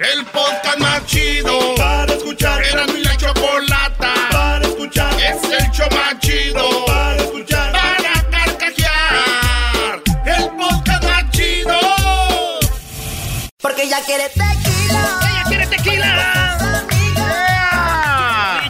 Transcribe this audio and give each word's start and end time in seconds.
El 0.00 0.24
podcast 0.24 0.78
más 0.78 1.04
chido 1.04 1.74
para 1.76 2.14
escuchar. 2.14 2.64
Era 2.64 2.86
mi 2.86 3.02
la 3.02 3.14
chocolata 3.18 4.14
para 4.32 4.66
escuchar. 4.66 5.12
Es 5.20 5.42
el 5.44 5.70
show 5.72 5.86
más 5.90 6.18
chido 6.20 6.86
para 6.86 7.16
escuchar. 7.16 7.70
Para 7.70 8.24
carcajear. 8.30 10.02
El 10.24 10.48
podcast 10.56 11.04
más 11.04 11.30
chido. 11.32 11.78
Porque 13.60 13.90
ya 13.90 14.02
quiere 14.06 14.30
tequila. 14.30 15.20
Ella 15.32 15.44
quiere 15.46 15.66
tequila. 15.66 16.60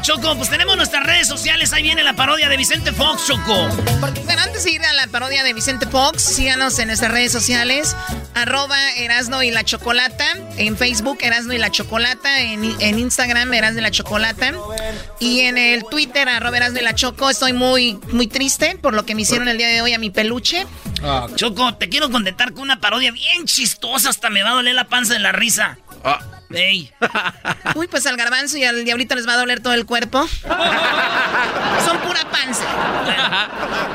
Choco, 0.03 0.35
pues 0.35 0.51
tenemos 0.51 0.77
nuestras 0.77 1.07
redes 1.07 1.29
sociales. 1.29 1.73
Ahí 1.73 1.85
viene 1.85 2.03
la 2.03 2.15
parodia 2.15 2.49
de 2.49 2.57
Vicente 2.57 2.91
Fox, 2.91 3.29
Choco. 3.29 3.69
Bueno, 4.01 4.43
antes 4.43 4.65
de 4.65 4.73
ir 4.73 4.85
a 4.85 4.93
la 4.95 5.07
parodia 5.07 5.45
de 5.45 5.53
Vicente 5.53 5.87
Fox, 5.87 6.23
síganos 6.23 6.77
en 6.81 6.89
nuestras 6.89 7.13
redes 7.13 7.31
sociales. 7.31 7.95
Arroba 8.35 8.77
Erasno 8.97 9.43
y 9.43 9.51
la 9.51 9.65
Chocolata. 9.65 10.25
En 10.57 10.77
Facebook, 10.77 11.19
Erasno 11.21 11.53
y 11.53 11.59
la 11.59 11.71
Chocolata. 11.71 12.41
En, 12.41 12.65
Instagram, 12.99 13.53
Erasno 13.53 13.81
y 13.81 13.83
la 13.83 13.91
Chocolata. 13.91 14.53
Y 15.19 15.41
en 15.41 15.59
el 15.59 15.85
Twitter, 15.85 16.29
arroba 16.29 16.57
Erasno 16.57 16.81
y 16.81 16.83
la 16.83 16.95
Choco. 16.95 17.31
Estoy 17.31 17.53
muy, 17.53 17.99
muy 18.13 18.27
triste 18.27 18.79
por 18.81 18.95
lo 18.95 19.05
que 19.05 19.15
me 19.15 19.23
hicieron 19.23 19.49
el 19.49 19.59
día 19.59 19.69
de 19.69 19.83
hoy 19.83 19.93
a 19.93 19.99
mi 19.99 20.11
peluche. 20.11 20.67
Ah, 21.03 21.27
Choco, 21.35 21.75
te 21.75 21.89
quiero 21.89 22.11
contentar 22.11 22.53
con 22.53 22.63
una 22.63 22.81
parodia 22.81 23.13
bien 23.13 23.47
chistosa. 23.47 24.11
Hasta 24.11 24.31
me 24.31 24.43
va 24.43 24.51
a 24.51 24.55
doler 24.55 24.75
la 24.75 24.89
panza 24.89 25.15
de 25.15 25.21
la 25.21 25.33
risa. 25.33 25.79
Ah. 26.05 26.40
Ey. 26.53 26.91
Uy, 27.77 27.87
pues 27.87 28.07
al 28.07 28.17
garbanzo 28.17 28.57
y 28.57 28.65
al 28.65 28.85
diablito 28.85 29.15
les 29.15 29.27
va 29.27 29.35
a 29.35 29.37
doler 29.37 29.61
todo 29.61 29.73
el 29.73 29.87
cuerpo. 29.87 30.29
Son 31.85 31.99
pura 32.01 32.29
panza. 32.31 32.67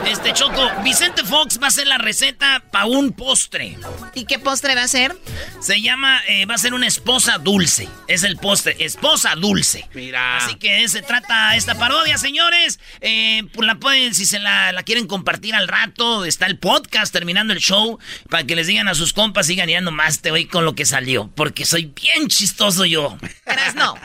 Este 0.08 0.34
Choco, 0.34 0.72
Vicente 0.84 1.23
Fox 1.23 1.60
va 1.60 1.66
a 1.66 1.68
hacer 1.68 1.88
la 1.88 1.98
receta 1.98 2.63
para 2.72 2.86
un 2.86 3.12
postre. 3.12 3.77
¿Y 4.13 4.26
qué 4.26 4.40
postre 4.40 4.76
va 4.76 4.84
a 4.84 4.88
ser? 4.88 5.18
Se 5.60 5.82
llama, 5.82 6.22
eh, 6.27 6.46
va 6.46 6.55
a 6.55 6.58
ser 6.58 6.73
una 6.73 6.88
esposa 6.88 7.40
dulce. 7.40 7.90
Es 8.08 8.23
el 8.23 8.38
postre, 8.38 8.76
esposa 8.80 9.35
dulce. 9.35 9.90
Mira. 9.94 10.38
Así 10.38 10.55
que 10.55 10.88
se 10.88 11.02
trata 11.02 11.55
esta 11.55 11.76
parodia, 11.76 12.18
señores. 12.18 12.80
Eh, 13.02 13.43
pues 13.54 13.68
la 13.68 13.76
pueden, 13.76 14.15
si 14.15 14.26
se 14.26 14.40
la, 14.40 14.71
quieren 14.85 15.08
compartir 15.08 15.55
al 15.55 15.68
rato, 15.68 16.24
está 16.24 16.46
el 16.46 16.58
podcast 16.58 17.12
terminando 17.12 17.54
el 17.54 17.60
show 17.60 17.99
para 18.30 18.43
que 18.46 18.55
les 18.55 18.68
digan 18.68 18.87
a 18.87 18.96
sus 18.96 19.12
compas, 19.12 19.48
sigan 19.48 19.68
yendo 19.68 19.91
más 19.91 20.21
te 20.21 20.32
voy 20.32 20.46
con 20.46 20.63
lo 20.63 20.76
que 20.76 20.85
salió. 20.85 21.30
Porque 21.35 21.65
soy 21.65 21.85
bien 21.85 22.27
chistoso 22.27 22.45
chistoso 22.46 22.85
yo. 22.85 23.18
Eras 23.48 23.74
no. 23.74 23.96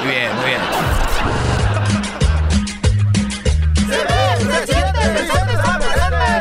Muy 0.00 0.10
bien, 0.10 0.34
muy 0.36 0.44
bien. 0.46 0.60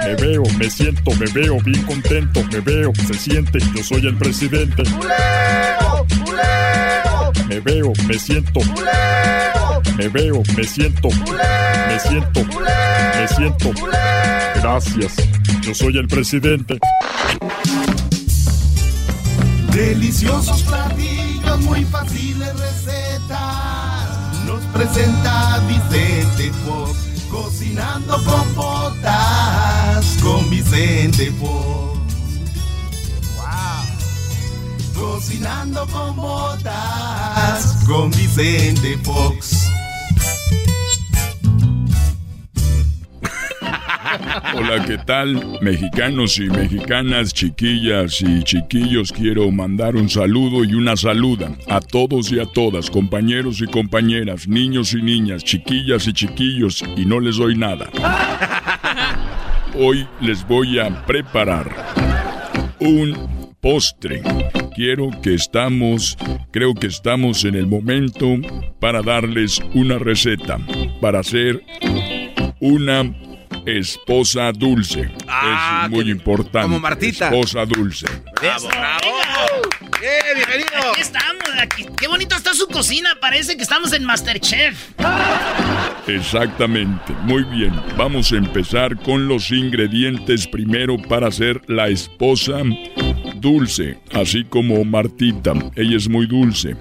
Me 0.05 0.15
veo, 0.15 0.43
me 0.57 0.69
siento, 0.69 1.11
me 1.11 1.25
veo 1.31 1.59
bien 1.61 1.83
contento, 1.83 2.43
me 2.45 2.59
veo, 2.61 2.93
se 3.07 3.13
siente, 3.13 3.59
yo 3.75 3.83
soy 3.83 4.07
el 4.07 4.15
presidente. 4.15 4.83
Me 7.47 7.59
veo, 7.59 7.91
me 8.07 8.17
siento. 8.17 8.61
Me 9.97 10.07
veo, 10.07 10.41
me 10.55 10.63
siento. 10.63 11.09
Me 11.09 11.99
siento. 11.99 12.45
Me 12.45 13.27
siento. 13.27 13.71
Gracias. 14.55 15.15
Yo 15.61 15.75
soy 15.75 15.97
el 15.97 16.07
presidente. 16.07 16.79
Deliciosos 19.79 20.61
platillos, 20.63 21.61
muy 21.61 21.85
fáciles 21.85 22.53
recetas. 22.59 24.09
Nos 24.45 24.61
presenta 24.73 25.57
Vicente 25.69 26.51
Fox, 26.65 26.97
cocinando 27.31 28.21
con 28.25 28.55
botas 28.55 30.17
con 30.21 30.49
Vicente 30.49 31.31
Fox. 31.39 31.97
Wow. 33.37 35.01
Cocinando 35.01 35.87
con 35.87 36.13
botas 36.17 37.77
con 37.87 38.11
Vicente 38.11 38.97
Fox. 38.97 39.68
Hola, 44.55 44.85
¿qué 44.85 44.97
tal? 44.97 45.59
Mexicanos 45.61 46.39
y 46.39 46.49
mexicanas, 46.49 47.33
chiquillas 47.33 48.21
y 48.21 48.43
chiquillos, 48.43 49.11
quiero 49.11 49.51
mandar 49.51 49.95
un 49.95 50.09
saludo 50.09 50.63
y 50.63 50.73
una 50.73 50.95
saluda 50.95 51.51
a 51.67 51.81
todos 51.81 52.31
y 52.31 52.39
a 52.39 52.45
todas, 52.45 52.89
compañeros 52.89 53.61
y 53.61 53.65
compañeras, 53.65 54.47
niños 54.47 54.93
y 54.93 55.01
niñas, 55.01 55.43
chiquillas 55.43 56.07
y 56.07 56.13
chiquillos, 56.13 56.83
y 56.95 57.05
no 57.05 57.19
les 57.19 57.37
doy 57.37 57.57
nada. 57.57 57.89
Hoy 59.75 60.07
les 60.21 60.47
voy 60.47 60.79
a 60.79 61.05
preparar 61.05 61.69
un 62.79 63.53
postre. 63.59 64.21
Quiero 64.75 65.09
que 65.21 65.33
estamos, 65.33 66.17
creo 66.51 66.73
que 66.73 66.87
estamos 66.87 67.43
en 67.43 67.55
el 67.55 67.67
momento 67.67 68.37
para 68.79 69.01
darles 69.01 69.61
una 69.73 69.99
receta, 69.99 70.57
para 71.01 71.19
hacer 71.19 71.63
una 72.61 73.03
esposa 73.65 74.51
dulce. 74.51 75.11
Ah, 75.27 75.83
es 75.85 75.91
muy 75.91 76.09
importante. 76.09 76.61
Como 76.61 76.79
Martita. 76.79 77.25
Esposa 77.25 77.65
dulce. 77.65 78.05
¡Bravo, 78.41 78.67
bravo! 78.67 79.61
¡Eh, 80.01 80.35
bienvenido! 80.35 80.91
Aquí 80.91 81.01
estamos, 81.01 81.49
aquí. 81.59 81.85
Qué 81.97 82.07
bonito 82.07 82.35
está 82.35 82.53
su 82.53 82.67
cocina. 82.67 83.17
Parece 83.19 83.57
que 83.57 83.63
estamos 83.63 83.91
en 83.93 84.05
Masterchef. 84.05 84.91
Exactamente. 86.07 87.13
Muy 87.23 87.43
bien. 87.43 87.73
Vamos 87.97 88.31
a 88.31 88.37
empezar 88.37 88.95
con 89.01 89.27
los 89.27 89.51
ingredientes 89.51 90.47
primero 90.47 90.97
para 90.97 91.27
hacer 91.27 91.61
la 91.67 91.89
esposa 91.89 92.61
dulce. 93.35 93.99
Así 94.13 94.43
como 94.45 94.83
Martita. 94.85 95.53
Ella 95.75 95.97
es 95.97 96.07
muy 96.07 96.25
dulce. 96.27 96.75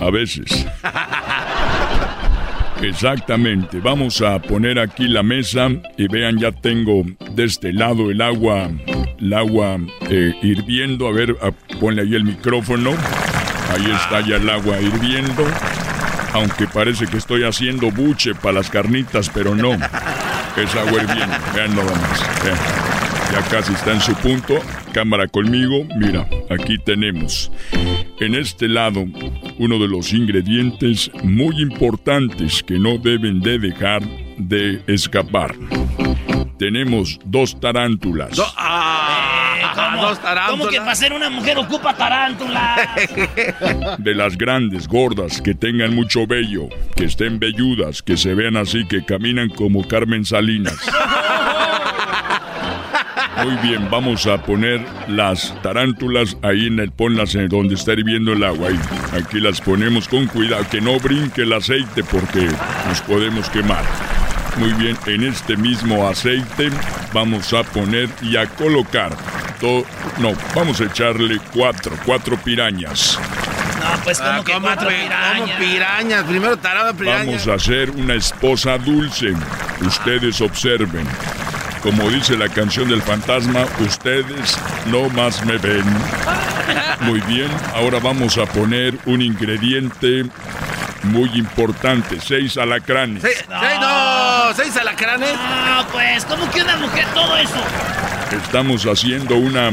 A 0.00 0.10
veces. 0.10 0.66
Exactamente. 2.82 3.80
Vamos 3.80 4.22
a 4.22 4.38
poner 4.40 4.78
aquí 4.78 5.08
la 5.08 5.22
mesa 5.22 5.68
y 5.96 6.06
vean, 6.08 6.38
ya 6.38 6.52
tengo 6.52 7.04
de 7.32 7.44
este 7.44 7.72
lado 7.72 8.10
el 8.10 8.20
agua, 8.20 8.70
el 9.18 9.32
agua 9.32 9.78
eh, 10.08 10.34
hirviendo. 10.42 11.08
A 11.08 11.12
ver, 11.12 11.36
ponle 11.80 12.02
ahí 12.02 12.14
el 12.14 12.24
micrófono. 12.24 12.90
Ahí 13.70 13.90
está 13.90 14.20
ya 14.20 14.36
el 14.36 14.48
agua 14.48 14.80
hirviendo. 14.80 15.44
Aunque 16.32 16.66
parece 16.66 17.06
que 17.06 17.16
estoy 17.16 17.44
haciendo 17.44 17.90
buche 17.90 18.34
para 18.34 18.54
las 18.54 18.70
carnitas, 18.70 19.28
pero 19.28 19.54
no. 19.54 19.72
Es 20.56 20.74
agua 20.74 21.02
hirviendo. 21.02 21.36
Vean 21.54 21.76
nada 21.76 21.92
más. 21.92 22.87
Ya 23.32 23.42
casi 23.50 23.72
está 23.72 23.92
en 23.92 24.00
su 24.00 24.14
punto. 24.14 24.58
Cámara 24.92 25.26
conmigo. 25.28 25.84
Mira, 25.96 26.26
aquí 26.50 26.78
tenemos. 26.78 27.50
En 28.20 28.34
este 28.34 28.68
lado, 28.68 29.04
uno 29.58 29.78
de 29.78 29.88
los 29.88 30.12
ingredientes 30.12 31.10
muy 31.22 31.60
importantes 31.60 32.62
que 32.62 32.78
no 32.78 32.98
deben 32.98 33.40
de 33.40 33.58
dejar 33.58 34.02
de 34.38 34.82
escapar. 34.86 35.54
Tenemos 36.58 37.20
dos 37.24 37.60
tarántulas. 37.60 38.40
Ah, 38.56 39.96
dos 40.00 40.20
tarántulas. 40.20 40.58
¿Cómo 40.58 40.68
que 40.68 40.78
para 40.78 40.94
ser 40.94 41.12
una 41.12 41.30
mujer 41.30 41.56
ocupa 41.58 41.96
tarántulas? 41.96 42.80
De 43.98 44.14
las 44.14 44.36
grandes, 44.36 44.88
gordas, 44.88 45.40
que 45.40 45.54
tengan 45.54 45.94
mucho 45.94 46.26
vello, 46.26 46.68
que 46.96 47.04
estén 47.04 47.38
velludas, 47.38 48.02
que 48.02 48.16
se 48.16 48.34
vean 48.34 48.56
así, 48.56 48.84
que 48.88 49.04
caminan 49.04 49.50
como 49.50 49.86
Carmen 49.86 50.24
Salinas. 50.24 50.74
Muy 53.42 53.56
bien, 53.56 53.88
vamos 53.90 54.26
a 54.26 54.38
poner 54.38 54.84
las 55.06 55.54
tarántulas 55.62 56.36
ahí 56.42 56.66
en 56.66 56.80
el 56.80 56.90
ponlas 56.90 57.34
en 57.34 57.48
donde 57.48 57.76
está 57.76 57.92
hirviendo 57.92 58.32
el 58.32 58.42
agua. 58.42 58.70
aquí 59.12 59.40
las 59.40 59.60
ponemos 59.60 60.08
con 60.08 60.26
cuidado, 60.26 60.66
que 60.70 60.80
no 60.80 60.98
brinque 60.98 61.42
el 61.42 61.52
aceite 61.52 62.02
porque 62.04 62.48
nos 62.88 63.00
podemos 63.02 63.48
quemar. 63.50 63.84
Muy 64.56 64.72
bien, 64.72 64.96
en 65.06 65.22
este 65.22 65.56
mismo 65.56 66.08
aceite 66.08 66.70
vamos 67.12 67.52
a 67.52 67.62
poner 67.62 68.08
y 68.22 68.36
a 68.36 68.46
colocar. 68.46 69.16
no, 70.18 70.32
vamos 70.54 70.80
a 70.80 70.84
echarle 70.84 71.38
cuatro, 71.52 71.96
cuatro 72.04 72.36
pirañas. 72.36 73.18
No, 73.78 74.02
pues 74.02 74.18
como 74.18 74.30
ah, 74.32 74.42
que 74.44 74.52
cuatro 74.60 74.88
pirañas. 74.88 75.58
pirañas? 75.60 76.24
Primero 76.24 76.56
tarada 76.56 76.92
pirañas. 76.92 77.26
Vamos 77.26 77.48
a 77.48 77.54
hacer 77.54 77.90
una 77.90 78.14
esposa 78.14 78.76
dulce. 78.78 79.32
Ustedes 79.80 80.40
observen. 80.40 81.06
Como 81.82 82.10
dice 82.10 82.36
la 82.36 82.48
canción 82.48 82.88
del 82.88 83.02
fantasma, 83.02 83.64
ustedes 83.80 84.58
no 84.86 85.08
más 85.10 85.44
me 85.44 85.58
ven. 85.58 85.84
Muy 87.00 87.20
bien, 87.22 87.48
ahora 87.74 88.00
vamos 88.00 88.36
a 88.36 88.46
poner 88.46 88.98
un 89.06 89.22
ingrediente 89.22 90.24
muy 91.04 91.30
importante, 91.34 92.18
seis 92.20 92.56
alacranes. 92.56 93.22
¿Seis, 93.22 93.44
no. 93.48 94.54
¿Seis 94.54 94.76
alacranes? 94.76 95.32
No, 95.32 95.86
pues, 95.92 96.24
¿cómo 96.24 96.50
que 96.50 96.62
una 96.62 96.76
mujer 96.76 97.06
todo 97.14 97.36
eso? 97.36 97.62
Estamos 98.32 98.84
haciendo 98.84 99.36
una 99.36 99.70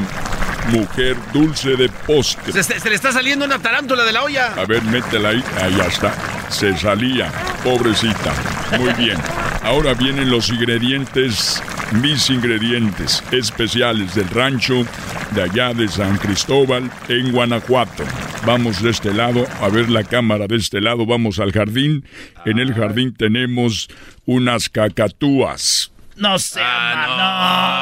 mujer 0.69 1.15
dulce 1.33 1.75
de 1.75 1.89
postre. 1.89 2.63
Se, 2.63 2.89
le 2.89 2.95
está 2.95 3.11
saliendo 3.11 3.45
una 3.45 3.59
tarántula 3.59 4.03
de 4.03 4.13
la 4.13 4.23
olla. 4.23 4.53
A 4.55 4.65
ver, 4.65 4.83
métela 4.83 5.29
ahí. 5.29 5.43
Ahí 5.61 5.79
está. 5.87 6.13
Se 6.49 6.77
salía. 6.77 7.31
Pobrecita. 7.63 8.33
Muy 8.77 8.93
bien. 8.93 9.17
Ahora 9.63 9.93
vienen 9.93 10.29
los 10.29 10.49
ingredientes 10.49 11.61
mis 11.93 12.29
ingredientes 12.29 13.23
especiales 13.31 14.13
del 14.15 14.29
rancho 14.29 14.85
de 15.31 15.43
allá 15.43 15.73
de 15.73 15.87
San 15.87 16.17
Cristóbal 16.17 16.91
en 17.07 17.31
Guanajuato. 17.31 18.03
Vamos 18.45 18.81
de 18.81 18.89
este 18.91 19.13
lado 19.13 19.45
a 19.61 19.69
ver 19.69 19.89
la 19.89 20.03
cámara 20.03 20.47
de 20.47 20.57
este 20.57 20.81
lado, 20.81 21.05
vamos 21.05 21.39
al 21.39 21.51
jardín. 21.51 22.05
En 22.45 22.59
el 22.59 22.73
jardín 22.73 23.13
tenemos 23.15 23.87
unas 24.25 24.69
cacatúas. 24.69 25.91
No 26.15 26.39
sé, 26.39 26.61
Ah, 26.63 27.77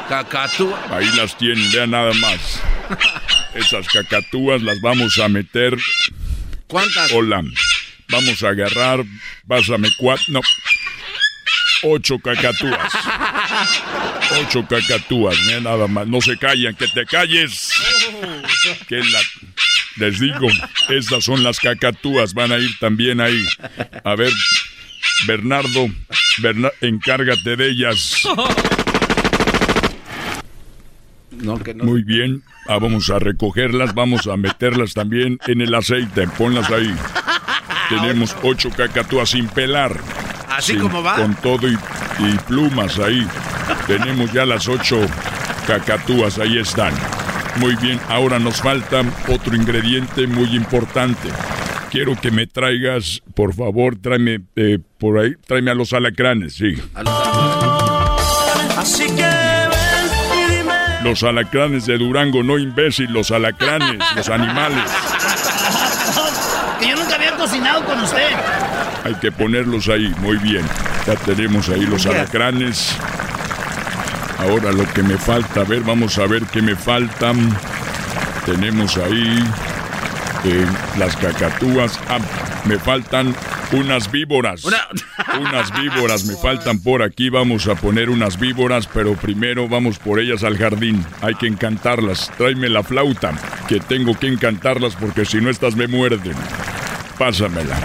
no, 0.00 0.02
no. 0.02 0.08
Cacatúa. 0.08 0.78
Ahí 0.90 1.06
las 1.16 1.36
tienen, 1.36 1.70
vean 1.72 1.90
nada 1.90 2.12
más. 2.14 2.62
Esas 3.54 3.88
cacatúas 3.88 4.62
las 4.62 4.80
vamos 4.80 5.18
a 5.18 5.28
meter. 5.28 5.76
¿Cuántas? 6.68 7.12
Hola. 7.12 7.42
Vamos 8.10 8.42
a 8.42 8.48
agarrar. 8.48 9.04
Pásame 9.46 9.88
cuatro. 9.98 10.24
No. 10.28 10.40
Ocho 11.82 12.18
cacatúas. 12.18 12.92
Ocho 14.42 14.66
cacatúas, 14.68 15.36
nada 15.62 15.86
más. 15.86 16.06
No 16.06 16.20
se 16.20 16.36
callan, 16.36 16.74
que 16.74 16.88
te 16.88 17.06
calles. 17.06 17.70
Que 18.88 18.96
la. 18.96 19.20
Les 19.96 20.20
digo, 20.20 20.46
estas 20.90 21.24
son 21.24 21.42
las 21.42 21.58
cacatúas, 21.58 22.32
van 22.34 22.52
a 22.52 22.58
ir 22.58 22.70
también 22.78 23.20
ahí. 23.20 23.44
A 24.04 24.14
ver, 24.14 24.32
Bernardo, 25.26 25.88
Berna- 26.38 26.70
encárgate 26.80 27.56
de 27.56 27.68
ellas. 27.70 28.22
No, 31.30 31.58
que 31.58 31.74
no. 31.74 31.84
Muy 31.84 32.02
bien, 32.02 32.42
ah, 32.68 32.78
vamos 32.78 33.10
a 33.10 33.18
recogerlas, 33.18 33.94
vamos 33.94 34.26
a 34.26 34.36
meterlas 34.36 34.94
también 34.94 35.38
en 35.46 35.60
el 35.60 35.74
aceite, 35.74 36.26
ponlas 36.28 36.70
ahí. 36.70 36.94
Tenemos 37.88 38.34
ocho 38.42 38.70
cacatúas 38.70 39.30
sin 39.30 39.48
pelar. 39.48 40.00
Así 40.58 40.76
como 40.76 41.02
va. 41.02 41.14
Con 41.14 41.34
todo 41.36 41.68
y, 41.68 41.78
y 42.18 42.38
plumas 42.46 42.98
ahí. 42.98 43.26
Tenemos 43.86 44.32
ya 44.32 44.44
las 44.44 44.66
ocho 44.66 45.00
cacatúas, 45.66 46.38
ahí 46.38 46.58
están. 46.58 46.92
Muy 47.56 47.76
bien, 47.76 48.00
ahora 48.08 48.38
nos 48.38 48.60
falta 48.60 49.02
otro 49.28 49.54
ingrediente 49.54 50.26
muy 50.26 50.56
importante. 50.56 51.28
Quiero 51.90 52.14
que 52.20 52.30
me 52.32 52.46
traigas, 52.46 53.22
por 53.34 53.54
favor, 53.54 53.96
tráeme 53.96 54.40
eh, 54.56 54.78
por 54.98 55.18
ahí, 55.18 55.34
tráeme 55.46 55.70
a 55.70 55.74
los 55.74 55.92
alacranes, 55.92 56.54
sí. 56.54 56.74
Así 58.76 59.06
que 59.06 59.22
ven 59.22 60.10
y 60.36 60.56
dime. 60.56 60.74
Los 61.02 61.22
alacranes 61.22 61.86
de 61.86 61.98
Durango, 61.98 62.42
no 62.42 62.58
imbécil, 62.58 63.12
los 63.12 63.30
alacranes, 63.30 63.98
los 64.16 64.28
animales. 64.28 64.84
Que 66.80 66.88
yo 66.88 66.96
nunca 66.96 67.14
había 67.14 67.36
cocinado 67.36 67.84
con 67.84 68.00
usted. 68.00 68.28
Hay 69.04 69.14
que 69.16 69.32
ponerlos 69.32 69.88
ahí, 69.88 70.12
muy 70.20 70.36
bien. 70.38 70.64
Ya 71.06 71.14
tenemos 71.16 71.68
ahí 71.68 71.82
los 71.86 72.04
alacranes. 72.06 72.94
Ahora 74.38 74.70
lo 74.72 74.84
que 74.92 75.02
me 75.02 75.16
falta, 75.18 75.62
a 75.62 75.64
ver, 75.64 75.80
vamos 75.82 76.18
a 76.18 76.26
ver 76.26 76.42
qué 76.52 76.62
me 76.62 76.76
faltan. 76.76 77.56
Tenemos 78.46 78.96
ahí 78.98 79.44
eh, 80.44 80.66
las 80.98 81.16
cacatúas. 81.16 81.98
Ah, 82.08 82.18
me 82.64 82.78
faltan 82.78 83.34
unas 83.72 84.10
víboras. 84.10 84.64
Una- 84.64 84.86
Unas 85.40 85.70
víboras 85.80 86.24
me 86.24 86.34
faltan 86.42 86.78
por 86.80 87.02
aquí. 87.02 87.28
Vamos 87.30 87.66
a 87.68 87.74
poner 87.74 88.10
unas 88.10 88.38
víboras, 88.38 88.86
pero 88.92 89.14
primero 89.14 89.68
vamos 89.68 89.98
por 89.98 90.18
ellas 90.20 90.42
al 90.44 90.56
jardín. 90.56 91.04
Hay 91.22 91.34
que 91.34 91.46
encantarlas. 91.46 92.30
Tráeme 92.38 92.68
la 92.68 92.82
flauta, 92.82 93.32
que 93.68 93.80
tengo 93.80 94.18
que 94.18 94.28
encantarlas 94.28 94.94
porque 94.96 95.24
si 95.24 95.40
no 95.40 95.50
estas 95.50 95.74
me 95.76 95.86
muerden. 95.88 96.34
Pásamela. 97.18 97.76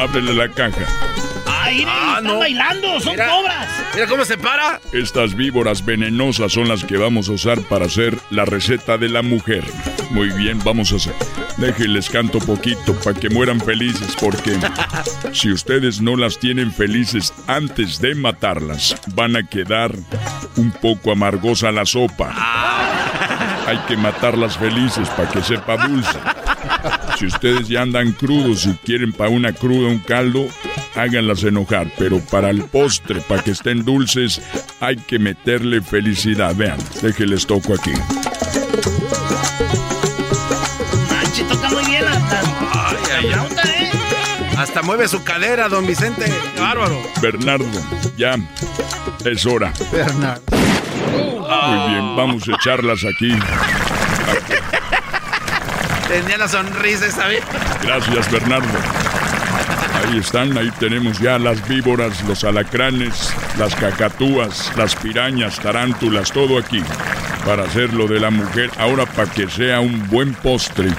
Ábrele 0.00 0.34
la 0.34 0.48
caja. 0.48 0.84
Ay, 1.46 1.76
miren, 1.78 1.92
Ah, 1.94 2.14
están 2.18 2.24
no. 2.24 2.38
bailando, 2.38 3.00
son 3.00 3.12
Mira. 3.12 3.28
cobras. 3.30 3.68
Mira 3.94 4.06
cómo 4.06 4.24
se 4.24 4.36
para. 4.36 4.80
Estas 4.92 5.34
víboras 5.34 5.84
venenosas 5.84 6.52
son 6.52 6.68
las 6.68 6.84
que 6.84 6.96
vamos 6.96 7.28
a 7.28 7.32
usar 7.32 7.60
para 7.62 7.86
hacer 7.86 8.18
la 8.30 8.44
receta 8.44 8.98
de 8.98 9.08
la 9.08 9.22
mujer. 9.22 9.64
Muy 10.10 10.30
bien, 10.30 10.60
vamos 10.64 10.92
a 10.92 10.96
hacer. 10.96 11.14
Déjenles 11.58 12.08
canto 12.10 12.38
poquito 12.40 12.94
para 13.00 13.18
que 13.18 13.30
mueran 13.30 13.60
felices, 13.60 14.16
porque 14.18 14.58
si 15.32 15.52
ustedes 15.52 16.00
no 16.00 16.16
las 16.16 16.38
tienen 16.38 16.72
felices 16.72 17.32
antes 17.46 18.00
de 18.00 18.14
matarlas, 18.14 18.96
van 19.14 19.36
a 19.36 19.42
quedar 19.46 19.92
un 20.56 20.72
poco 20.72 21.12
amargosa 21.12 21.70
la 21.70 21.86
sopa. 21.86 22.34
Hay 23.66 23.78
que 23.86 23.96
matarlas 23.96 24.58
felices 24.58 25.08
para 25.10 25.28
que 25.30 25.42
sepa 25.42 25.76
dulce. 25.86 26.18
Si 27.18 27.26
ustedes 27.26 27.68
ya 27.68 27.82
andan 27.82 28.12
crudos 28.12 28.66
y 28.66 28.72
quieren 28.84 29.12
para 29.12 29.30
una 29.30 29.52
cruda 29.52 29.88
un 29.88 29.98
caldo, 30.00 30.46
háganlas 30.96 31.44
enojar. 31.44 31.88
Pero 31.98 32.18
para 32.20 32.50
el 32.50 32.64
postre, 32.64 33.20
para 33.20 33.42
que 33.42 33.52
estén 33.52 33.84
dulces, 33.84 34.40
hay 34.80 34.96
que 34.96 35.18
meterle 35.18 35.80
felicidad. 35.82 36.54
Vean, 36.56 36.78
déjenles 37.00 37.46
toco 37.46 37.74
aquí. 37.74 37.92
Manche, 41.10 41.44
toca 41.44 41.68
muy 41.70 41.84
bien 41.84 42.04
la, 42.04 42.10
la- 42.10 42.88
Ay, 42.88 42.96
ay, 43.18 43.26
ay. 43.32 43.68
¿eh? 43.68 43.90
Hasta 44.56 44.82
mueve 44.82 45.06
su 45.08 45.22
cadera, 45.22 45.68
don 45.68 45.86
Vicente. 45.86 46.26
Bárbaro. 46.58 47.00
Bernardo, 47.20 47.66
ya 48.16 48.36
es 49.24 49.46
hora. 49.46 49.72
Muy 49.90 51.88
bien, 51.90 52.16
vamos 52.16 52.48
a 52.48 52.52
echarlas 52.54 53.00
aquí. 53.04 53.32
Tenía 56.12 56.36
la 56.36 56.46
sonrisa 56.46 57.06
esa 57.06 57.26
vez. 57.26 57.42
Gracias, 57.82 58.30
Bernardo. 58.30 58.68
Ahí 59.94 60.18
están, 60.18 60.58
ahí 60.58 60.70
tenemos 60.78 61.18
ya 61.18 61.38
las 61.38 61.66
víboras, 61.66 62.22
los 62.24 62.44
alacranes, 62.44 63.32
las 63.58 63.74
cacatúas, 63.74 64.70
las 64.76 64.94
pirañas, 64.94 65.58
tarántulas, 65.58 66.30
todo 66.30 66.58
aquí 66.58 66.82
para 67.46 67.64
hacer 67.64 67.94
lo 67.94 68.06
de 68.06 68.20
la 68.20 68.28
mujer. 68.28 68.70
Ahora, 68.78 69.06
para 69.06 69.30
que 69.30 69.48
sea 69.48 69.80
un 69.80 70.06
buen 70.08 70.34
postre, 70.34 70.90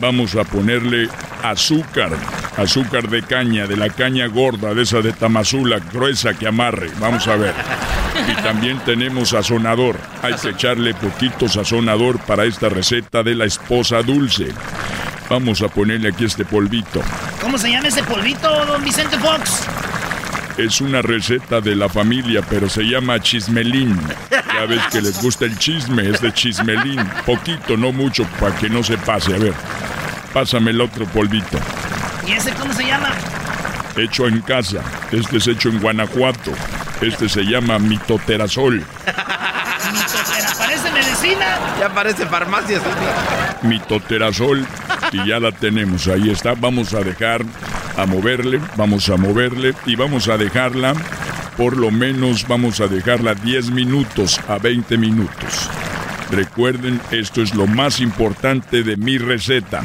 vamos 0.00 0.34
a 0.36 0.44
ponerle 0.44 1.08
azúcar, 1.42 2.10
azúcar 2.56 3.08
de 3.08 3.22
caña, 3.22 3.66
de 3.66 3.76
la 3.76 3.90
caña 3.90 4.26
gorda, 4.26 4.74
de 4.74 4.82
esa 4.82 5.00
de 5.00 5.12
Tamazula, 5.12 5.78
gruesa 5.92 6.34
que 6.34 6.46
amarre. 6.46 6.90
Vamos 7.00 7.26
a 7.28 7.36
ver. 7.36 7.54
Y 8.28 8.42
también 8.42 8.78
tenemos 8.84 9.30
sazonador. 9.30 9.98
Hay 10.22 10.34
que 10.34 10.50
echarle 10.50 10.94
poquito 10.94 11.48
sazonador 11.48 12.18
para 12.20 12.44
esta 12.44 12.68
receta 12.68 13.22
de 13.22 13.34
la 13.34 13.44
esposa 13.44 14.02
dulce. 14.02 14.48
Vamos 15.28 15.62
a 15.62 15.68
ponerle 15.68 16.08
aquí 16.08 16.24
este 16.24 16.44
polvito. 16.44 17.00
¿Cómo 17.40 17.58
se 17.58 17.70
llama 17.70 17.88
ese 17.88 18.02
polvito, 18.02 18.66
don 18.66 18.84
Vicente 18.84 19.18
Fox? 19.18 19.66
Es 20.56 20.80
una 20.80 21.02
receta 21.02 21.60
de 21.60 21.74
la 21.74 21.88
familia, 21.88 22.40
pero 22.48 22.68
se 22.68 22.82
llama 22.82 23.18
chismelín. 23.20 23.98
Ya 24.30 24.66
ves 24.66 24.82
que 24.92 25.00
les 25.00 25.20
gusta 25.20 25.46
el 25.46 25.58
chisme, 25.58 26.08
es 26.08 26.20
de 26.20 26.32
chismelín. 26.32 27.00
Poquito, 27.26 27.76
no 27.76 27.90
mucho, 27.90 28.24
para 28.38 28.54
que 28.56 28.68
no 28.68 28.84
se 28.84 28.96
pase. 28.96 29.34
A 29.34 29.38
ver, 29.38 29.52
pásame 30.32 30.70
el 30.70 30.80
otro 30.80 31.06
polvito. 31.06 31.58
¿Y 32.26 32.32
ese 32.32 32.52
cómo 32.52 32.72
se 32.72 32.86
llama? 32.86 33.10
Hecho 33.96 34.28
en 34.28 34.40
casa. 34.42 34.80
Este 35.10 35.38
es 35.38 35.46
hecho 35.48 35.70
en 35.70 35.80
Guanajuato. 35.80 36.52
Este 37.00 37.28
se 37.28 37.42
llama 37.42 37.80
mitoterazol. 37.80 38.76
Mitotera, 39.92 40.52
parece 40.56 40.90
medicina. 40.92 41.58
Ya 41.80 41.92
parece 41.92 42.26
farmacia. 42.26 42.80
mitoterazol 43.62 44.64
y 45.12 45.28
ya 45.28 45.40
la 45.40 45.50
tenemos. 45.50 46.06
Ahí 46.06 46.30
está. 46.30 46.54
Vamos 46.54 46.94
a 46.94 47.00
dejar 47.00 47.44
a 47.96 48.06
moverle, 48.06 48.60
vamos 48.76 49.08
a 49.08 49.16
moverle 49.16 49.74
y 49.86 49.96
vamos 49.96 50.28
a 50.28 50.36
dejarla, 50.36 50.94
por 51.56 51.76
lo 51.76 51.90
menos 51.90 52.46
vamos 52.46 52.80
a 52.80 52.88
dejarla 52.88 53.34
10 53.34 53.70
minutos 53.70 54.40
a 54.48 54.58
20 54.58 54.96
minutos. 54.98 55.70
Recuerden, 56.30 57.00
esto 57.10 57.42
es 57.42 57.54
lo 57.54 57.66
más 57.66 58.00
importante 58.00 58.82
de 58.82 58.96
mi 58.96 59.18
receta. 59.18 59.82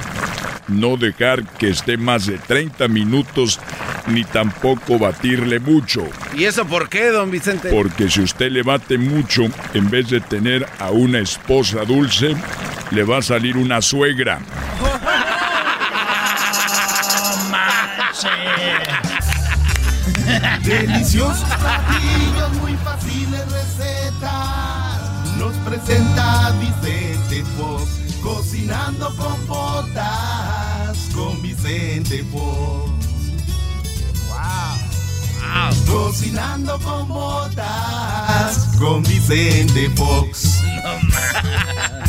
No 0.68 0.98
dejar 0.98 1.44
que 1.58 1.70
esté 1.70 1.98
más 1.98 2.26
de 2.26 2.38
30 2.38 2.88
minutos 2.88 3.60
ni 4.08 4.24
tampoco 4.24 4.98
batirle 4.98 5.60
mucho. 5.60 6.08
¿Y 6.36 6.46
eso 6.46 6.66
por 6.66 6.90
qué, 6.90 7.10
don 7.10 7.32
Vicente? 7.32 7.70
Porque 7.70 8.10
si 8.10 8.22
usted 8.22 8.52
le 8.52 8.64
bate 8.64 8.98
mucho, 8.98 9.44
en 9.74 9.90
vez 9.90 10.10
de 10.10 10.22
tener 10.22 10.66
a 10.80 10.92
una 10.92 11.20
esposa 11.20 11.84
dulce, 11.86 12.36
le 12.92 13.04
va 13.04 13.18
a 13.18 13.22
salir 13.22 13.58
una 13.58 13.82
suegra. 13.82 14.40
Deliciosos 20.64 21.44
platillos, 21.58 22.54
muy 22.62 22.76
fáciles 22.78 23.52
recetas. 23.52 25.00
Nos 25.38 25.56
presenta 25.66 26.52
Vicente 26.60 27.44
Fox. 27.58 28.00
Cocinando 28.22 29.16
con 29.16 29.48
botas 29.48 30.98
con 31.16 31.42
Vicente 31.42 32.24
Fox. 32.32 32.92
Wow. 34.28 35.86
Cocinando 35.88 36.80
con 36.80 37.08
botas 37.08 38.70
con 38.78 39.02
Vicente 39.04 39.90
Fox. 39.96 40.62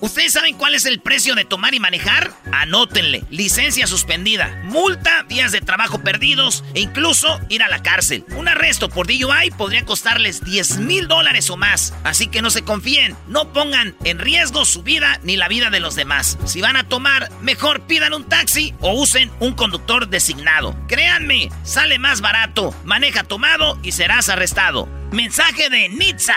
¿Ustedes 0.00 0.32
saben 0.32 0.56
cuál 0.56 0.74
es 0.74 0.86
el 0.86 1.00
precio 1.00 1.34
de 1.34 1.44
tomar 1.44 1.74
y 1.74 1.80
manejar? 1.80 2.32
Anótenle. 2.52 3.22
Licencia 3.28 3.86
suspendida, 3.86 4.62
multa, 4.64 5.24
días 5.28 5.52
de 5.52 5.60
trabajo 5.60 5.98
perdidos 5.98 6.64
e 6.74 6.80
incluso 6.80 7.38
ir 7.50 7.62
a 7.62 7.68
la 7.68 7.82
cárcel. 7.82 8.24
Un 8.34 8.48
arresto 8.48 8.88
por 8.88 9.06
DUI 9.06 9.50
podría 9.58 9.84
costarles 9.84 10.42
10 10.42 10.78
mil 10.78 11.06
dólares 11.06 11.50
o 11.50 11.58
más. 11.58 11.92
Así 12.02 12.28
que 12.28 12.40
no 12.40 12.48
se 12.48 12.62
confíen, 12.62 13.14
no 13.28 13.52
pongan 13.52 13.94
en 14.04 14.18
riesgo 14.18 14.64
su 14.64 14.82
vida 14.82 15.20
ni 15.22 15.36
la 15.36 15.48
vida 15.48 15.68
de 15.68 15.80
los 15.80 15.96
demás. 15.96 16.38
Si 16.46 16.62
van 16.62 16.76
a 16.76 16.88
tomar, 16.88 17.30
mejor 17.42 17.82
pidan 17.82 18.14
un 18.14 18.24
taxi 18.24 18.74
o 18.80 18.94
usen 18.94 19.30
un 19.38 19.52
conductor 19.52 20.08
designado. 20.08 20.74
Créanme, 20.88 21.50
sale 21.62 21.98
más 21.98 22.22
barato. 22.22 22.74
Maneja 22.84 23.22
tomado 23.24 23.78
y 23.82 23.92
serás 23.92 24.30
arrestado. 24.30 24.88
Mensaje 25.12 25.68
de 25.68 25.90
Nitza. 25.90 26.36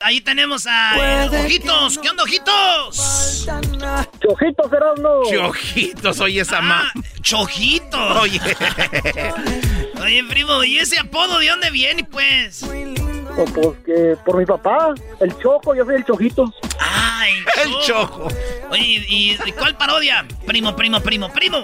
Ahí 0.00 0.20
tenemos 0.20 0.64
a 0.68 1.24
eh, 1.24 1.44
Ojitos. 1.44 1.98
¿Qué 1.98 2.08
onda, 2.08 2.22
Ojitos? 2.22 3.46
Chojitos, 4.20 4.72
Erasmo. 4.72 5.22
Chojitos, 5.28 6.20
oye 6.20 6.40
esa 6.42 6.60
ma. 6.60 6.84
Ah, 6.94 7.00
Chojitos. 7.20 8.16
Oye. 8.18 8.40
Oye, 10.00 10.22
primo, 10.28 10.62
¿y 10.62 10.78
ese 10.78 11.00
apodo 11.00 11.40
de 11.40 11.48
dónde 11.48 11.70
viene, 11.70 12.04
pues? 12.04 12.62
O 12.62 13.44
pues 13.46 13.76
que 13.84 14.16
por 14.24 14.36
mi 14.36 14.46
papá, 14.46 14.94
el 15.18 15.36
Choco, 15.38 15.74
yo 15.74 15.84
soy 15.84 15.96
el 15.96 16.04
Chojitos. 16.04 16.50
Ah, 16.78 17.24
el, 17.28 17.38
El 17.72 17.78
chojo. 17.84 18.28
Oye, 18.70 19.04
¿y, 19.08 19.36
y 19.44 19.52
cuál 19.52 19.76
parodia? 19.76 20.24
Primo, 20.46 20.76
primo, 20.76 21.00
primo, 21.00 21.28
primo. 21.32 21.60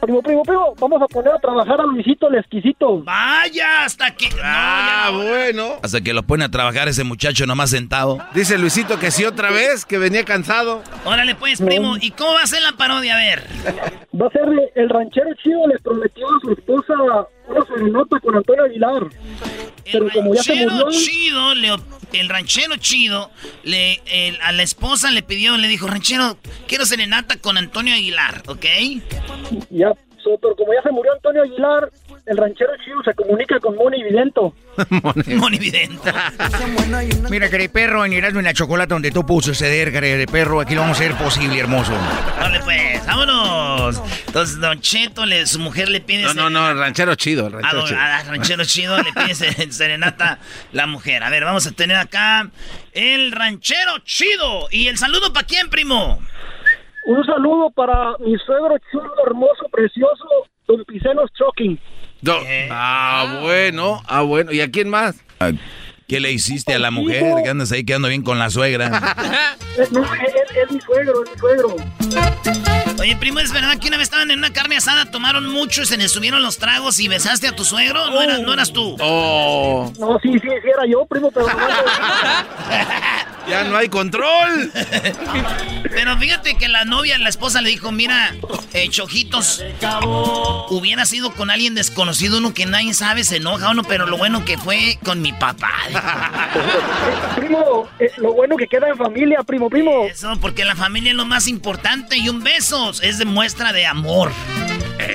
Primo, 0.00 0.22
primo, 0.22 0.42
primo, 0.42 0.74
vamos 0.78 1.00
a 1.02 1.06
poner 1.06 1.32
a 1.32 1.38
trabajar 1.38 1.80
a 1.80 1.84
Luisito 1.84 2.28
el 2.28 2.36
exquisito. 2.36 3.02
Vaya, 3.02 3.84
hasta 3.84 4.14
que. 4.14 4.28
No, 4.28 4.36
Ah, 4.44 5.08
no. 5.10 5.18
bueno. 5.24 5.64
Hasta 5.82 6.00
que 6.00 6.12
lo 6.12 6.22
pone 6.22 6.44
a 6.44 6.50
trabajar 6.50 6.86
ese 6.88 7.02
muchacho 7.02 7.46
nomás 7.46 7.70
sentado. 7.70 8.18
Dice 8.34 8.58
Luisito 8.58 8.98
que 8.98 9.10
sí 9.10 9.24
otra 9.24 9.50
vez, 9.50 9.84
que 9.84 9.98
venía 9.98 10.24
cansado. 10.24 10.82
Órale, 11.04 11.34
pues, 11.34 11.60
primo. 11.60 11.96
¿Y 12.00 12.10
cómo 12.12 12.34
va 12.34 12.42
a 12.42 12.46
ser 12.46 12.62
la 12.62 12.72
parodia? 12.72 13.14
A 13.14 13.18
ver. 13.18 13.44
Va 14.20 14.26
a 14.26 14.30
ser 14.30 14.42
el 14.74 14.88
ranchero 14.88 15.30
chido, 15.42 15.66
le 15.66 15.78
prometió 15.78 16.26
a 16.26 16.40
su 16.42 16.52
esposa 16.52 16.94
una 17.48 17.64
serenata 17.66 18.20
con 18.20 18.36
Antonio 18.36 18.64
Aguilar. 18.64 19.02
El 19.86 19.92
Pero 19.92 20.08
como 20.12 20.34
ya 20.34 20.42
se 20.42 20.54
murió- 20.66 20.90
chido, 20.90 21.54
le- 21.54 21.76
el 22.20 22.28
ranchero 22.28 22.76
chido, 22.76 23.30
le, 23.64 24.00
el- 24.06 24.38
a 24.42 24.52
la 24.52 24.62
esposa 24.62 25.10
le 25.10 25.22
pidió, 25.22 25.56
le 25.56 25.68
dijo, 25.68 25.86
ranchero, 25.86 26.38
quiero 26.66 26.84
serenata 26.86 27.36
con 27.40 27.56
Antonio 27.58 27.94
Aguilar, 27.94 28.42
¿ok? 28.48 28.64
Ya, 29.70 29.92
pero 30.40 30.56
como 30.56 30.72
ya 30.74 30.82
se 30.82 30.90
murió 30.90 31.12
Antonio 31.12 31.42
Aguilar, 31.42 31.90
el 32.26 32.36
ranchero 32.36 32.72
chido 32.84 33.02
se 33.04 33.14
comunica 33.14 33.58
con 33.60 33.76
Moni 33.76 34.02
Vidento. 34.02 34.54
Monividente. 35.26 36.12
Mira, 37.30 37.48
querido 37.48 37.72
perro, 37.72 38.04
en 38.04 38.12
Erasmo 38.12 38.40
y 38.40 38.42
la 38.42 38.52
Chocolata, 38.52 38.94
donde 38.94 39.10
tú 39.10 39.24
puso 39.24 39.54
ceder, 39.54 39.92
querido 39.92 40.26
perro, 40.30 40.60
aquí 40.60 40.74
lo 40.74 40.82
vamos 40.82 41.00
a 41.00 41.04
hacer 41.04 41.16
posible, 41.16 41.58
hermoso. 41.58 41.92
Vale, 42.38 42.60
pues, 42.64 43.06
vámonos. 43.06 44.02
Entonces, 44.26 44.60
Don 44.60 44.80
Cheto, 44.80 45.24
le- 45.24 45.46
su 45.46 45.58
mujer 45.60 45.88
le 45.88 46.00
pide... 46.00 46.22
No, 46.24 46.34
no, 46.34 46.50
no, 46.50 46.70
el 46.70 46.78
ranchero 46.78 47.14
chido, 47.14 47.46
el 47.46 47.54
A, 47.64 47.70
chido. 47.70 47.98
a 47.98 48.22
ranchero 48.24 48.64
chido 48.64 48.96
le 48.98 49.12
pide 49.12 49.34
se- 49.34 49.72
serenata 49.72 50.38
la 50.72 50.86
mujer. 50.86 51.22
A 51.22 51.30
ver, 51.30 51.44
vamos 51.44 51.66
a 51.66 51.72
tener 51.72 51.96
acá 51.96 52.50
el 52.92 53.32
ranchero 53.32 53.98
chido. 54.04 54.66
¿Y 54.70 54.88
el 54.88 54.98
saludo 54.98 55.32
para 55.32 55.46
quién, 55.46 55.70
primo? 55.70 56.20
Un 57.06 57.24
saludo 57.24 57.70
para 57.70 58.16
mi 58.18 58.36
suegro 58.44 58.76
chulo, 58.90 59.12
hermoso, 59.26 59.68
precioso, 59.70 60.24
Don 60.66 60.84
Picenos 60.84 61.30
Choking. 61.38 61.78
Do- 62.22 62.40
Ah, 62.70 63.38
bueno, 63.42 64.02
ah, 64.06 64.22
bueno. 64.22 64.52
¿Y 64.52 64.60
a 64.60 64.70
quién 64.70 64.88
más? 64.88 65.16
Ah, 65.40 65.50
¿Qué 66.08 66.20
le 66.20 66.30
hiciste 66.32 66.72
a 66.74 66.78
la 66.78 66.90
mujer? 66.90 67.24
Que 67.42 67.48
andas 67.50 67.72
ahí 67.72 67.84
quedando 67.84 68.08
bien 68.08 68.22
con 68.22 68.38
la 68.38 68.50
suegra. 68.50 69.16
Es, 69.76 69.92
no, 69.92 70.02
es, 70.02 70.10
es- 70.10 70.56
es 70.64 70.70
mi 70.72 70.80
suegro, 70.80 71.22
es 71.22 71.30
mi 71.32 71.38
suegro. 71.38 71.76
Oye, 72.98 73.14
primo, 73.16 73.40
¿es 73.40 73.52
verdad 73.52 73.78
que 73.78 73.88
una 73.88 73.98
vez 73.98 74.04
estaban 74.04 74.30
en 74.30 74.38
una 74.38 74.50
carne 74.50 74.78
asada, 74.78 75.10
tomaron 75.10 75.46
mucho 75.52 75.82
y 75.82 75.84
se 75.84 75.98
les 75.98 76.10
subieron 76.10 76.42
los 76.42 76.56
tragos 76.56 76.98
y 76.98 77.08
besaste 77.08 77.46
a 77.48 77.54
tu 77.54 77.62
suegro? 77.62 78.08
¿No 78.10 78.22
eras, 78.22 78.40
no 78.40 78.54
eras 78.54 78.72
tú? 78.72 78.96
Oh, 79.00 79.92
No, 79.98 80.18
sí, 80.22 80.32
sí, 80.32 80.38
sí 80.48 80.68
era 80.74 80.86
yo, 80.90 81.04
primo, 81.04 81.30
pero 81.30 81.46
no, 81.46 81.52
ya 83.48 83.64
no 83.64 83.76
hay 83.76 83.88
control. 83.88 84.70
Pero 85.90 86.16
fíjate 86.18 86.56
que 86.56 86.68
la 86.68 86.84
novia, 86.84 87.18
la 87.18 87.28
esposa 87.28 87.62
le 87.62 87.70
dijo, 87.70 87.90
mira, 87.92 88.34
eh, 88.72 88.88
Chojitos, 88.90 89.64
hubiera 90.68 91.06
sido 91.06 91.32
con 91.32 91.50
alguien 91.50 91.74
desconocido, 91.74 92.38
uno 92.38 92.52
que 92.52 92.66
nadie 92.66 92.92
sabe, 92.92 93.24
se 93.24 93.36
enoja 93.36 93.70
uno, 93.70 93.82
pero 93.82 94.06
lo 94.06 94.18
bueno 94.18 94.44
que 94.44 94.58
fue 94.58 94.98
con 95.04 95.22
mi 95.22 95.32
papá. 95.32 95.72
primo, 97.36 97.88
eh, 97.98 98.10
lo 98.18 98.32
bueno 98.34 98.56
que 98.56 98.66
queda 98.66 98.88
en 98.88 98.96
familia, 98.96 99.42
primo, 99.42 99.70
primo. 99.70 100.04
Eso, 100.06 100.36
porque 100.40 100.64
la 100.64 100.76
familia 100.76 101.10
es 101.10 101.16
lo 101.16 101.24
más 101.24 101.48
importante 101.48 102.16
y 102.18 102.28
un 102.28 102.42
beso 102.42 102.90
es 103.02 103.18
de 103.18 103.24
muestra 103.24 103.72
de 103.72 103.86
amor. 103.86 104.32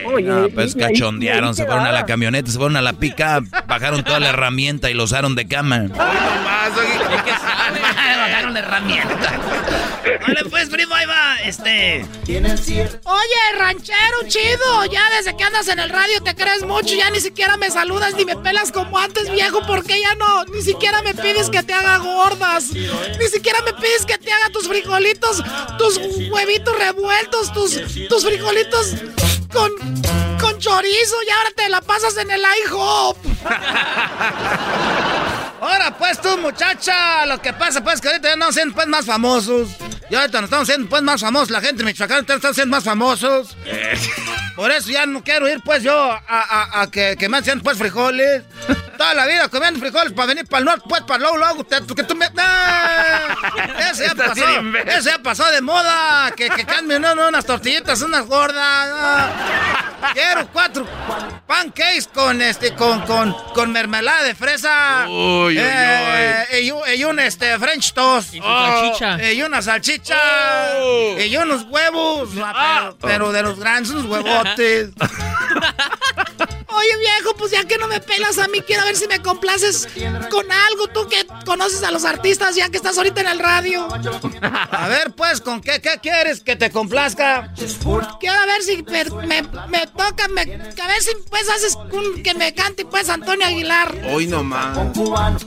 Oye, 0.05 0.27
No, 0.27 0.47
pues 0.49 0.75
cachondearon, 0.75 1.49
ahí 1.49 1.55
se 1.55 1.65
fueron 1.65 1.85
a 1.85 1.91
la 1.91 2.05
camioneta, 2.05 2.49
se 2.49 2.57
fueron 2.57 2.77
a 2.77 2.81
la 2.81 2.93
pica, 2.93 3.41
bajaron 3.67 4.03
toda 4.03 4.19
la 4.19 4.29
herramienta 4.29 4.89
y 4.89 4.93
lo 4.93 5.03
usaron 5.03 5.35
de 5.35 5.47
cama. 5.47 5.81
Hoy 5.81 5.87
nomás, 5.89 6.71
oye. 6.77 7.31
Bajaron 8.31 8.53
la 8.53 8.59
herramienta. 8.59 9.39
Vale, 10.25 10.45
pues, 10.49 10.69
primo, 10.69 10.95
ahí 10.95 11.05
va, 11.05 11.35
este... 11.43 12.05
Oye, 13.03 13.57
ranchero 13.57 14.17
chido, 14.27 14.85
ya 14.85 15.01
desde 15.17 15.35
que 15.35 15.43
andas 15.43 15.67
en 15.67 15.79
el 15.79 15.89
radio 15.89 16.23
te 16.23 16.33
crees 16.33 16.63
mucho, 16.63 16.95
ya 16.95 17.09
ni 17.09 17.19
siquiera 17.19 17.57
me 17.57 17.69
saludas 17.69 18.13
ni 18.15 18.25
me 18.25 18.37
pelas 18.37 18.71
como 18.71 18.97
antes, 18.97 19.29
viejo, 19.31 19.59
porque 19.67 19.99
ya 19.99 20.15
no, 20.15 20.45
ni 20.45 20.61
siquiera 20.61 21.01
me 21.01 21.13
pides 21.13 21.49
que 21.49 21.61
te 21.61 21.73
haga 21.73 21.97
gordas, 21.97 22.71
ni 22.71 23.27
siquiera 23.27 23.59
me 23.61 23.73
pides 23.73 24.05
que 24.05 24.17
te 24.17 24.31
haga 24.31 24.49
tus 24.49 24.67
frijolitos, 24.67 25.43
tus 25.77 25.97
huevitos 26.29 26.77
revueltos, 26.77 27.53
tus, 27.53 27.81
tus 28.07 28.25
frijolitos 28.25 28.95
con, 29.51 29.71
con 30.39 30.57
chorizo 30.57 31.15
y 31.27 31.31
ahora 31.31 31.51
te 31.55 31.69
la 31.69 31.81
pasas 31.81 32.17
en 32.17 32.31
el 32.31 32.41
IHOP. 32.65 33.17
Ahora, 35.61 35.95
pues 35.95 36.19
tú, 36.19 36.37
muchacha, 36.39 37.25
lo 37.27 37.39
que 37.39 37.53
pasa, 37.53 37.83
pues, 37.83 38.01
que 38.01 38.07
ahorita 38.07 38.29
ya 38.29 38.35
no 38.35 38.51
siendo, 38.51 38.73
pues, 38.73 38.87
más 38.87 39.05
famosos. 39.05 39.69
Y 40.09 40.15
ahorita 40.15 40.41
nos 40.41 40.47
estamos 40.49 40.67
siendo, 40.67 40.89
pues, 40.89 41.03
más 41.03 41.21
famosos. 41.21 41.51
La 41.51 41.61
gente 41.61 41.83
de 41.83 41.85
Michoacán 41.85 42.25
está 42.27 42.51
siendo 42.53 42.75
más 42.75 42.83
famosos. 42.83 43.55
Por 44.55 44.71
eso 44.71 44.89
ya 44.89 45.05
no 45.05 45.23
quiero 45.23 45.47
ir, 45.47 45.61
pues, 45.63 45.83
yo 45.83 45.93
a, 46.11 46.19
a- 46.27 46.81
a 46.81 46.89
que, 46.91 47.15
que 47.17 47.29
me 47.29 47.37
hacen, 47.37 47.61
pues, 47.61 47.77
frijoles. 47.77 48.41
Toda 48.97 49.13
la 49.13 49.25
vida 49.27 49.47
comiendo 49.49 49.79
frijoles 49.79 50.13
para 50.13 50.27
venir 50.27 50.45
para 50.47 50.59
el 50.59 50.65
norte, 50.65 50.83
pues, 50.89 51.01
para 51.03 51.19
luego, 51.19 51.37
luego, 51.37 51.67
que 51.95 52.03
tú 52.03 52.15
me... 52.15 52.27
¡Ah! 52.37 53.35
Ese 53.91 54.07
ya 54.07 54.15
pasó, 54.15 54.45
ese 54.87 55.09
ya 55.09 55.19
pasó 55.19 55.49
de 55.51 55.61
moda. 55.61 56.31
Que, 56.35 56.49
que 56.49 56.65
cambien 56.65 57.01
no, 57.01 57.13
no, 57.15 57.27
unas 57.29 57.45
tortillitas, 57.45 58.01
unas 58.01 58.25
gordas. 58.25 58.89
ah. 58.93 59.29
Quiero 60.13 60.47
cuatro 60.51 60.85
pancakes 61.47 62.07
con, 62.13 62.41
este, 62.41 62.73
con, 62.75 63.01
con, 63.01 63.33
con 63.53 63.71
mermelada 63.71 64.23
de 64.23 64.33
fresa. 64.35 65.05
Uy, 65.07 65.50
uy, 65.57 65.63
Eh, 65.63 66.61
Y, 66.63 66.71
un- 66.71 66.81
y 66.95 67.03
un, 67.03 67.19
este, 67.19 67.57
French 67.59 67.93
toast. 67.93 68.33
salchicha. 68.35 69.31
Y 69.31 69.41
una 69.41 69.61
salchicha. 69.61 70.17
Oh. 70.81 71.15
Y 71.19 71.35
unos 71.37 71.63
huevos. 71.69 72.29
ah, 72.43 72.91
pero, 73.01 73.07
pero 73.09 73.31
de 73.31 73.43
los 73.43 73.59
grandes, 73.59 73.91
unos 73.91 74.05
huevotes. 74.05 74.89
Oye, 76.73 76.97
viejo, 76.99 77.35
pues 77.35 77.51
ya 77.51 77.63
que 77.65 77.77
no 77.77 77.87
me 77.87 77.99
pelas 77.99 78.37
a 78.37 78.47
mí, 78.47 78.61
quiero 78.61 78.83
ver 78.85 78.95
si 78.95 79.07
me 79.07 79.19
complaces 79.21 79.87
con 80.29 80.49
algo, 80.51 80.87
tú 80.87 81.07
que 81.07 81.25
conoces 81.45 81.83
a 81.83 81.91
los 81.91 82.05
artistas 82.05 82.55
ya 82.55 82.69
que 82.69 82.77
estás 82.77 82.97
ahorita 82.97 83.21
en 83.21 83.27
el 83.27 83.39
radio. 83.39 83.87
A 84.71 84.87
ver, 84.87 85.11
pues, 85.11 85.41
¿con 85.41 85.61
qué, 85.61 85.81
qué 85.81 85.99
quieres 86.01 86.41
que 86.41 86.55
te 86.55 86.71
complazca? 86.71 87.51
Quiero 88.19 88.45
ver 88.47 88.61
si 88.63 88.83
me, 88.83 89.03
me, 89.27 89.41
me 89.67 89.87
toca, 89.87 90.27
me, 90.29 90.41
a 90.41 90.87
ver 90.87 91.01
si 91.01 91.11
pues 91.29 91.49
haces 91.49 91.75
un- 91.91 92.23
que 92.23 92.33
me 92.33 92.53
cante 92.53 92.85
pues 92.85 93.09
Antonio 93.09 93.45
Aguilar. 93.47 93.93
Hoy 94.11 94.27
nomás. 94.27 94.77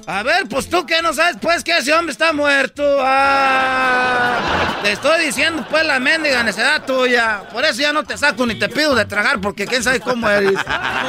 A 0.06 0.22
ver, 0.22 0.46
pues 0.48 0.68
tú 0.68 0.84
que 0.86 1.00
no 1.02 1.12
sabes, 1.14 1.36
pues, 1.40 1.64
que 1.64 1.76
ese 1.78 1.92
hombre 1.94 2.12
está 2.12 2.32
muerto. 2.32 2.82
Ah. 3.00 4.78
Te 4.82 4.92
estoy 4.92 5.24
diciendo, 5.26 5.66
pues, 5.70 5.84
la 5.86 5.98
mendiga 5.98 6.42
necedad 6.42 6.84
tuya. 6.84 7.42
Por 7.52 7.64
eso 7.64 7.80
ya 7.80 7.92
no 7.92 8.04
te 8.04 8.18
saco 8.18 8.44
ni 8.46 8.58
te 8.58 8.68
pido 8.68 8.94
de 8.94 9.04
tragar, 9.06 9.40
porque 9.40 9.66
quién 9.66 9.82
sabe 9.82 10.00
cómo 10.00 10.28
eres. 10.28 10.52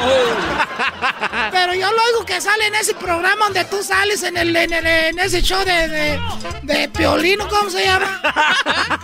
Pero 1.51 1.73
yo 1.73 1.91
lo 1.91 2.03
oigo 2.03 2.25
que 2.25 2.41
sale 2.41 2.67
en 2.67 2.75
ese 2.75 2.93
programa 2.93 3.45
donde 3.45 3.65
tú 3.65 3.81
sales 3.83 4.23
en 4.23 4.37
el, 4.37 4.55
en, 4.55 5.19
ese 5.19 5.41
show 5.41 5.63
de, 5.63 5.87
de, 5.87 6.19
de, 6.63 6.89
Piolino, 6.89 7.47
¿cómo 7.47 7.69
se 7.69 7.83
llama? 7.83 8.21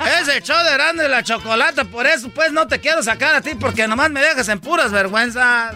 ese 0.22 0.42
show 0.42 0.58
de 0.64 0.74
grande 0.74 1.04
de 1.04 1.10
la 1.10 1.24
chocolate, 1.24 1.86
por 1.86 2.08
eso 2.08 2.30
pues 2.30 2.52
no 2.52 2.68
te 2.68 2.80
quiero 2.80 3.04
sacar 3.04 3.36
a 3.36 3.42
ti 3.42 3.52
porque 3.56 3.88
nomás 3.88 4.10
me 4.12 4.22
dejas 4.22 4.48
en 4.50 4.60
puras 4.60 4.92
vergüenzas. 4.92 5.76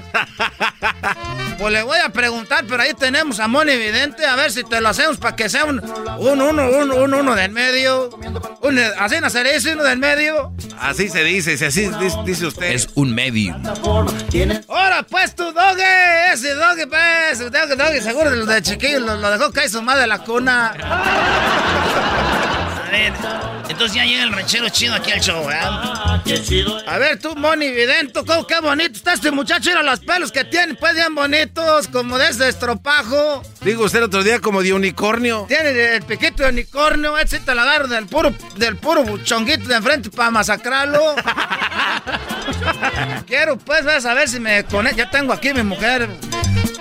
pues 1.59 1.73
le 1.73 1.83
voy 1.83 1.99
a 1.99 2.09
preguntar, 2.09 2.65
pero 2.67 2.81
ahí 2.83 2.93
tenemos 2.93 3.39
a 3.39 3.47
Moni 3.47 3.75
Vidente, 3.77 4.25
a 4.25 4.35
ver 4.35 4.51
si 4.51 4.63
te 4.63 4.81
lo 4.81 4.89
hacemos 4.89 5.17
para 5.17 5.35
que 5.35 5.49
sea 5.49 5.65
un, 5.65 5.79
un 6.19 6.41
uno, 6.41 6.69
un, 6.69 6.91
un 6.91 7.13
uno 7.13 7.35
del 7.35 7.51
medio. 7.51 8.09
Un, 8.61 8.79
así 8.79 9.15
no 9.21 9.29
sería 9.29 9.53
uno 9.73 9.83
del 9.83 9.99
medio. 9.99 10.53
Así 10.79 11.09
se 11.09 11.23
dice, 11.23 11.53
así 11.65 11.89
dice 12.25 12.45
usted. 12.45 12.71
Es 12.71 12.89
un 12.95 13.13
medio. 13.13 13.55
Ahora 14.67 15.03
pues 15.15 15.33
tu 15.33 15.49
doge, 15.53 16.33
ese 16.33 16.53
doge 16.55 16.87
pues, 16.87 17.39
doge, 17.39 17.75
doge, 17.77 18.01
seguro 18.01 18.29
de 18.31 18.35
los 18.35 18.47
de 18.47 18.61
chiquillos 18.61 19.01
lo, 19.01 19.15
lo, 19.15 19.31
dejó 19.31 19.49
caer 19.49 19.69
su 19.69 19.81
madre 19.81 20.07
la 20.07 20.19
cuna. 20.19 20.73
Ver, 22.95 23.11
entonces 23.67 23.93
ya 23.93 24.05
llega 24.05 24.23
el 24.23 24.31
ranchero 24.31 24.69
chido 24.69 24.95
aquí 24.95 25.11
al 25.11 25.19
show, 25.19 25.45
¿verdad? 25.45 26.23
A 26.87 26.97
ver 26.97 27.19
tú, 27.19 27.35
Moni 27.35 27.69
Vidento, 27.69 28.25
¿cómo, 28.25 28.47
qué 28.47 28.61
bonito 28.61 28.93
está 28.93 29.11
este 29.11 29.31
muchacho, 29.31 29.69
mira 29.69 29.83
los 29.83 29.99
pelos 29.99 30.31
que 30.31 30.45
tiene, 30.45 30.75
pues 30.75 30.95
bien 30.95 31.13
bonitos, 31.13 31.89
como 31.89 32.17
de 32.17 32.29
ese 32.29 32.47
estropajo. 32.47 33.43
Digo 33.59 33.83
usted 33.83 33.99
el 33.99 34.05
otro 34.05 34.23
día 34.23 34.39
como 34.39 34.63
de 34.63 34.71
unicornio. 34.71 35.43
Tiene 35.49 35.95
el 35.95 36.03
piquito 36.03 36.43
de 36.43 36.49
unicornio, 36.49 37.17
ese 37.17 37.41
te 37.41 37.53
la 37.53 37.63
agarro 37.63 37.89
del 37.89 38.05
puro, 38.05 38.33
del 38.55 38.77
puro 38.77 39.03
buchonguito 39.03 39.67
de 39.67 39.75
enfrente 39.75 40.09
para 40.09 40.31
masacrarlo. 40.31 41.15
Quiero 43.27 43.57
pues, 43.57 43.83
vas 43.83 44.05
a 44.05 44.13
ver 44.13 44.29
si 44.29 44.39
me 44.39 44.63
conecto, 44.63 44.99
ya 44.99 45.09
tengo 45.09 45.33
aquí 45.33 45.53
mi 45.53 45.63
mujer. 45.63 46.07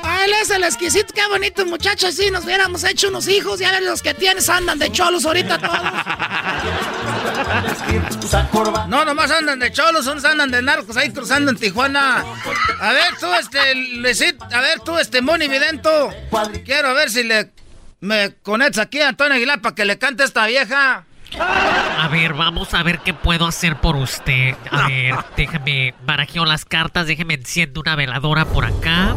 Ah, 0.07 0.25
él 0.27 0.33
es 0.43 0.51
el 0.51 0.63
exquisito, 0.65 1.15
qué 1.15 1.27
bonito 1.29 1.65
muchacho. 1.67 2.13
Si 2.13 2.31
nos 2.31 2.45
hubiéramos 2.45 2.85
hecho 2.85 3.09
unos 3.09 3.27
hijos, 3.27 3.59
ya 3.59 3.73
ver 3.73 3.83
los 3.83 4.03
que 4.03 4.13
tienes 4.15 4.49
andan 4.49 4.79
de 4.79 4.93
cholos 4.93 5.25
ahorita 5.25 5.59
todos. 5.59 5.79
No, 8.89 9.05
nomás 9.05 9.31
andan 9.31 9.59
de 9.59 9.73
cholos, 9.73 10.07
unos 10.07 10.25
andan 10.25 10.51
de 10.51 10.63
narcos 10.63 10.97
ahí 10.97 11.11
cruzando 11.11 11.51
en 11.51 11.57
Tijuana. 11.57 12.25
A 12.81 12.93
ver 12.93 13.17
tú, 13.19 13.27
este, 13.35 13.75
Luisito, 13.75 14.45
a 14.45 14.61
ver 14.61 14.81
tú, 14.81 14.99
este, 14.99 15.23
Moni 15.23 15.49
Vidento. 15.49 16.11
Quiero 16.65 16.95
ver 16.95 17.11
si 17.11 17.25
le 17.25 17.51
me 18.01 18.35
conectas 18.43 18.85
aquí 18.85 19.01
a 19.01 19.09
Antonio 19.09 19.35
Aguilar 19.35 19.63
para 19.63 19.75
que 19.75 19.87
le 19.87 19.99
cante 19.99 20.25
esta 20.25 20.47
vieja. 20.47 21.07
A 21.39 22.09
ver, 22.09 22.35
vamos 22.35 22.75
a 22.75 22.83
ver 22.83 23.01
qué 23.01 23.15
puedo 23.15 23.47
hacer 23.47 23.81
por 23.81 23.97
usted. 23.97 24.55
A 24.71 24.87
ver, 24.89 25.15
déjeme 25.37 25.95
barajeo 26.05 26.45
las 26.45 26.65
cartas, 26.65 27.07
déjeme 27.07 27.35
enciendo 27.35 27.81
una 27.81 27.97
veladora 27.97 28.45
por 28.45 28.67
acá. 28.67 29.17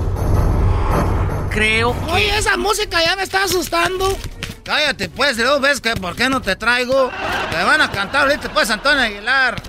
Creo 1.58 2.00
que... 2.06 2.12
Oye, 2.12 2.38
esa 2.38 2.56
música 2.56 3.04
ya 3.04 3.16
me 3.16 3.24
está 3.24 3.44
asustando. 3.46 4.16
Cállate, 4.64 5.10
pues, 5.10 5.38
luego 5.38 5.60
ves 5.60 5.82
que 5.82 5.96
por 5.96 6.16
qué 6.16 6.30
no 6.30 6.40
te 6.40 6.56
traigo. 6.56 7.10
Te 7.50 7.64
van 7.64 7.82
a 7.82 7.90
cantar 7.90 8.28
ahorita, 8.28 8.54
pues, 8.54 8.70
Antonio 8.70 9.02
Aguilar. 9.02 9.60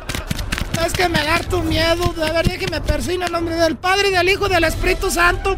Es 0.85 0.93
que 0.93 1.09
me 1.09 1.25
da 1.25 1.39
tu 1.39 1.63
miedo. 1.63 2.13
De 2.13 2.31
ver, 2.31 2.59
que 2.59 2.67
me 2.69 2.83
persina 2.83 3.25
en 3.25 3.33
nombre 3.33 3.55
del 3.55 3.79
Padre, 3.79 4.09
y 4.09 4.13
del 4.13 4.29
Hijo 4.29 4.49
y 4.49 4.51
del 4.51 4.65
Espíritu 4.65 5.11
Santo. 5.11 5.57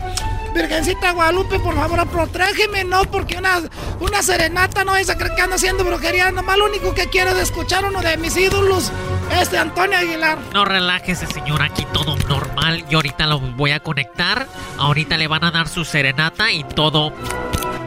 Virgencita 0.54 1.10
Guadalupe, 1.10 1.58
por 1.58 1.74
favor, 1.74 2.08
protégeme, 2.08 2.84
no, 2.84 3.02
porque 3.10 3.36
una, 3.36 3.62
una 3.98 4.22
serenata 4.22 4.84
no 4.84 4.94
es 4.94 5.10
a 5.10 5.16
creer 5.16 5.34
que 5.34 5.42
ando 5.42 5.56
haciendo 5.56 5.82
brujería. 5.82 6.30
Nomás 6.30 6.58
lo 6.58 6.66
único 6.66 6.94
que 6.94 7.08
quiero 7.08 7.32
es 7.32 7.38
escuchar 7.38 7.84
uno 7.84 8.02
de 8.02 8.16
mis 8.18 8.36
ídolos, 8.36 8.92
este 9.32 9.58
Antonio 9.58 9.98
Aguilar. 9.98 10.38
No 10.52 10.64
relájese, 10.64 11.26
señor, 11.26 11.62
aquí 11.62 11.86
todo 11.92 12.16
normal. 12.28 12.84
Y 12.90 12.94
ahorita 12.94 13.26
lo 13.26 13.40
voy 13.40 13.72
a 13.72 13.80
conectar. 13.80 14.46
Ahorita 14.78 15.16
le 15.16 15.28
van 15.28 15.44
a 15.44 15.50
dar 15.50 15.68
su 15.68 15.84
serenata 15.84 16.50
y 16.52 16.64
todo 16.64 17.12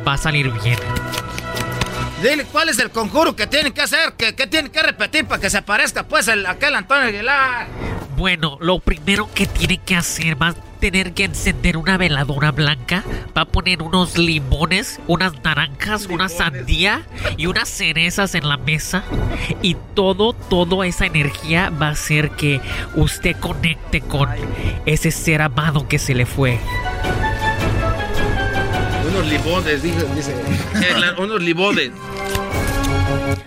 va 0.08 0.14
a 0.14 0.18
salir 0.18 0.52
bien. 0.52 0.80
Dile 2.22 2.46
cuál 2.46 2.70
es 2.70 2.80
el 2.80 2.90
conjuro 2.90 3.36
que 3.36 3.48
tiene 3.48 3.74
que 3.74 3.82
hacer, 3.82 4.14
que, 4.14 4.32
tiene 4.48 4.72
que 4.72 4.82
repetir 4.82 5.26
para 5.26 5.42
que 5.42 5.50
se 5.50 5.58
aparezca 5.58 6.04
pues 6.04 6.30
el, 6.30 6.46
aquel 6.46 6.74
Antonio 6.76 7.08
Aguilar. 7.08 7.68
Bueno, 8.16 8.58
lo 8.62 8.80
primero 8.80 9.30
que 9.34 9.46
tiene 9.46 9.78
que 9.78 9.98
hacer 9.98 10.42
va 10.42 10.50
a 10.50 10.56
tener 10.92 11.14
que 11.14 11.24
encender 11.24 11.78
una 11.78 11.96
veladora 11.96 12.52
blanca, 12.52 13.06
va 13.38 13.44
a 13.44 13.46
poner 13.46 13.82
unos 13.82 14.18
limones, 14.18 15.00
unas 15.08 15.42
naranjas, 15.42 16.08
una 16.08 16.28
sandía 16.28 17.04
y 17.38 17.46
unas 17.46 17.70
cerezas 17.70 18.36
en 18.36 18.50
la 18.50 18.58
mesa 18.58 19.06
y 19.62 19.78
todo, 19.96 20.34
toda 20.34 20.86
esa 20.86 21.06
energía 21.06 21.70
va 21.70 21.88
a 21.88 21.92
hacer 21.92 22.32
que 22.32 22.60
usted 22.96 23.38
conecte 23.38 24.02
con 24.02 24.28
ese 24.86 25.12
ser 25.12 25.42
amado 25.42 25.88
que 25.88 26.00
se 26.00 26.16
le 26.16 26.26
fue 26.26 26.60
unos 29.08 29.26
limones, 29.28 29.84
dice. 29.84 30.36
unos 31.18 31.42
limones. 31.42 31.92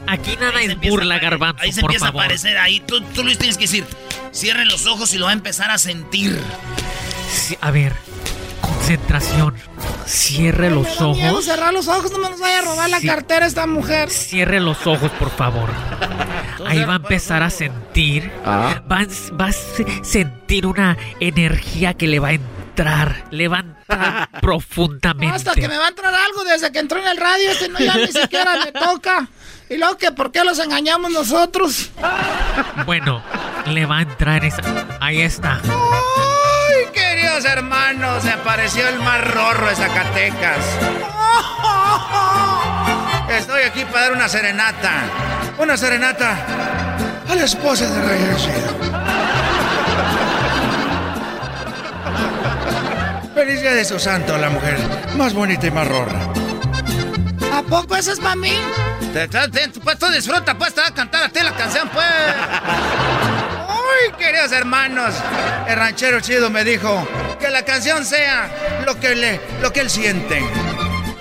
Aquí 0.07 0.37
nada 0.41 0.63
es 0.63 0.75
burla, 0.81 1.19
garbanzo, 1.19 1.63
Ahí 1.63 1.73
se 1.73 1.81
empieza 1.81 2.07
a 2.07 2.09
aparecer, 2.09 2.57
ahí 2.57 2.81
tú, 2.81 3.03
tú 3.15 3.23
les 3.25 3.37
tienes 3.37 3.59
que 3.59 3.65
decir, 3.65 3.85
cierren 4.33 4.69
los 4.69 4.87
ojos 4.87 5.13
y 5.13 5.19
lo 5.19 5.27
va 5.27 5.33
a 5.33 5.35
empezar 5.35 5.71
a 5.71 5.77
sentir. 5.77 6.41
A 7.61 7.71
ver, 7.71 7.93
concentración. 8.61 9.55
Cierre 10.07 10.71
los 10.71 11.01
ojos. 11.01 11.17
Miedo 11.19 11.43
cerrar 11.43 11.73
los 11.73 11.89
ojos, 11.89 12.13
no 12.13 12.19
me 12.19 12.31
nos 12.31 12.41
vaya 12.41 12.61
a 12.61 12.63
robar 12.63 12.91
la 12.91 13.01
cartera 13.01 13.47
esta 13.47 13.67
mujer. 13.67 14.11
Cierre 14.11 14.61
los 14.61 14.87
ojos, 14.87 15.11
por 15.13 15.31
favor. 15.31 15.69
Ahí 16.67 16.85
va 16.85 16.95
a 16.95 16.97
empezar 16.97 17.43
a 17.43 17.51
sentir. 17.51 18.31
Ah. 18.45 18.83
Va, 18.91 19.07
va, 19.39 19.47
a 19.47 19.53
sentir 19.53 20.67
una 20.67 20.97
energía 21.21 21.95
que 21.95 22.07
le 22.07 22.19
va 22.19 22.29
a 22.29 22.33
entrar. 22.33 23.25
Le 23.31 23.49
va 23.49 23.59
a 23.59 23.61
entrar 23.61 24.31
profundamente. 24.41 25.35
Hasta 25.35 25.55
que 25.55 25.69
me 25.69 25.79
va 25.79 25.87
a 25.87 25.89
entrar 25.89 26.15
algo 26.15 26.45
desde 26.45 26.71
que 26.73 26.79
entró 26.79 27.01
en 27.01 27.09
el 27.09 27.17
radio. 27.17 27.51
Este 27.51 27.69
no 27.69 27.79
ya 27.79 27.97
ni 27.97 28.09
siquiera 28.09 28.57
me 28.65 28.73
toca. 28.73 29.29
Y 29.69 29.77
luego 29.77 29.97
que 29.97 30.13
por 30.13 30.31
qué 30.31 30.45
los 30.45 30.59
engañamos 30.59 31.11
nosotros. 31.11 31.91
Bueno, 32.85 33.23
le 33.67 33.87
va 33.87 33.99
a 33.99 34.03
entrar 34.03 34.45
esa. 34.45 34.63
Ahí 35.01 35.21
está. 35.21 35.61
¡Ay, 37.37 37.43
queridos 37.43 37.45
hermanos! 37.45 38.23
Se 38.23 38.31
apareció 38.31 38.89
el 38.89 38.99
más 38.99 39.21
rorro 39.31 39.69
de 39.69 39.77
Zacatecas. 39.77 40.59
Estoy 43.29 43.63
aquí 43.63 43.85
para 43.85 44.05
dar 44.05 44.13
una 44.13 44.29
serenata. 44.29 44.91
Una 45.59 45.77
serenata 45.77 46.39
a 47.29 47.35
la 47.35 47.45
esposa 47.45 47.91
de 47.91 48.03
Rey 48.03 48.21
Feliz 53.35 53.61
día 53.61 53.75
de 53.75 53.85
su 53.85 53.99
santo, 53.99 54.39
la 54.39 54.49
mujer 54.49 54.79
más 55.17 55.35
bonita 55.35 55.67
y 55.67 55.71
más 55.71 55.87
rorra. 55.89 56.21
¿A 57.53 57.63
poco 57.63 57.97
eso 57.97 58.13
es 58.13 58.21
para 58.21 58.37
mí? 58.37 58.57
pues 59.85 59.99
tú 59.99 60.07
disfruta, 60.09 60.57
pues 60.57 60.73
te 60.75 60.81
va 60.81 60.89
a 60.89 60.95
cantar 60.95 61.25
a 61.25 61.29
ti 61.29 61.41
la 61.43 61.53
canción, 61.53 61.89
pues. 61.91 62.07
Ay, 63.97 64.13
queridos 64.19 64.53
hermanos, 64.53 65.15
el 65.67 65.77
ranchero 65.77 66.21
chido 66.21 66.51
me 66.51 66.65
dijo 66.65 67.07
que 67.39 67.49
la 67.51 67.65
canción 67.65 68.05
sea 68.05 68.83
lo 68.85 68.99
que, 68.99 69.15
le, 69.15 69.41
lo 69.61 69.73
que 69.73 69.81
él 69.81 69.91
siente. 69.91 70.43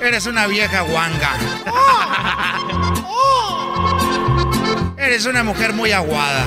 Eres 0.01 0.25
una 0.25 0.47
vieja 0.47 0.81
guanga. 0.81 1.31
Eres 4.97 5.25
una 5.25 5.43
mujer 5.43 5.73
muy 5.73 5.91
aguada. 5.91 6.45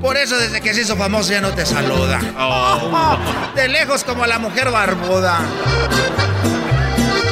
Por 0.00 0.16
eso 0.16 0.38
desde 0.38 0.60
que 0.60 0.72
se 0.72 0.82
hizo 0.82 0.96
famoso 0.96 1.32
ya 1.32 1.40
no 1.40 1.52
te 1.52 1.66
saluda. 1.66 2.20
Oh. 2.38 3.18
De 3.54 3.68
lejos 3.68 4.04
como 4.04 4.26
la 4.26 4.38
mujer 4.38 4.70
barbuda. 4.70 5.40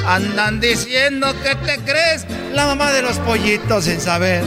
Andan 0.07 0.61
diciendo 0.61 1.35
que 1.42 1.55
te 1.57 1.79
crees 1.79 2.27
la 2.53 2.66
mamá 2.66 2.92
de 2.92 3.03
los 3.03 3.19
pollitos 3.19 3.85
sin 3.85 4.01
saber 4.01 4.45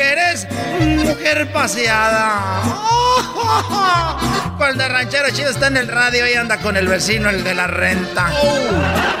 que 0.00 0.12
eres 0.12 0.46
mujer 0.80 1.52
paseada. 1.52 2.62
Cuando 4.56 4.84
el 4.84 4.90
ranchero 4.90 5.28
chido 5.30 5.50
está 5.50 5.66
en 5.66 5.76
el 5.76 5.88
radio 5.88 6.26
y 6.26 6.34
anda 6.34 6.56
con 6.58 6.76
el 6.76 6.86
vecino, 6.86 7.28
el 7.28 7.44
de 7.44 7.54
la 7.54 7.66
renta. 7.66 8.30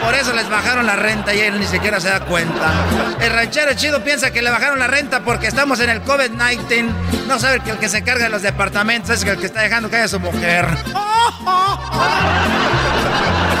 Por 0.02 0.14
eso 0.14 0.32
les 0.32 0.48
bajaron 0.48 0.86
la 0.86 0.96
renta 0.96 1.34
y 1.34 1.40
él 1.40 1.60
ni 1.60 1.66
siquiera 1.66 2.00
se 2.00 2.08
da 2.08 2.20
cuenta. 2.20 2.72
El 3.20 3.30
ranchero 3.30 3.74
chido 3.74 4.02
piensa 4.02 4.30
que 4.30 4.42
le 4.42 4.50
bajaron 4.50 4.78
la 4.78 4.86
renta 4.86 5.20
porque 5.20 5.48
estamos 5.48 5.80
en 5.80 5.90
el 5.90 6.02
COVID-19. 6.04 6.90
No 7.26 7.38
sabe 7.38 7.60
que 7.60 7.72
el 7.72 7.78
que 7.78 7.88
se 7.88 8.02
carga 8.02 8.24
de 8.24 8.30
los 8.30 8.42
departamentos 8.42 9.10
es 9.10 9.22
el 9.22 9.38
que 9.38 9.46
está 9.46 9.62
dejando 9.62 9.90
caer 9.90 10.04
a 10.04 10.08
su 10.08 10.20
mujer. 10.20 10.66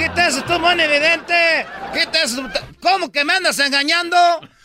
Quita 0.00 0.28
eso, 0.28 0.42
tú, 0.44 0.58
mon 0.58 0.80
evidente. 0.80 1.66
Quita 1.92 2.22
eso. 2.22 2.42
¿Cómo 2.80 3.12
que 3.12 3.22
me 3.22 3.34
andas 3.34 3.58
engañando? 3.58 4.16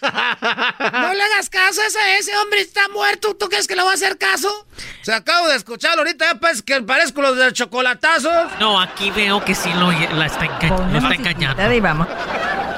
No 0.02 1.14
le 1.14 1.24
hagas 1.24 1.50
caso 1.50 1.82
a 1.82 1.88
ese, 1.88 2.18
ese 2.20 2.38
hombre 2.38 2.62
está 2.62 2.88
muerto. 2.90 3.36
¿Tú 3.36 3.50
crees 3.50 3.68
que 3.68 3.76
le 3.76 3.84
va 3.84 3.92
a 3.92 3.96
hacer 3.96 4.18
caso? 4.18 4.66
Se 5.02 5.14
acabo 5.14 5.50
de 5.50 5.58
escucharlo 5.58 6.00
ahorita, 6.00 6.26
ya 6.26 6.40
pues 6.40 6.62
que 6.62 6.82
parezco 6.82 7.22
los 7.22 7.36
del 7.36 7.52
chocolatazo. 7.52 8.32
No, 8.60 8.80
aquí 8.80 9.12
veo 9.12 9.44
que 9.44 9.56
sí 9.56 9.74
lo, 9.74 9.92
la 9.92 10.28
está, 10.28 10.46
está 10.46 11.14
engañando. 11.14 11.62
Ahí 11.62 11.82
vamos. 11.82 12.08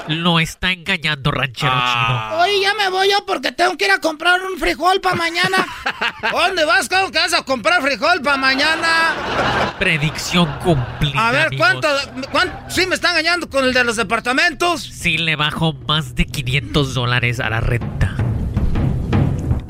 Lo 0.07 0.39
está 0.39 0.71
engañando, 0.71 1.31
ranchero 1.31 1.71
Ah. 1.73 2.29
chino. 2.29 2.41
Oye, 2.43 2.61
ya 2.61 2.73
me 2.75 2.89
voy 2.89 3.09
yo 3.09 3.25
porque 3.25 3.51
tengo 3.51 3.77
que 3.77 3.85
ir 3.85 3.91
a 3.91 3.99
comprar 3.99 4.41
un 4.43 4.57
frijol 4.57 5.01
para 5.01 5.15
mañana. 5.15 5.65
¿Dónde 6.31 6.65
vas, 6.65 6.87
cabrón? 6.89 7.11
¿Que 7.11 7.19
vas 7.19 7.33
a 7.33 7.43
comprar 7.43 7.81
frijol 7.81 8.21
para 8.21 8.37
mañana? 8.37 9.73
Predicción 9.79 10.51
cumplida. 10.63 11.27
A 11.27 11.31
ver. 11.31 11.49
¿cuánto, 11.57 11.87
cuánto? 12.31 12.55
Sí, 12.69 12.85
me 12.87 12.95
está 12.95 13.11
engañando 13.11 13.49
con 13.49 13.63
el 13.65 13.73
de 13.73 13.83
los 13.83 13.95
departamentos. 13.95 14.81
Sí, 14.83 15.17
le 15.17 15.35
bajo 15.35 15.73
más 15.87 16.15
de 16.15 16.25
500 16.25 16.93
dólares 16.93 17.39
a 17.39 17.49
la 17.49 17.59
renta. 17.61 18.15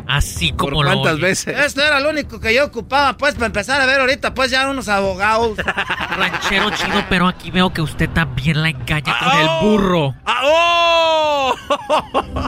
Así 0.07 0.53
como 0.53 0.83
lo 0.83 1.01
oye. 1.01 1.31
Esto 1.31 1.83
era 1.83 1.99
lo 1.99 2.09
único 2.09 2.39
que 2.39 2.53
yo 2.53 2.65
ocupaba, 2.65 3.17
pues, 3.17 3.33
para 3.35 3.47
empezar 3.47 3.81
a 3.81 3.85
ver 3.85 3.99
ahorita, 3.99 4.33
pues, 4.33 4.49
ya 4.51 4.69
unos 4.69 4.87
abogados. 4.87 5.57
Ranchero 6.17 6.69
chino, 6.71 7.05
pero 7.09 7.27
aquí 7.27 7.51
veo 7.51 7.71
que 7.73 7.81
usted 7.81 8.09
también 8.09 8.61
la 8.61 8.69
engaña 8.69 9.17
con 9.19 9.27
Ah, 9.29 9.41
el 9.41 9.47
oh. 9.49 9.61
burro. 9.61 10.15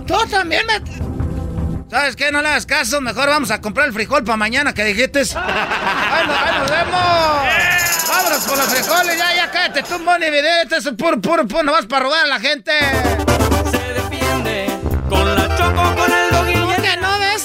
Tú 0.05 0.15
también 0.29 0.65
me... 0.65 0.81
¿Sabes 1.89 2.15
qué? 2.15 2.31
No 2.31 2.41
le 2.41 2.47
hagas 2.49 2.65
caso. 2.67 3.01
Mejor 3.01 3.29
vamos 3.29 3.49
a 3.51 3.59
comprar 3.61 3.87
el 3.87 3.93
frijol 3.93 4.23
para 4.23 4.37
mañana 4.37 4.73
que 4.73 4.85
dijiste. 4.85 5.19
¡Ahí 5.35 6.27
nos, 6.27 6.37
ahí 6.37 6.59
nos 6.59 6.69
vemos! 6.69 6.99
¡Vámonos 8.07 8.43
por 8.47 8.57
los 8.57 8.67
frijoles! 8.67 9.17
Ya, 9.17 9.35
ya, 9.35 9.51
cállate 9.51 9.83
tú, 9.83 9.99
Moni 9.99 10.29
Video. 10.29 10.61
Este 10.63 10.77
es 10.77 10.85
un 10.85 10.95
puro, 10.95 11.19
puro, 11.19 11.47
puro. 11.47 11.63
No 11.63 11.71
vas 11.71 11.87
para 11.87 12.03
robar 12.05 12.25
a 12.25 12.27
la 12.27 12.39
gente. 12.39 12.71
Con 15.09 15.35
la 15.35 15.38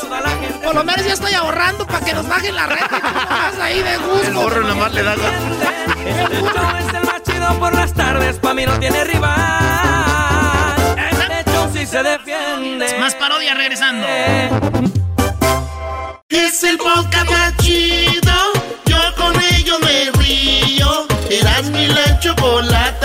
Por 0.01 0.75
lo 0.75 0.85
menos 0.85 1.07
ya 1.07 1.13
estoy 1.13 1.35
ahorrando 1.35 1.87
para 1.87 2.05
que 2.05 2.13
nos 2.15 2.27
bajen 2.27 2.55
la 2.55 2.67
renta. 2.67 2.99
nomás 2.99 3.59
ahí 3.61 3.83
de 3.83 3.97
gusto. 3.99 4.27
El 4.27 4.35
gorro 4.35 4.63
nomás 4.63 4.93
le 4.93 5.03
da 5.03 5.15
Este 5.15 6.41
show 6.41 6.77
es 6.79 6.95
el 6.95 7.05
más 7.05 7.23
chido 7.23 7.59
por 7.59 7.75
las 7.75 7.93
tardes, 7.93 8.39
pa' 8.39 8.55
mí 8.55 8.67
no 8.67 8.79
tiene 8.81 9.05
rival. 9.05 10.97
Este 11.11 11.51
show 11.51 11.71
sí 11.73 11.87
se 11.87 12.03
defiende. 12.03 12.99
Más 12.99 13.15
parodia 13.15 13.55
regresando. 13.55 14.07
Es 16.29 16.65
el 16.65 16.77
podcast 16.79 17.31
más 17.31 17.57
chido. 17.59 18.33
Yo 18.87 18.99
con 19.17 19.41
ello 19.41 19.79
me 19.81 20.11
río. 20.19 21.07
Eras 21.31 21.65
mi 21.67 21.87
la 21.87 22.19
chocolata. 22.19 23.04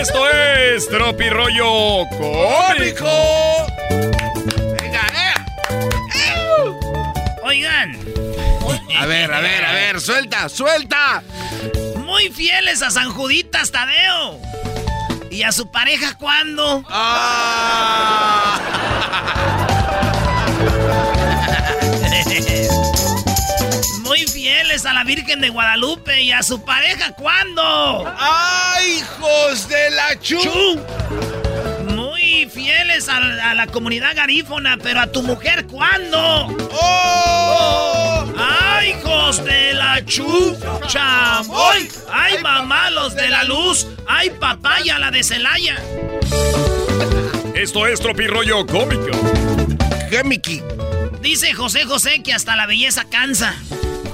Esto 0.00 0.28
es 0.28 0.88
Tropi 0.88 1.28
Rollo 1.30 2.06
Cómico. 2.10 3.06
Oigan. 7.42 7.98
A 8.98 9.06
ver, 9.06 9.32
a 9.32 9.40
ver, 9.40 9.64
a 9.64 9.72
ver, 9.72 10.00
suelta, 10.00 10.48
suelta. 10.48 11.22
Muy 12.04 12.28
fieles 12.30 12.82
a 12.82 12.90
San 12.90 13.10
Juditas 13.12 13.70
Tadeo. 13.70 14.40
¿Y 15.30 15.42
a 15.42 15.52
su 15.52 15.70
pareja 15.70 16.16
cuándo? 16.16 16.82
Muy 16.82 16.88
a 24.84 24.92
la 24.92 25.04
Virgen 25.04 25.40
de 25.40 25.48
Guadalupe 25.48 26.22
y 26.22 26.32
a 26.32 26.42
su 26.42 26.62
pareja 26.62 27.12
cuándo? 27.12 28.12
¡Ay, 28.18 28.98
hijos 28.98 29.68
de 29.68 29.90
la 29.90 30.20
chu! 30.20 30.80
Muy 31.94 32.46
fieles 32.52 33.08
a, 33.08 33.16
a 33.16 33.54
la 33.54 33.66
comunidad 33.68 34.14
garífona, 34.14 34.76
pero 34.76 35.00
a 35.00 35.06
tu 35.06 35.22
mujer 35.22 35.66
cuándo? 35.66 36.18
¡Oh! 36.72 38.26
¡Ay, 38.36 38.90
hijos 38.90 39.42
de 39.44 39.72
la 39.72 40.04
chu! 40.04 40.58
¡Chamoy! 40.88 41.88
¡Ay, 42.12 42.34
mamá, 42.42 42.90
los 42.90 43.14
de 43.14 43.28
la 43.30 43.44
luz! 43.44 43.86
¡Ay, 44.06 44.30
papaya, 44.30 44.98
la 44.98 45.10
de 45.10 45.24
Celaya! 45.24 45.76
Esto 47.54 47.86
es 47.86 47.98
Tropi 48.00 48.26
Rollo 48.26 48.66
Cómico. 48.66 49.16
Gemiki. 50.10 50.62
Dice 51.22 51.54
José 51.54 51.84
José 51.84 52.22
que 52.22 52.34
hasta 52.34 52.56
la 52.56 52.66
belleza 52.66 53.04
cansa. 53.08 53.54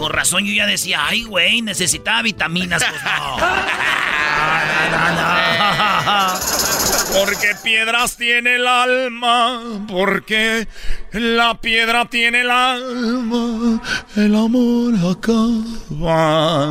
Con 0.03 0.12
razón 0.12 0.45
yo 0.45 0.53
ya 0.53 0.67
decía, 0.67 1.07
ay, 1.07 1.23
güey, 1.23 1.62
necesitaba 1.62 2.23
vitaminas. 2.23 2.83
Pues 2.83 3.03
no. 3.05 3.37
Porque 7.21 7.55
piedras 7.62 8.17
tiene 8.17 8.57
el 8.57 8.67
alma, 8.67 9.85
porque 9.87 10.67
la 11.12 11.61
piedra 11.61 12.07
tiene 12.07 12.41
el 12.41 12.51
alma, 12.51 13.81
el 14.17 14.35
amor 14.35 14.95
acaba. 15.12 16.67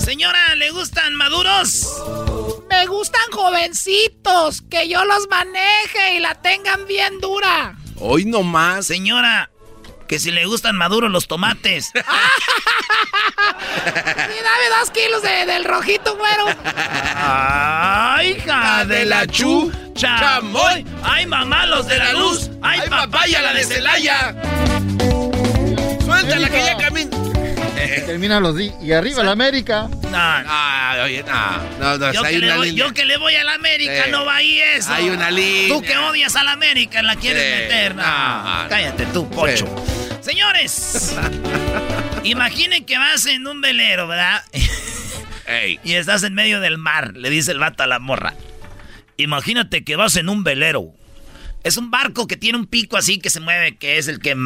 Señora, 0.00 0.54
¿le 0.56 0.70
gustan 0.70 1.14
maduros? 1.14 2.02
Me 2.68 2.86
gustan 2.86 3.30
jovencitos, 3.30 4.62
que 4.62 4.88
yo 4.88 5.04
los 5.04 5.28
maneje 5.28 6.16
y 6.16 6.18
la 6.18 6.34
tengan 6.34 6.88
bien 6.88 7.20
dura. 7.20 7.76
Hoy 7.98 8.24
nomás. 8.24 8.86
Señora, 8.86 9.50
que 10.08 10.18
si 10.18 10.30
le 10.30 10.44
gustan 10.46 10.76
maduros 10.76 11.10
los 11.10 11.26
tomates. 11.26 11.90
Dame 13.84 14.68
dos 14.80 14.90
kilos 14.90 15.22
de- 15.22 15.46
del 15.46 15.64
rojito, 15.64 16.16
güero. 16.16 16.46
¡Ay, 17.16 18.30
hija 18.38 18.84
de 18.84 19.04
la 19.04 19.26
chu! 19.26 19.72
¡Chamoy! 19.94 20.84
¡Ay, 21.02 21.26
mamá, 21.26 21.66
los 21.66 21.86
de 21.86 21.98
la 21.98 22.12
luz! 22.12 22.50
¡Ay, 22.62 22.80
papaya, 22.88 23.42
la 23.42 23.52
de 23.52 23.64
Celaya! 23.64 24.34
Suéltala 26.04 26.48
que 26.50 26.64
ya 26.64 26.76
camina. 26.76 27.16
Termina 28.06 28.40
los 28.40 28.56
di 28.56 28.70
y 28.82 28.92
arriba 28.92 29.22
la 29.22 29.32
América. 29.32 29.88
No, 30.02 30.08
Ah, 30.12 31.00
oye, 31.04 31.22
no. 31.26 31.78
No, 31.78 31.98
no, 31.98 32.12
Yo 32.12 32.22
que, 32.22 32.38
le 32.38 32.56
voy, 32.56 32.74
yo 32.74 32.92
que 32.94 33.04
le 33.04 33.16
voy 33.18 33.34
a 33.34 33.44
la 33.44 33.54
América, 33.54 34.04
Sí. 34.04 34.10
no 34.10 34.24
va 34.24 34.36
ahí 34.36 34.60
eso. 34.60 34.92
Hay 34.92 35.08
una 35.10 35.30
línea. 35.30 35.68
Tú 35.68 35.82
que 35.82 35.96
odias 35.96 36.36
a 36.36 36.44
la 36.44 36.52
América, 36.52 37.02
la 37.02 37.16
quieres 37.16 37.42
Sí. 37.42 37.62
meter. 37.62 37.94
No, 37.94 38.02
No, 38.02 38.62
no. 38.64 38.68
cállate 38.68 39.06
tú, 39.06 39.28
Pocho. 39.30 39.66
Señores, 40.20 41.14
imaginen 42.24 42.84
que 42.84 42.98
vas 42.98 43.26
en 43.26 43.46
un 43.46 43.60
velero, 43.60 44.06
¿verdad? 44.08 44.42
Ey. 45.46 45.78
Y 45.84 45.94
estás 45.94 46.22
en 46.24 46.34
medio 46.34 46.60
del 46.60 46.78
mar, 46.78 47.12
le 47.16 47.30
dice 47.30 47.52
el 47.52 47.58
vato 47.58 47.82
a 47.82 47.86
la 47.86 47.98
morra. 47.98 48.34
Imagínate 49.16 49.84
que 49.84 49.96
vas 49.96 50.16
en 50.16 50.28
un 50.28 50.42
velero. 50.44 50.92
Es 51.62 51.76
un 51.76 51.90
barco 51.90 52.26
que 52.26 52.36
tiene 52.36 52.58
un 52.58 52.66
pico 52.66 52.96
así 52.96 53.18
que 53.18 53.30
se 53.30 53.40
mueve, 53.40 53.76
que 53.76 53.98
es 53.98 54.08
el 54.08 54.20
que 54.20 54.36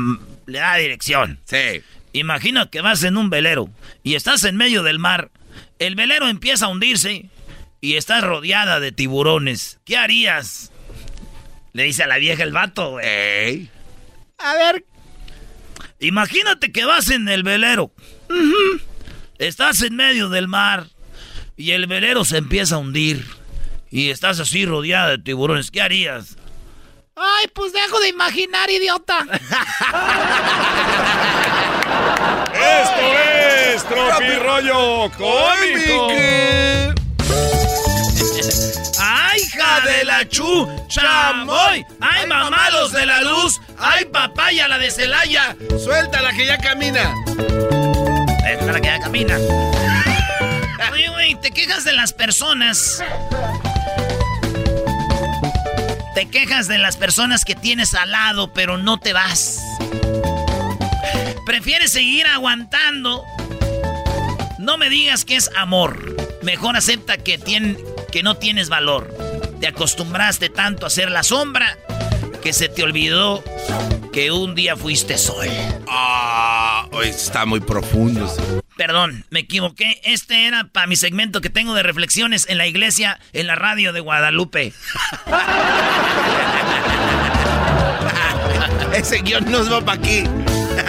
le 0.46 0.58
da 0.58 0.76
dirección. 0.76 1.38
Sí. 1.44 1.82
Imagina 2.12 2.70
que 2.70 2.80
vas 2.80 3.02
en 3.04 3.16
un 3.16 3.30
velero 3.30 3.70
y 4.02 4.14
estás 4.14 4.44
en 4.44 4.56
medio 4.56 4.82
del 4.82 4.98
mar. 4.98 5.30
El 5.78 5.94
velero 5.94 6.28
empieza 6.28 6.66
a 6.66 6.68
hundirse 6.68 7.30
y 7.80 7.94
estás 7.94 8.22
rodeada 8.22 8.80
de 8.80 8.92
tiburones. 8.92 9.80
¿Qué 9.84 9.96
harías? 9.96 10.72
Le 11.72 11.84
dice 11.84 12.02
a 12.02 12.06
la 12.06 12.18
vieja 12.18 12.42
el 12.42 12.52
vato, 12.52 12.92
güey. 12.92 13.06
Ey. 13.06 13.70
A 14.38 14.54
ver, 14.54 14.84
Imagínate 16.00 16.72
que 16.72 16.84
vas 16.84 17.10
en 17.10 17.28
el 17.28 17.42
velero. 17.42 17.92
Estás 19.38 19.82
en 19.82 19.96
medio 19.96 20.30
del 20.30 20.48
mar 20.48 20.88
y 21.56 21.72
el 21.72 21.86
velero 21.86 22.24
se 22.24 22.38
empieza 22.38 22.76
a 22.76 22.78
hundir. 22.78 23.26
Y 23.90 24.10
estás 24.10 24.40
así 24.40 24.64
rodeada 24.64 25.10
de 25.10 25.18
tiburones. 25.18 25.70
¿Qué 25.70 25.82
harías? 25.82 26.36
ay, 27.22 27.48
pues 27.52 27.74
dejo 27.74 28.00
de 28.00 28.08
imaginar, 28.08 28.70
idiota. 28.70 29.26
Esto 32.60 33.18
es 33.74 33.84
Tropi 33.84 34.34
Rollo 34.38 35.10
Cómico. 35.16 36.08
¡Ay, 39.02 39.40
hija 39.40 39.80
de 39.80 40.04
la 40.04 40.28
chu! 40.28 40.68
¡Chamoy! 40.88 41.84
¡Ay, 42.00 42.26
mamá, 42.26 42.70
los 42.70 42.92
de 42.92 43.06
la 43.06 43.22
luz! 43.22 43.60
¡Ay, 43.78 44.04
papaya, 44.06 44.68
la 44.68 44.78
de 44.78 44.90
Celaya! 44.90 45.56
Suéltala 45.82 46.32
que 46.32 46.46
ya 46.46 46.58
camina. 46.58 47.14
Esta 48.46 48.64
es 48.64 48.66
la 48.66 48.80
que 48.80 48.86
ya 48.86 49.00
camina. 49.00 49.38
Oye, 50.92 51.08
güey, 51.08 51.34
te 51.40 51.50
quejas 51.50 51.84
de 51.84 51.92
las 51.92 52.12
personas. 52.12 53.02
Te 56.14 56.28
quejas 56.28 56.68
de 56.68 56.78
las 56.78 56.96
personas 56.96 57.44
que 57.44 57.54
tienes 57.54 57.94
al 57.94 58.10
lado, 58.10 58.52
pero 58.52 58.76
no 58.76 58.98
te 58.98 59.12
vas. 59.12 59.60
Prefieres 61.50 61.90
seguir 61.90 62.28
aguantando. 62.28 63.24
No 64.60 64.78
me 64.78 64.88
digas 64.88 65.24
que 65.24 65.34
es 65.34 65.50
amor. 65.56 66.14
Mejor 66.44 66.76
acepta 66.76 67.16
que, 67.16 67.40
tien- 67.40 67.76
que 68.12 68.22
no 68.22 68.36
tienes 68.36 68.68
valor. 68.68 69.12
Te 69.58 69.66
acostumbraste 69.66 70.48
tanto 70.48 70.86
a 70.86 70.90
ser 70.90 71.10
la 71.10 71.24
sombra 71.24 71.76
que 72.40 72.52
se 72.52 72.68
te 72.68 72.84
olvidó 72.84 73.42
que 74.12 74.30
un 74.30 74.54
día 74.54 74.76
fuiste 74.76 75.18
sol. 75.18 75.48
Ah, 75.88 76.86
hoy 76.92 77.08
está 77.08 77.46
muy 77.46 77.58
profundo. 77.58 78.32
Perdón, 78.76 79.24
me 79.30 79.40
equivoqué. 79.40 80.00
Este 80.04 80.46
era 80.46 80.68
para 80.68 80.86
mi 80.86 80.94
segmento 80.94 81.40
que 81.40 81.50
tengo 81.50 81.74
de 81.74 81.82
reflexiones 81.82 82.46
en 82.48 82.58
la 82.58 82.68
iglesia, 82.68 83.18
en 83.32 83.48
la 83.48 83.56
radio 83.56 83.92
de 83.92 83.98
Guadalupe. 83.98 84.72
Ese 88.94 89.18
guion 89.22 89.50
nos 89.50 89.72
va 89.72 89.84
para 89.84 89.98
aquí. 89.98 90.22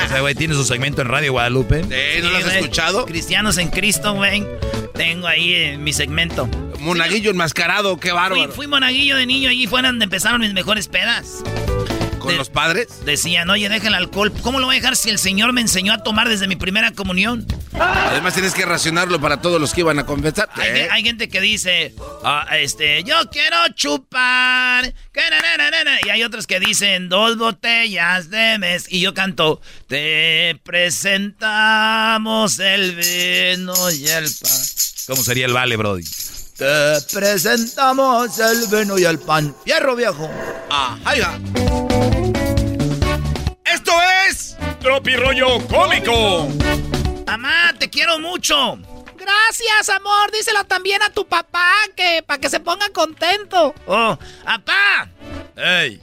O 0.05 0.09
sea, 0.09 0.21
güey, 0.21 0.35
¿tiene 0.35 0.53
su 0.53 0.63
segmento 0.63 1.01
en 1.01 1.07
Radio 1.07 1.31
Guadalupe? 1.33 1.83
¿no 2.21 2.29
lo 2.29 2.37
has 2.37 2.55
escuchado? 2.55 3.05
Cristianos 3.05 3.57
en 3.57 3.69
Cristo, 3.69 4.13
güey. 4.13 4.45
Tengo 4.93 5.27
ahí 5.27 5.53
eh, 5.53 5.77
mi 5.77 5.93
segmento. 5.93 6.47
Monaguillo 6.79 7.31
enmascarado, 7.31 7.97
qué 7.97 8.09
Fui, 8.09 8.17
bárbaro. 8.17 8.51
fui 8.51 8.67
monaguillo 8.67 9.15
de 9.15 9.25
niño, 9.25 9.49
allí 9.49 9.67
fue 9.67 9.81
donde 9.81 10.03
empezaron 10.05 10.41
mis 10.41 10.53
mejores 10.53 10.87
pedas. 10.87 11.43
¿Con 12.21 12.31
de- 12.33 12.37
los 12.37 12.49
padres? 12.49 12.87
Decían, 13.05 13.49
oye, 13.49 13.67
deja 13.69 13.87
el 13.87 13.93
alcohol. 13.95 14.31
¿Cómo 14.41 14.59
lo 14.59 14.67
voy 14.67 14.75
a 14.75 14.79
dejar 14.79 14.95
si 14.95 15.09
el 15.09 15.17
Señor 15.19 15.53
me 15.53 15.61
enseñó 15.61 15.93
a 15.93 16.03
tomar 16.03 16.29
desde 16.29 16.47
mi 16.47 16.55
primera 16.55 16.91
comunión? 16.91 17.45
Además 17.79 18.33
tienes 18.33 18.53
que 18.53 18.65
racionarlo 18.65 19.19
para 19.19 19.41
todos 19.41 19.59
los 19.59 19.73
que 19.73 19.81
iban 19.81 19.97
a 19.99 20.05
confesar. 20.05 20.49
Hay, 20.53 20.69
¿Eh? 20.81 20.87
hay 20.91 21.03
gente 21.03 21.29
que 21.29 21.41
dice, 21.41 21.95
ah, 22.23 22.45
este, 22.51 23.03
yo 23.03 23.15
quiero 23.31 23.57
chupar. 23.73 24.93
Y 26.05 26.09
hay 26.09 26.23
otros 26.23 26.47
que 26.47 26.59
dicen, 26.59 27.09
dos 27.09 27.37
botellas 27.37 28.29
de 28.29 28.57
mes. 28.59 28.85
Y 28.89 29.01
yo 29.01 29.13
canto, 29.13 29.61
te 29.87 30.59
presentamos 30.63 32.59
el 32.59 32.95
vino 32.95 33.91
y 33.91 34.07
el 34.07 34.25
pan. 34.25 34.61
¿Cómo 35.07 35.23
sería 35.23 35.45
el 35.45 35.53
vale, 35.53 35.75
Brody? 35.77 36.03
Te 36.57 37.01
presentamos 37.13 38.37
el 38.39 38.67
vino 38.67 38.97
y 38.99 39.05
el 39.05 39.17
pan. 39.19 39.55
Fierro 39.65 39.95
viejo. 39.95 40.29
Ah, 40.69 40.97
ahí 41.05 41.19
va. 41.19 41.90
Tropi 44.81 45.15
rollo 45.15 45.59
cómico. 45.67 46.47
Mamá, 47.27 47.73
te 47.77 47.89
quiero 47.89 48.19
mucho. 48.19 48.77
Gracias, 49.17 49.89
amor. 49.95 50.31
Díselo 50.31 50.63
también 50.65 51.01
a 51.03 51.09
tu 51.11 51.25
papá, 51.27 51.71
que 51.95 52.23
para 52.25 52.39
que 52.39 52.49
se 52.49 52.59
ponga 52.59 52.89
contento. 52.89 53.73
Oh, 53.85 54.17
papá. 54.43 55.07
¡Ey! 55.55 56.01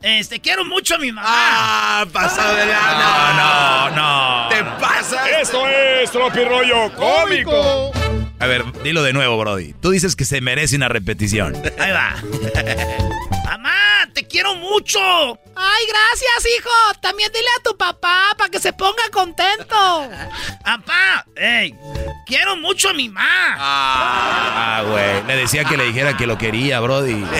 Este, 0.00 0.40
quiero 0.40 0.64
mucho 0.64 0.94
a 0.96 0.98
mi 0.98 1.12
mamá. 1.12 1.28
Ah, 1.30 2.06
pasado 2.12 2.56
de 2.56 2.64
No, 2.66 2.72
lana. 2.72 3.90
no, 3.90 3.96
no. 3.96 4.48
Te 4.48 4.64
pasas. 4.80 5.28
Esto 5.40 5.66
es 5.68 6.10
Tropi 6.10 6.42
rollo 6.44 6.92
cómico. 6.94 7.92
A 8.40 8.46
ver, 8.46 8.64
dilo 8.82 9.02
de 9.02 9.12
nuevo, 9.12 9.38
Brody. 9.38 9.74
Tú 9.74 9.90
dices 9.90 10.16
que 10.16 10.24
se 10.24 10.40
merece 10.40 10.74
una 10.76 10.88
repetición. 10.88 11.54
Ahí 11.78 11.92
va. 11.92 12.14
quiero 14.32 14.54
mucho. 14.56 14.98
Ay, 15.54 15.84
gracias, 15.86 16.56
hijo. 16.58 16.70
También 17.00 17.30
dile 17.32 17.46
a 17.58 17.62
tu 17.62 17.76
papá 17.76 18.30
para 18.36 18.50
que 18.50 18.58
se 18.58 18.72
ponga 18.72 19.02
contento. 19.12 20.08
Papá, 20.64 21.26
ey, 21.36 21.74
quiero 22.26 22.56
mucho 22.56 22.88
a 22.88 22.92
mi 22.94 23.08
mamá. 23.08 23.56
Ah, 23.58 24.82
güey. 24.88 25.22
Le 25.26 25.36
decía 25.36 25.64
que 25.64 25.76
le 25.76 25.84
dijera 25.84 26.16
que 26.16 26.26
lo 26.26 26.38
quería, 26.38 26.80
Brody. 26.80 27.24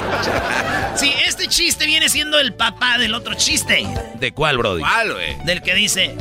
Sí, 0.95 1.11
este 1.25 1.49
chiste 1.49 1.87
viene 1.87 2.11
siendo 2.11 2.39
el 2.39 2.53
papá 2.55 2.99
del 2.99 3.15
otro 3.15 3.33
chiste. 3.35 3.83
¿De 4.17 4.31
cuál, 4.33 4.59
Brody? 4.59 4.83
¿Cuál, 4.83 5.15
güey? 5.15 5.39
Del 5.47 5.63
que 5.63 5.73
dice, 5.75 6.05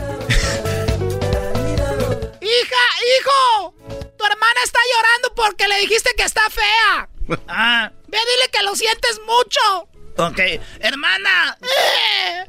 Hija, 2.42 2.84
hijo. 3.20 3.76
Tu 4.18 4.26
hermana 4.26 4.60
está 4.64 4.80
llorando 4.96 5.36
porque 5.36 5.68
le 5.68 5.78
dijiste 5.80 6.12
que 6.16 6.24
está 6.24 6.42
fea. 6.50 7.10
ah, 7.50 7.92
Ve, 8.08 8.18
dile 8.18 8.50
que 8.50 8.64
lo 8.64 8.74
sientes 8.76 9.20
mucho. 9.28 9.90
Ok, 10.18 10.40
hermana, 10.80 11.58
Eh. 11.62 12.46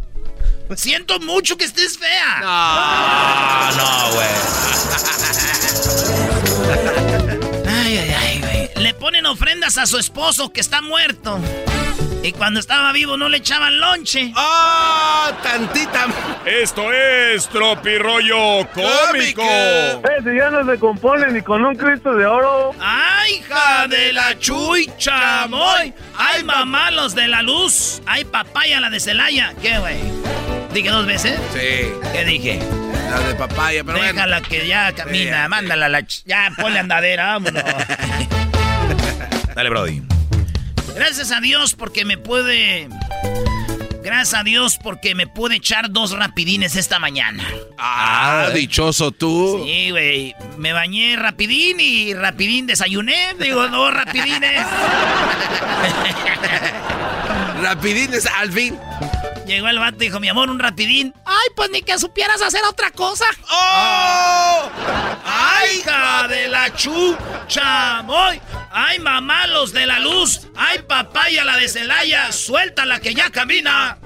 siento 0.77 1.19
mucho 1.21 1.57
que 1.57 1.65
estés 1.65 1.99
fea. 1.99 2.41
Ah, 2.43 3.71
no, 3.77 4.15
güey. 4.15 4.29
ponen 9.03 9.27
ofrendas 9.27 9.79
a 9.79 9.87
su 9.87 9.99
esposo 9.99 10.53
que 10.53 10.61
está 10.61 10.81
muerto. 10.81 11.41
Y 12.23 12.31
cuando 12.31 12.61
estaba 12.61 12.93
vivo 12.93 13.17
no 13.17 13.29
le 13.29 13.39
echaban 13.39 13.81
lonche. 13.81 14.33
¡Ah! 14.37 15.33
tantita. 15.43 16.07
Esto 16.47 16.93
es 16.93 17.49
Tropi 17.49 17.99
rollo 17.99 18.65
cómico. 18.73 19.43
Ese 19.43 20.37
ya 20.37 20.51
no 20.51 20.65
se 20.73 20.79
compone 20.79 21.33
ni 21.33 21.43
con 21.43 21.65
un 21.65 21.75
Cristo 21.75 22.15
de 22.15 22.25
oro. 22.27 22.71
¡Ay, 22.79 23.39
hija 23.41 23.89
de 23.89 24.13
la 24.13 24.39
chucha, 24.39 25.49
moy! 25.49 25.93
¡Ay, 26.17 26.45
mamá, 26.45 26.93
los 26.93 27.17
de 27.17 27.27
la 27.27 27.43
luz! 27.43 28.01
¡Ay, 28.07 28.25
papaya, 28.25 28.79
la 28.79 28.89
de 28.89 29.01
Celaya! 29.01 29.53
¿Qué, 29.61 29.79
güey? 29.81 29.97
¿Dije 30.73 30.91
dos 30.91 31.07
veces? 31.07 31.41
Sí, 31.53 31.91
¿Qué 32.13 32.25
dije? 32.25 32.61
la 33.11 33.19
de 33.19 33.35
papaya, 33.35 33.83
pero 33.83 33.99
bueno. 33.99 34.13
Déjala 34.13 34.41
que 34.43 34.65
ya 34.69 34.93
camina, 34.93 35.43
Sí, 35.43 35.49
mándala 35.49 35.87
a 35.87 35.89
la... 35.89 36.01
ch- 36.03 36.23
Ya, 36.25 36.53
ponle 36.57 36.79
andadera, 36.79 37.33
vámonos. 37.33 37.65
Dale, 39.55 39.71
Brody. 39.71 40.03
Gracias 40.95 41.31
a 41.33 41.41
Dios 41.41 41.75
porque 41.75 42.05
me 42.05 42.19
puede... 42.19 42.89
Gracias 44.03 44.41
a 44.41 44.43
Dios 44.43 44.79
porque 44.83 45.15
me 45.15 45.29
pude 45.29 45.57
echar 45.57 45.91
dos 45.91 46.11
rapidines 46.11 46.75
esta 46.75 46.99
mañana. 46.99 47.45
Ah, 47.79 48.51
dichoso 48.53 49.13
tú. 49.13 49.63
Sí, 49.65 49.91
güey. 49.91 50.35
Me 50.59 50.73
bañé 50.73 51.15
rapidín 51.17 51.79
y 51.79 52.13
rapidín 52.13 52.67
desayuné. 52.67 53.35
Digo, 53.39 53.69
dos 53.69 53.95
rapidines. 53.95 54.67
Rapidines, 57.63 58.27
al 58.27 58.51
fin. 58.51 58.77
Llegó 59.47 59.69
el 59.69 59.79
vato 59.79 59.97
y 59.97 60.07
dijo, 60.07 60.21
mi 60.21 60.29
amor, 60.29 60.51
un 60.51 60.59
rapidín. 60.59 61.13
Ay, 61.25 61.49
pues 61.57 61.71
ni 61.71 61.83
que 61.83 61.99
supieras 61.99 62.41
hacer 62.43 62.63
otra 62.65 62.91
cosa. 62.91 63.25
¡Oh! 63.51 64.71
¡Ay, 65.25 65.79
hija 65.79 66.29
de 66.29 66.49
la 66.49 66.73
chucha! 66.75 68.03
¡Moy! 68.03 68.41
¡Ay, 68.71 68.99
mamá, 69.01 69.47
los 69.49 69.73
de 69.73 69.87
la 69.87 69.99
luz! 69.99 70.43
¡Ay, 70.57 70.79
papaya, 70.87 71.45
la 71.45 71.57
de 71.57 71.69
Celaya! 71.69 72.31
¡Suéltala 72.33 73.01
que 73.01 73.15
ya 73.15 73.31
camina! 73.31 73.99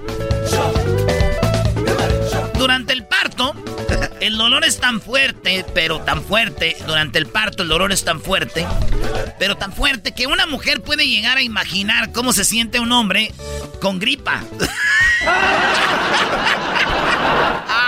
Durante 2.55 2.93
el 2.93 3.05
parto, 3.05 3.53
el 4.19 4.37
dolor 4.37 4.65
es 4.65 4.79
tan 4.79 5.01
fuerte, 5.01 5.65
pero 5.73 6.01
tan 6.01 6.23
fuerte. 6.23 6.77
Durante 6.85 7.19
el 7.19 7.27
parto, 7.27 7.63
el 7.63 7.69
dolor 7.69 7.91
es 7.91 8.03
tan 8.03 8.21
fuerte, 8.21 8.67
pero 9.39 9.57
tan 9.57 9.73
fuerte 9.73 10.13
que 10.13 10.27
una 10.27 10.45
mujer 10.45 10.81
puede 10.81 11.07
llegar 11.07 11.37
a 11.37 11.41
imaginar 11.41 12.11
cómo 12.11 12.33
se 12.33 12.43
siente 12.43 12.79
un 12.79 12.91
hombre 12.91 13.31
con 13.81 13.99
gripa. 13.99 14.43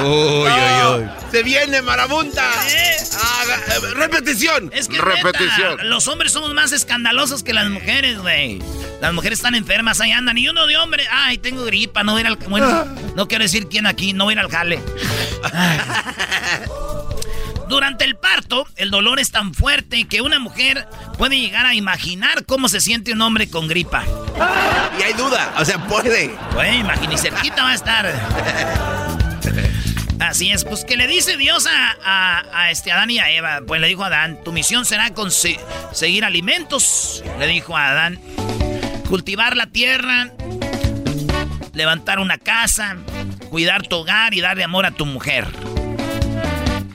Uy, 0.04 0.48
uy, 0.48 1.02
uy. 1.02 1.10
Se 1.30 1.42
viene 1.42 1.82
marabunta. 1.82 2.42
¿Eh? 2.68 2.96
Repetición. 3.94 4.70
Es 4.72 4.88
que 4.88 4.98
repetición. 4.98 5.72
neta, 5.72 5.84
los 5.84 6.08
hombres 6.08 6.32
somos 6.32 6.52
más 6.54 6.72
escandalosos 6.72 7.42
que 7.42 7.52
las 7.52 7.68
mujeres, 7.68 8.18
güey. 8.18 8.60
Las 9.00 9.12
mujeres 9.12 9.38
están 9.38 9.54
enfermas, 9.54 10.00
ahí 10.00 10.12
andan. 10.12 10.36
Y 10.38 10.48
uno 10.48 10.66
de 10.66 10.76
hombre, 10.76 11.06
ay, 11.10 11.38
tengo 11.38 11.64
gripa, 11.64 12.02
no 12.02 12.12
voy 12.12 12.20
a 12.20 12.22
ir 12.22 12.26
al... 12.26 12.36
Bueno, 12.36 12.84
no 13.14 13.28
quiero 13.28 13.44
decir 13.44 13.68
quién 13.68 13.86
aquí, 13.86 14.12
no 14.12 14.24
voy 14.24 14.32
a 14.32 14.34
ir 14.34 14.40
al 14.40 14.50
jale. 14.50 14.82
Ay. 15.52 15.80
Durante 17.70 18.04
el 18.04 18.16
parto, 18.16 18.66
el 18.74 18.90
dolor 18.90 19.20
es 19.20 19.30
tan 19.30 19.54
fuerte 19.54 20.04
que 20.08 20.22
una 20.22 20.40
mujer 20.40 20.88
puede 21.16 21.38
llegar 21.38 21.66
a 21.66 21.74
imaginar 21.74 22.44
cómo 22.44 22.68
se 22.68 22.80
siente 22.80 23.12
un 23.12 23.22
hombre 23.22 23.48
con 23.48 23.68
gripa. 23.68 24.02
Y 24.98 25.02
hay 25.02 25.12
duda, 25.12 25.54
o 25.56 25.64
sea, 25.64 25.78
puede. 25.86 26.36
Güey, 26.52 26.80
imagínate, 26.80 27.16
cerquita 27.16 27.62
va 27.62 27.70
a 27.70 27.74
estar. 27.74 28.99
Así 30.20 30.50
es, 30.50 30.64
pues 30.64 30.84
que 30.84 30.96
le 30.96 31.06
dice 31.06 31.36
Dios 31.36 31.66
a, 31.66 31.96
a- 32.04 32.44
a 32.52 32.70
este 32.70 32.92
Adán 32.92 33.10
y 33.10 33.18
a 33.18 33.30
Eva. 33.30 33.60
Pues 33.66 33.80
le 33.80 33.88
dijo 33.88 34.04
a 34.04 34.08
Adán, 34.08 34.38
tu 34.44 34.52
misión 34.52 34.84
será 34.84 35.12
conseguir 35.14 36.24
alimentos. 36.24 37.22
Le 37.38 37.46
dijo 37.46 37.76
a 37.76 37.88
Adán, 37.88 38.20
cultivar 39.08 39.56
la 39.56 39.66
tierra, 39.66 40.30
levantar 41.72 42.18
una 42.18 42.38
casa, 42.38 42.96
cuidar 43.48 43.82
tu 43.86 43.96
hogar 43.96 44.34
y 44.34 44.40
darle 44.40 44.62
amor 44.62 44.86
a 44.86 44.90
tu 44.92 45.06
mujer. 45.06 45.46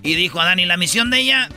Y 0.04 0.14
dijo 0.16 0.40
Adán, 0.40 0.60
¿y 0.60 0.66
la 0.66 0.78
misión 0.78 1.10
de 1.10 1.20
ella? 1.20 1.50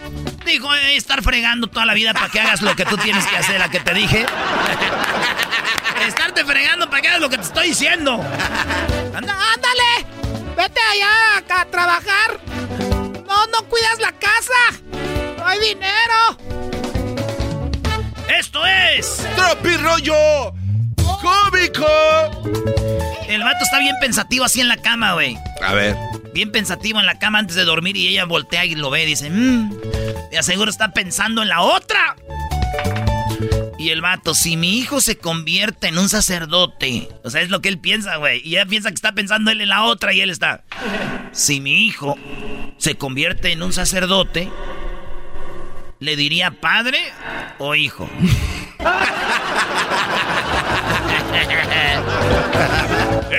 Dijo, 0.47 0.75
"Eh, 0.75 0.97
estar 0.97 1.23
fregando 1.23 1.67
toda 1.67 1.85
la 1.85 1.93
vida 1.93 2.15
para 2.15 2.29
que 2.31 2.41
hagas 2.41 2.63
lo 2.63 2.75
que 2.75 2.87
tú 2.87 2.97
tienes 2.97 3.27
que 3.27 3.37
hacer, 3.37 3.59
la 3.61 3.71
que 3.71 3.81
te 3.81 3.93
dije. 3.93 4.25
Estarte 6.07 6.45
fregando 6.47 6.89
para 6.89 7.03
que 7.03 7.09
hagas 7.09 7.21
lo 7.21 7.29
que 7.29 7.37
te 7.37 7.43
estoy 7.43 7.69
diciendo. 7.69 8.15
Anda, 9.15 9.35
ándale. 9.55 10.07
Vete 10.57 10.81
allá 10.93 11.09
a 11.61 11.64
trabajar. 11.64 12.40
No, 13.27 13.47
no 13.47 13.68
cuidas 13.68 13.99
la 14.01 14.12
casa. 14.12 14.81
No 15.37 15.47
hay 15.47 15.59
dinero. 15.61 16.38
Esto 18.29 18.64
es 18.66 19.27
Tropi 19.35 19.77
rollo 19.77 20.55
cómico. 21.21 21.87
El 23.29 23.42
vato 23.42 23.64
está 23.64 23.79
bien 23.81 23.97
pensativo 24.01 24.44
así 24.44 24.61
en 24.61 24.68
la 24.68 24.77
cama, 24.77 25.14
güey. 25.14 25.37
A 25.62 25.75
ver. 25.75 25.97
Bien 26.33 26.53
pensativo 26.53 27.01
en 27.01 27.07
la 27.07 27.18
cama 27.18 27.40
antes 27.40 27.57
de 27.57 27.64
dormir 27.64 27.97
y 27.97 28.09
ella 28.09 28.25
voltea 28.25 28.64
y 28.64 28.75
lo 28.77 28.90
ve 28.90 29.03
y 29.03 29.07
dice, 29.07 29.29
mmm, 29.29 29.73
de 30.31 30.38
aseguro 30.38 30.71
está 30.71 30.92
pensando 30.92 31.42
en 31.42 31.49
la 31.49 31.62
otra. 31.62 32.14
Y 33.79 33.91
el 33.91 34.01
vato, 34.01 34.35
si 34.35 34.57
mi 34.57 34.77
hijo 34.77 35.01
se 35.01 35.19
convierte 35.19 35.87
en 35.87 35.99
un 35.99 36.09
sacerdote, 36.09 37.09
o 37.23 37.31
sea, 37.31 37.43
es 37.43 37.49
lo 37.49 37.61
que 37.62 37.69
él 37.69 37.79
piensa, 37.79 38.17
güey. 38.17 38.41
Y 38.45 38.57
ella 38.57 38.67
piensa 38.67 38.88
que 38.88 38.97
está 38.97 39.12
pensando 39.12 39.53
él 39.53 39.61
en 39.61 39.69
la 39.69 39.85
otra 39.85 40.12
y 40.12 40.21
él 40.21 40.31
está. 40.31 40.64
Si 41.31 41.61
mi 41.61 41.87
hijo 41.87 42.19
se 42.77 42.97
convierte 42.97 43.53
en 43.53 43.62
un 43.62 43.73
sacerdote, 43.73 44.51
¿le 46.01 46.17
diría 46.17 46.51
padre 46.51 46.99
o 47.59 47.77
hijo? 47.77 48.11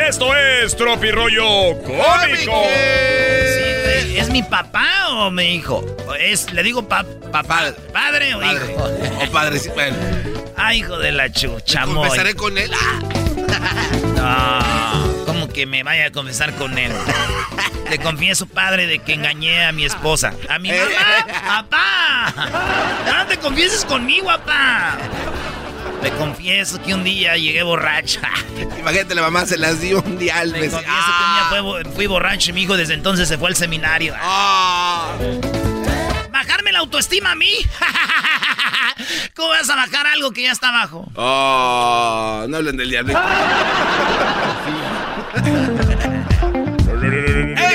Esto 0.07 0.35
es 0.35 0.75
Tropirollo 0.75 1.81
Cómico. 1.83 2.63
Sí, 2.65 3.58
¿Es 4.29 4.33
mi 4.33 4.43
papá 4.43 4.85
o 5.09 5.31
mi 5.31 5.55
hijo? 5.55 5.83
Es, 6.19 6.53
le 6.53 6.61
digo 6.61 6.87
pa, 6.87 7.03
papá, 7.31 7.73
padre 7.91 8.35
o 8.35 8.43
hijo. 8.43 8.83
O 9.27 9.31
padre, 9.31 9.57
sí, 9.57 9.69
bueno. 9.73 9.97
Ah, 10.55 10.75
hijo 10.75 10.99
de 10.99 11.11
la 11.11 11.31
chucha, 11.31 11.87
moy. 11.87 11.95
Confesaré 11.95 12.35
con 12.35 12.55
él. 12.55 12.69
No, 14.15 15.25
¿cómo 15.25 15.47
que 15.49 15.65
me 15.65 15.81
vaya 15.81 16.05
a 16.05 16.11
confesar 16.11 16.53
con 16.53 16.77
él? 16.77 16.91
Le 17.89 17.97
confieso, 17.97 18.45
padre, 18.45 18.85
de 18.85 18.99
que 18.99 19.15
engañé 19.15 19.65
a 19.65 19.71
mi 19.71 19.85
esposa. 19.85 20.31
¿A 20.47 20.59
mi 20.59 20.69
mamá? 20.69 21.67
¡Papá! 21.67 22.33
No 23.07 23.25
te 23.25 23.37
confieses 23.37 23.83
conmigo, 23.83 24.27
papá. 24.27 24.95
Le 26.03 26.11
confieso 26.11 26.81
que 26.81 26.93
un 26.93 27.03
día 27.03 27.35
llegué 27.37 27.61
borracha. 27.63 28.29
Imagínate, 28.79 29.15
la 29.15 29.21
mamá 29.23 29.45
se 29.45 29.57
las 29.57 29.81
dio 29.81 30.01
un 30.01 30.17
día 30.17 30.39
al 30.39 30.51
Le 30.51 30.61
mes. 30.61 30.71
confieso 30.71 30.95
que 30.95 31.23
un 31.25 31.33
día 31.35 31.45
fue 31.49 31.61
bo- 31.61 31.79
fui 31.95 32.07
borracho 32.07 32.51
y 32.51 32.53
mi 32.53 32.61
hijo 32.63 32.77
desde 32.77 32.93
entonces 32.93 33.27
se 33.27 33.37
fue 33.37 33.49
al 33.49 33.55
seminario. 33.55 34.13
Ah. 34.17 35.13
¿Bajarme 36.31 36.71
la 36.71 36.79
autoestima 36.79 37.31
a 37.31 37.35
mí? 37.35 37.51
¿Cómo 39.35 39.49
vas 39.49 39.69
a 39.69 39.75
bajar 39.75 40.07
algo 40.07 40.31
que 40.31 40.43
ya 40.43 40.51
está 40.51 40.69
abajo? 40.69 41.05
Oh, 41.15 42.45
no 42.47 42.57
hablen 42.57 42.77
del 42.77 42.89
diablo. 42.89 43.13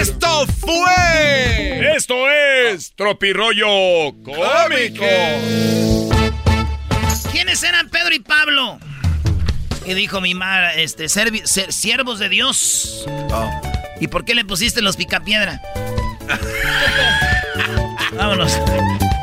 Esto 0.01 0.47
fue. 0.61 1.95
Esto 1.97 2.29
es 2.31 2.93
Tropirollo 2.95 4.13
Cómico. 4.25 5.05
¿Quiénes 7.55 7.73
eran 7.73 7.89
Pedro 7.89 8.13
y 8.13 8.19
Pablo? 8.19 8.81
Y 9.87 9.95
dijo 9.95 10.21
mi 10.21 10.35
madre, 10.35 10.83
este, 10.83 11.05
servi- 11.05 11.47
ser- 11.47 11.73
siervos 11.73 12.19
de 12.19 12.29
Dios. 12.29 13.07
¿Y 14.01 14.09
por 14.09 14.25
qué 14.25 14.35
le 14.35 14.45
pusiste 14.45 14.83
los 14.83 14.97
picapiedra? 14.97 15.63
Vámonos. 18.17 18.59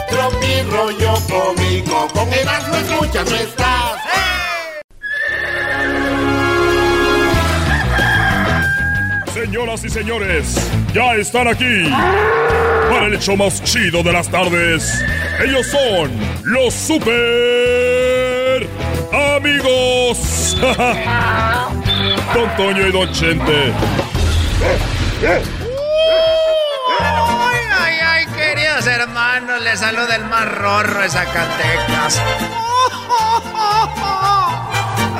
Tropi 0.09 0.61
rollo 0.69 1.15
cómico, 1.27 2.07
con 2.13 2.31
Erasmo 2.31 2.75
escuchas 2.77 3.29
no 3.29 3.35
estás. 3.35 3.99
Señoras 9.33 9.83
y 9.83 9.89
señores, 9.89 10.55
ya 10.93 11.15
están 11.15 11.47
aquí 11.47 11.89
para 12.89 13.07
el 13.07 13.13
hecho 13.15 13.35
más 13.35 13.63
chido 13.63 14.03
de 14.03 14.11
las 14.11 14.29
tardes. 14.29 15.03
Ellos 15.43 15.65
son 15.67 16.11
los 16.43 16.73
super 16.73 17.90
amigos. 19.41 20.55
Don 22.33 22.55
Toño 22.55 22.87
y 22.87 22.91
Don 22.91 23.11
Chente. 23.11 23.73
Ay, 25.23 25.41
ay, 27.79 27.95
ay, 28.03 28.25
queridos 28.27 28.85
hermanos, 28.85 29.61
les 29.63 29.79
saluda 29.79 30.15
el 30.15 30.25
más 30.25 30.45
rorro 30.55 31.01
de 31.01 31.09
Zacatecas. 31.09 32.21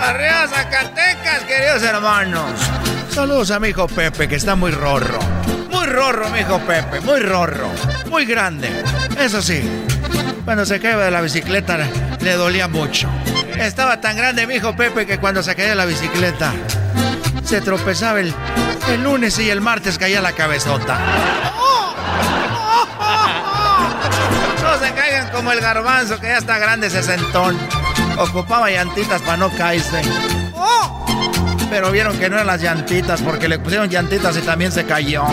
Arriba 0.01 0.47
Zacatecas, 0.47 1.43
queridos 1.47 1.81
hermanos. 1.83 2.51
Saludos 3.09 3.51
a 3.51 3.59
mi 3.59 3.69
hijo 3.69 3.87
Pepe, 3.87 4.27
que 4.27 4.35
está 4.35 4.55
muy 4.55 4.71
rorro. 4.71 5.19
Muy 5.71 5.87
rorro, 5.87 6.29
mi 6.29 6.39
hijo 6.39 6.59
Pepe, 6.59 7.01
muy 7.01 7.21
rorro. 7.21 7.69
Muy 8.09 8.25
grande. 8.25 8.69
Eso 9.19 9.41
sí, 9.41 9.61
cuando 10.45 10.65
se 10.65 10.79
caía 10.79 10.97
de 10.97 11.11
la 11.11 11.21
bicicleta 11.21 11.79
le 12.19 12.33
dolía 12.33 12.67
mucho. 12.67 13.09
Estaba 13.61 14.01
tan 14.01 14.17
grande 14.17 14.47
mi 14.47 14.55
hijo 14.55 14.75
Pepe 14.75 15.05
que 15.05 15.19
cuando 15.19 15.43
se 15.43 15.55
caía 15.55 15.75
la 15.75 15.85
bicicleta 15.85 16.51
se 17.43 17.61
tropezaba 17.61 18.19
el, 18.19 18.33
el 18.89 19.03
lunes 19.03 19.37
y 19.37 19.51
el 19.51 19.61
martes 19.61 19.99
caía 19.99 20.19
la 20.19 20.31
cabezota. 20.31 20.97
No 24.63 24.79
se 24.79 24.91
caigan 24.93 25.29
como 25.29 25.51
el 25.51 25.61
garbanzo 25.61 26.19
que 26.19 26.27
ya 26.27 26.37
está 26.37 26.57
grande 26.57 26.89
sesentón. 26.89 27.55
Ocupaba 28.17 28.71
llantitas 28.71 29.21
para 29.21 29.37
no 29.37 29.51
caerse. 29.51 30.01
Pero 31.69 31.91
vieron 31.91 32.17
que 32.17 32.29
no 32.29 32.37
eran 32.37 32.47
las 32.47 32.61
llantitas 32.63 33.21
porque 33.21 33.47
le 33.47 33.59
pusieron 33.59 33.89
llantitas 33.89 34.35
y 34.37 34.41
también 34.41 34.71
se 34.71 34.85
cayó. 34.85 35.23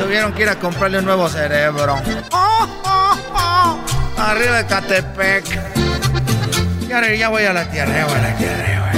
Tuvieron 0.00 0.32
que 0.32 0.42
ir 0.42 0.48
a 0.50 0.56
comprarle 0.56 1.00
un 1.00 1.04
nuevo 1.04 1.28
cerebro. 1.28 2.00
Arriba 4.20 4.56
de 4.58 4.66
Catepec. 4.66 5.44
Ya, 6.86 7.14
ya 7.14 7.28
voy 7.30 7.44
a 7.44 7.52
la 7.54 7.70
tierra, 7.70 7.92
ya 7.92 8.04
voy 8.04 8.14
a 8.14 8.22
la 8.22 8.36
tierra. 8.36 8.66
ya 8.68 8.80
voy. 8.80 8.90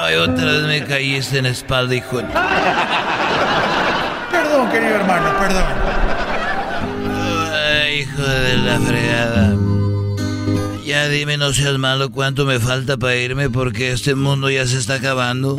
Ay, 0.00 0.14
otra 0.14 0.44
vez 0.44 0.62
me 0.62 0.84
caíste 0.84 1.38
en 1.38 1.44
la 1.44 1.50
espalda, 1.50 1.94
hijo. 1.94 2.22
Perdón, 4.30 4.70
querido 4.70 4.94
hermano, 4.94 5.36
perdón. 5.38 5.64
Ay, 7.52 8.00
hijo 8.02 8.22
de 8.22 8.56
la 8.58 8.78
fregada. 8.80 9.67
Ya 11.08 11.14
dime, 11.14 11.38
no 11.38 11.54
seas 11.54 11.78
malo, 11.78 12.10
cuánto 12.10 12.44
me 12.44 12.58
falta 12.58 12.98
para 12.98 13.16
irme 13.16 13.48
porque 13.48 13.92
este 13.92 14.14
mundo 14.14 14.50
ya 14.50 14.66
se 14.66 14.76
está 14.76 14.96
acabando. 14.96 15.58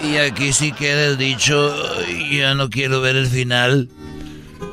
Y 0.00 0.16
aquí 0.18 0.52
sí 0.52 0.70
queda 0.70 1.06
el 1.06 1.18
dicho, 1.18 1.74
ya 2.30 2.54
no 2.54 2.70
quiero 2.70 3.00
ver 3.00 3.16
el 3.16 3.26
final. 3.26 3.88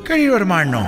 Querido 0.06 0.36
hermano, 0.36 0.88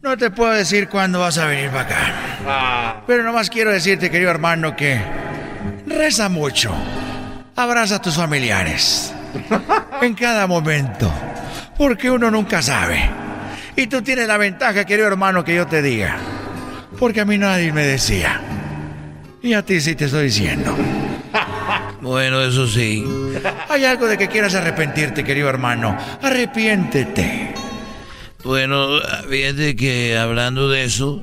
no 0.00 0.16
te 0.16 0.30
puedo 0.30 0.52
decir 0.52 0.88
cuándo 0.88 1.20
vas 1.20 1.36
a 1.36 1.44
venir 1.44 1.68
para 1.68 1.82
acá. 1.82 3.02
Pero 3.06 3.22
nomás 3.22 3.50
quiero 3.50 3.72
decirte, 3.72 4.10
querido 4.10 4.30
hermano, 4.30 4.74
que 4.74 5.02
reza 5.86 6.30
mucho. 6.30 6.74
Abraza 7.56 7.96
a 7.96 8.00
tus 8.00 8.16
familiares. 8.16 9.12
En 10.00 10.14
cada 10.14 10.46
momento. 10.46 11.12
Porque 11.76 12.10
uno 12.10 12.30
nunca 12.30 12.62
sabe. 12.62 13.25
Y 13.76 13.86
tú 13.88 14.00
tienes 14.02 14.26
la 14.26 14.38
ventaja, 14.38 14.86
querido 14.86 15.06
hermano, 15.06 15.44
que 15.44 15.54
yo 15.54 15.66
te 15.66 15.82
diga. 15.82 16.16
Porque 16.98 17.20
a 17.20 17.24
mí 17.26 17.36
nadie 17.36 17.72
me 17.72 17.84
decía. 17.84 18.40
Y 19.42 19.52
a 19.52 19.62
ti 19.62 19.80
sí 19.80 19.94
te 19.94 20.06
estoy 20.06 20.24
diciendo. 20.24 20.76
Bueno, 22.00 22.40
eso 22.40 22.68
sí. 22.68 23.04
Hay 23.68 23.84
algo 23.84 24.06
de 24.06 24.16
que 24.16 24.28
quieras 24.28 24.54
arrepentirte, 24.54 25.24
querido 25.24 25.48
hermano. 25.48 25.96
Arrepiéntete. 26.22 27.54
Bueno, 28.44 29.00
fíjate 29.28 29.74
que 29.74 30.16
hablando 30.16 30.70
de 30.70 30.84
eso, 30.84 31.20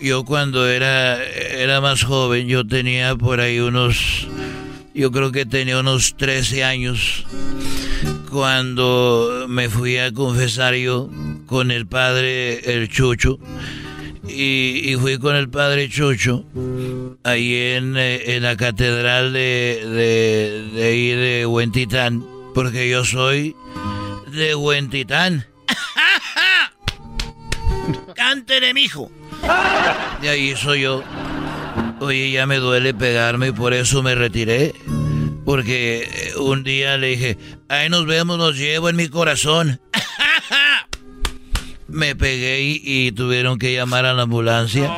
yo 0.00 0.24
cuando 0.24 0.68
era, 0.68 1.22
era 1.22 1.80
más 1.80 2.02
joven, 2.02 2.48
yo 2.48 2.66
tenía 2.66 3.14
por 3.14 3.40
ahí 3.40 3.60
unos, 3.60 4.26
yo 4.92 5.12
creo 5.12 5.30
que 5.30 5.46
tenía 5.46 5.78
unos 5.78 6.16
13 6.16 6.64
años, 6.64 7.24
cuando 8.28 9.46
me 9.48 9.68
fui 9.68 9.98
a 9.98 10.12
confesar 10.12 10.74
yo 10.74 11.08
con 11.52 11.70
el 11.70 11.86
padre, 11.86 12.60
el 12.74 12.88
Chucho, 12.88 13.38
y, 14.26 14.90
y 14.90 14.96
fui 14.96 15.18
con 15.18 15.36
el 15.36 15.50
padre 15.50 15.86
Chucho, 15.90 16.46
ahí 17.24 17.74
en, 17.74 17.94
eh, 17.98 18.36
en 18.36 18.44
la 18.44 18.56
catedral 18.56 19.34
de, 19.34 19.82
de, 19.84 20.70
de 20.72 20.82
ahí 20.82 21.10
de 21.10 21.44
Huentitán, 21.44 22.24
porque 22.54 22.88
yo 22.88 23.04
soy 23.04 23.54
de 24.32 24.54
Huentitán. 24.54 25.44
Cántele, 28.16 28.72
mijo. 28.72 29.12
De 30.22 30.30
ahí 30.30 30.56
soy 30.56 30.80
yo. 30.80 31.04
Oye, 32.00 32.30
ya 32.30 32.46
me 32.46 32.56
duele 32.56 32.94
pegarme 32.94 33.48
y 33.48 33.52
por 33.52 33.74
eso 33.74 34.02
me 34.02 34.14
retiré. 34.14 34.72
Porque 35.44 36.08
eh, 36.10 36.38
un 36.38 36.64
día 36.64 36.96
le 36.96 37.08
dije, 37.08 37.36
ahí 37.68 37.90
nos 37.90 38.06
vemos, 38.06 38.38
los 38.38 38.56
llevo 38.56 38.88
en 38.88 38.96
mi 38.96 39.08
corazón. 39.08 39.82
Me 41.92 42.16
pegué 42.16 42.62
y, 42.62 42.82
y 42.84 43.12
tuvieron 43.12 43.58
que 43.58 43.74
llamar 43.74 44.06
a 44.06 44.14
la 44.14 44.22
ambulancia. 44.22 44.90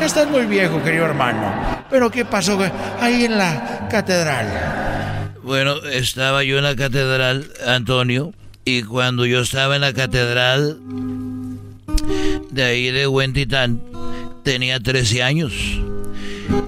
Estás 0.00 0.28
muy 0.28 0.46
viejo, 0.46 0.82
querido 0.82 1.06
hermano. 1.06 1.84
Pero 1.90 2.10
¿qué 2.10 2.24
pasó 2.24 2.58
ahí 3.00 3.24
en 3.24 3.38
la 3.38 3.88
catedral? 3.90 5.34
Bueno, 5.42 5.76
estaba 5.84 6.44
yo 6.44 6.58
en 6.58 6.64
la 6.64 6.76
catedral, 6.76 7.50
Antonio, 7.66 8.32
y 8.64 8.82
cuando 8.82 9.24
yo 9.24 9.40
estaba 9.40 9.76
en 9.76 9.80
la 9.80 9.94
catedral, 9.94 10.78
de 12.50 12.64
ahí 12.64 12.90
de 12.90 13.06
Huentitán, 13.06 13.80
tenía 14.44 14.78
13 14.78 15.22
años. 15.22 15.52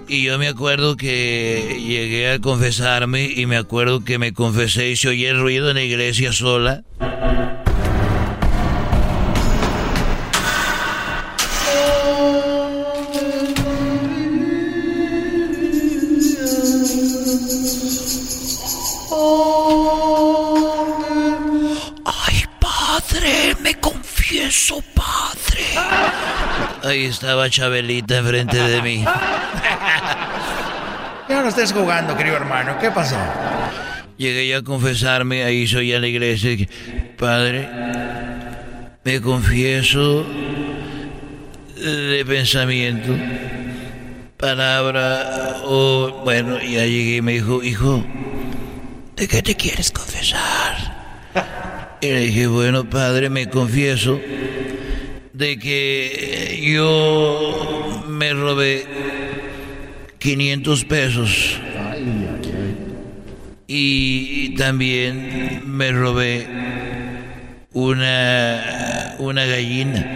Y 0.09 0.25
yo 0.25 0.39
me 0.39 0.49
acuerdo 0.49 0.97
que 0.97 1.79
llegué 1.87 2.33
a 2.33 2.41
confesarme 2.41 3.25
y 3.25 3.47
me 3.47 3.57
acuerdo 3.57 4.03
que 4.03 4.19
me 4.19 4.33
confesé 4.33 4.91
y 4.91 4.97
se 4.97 5.09
oye 5.09 5.29
el 5.29 5.41
ruido 5.41 5.71
en 5.71 5.77
la 5.77 5.83
iglesia 5.83 6.33
sola. 6.33 6.83
Confieso, 24.51 24.83
padre. 24.95 25.65
Ahí 26.83 27.05
estaba 27.05 27.49
Chabelita 27.49 28.19
enfrente 28.19 28.57
de 28.57 28.83
mí. 28.83 29.05
Ya 31.29 31.43
no 31.43 31.49
estés 31.49 31.73
jugando, 31.73 32.17
querido 32.17 32.37
hermano. 32.37 32.77
¿Qué 32.81 32.91
pasó? 32.91 33.17
Llegué 34.17 34.49
ya 34.49 34.59
a 34.59 34.63
confesarme, 34.63 35.45
ahí 35.45 35.67
soy 35.67 35.93
a 35.95 36.01
la 36.01 36.09
iglesia. 36.09 36.67
Padre, 37.17 37.69
me 39.05 39.21
confieso 39.21 40.27
de 41.77 42.25
pensamiento, 42.27 43.17
palabra, 44.37 45.61
o 45.65 46.23
bueno, 46.25 46.59
ya 46.59 46.85
llegué 46.85 47.17
y 47.17 47.23
me 47.23 47.33
dijo, 47.35 47.63
hijo, 47.63 48.05
¿de 49.17 49.29
qué 49.29 49.43
te 49.43 49.55
quieres 49.55 49.91
confesar? 49.93 50.80
Y 52.03 52.07
le 52.07 52.21
dije, 52.21 52.47
bueno, 52.47 52.89
padre, 52.89 53.29
me 53.29 53.51
confieso 53.51 54.19
de 55.35 55.59
que 55.59 56.59
yo 56.75 58.05
me 58.09 58.33
robé 58.33 58.87
500 60.19 60.85
pesos. 60.87 61.61
Y 63.67 64.55
también 64.57 65.63
me 65.67 65.93
robé 65.93 66.47
una, 67.75 69.17
una 69.19 69.45
gallina. 69.45 70.07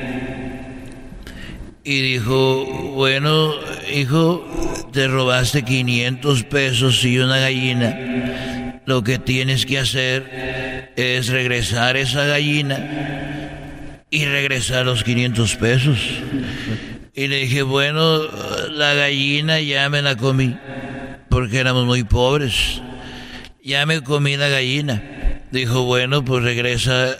Y 1.84 2.00
dijo, 2.00 2.64
bueno, 2.94 3.52
hijo, 3.94 4.42
te 4.90 5.06
robaste 5.06 5.64
500 5.64 6.44
pesos 6.44 7.04
y 7.04 7.18
una 7.18 7.40
gallina. 7.40 8.63
Lo 8.86 9.02
que 9.02 9.18
tienes 9.18 9.64
que 9.66 9.78
hacer 9.78 10.92
es 10.96 11.28
regresar 11.28 11.96
esa 11.96 12.26
gallina 12.26 14.04
y 14.10 14.26
regresar 14.26 14.86
los 14.86 15.02
500 15.04 15.56
pesos. 15.56 15.98
Y 17.14 17.28
le 17.28 17.36
dije, 17.38 17.62
bueno, 17.62 18.22
la 18.70 18.94
gallina 18.94 19.60
ya 19.60 19.88
me 19.88 20.02
la 20.02 20.16
comí, 20.16 20.56
porque 21.30 21.58
éramos 21.58 21.86
muy 21.86 22.04
pobres. 22.04 22.82
Ya 23.62 23.86
me 23.86 24.02
comí 24.02 24.36
la 24.36 24.48
gallina. 24.48 25.02
Dijo, 25.50 25.84
bueno, 25.84 26.24
pues 26.24 26.44
regresa 26.44 27.16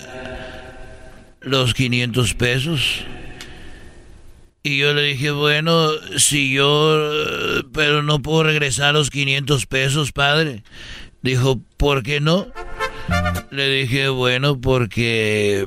los 1.41 1.75
500 1.75 2.35
pesos. 2.35 3.05
Y 4.63 4.79
yo 4.79 4.95
le 4.95 5.03
dije, 5.03 5.31
bueno, 5.31 5.91
si 6.17 6.53
yo, 6.53 7.63
pero 7.73 8.03
no 8.03 8.23
puedo 8.23 8.45
regresar 8.45 8.95
los 8.95 9.11
500 9.11 9.67
pesos, 9.67 10.13
padre. 10.13 10.63
Dijo, 11.25 11.59
¿por 11.79 12.03
qué 12.03 12.21
no? 12.21 12.49
Le 13.51 13.71
dije, 13.71 14.11
bueno, 14.11 14.61
porque 14.61 15.67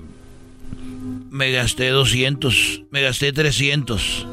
me 1.32 1.52
gasté 1.52 1.90
200, 1.90 2.84
me 2.92 3.02
gasté 3.02 3.34
300. 3.34 4.28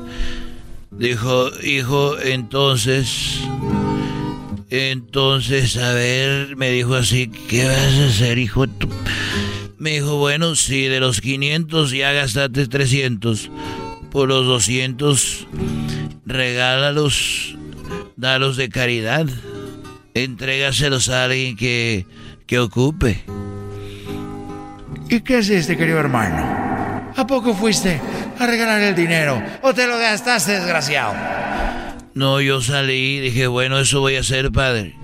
Dijo, 0.91 1.49
hijo, 1.62 2.18
entonces, 2.20 3.41
entonces, 4.68 5.79
a 5.79 5.95
ver, 5.95 6.57
me 6.57 6.70
dijo 6.70 6.95
así, 6.95 7.31
¿qué 7.49 7.64
vas 7.64 7.95
a 7.95 8.07
hacer, 8.09 8.37
hijo? 8.37 8.66
Tú? 8.66 8.91
Me 9.79 9.93
dijo, 9.93 10.18
bueno, 10.18 10.55
si 10.57 10.83
de 10.83 11.01
los 11.01 11.22
500 11.22 11.91
ya 11.93 12.12
gastaste 12.12 12.66
300, 12.66 13.51
por 14.11 14.29
los 14.29 14.45
200, 14.45 15.47
regálalos, 16.27 17.57
dalos 18.14 18.59
de 18.59 18.68
caridad, 18.68 19.27
entrégaselos 20.15 21.09
a 21.09 21.25
alguien 21.25 21.57
que, 21.57 22.07
que 22.47 22.59
ocupe. 22.61 23.25
¿Y 25.09 25.21
qué 25.21 25.39
este, 25.39 25.77
querido 25.77 25.99
hermano? 25.99 27.12
¿A 27.17 27.27
poco 27.27 27.55
fuiste 27.55 28.01
a 28.39 28.47
regalar 28.47 28.81
el 28.81 28.95
dinero 28.95 29.43
o 29.62 29.75
te 29.75 29.87
lo 29.87 29.99
gastaste, 29.99 30.53
desgraciado? 30.53 31.15
No, 32.15 32.41
yo 32.41 32.62
salí 32.62 33.17
y 33.17 33.21
dije, 33.21 33.49
bueno, 33.49 33.79
eso 33.79 34.01
voy 34.01 34.17
a 34.17 34.21
hacer, 34.21 34.51
padre. 34.53 34.97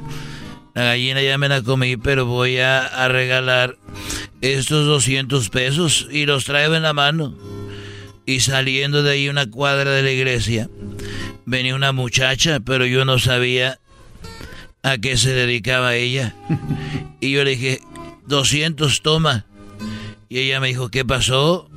La 0.75 0.85
gallina 0.85 1.21
ya 1.21 1.37
me 1.39 1.49
la 1.49 1.63
comí, 1.63 1.97
pero 1.97 2.25
voy 2.27 2.59
a, 2.59 2.87
a 2.87 3.09
regalar 3.09 3.77
estos 4.41 4.87
200 4.87 5.51
pesos 5.51 6.09
y 6.11 6.25
los 6.27 6.45
traigo 6.45 6.77
en 6.77 6.83
la 6.83 6.93
mano. 6.93 7.37
Y 8.27 8.41
saliendo 8.41 9.03
de 9.03 9.11
ahí 9.11 9.29
una 9.29 9.51
cuadra 9.51 9.91
de 9.91 10.03
la 10.03 10.13
iglesia, 10.13 10.71
venía 11.47 11.75
una 11.75 11.91
muchacha, 11.91 12.61
pero 12.61 12.87
yo 12.87 13.05
no 13.05 13.19
sabía 13.19 13.80
a 14.83 14.99
qué 14.99 15.16
se 15.16 15.33
dedicaba 15.33 15.95
ella. 15.97 16.35
Y 17.20 17.33
yo 17.33 17.45
le 17.45 17.51
dije, 17.53 17.81
200 18.26 19.03
toma. 19.03 19.47
Y 20.28 20.39
ella 20.39 20.61
me 20.61 20.68
dijo, 20.68 20.89
¿qué 20.91 21.05
pasó? 21.05 21.68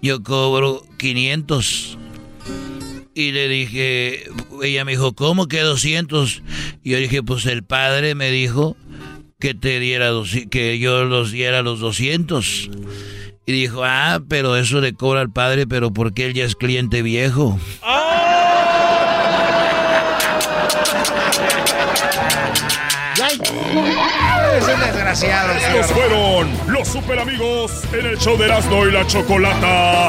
Yo 0.00 0.22
cobro 0.22 0.84
500. 0.98 1.98
Y 3.14 3.32
le 3.32 3.48
dije, 3.48 4.22
ella 4.62 4.84
me 4.84 4.92
dijo, 4.92 5.12
¿cómo 5.14 5.48
que 5.48 5.60
200? 5.60 6.42
Y 6.84 6.90
yo 6.90 6.98
dije, 6.98 7.22
pues 7.22 7.46
el 7.46 7.64
padre 7.64 8.14
me 8.14 8.30
dijo 8.30 8.76
que 9.40 9.54
te 9.54 9.80
diera, 9.80 10.12
doci- 10.12 10.48
que 10.48 10.78
yo 10.78 11.04
los 11.04 11.32
diera 11.32 11.62
los 11.62 11.80
200. 11.80 12.70
Y 13.44 13.52
dijo, 13.52 13.82
ah, 13.84 14.20
pero 14.28 14.56
eso 14.56 14.80
le 14.80 14.92
cobra 14.92 15.20
al 15.20 15.32
padre, 15.32 15.66
pero 15.66 15.92
porque 15.92 16.26
él 16.26 16.34
ya 16.34 16.44
es 16.44 16.54
cliente 16.54 17.02
viejo. 17.02 17.58
Es 24.56 24.68
un 24.68 24.80
desgraciado. 24.80 25.52
Estos 25.52 25.92
fueron 25.92 26.50
los 26.68 26.88
super 26.88 27.18
amigos 27.18 27.82
en 27.92 28.06
el 28.06 28.18
show 28.18 28.36
de 28.36 28.46
Erasmo 28.46 28.86
y 28.86 28.92
la 28.92 29.06
Chocolata. 29.06 30.08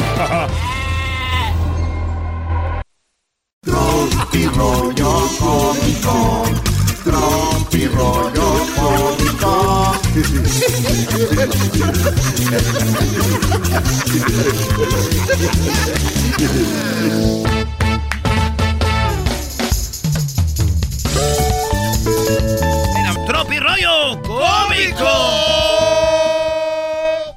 Tropi 3.62 4.46
rollo 4.48 5.28
cómico. 5.40 6.44
Tropi 7.04 7.88
rollo 7.88 8.66
cómico. 8.76 9.20
Rollo 23.60 24.22
cómico. 24.22 25.10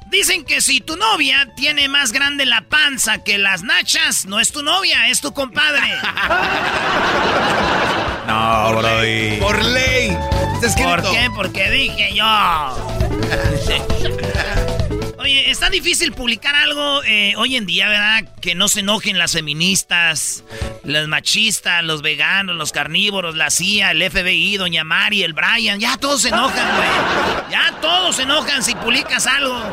Dicen 0.07 0.45
que 0.45 0.61
si 0.61 0.79
tu 0.79 0.95
novia 0.95 1.49
tiene 1.55 1.87
más 1.87 2.11
grande 2.11 2.45
la 2.45 2.61
panza 2.61 3.23
que 3.23 3.37
las 3.37 3.63
nachas, 3.63 4.25
no 4.25 4.39
es 4.39 4.51
tu 4.51 4.63
novia, 4.63 5.09
es 5.09 5.21
tu 5.21 5.33
compadre. 5.33 5.81
No. 8.25 8.79
Por 9.41 9.65
ley. 9.65 10.17
Está 10.55 10.67
escrito. 10.67 10.89
¿Por 10.89 11.01
qué? 11.11 11.29
Porque 11.35 11.69
dije 11.69 12.15
yo. 12.15 12.25
Oye, 15.23 15.49
está 15.49 15.69
difícil 15.69 16.11
publicar 16.11 16.53
algo 16.53 17.01
eh, 17.05 17.33
hoy 17.37 17.55
en 17.55 17.65
día, 17.65 17.87
¿verdad? 17.87 18.35
Que 18.41 18.55
no 18.55 18.67
se 18.67 18.81
enojen 18.81 19.17
las 19.17 19.31
feministas, 19.31 20.43
las 20.83 21.07
machistas, 21.07 21.81
los 21.81 22.01
veganos, 22.01 22.57
los 22.57 22.73
carnívoros, 22.73 23.33
la 23.33 23.49
CIA, 23.49 23.91
el 23.91 24.11
FBI, 24.11 24.57
Doña 24.57 24.83
Mari, 24.83 25.23
el 25.23 25.31
Brian. 25.31 25.79
Ya 25.79 25.95
todos 25.95 26.23
se 26.23 26.27
enojan, 26.27 26.75
güey. 26.75 26.89
Ya 27.49 27.73
todos 27.79 28.17
se 28.17 28.23
enojan 28.23 28.63
si 28.63 28.75
publicas 28.75 29.25
algo. 29.25 29.63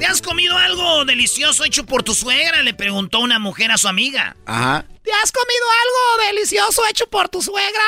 ¿Te 0.00 0.06
has 0.06 0.20
comido 0.20 0.58
algo 0.58 1.04
delicioso 1.04 1.64
hecho 1.64 1.86
por 1.86 2.02
tu 2.02 2.12
suegra? 2.12 2.62
Le 2.62 2.74
preguntó 2.74 3.20
una 3.20 3.38
mujer 3.38 3.70
a 3.70 3.78
su 3.78 3.86
amiga. 3.86 4.34
Ajá. 4.46 4.84
¿Te 5.04 5.12
has 5.22 5.30
comido 5.30 5.64
algo 5.84 6.26
delicioso 6.26 6.82
hecho 6.90 7.08
por 7.08 7.28
tu 7.28 7.40
suegra? 7.40 7.84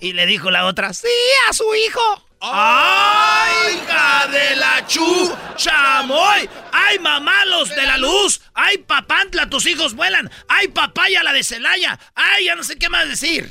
Y 0.00 0.14
le 0.14 0.24
dijo 0.24 0.50
la 0.50 0.64
otra, 0.64 0.94
Sí, 0.94 1.06
a 1.50 1.52
su 1.52 1.66
hijo. 1.74 2.24
¡Ay, 2.52 3.76
hija 3.76 4.26
de 4.26 4.56
la 4.56 4.86
chu! 4.86 5.34
¡Chamoy! 5.56 6.48
¡Ay, 6.72 6.98
mamalos 6.98 7.70
de 7.70 7.86
la 7.86 7.96
luz! 7.96 8.42
¡Ay, 8.52 8.78
papantla, 8.78 9.48
tus 9.48 9.64
hijos 9.66 9.94
vuelan! 9.94 10.30
¡Ay, 10.48 10.68
papaya, 10.68 11.22
la 11.22 11.32
de 11.32 11.42
Celaya! 11.42 11.98
¡Ay, 12.14 12.44
ya 12.46 12.54
no 12.54 12.62
sé 12.62 12.76
qué 12.76 12.90
más 12.90 13.08
decir! 13.08 13.48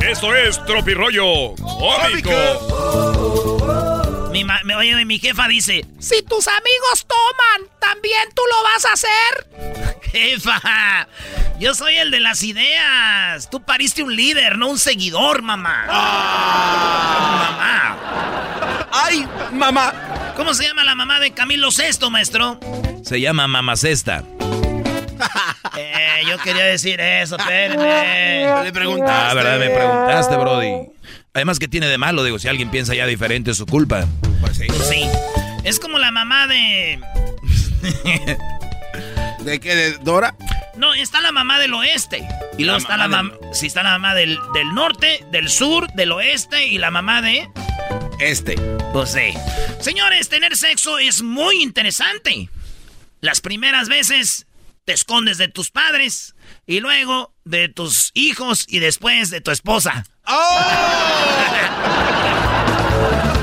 Esto 0.00 0.34
es 0.34 0.62
Tropi 0.66 0.92
Rollo 0.92 1.54
Cómico. 1.56 3.39
Mi 4.44 4.74
oye, 4.74 5.04
mi 5.04 5.18
jefa 5.18 5.48
dice, 5.48 5.84
Si 5.98 6.22
tus 6.22 6.48
amigos 6.48 7.06
toman, 7.06 7.68
¿también 7.78 8.28
tú 8.34 8.42
lo 8.48 8.62
vas 8.62 8.84
a 8.86 8.92
hacer? 8.92 10.00
jefa, 10.12 11.08
yo 11.58 11.74
soy 11.74 11.96
el 11.96 12.10
de 12.10 12.20
las 12.20 12.42
ideas. 12.42 13.48
Tú 13.50 13.62
pariste 13.62 14.02
un 14.02 14.14
líder, 14.14 14.58
no 14.58 14.68
un 14.68 14.78
seguidor, 14.78 15.42
mamá. 15.42 15.86
Mamá. 17.46 17.98
¡Ay, 18.92 19.26
mamá! 19.52 19.92
¿Cómo 20.36 20.54
se 20.54 20.64
llama 20.66 20.84
la 20.84 20.94
mamá 20.94 21.20
de 21.20 21.32
Camilo 21.32 21.70
Sesto, 21.70 22.10
maestro? 22.10 22.58
Se 23.04 23.20
llama 23.20 23.46
Mamacesta. 23.46 24.24
Eh, 25.76 26.22
yo 26.26 26.36
quería 26.38 26.64
decir 26.64 27.00
eso, 27.00 27.36
espérenme. 27.36 28.64
Le 28.64 28.72
preguntaste. 28.72 29.30
Ah, 29.30 29.34
¿verdad? 29.34 29.58
Me 29.58 29.70
preguntaste, 29.70 30.36
Brody. 30.36 30.72
Además, 31.32 31.58
¿qué 31.58 31.68
tiene 31.68 31.86
de 31.86 31.98
malo? 31.98 32.24
Digo, 32.24 32.38
si 32.38 32.48
alguien 32.48 32.70
piensa 32.70 32.94
ya 32.94 33.06
diferente 33.06 33.52
es 33.52 33.56
su 33.56 33.66
culpa. 33.66 34.06
Pues 34.40 34.56
sí. 34.56 34.66
Sí. 34.88 35.04
Es 35.64 35.78
como 35.78 35.98
la 35.98 36.10
mamá 36.10 36.46
de. 36.46 36.98
¿De 39.44 39.60
qué? 39.60 39.74
¿De 39.74 39.98
Dora? 39.98 40.34
No, 40.76 40.92
está 40.94 41.20
la 41.20 41.30
mamá 41.32 41.58
del 41.58 41.74
oeste. 41.74 42.26
Y 42.58 42.64
luego 42.64 42.78
La 42.78 42.82
está 42.82 42.96
la 42.96 43.08
mamá 43.08 43.34
mamá. 43.38 43.54
Sí, 43.54 43.66
está 43.66 43.82
la 43.82 43.90
mamá 43.90 44.14
del, 44.14 44.38
del 44.54 44.74
norte, 44.74 45.24
del 45.30 45.48
sur, 45.48 45.86
del 45.94 46.12
oeste 46.12 46.66
y 46.66 46.78
la 46.78 46.90
mamá 46.90 47.22
de. 47.22 47.48
Este. 48.18 48.56
Pues 48.92 49.12
sí. 49.12 49.32
Señores, 49.80 50.28
tener 50.28 50.56
sexo 50.56 50.98
es 50.98 51.22
muy 51.22 51.62
interesante. 51.62 52.48
Las 53.20 53.40
primeras 53.40 53.88
veces 53.88 54.46
te 54.84 54.92
escondes 54.94 55.38
de 55.38 55.48
tus 55.48 55.70
padres 55.70 56.34
y 56.66 56.80
luego 56.80 57.34
de 57.44 57.68
tus 57.68 58.10
hijos 58.14 58.64
y 58.68 58.80
después 58.80 59.30
de 59.30 59.40
tu 59.40 59.50
esposa. 59.52 60.04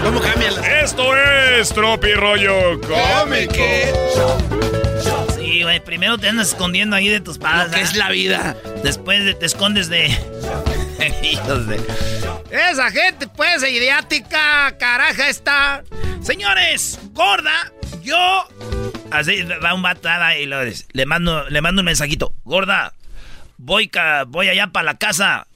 ¿Cómo 0.03 0.21
cambian 0.21 0.55
las 0.55 0.65
Esto 0.67 1.15
es 1.17 1.69
Tropi 1.69 2.13
Rollo 2.13 2.79
Come 2.81 3.47
que 3.47 3.93
Sí, 5.35 5.63
güey, 5.63 5.83
primero 5.83 6.17
te 6.17 6.29
andas 6.29 6.49
escondiendo 6.49 6.95
ahí 6.95 7.07
de 7.09 7.19
tus 7.19 7.37
padres. 7.37 7.73
¿Qué 7.75 7.81
es 7.81 7.95
la 7.95 8.09
vida? 8.09 8.55
Después 8.83 9.23
de- 9.25 9.33
te 9.33 9.45
escondes 9.45 9.89
de. 9.89 10.07
Hijos 11.23 11.67
de. 11.67 11.79
Esa 12.51 12.91
gente, 12.91 13.27
pues, 13.27 13.63
idiática, 13.67 14.75
caraja 14.77 15.29
está. 15.29 15.83
Señores, 16.21 16.99
gorda, 17.13 17.71
yo. 18.01 18.47
Así 19.11 19.43
va 19.63 19.73
un 19.73 19.81
batada 19.81 20.37
y 20.37 20.45
lo- 20.45 20.61
le 20.63 21.05
mando, 21.05 21.47
le 21.49 21.61
mando 21.61 21.81
un 21.81 21.85
mensajito. 21.85 22.33
Gorda, 22.43 22.93
voy, 23.57 23.87
ca- 23.87 24.25
voy 24.25 24.49
allá 24.49 24.67
para 24.67 24.83
la 24.85 24.97
casa. 24.97 25.47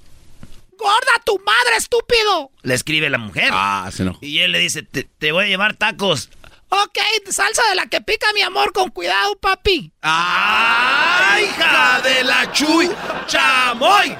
¡Gorda 0.81 1.13
tu 1.23 1.37
madre, 1.45 1.77
estúpido! 1.77 2.49
Le 2.63 2.73
escribe 2.73 3.07
la 3.09 3.19
mujer. 3.19 3.49
Ah, 3.51 3.87
se 3.93 4.01
enojó. 4.01 4.17
Y 4.21 4.39
él 4.39 4.51
le 4.51 4.57
dice, 4.59 4.81
te, 4.81 5.03
te 5.03 5.31
voy 5.31 5.45
a 5.45 5.47
llevar 5.47 5.75
tacos. 5.75 6.29
Ok, 6.69 6.97
salsa 7.29 7.61
de 7.69 7.75
la 7.75 7.85
que 7.87 8.01
pica, 8.01 8.25
mi 8.33 8.41
amor, 8.41 8.71
con 8.71 8.89
cuidado, 8.89 9.35
papi. 9.35 9.91
¡Ay, 10.01 11.43
hija 11.43 12.01
de 12.01 12.23
la 12.23 12.51
chuy! 12.51 12.89
¡Chamoy! 13.27 14.15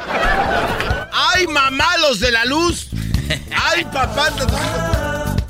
¡Ay, 1.14 1.47
mamá, 1.47 1.97
los 2.01 2.20
de 2.20 2.32
la 2.32 2.45
luz! 2.45 2.89
¡Ay, 3.55 3.84
papá! 3.86 4.28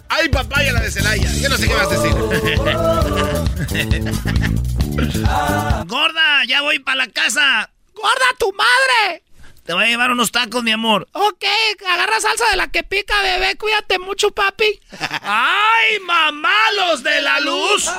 ¡Ay, 0.10 0.30
papá, 0.30 0.64
y 0.64 0.72
la 0.72 0.80
de 0.82 0.92
Celaya! 0.92 1.32
Yo 1.34 1.50
no 1.50 1.58
sé 1.58 1.68
qué 1.68 1.74
vas 1.74 1.88
a 1.88 1.98
decir. 1.98 2.12
Gorda, 5.88 6.46
ya 6.48 6.62
voy 6.62 6.78
para 6.80 6.98
la 6.98 7.08
casa. 7.08 7.72
¡Gorda 7.96 8.26
tu 8.38 8.54
madre! 8.54 9.24
Te 9.66 9.74
voy 9.74 9.84
a 9.84 9.88
llevar 9.88 10.12
unos 10.12 10.32
tacos, 10.32 10.64
mi 10.64 10.72
amor. 10.72 11.08
Ok, 11.12 11.46
agarra 11.88 12.20
salsa 12.20 12.50
de 12.50 12.58
la 12.58 12.68
que 12.70 12.84
pica, 12.84 13.22
bebé. 13.22 13.56
Cuídate 13.58 14.00
mucho, 14.00 14.32
papi. 14.32 14.80
¡Ay, 15.22 16.00
mamá, 16.06 16.50
los 16.76 17.04
de 17.04 17.22
la 17.22 17.40
luz! 17.40 17.90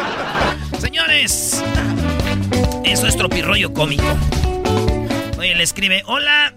Señores, 0.80 1.62
eso 2.84 3.06
es 3.06 3.16
tropirroyo 3.16 3.74
cómico. 3.74 4.18
Oye, 5.38 5.54
le 5.54 5.62
escribe, 5.62 6.02
hola. 6.06 6.54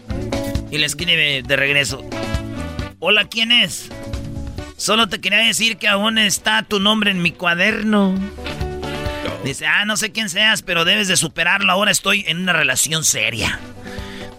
Y 0.71 0.77
le 0.77 0.85
escribe 0.85 1.43
de 1.45 1.55
regreso, 1.57 2.01
hola, 2.99 3.27
¿quién 3.27 3.51
es? 3.51 3.89
Solo 4.77 5.09
te 5.09 5.19
quería 5.19 5.39
decir 5.39 5.77
que 5.77 5.89
aún 5.89 6.17
está 6.17 6.63
tu 6.63 6.79
nombre 6.79 7.11
en 7.11 7.21
mi 7.21 7.33
cuaderno. 7.33 8.15
Dice, 9.43 9.67
ah, 9.67 9.83
no 9.83 9.97
sé 9.97 10.13
quién 10.13 10.29
seas, 10.29 10.61
pero 10.61 10.85
debes 10.85 11.09
de 11.09 11.17
superarlo. 11.17 11.71
Ahora 11.71 11.91
estoy 11.91 12.23
en 12.27 12.39
una 12.39 12.53
relación 12.53 13.03
seria. 13.03 13.59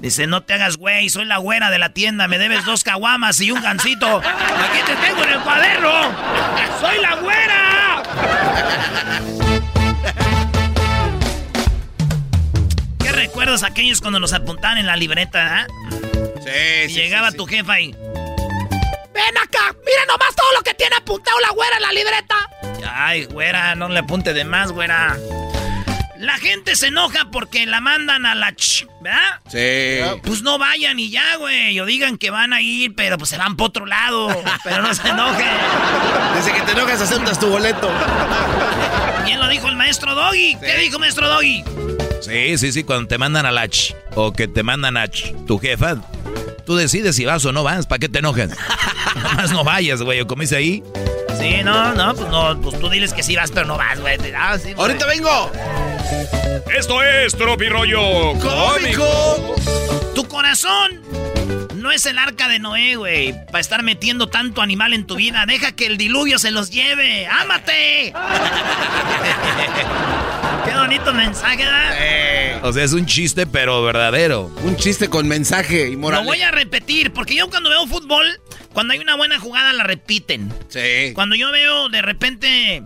Dice, 0.03 0.27
no 0.27 0.43
te 0.43 0.55
hagas 0.55 0.79
güey, 0.79 1.09
soy 1.11 1.27
la 1.27 1.37
güera 1.37 1.71
de 1.71 1.79
la 1.79 1.91
tienda, 1.91 2.27
me 2.27 2.37
debes 2.37 2.65
dos 2.65 2.83
caguamas 2.83 3.41
y 3.41 3.53
un 3.53 3.63
gancito. 3.63 4.19
Aquí 4.19 4.79
te 4.85 4.97
tengo 4.97 5.23
en 5.23 5.31
el 5.31 5.41
cuaderno. 5.43 5.93
¡Soy 6.81 7.01
la 7.01 7.15
güera! 7.15 8.03
¿Qué 12.99 13.13
recuerdos 13.13 13.63
aquellos 13.63 14.01
cuando 14.01 14.19
nos 14.19 14.33
apuntaban 14.33 14.79
en 14.79 14.87
la 14.87 14.97
libreta, 14.97 15.61
ah? 15.61 15.67
Sí, 16.43 16.89
Y 16.89 16.95
llegaba 16.95 17.31
tu 17.31 17.47
jefa 17.47 17.79
y... 17.79 17.93
Ven 17.93 19.39
acá, 19.41 19.73
mira 19.87 20.05
nomás 20.09 20.35
todo 20.35 20.51
lo 20.57 20.63
que 20.63 20.75
tiene 20.75 20.97
apuntado 20.97 21.39
la 21.39 21.51
güera 21.51 21.77
en 21.77 21.83
la 21.83 21.93
libreta. 21.93 22.35
Ay, 22.93 23.27
güera, 23.27 23.77
no 23.77 23.89
le 23.89 24.01
apunte 24.01 24.33
de 24.33 24.45
más, 24.45 24.73
güera. 24.73 25.17
La 26.23 26.39
gente 26.39 26.77
se 26.77 26.87
enoja 26.87 27.33
porque 27.33 27.67
la 27.67 27.81
mandan 27.81 28.27
a 28.27 28.37
la 28.37 28.55
ch, 28.55 28.87
¿verdad? 29.01 29.41
Sí. 29.49 30.21
Pues 30.23 30.43
no 30.43 30.57
vayan 30.57 31.01
y 31.01 31.11
ya, 31.11 31.35
güey. 31.37 31.81
O 31.81 31.85
digan 31.85 32.17
que 32.17 32.31
van 32.31 32.53
a 32.53 32.61
ir, 32.61 32.95
pero 32.95 33.19
pues 33.19 33.31
se 33.31 33.39
van 33.39 33.57
por 33.57 33.71
otro 33.71 33.87
lado. 33.87 34.29
Pero 34.63 34.83
no 34.83 34.95
se 34.95 35.09
enojen. 35.09 35.45
Desde 36.37 36.53
que 36.53 36.61
te 36.61 36.73
enojas 36.73 37.01
aceptas 37.01 37.41
tu 37.41 37.49
boleto. 37.49 37.91
Bien 39.25 39.41
lo 39.41 39.49
dijo 39.49 39.67
el 39.67 39.75
maestro 39.75 40.15
Doggy. 40.15 40.57
¿Qué 40.61 40.77
dijo 40.77 41.01
maestro 41.01 41.29
Doggy? 41.29 41.65
Sí, 42.21 42.57
sí, 42.57 42.71
sí, 42.71 42.85
cuando 42.85 43.09
te 43.09 43.19
mandan 43.19 43.45
a 43.45 43.51
la 43.51 43.67
ch 43.67 43.97
o 44.15 44.33
que 44.33 44.47
te 44.47 44.63
mandan 44.63 44.97
a 44.97 45.09
ch, 45.09 45.35
tu 45.49 45.59
jefa, 45.59 45.97
tú 46.65 46.77
decides 46.77 47.17
si 47.17 47.25
vas 47.25 47.45
o 47.47 47.51
no 47.51 47.65
vas, 47.65 47.89
¿para 47.89 47.99
qué 47.99 48.09
te 48.09 48.21
enojas? 48.21 48.51
Nomás 49.17 49.51
no 49.51 49.65
vayas, 49.65 50.01
güey, 50.03 50.21
o 50.21 50.29
como 50.29 50.43
dice 50.43 50.55
ahí. 50.55 50.85
Sí, 51.41 51.65
no, 51.65 51.95
no, 51.95 52.15
pues 52.15 52.29
no, 52.31 52.61
pues 52.61 52.79
tú 52.79 52.89
diles 52.89 53.13
que 53.13 53.25
sí 53.25 53.35
vas, 53.35 53.51
pero 53.51 53.67
no 53.67 53.77
vas, 53.77 53.99
güey. 53.99 54.17
Ah, 54.37 54.57
sí. 54.57 54.73
¡Ahorita 54.77 55.05
vengo! 55.07 55.51
Esto 56.77 57.03
es 57.03 57.37
Tropi 57.37 57.69
Rollo 57.69 58.33
¡Cómico! 58.41 59.55
Tu 60.15 60.27
corazón 60.27 61.03
no 61.83 61.91
es 61.91 62.07
el 62.07 62.19
arca 62.19 62.49
de 62.49 62.59
Noé, 62.59 62.95
güey. 62.95 63.35
Para 63.47 63.61
estar 63.61 63.83
metiendo 63.83 64.29
tanto 64.29 64.63
animal 64.63 64.95
en 64.95 65.07
tu 65.07 65.17
vida. 65.17 65.45
Deja 65.47 65.73
que 65.73 65.87
el 65.87 65.99
diluvio 65.99 66.39
se 66.39 66.51
los 66.51 66.71
lleve. 66.71 67.27
¡Ámate! 67.27 68.15
Qué 70.65 70.75
bonito 70.75 71.13
mensaje, 71.13 71.65
¿verdad? 71.65 72.65
O 72.65 72.73
sea, 72.73 72.85
es 72.85 72.93
un 72.93 73.07
chiste, 73.07 73.47
pero 73.47 73.83
verdadero. 73.83 74.53
Un 74.63 74.77
chiste 74.77 75.09
con 75.09 75.27
mensaje 75.27 75.91
y 75.91 75.97
moral. 75.97 76.21
Lo 76.21 76.27
voy 76.27 76.43
a 76.43 76.53
repetir, 76.53 77.13
porque 77.13 77.35
yo 77.35 77.51
cuando 77.51 77.69
veo 77.69 77.87
fútbol, 77.89 78.41
cuando 78.73 78.93
hay 78.93 79.01
una 79.01 79.17
buena 79.17 79.41
jugada 79.41 79.73
la 79.73 79.83
repiten. 79.83 80.53
Sí. 80.69 81.13
Cuando 81.15 81.35
yo 81.35 81.51
veo 81.51 81.89
de 81.89 82.03
repente... 82.03 82.83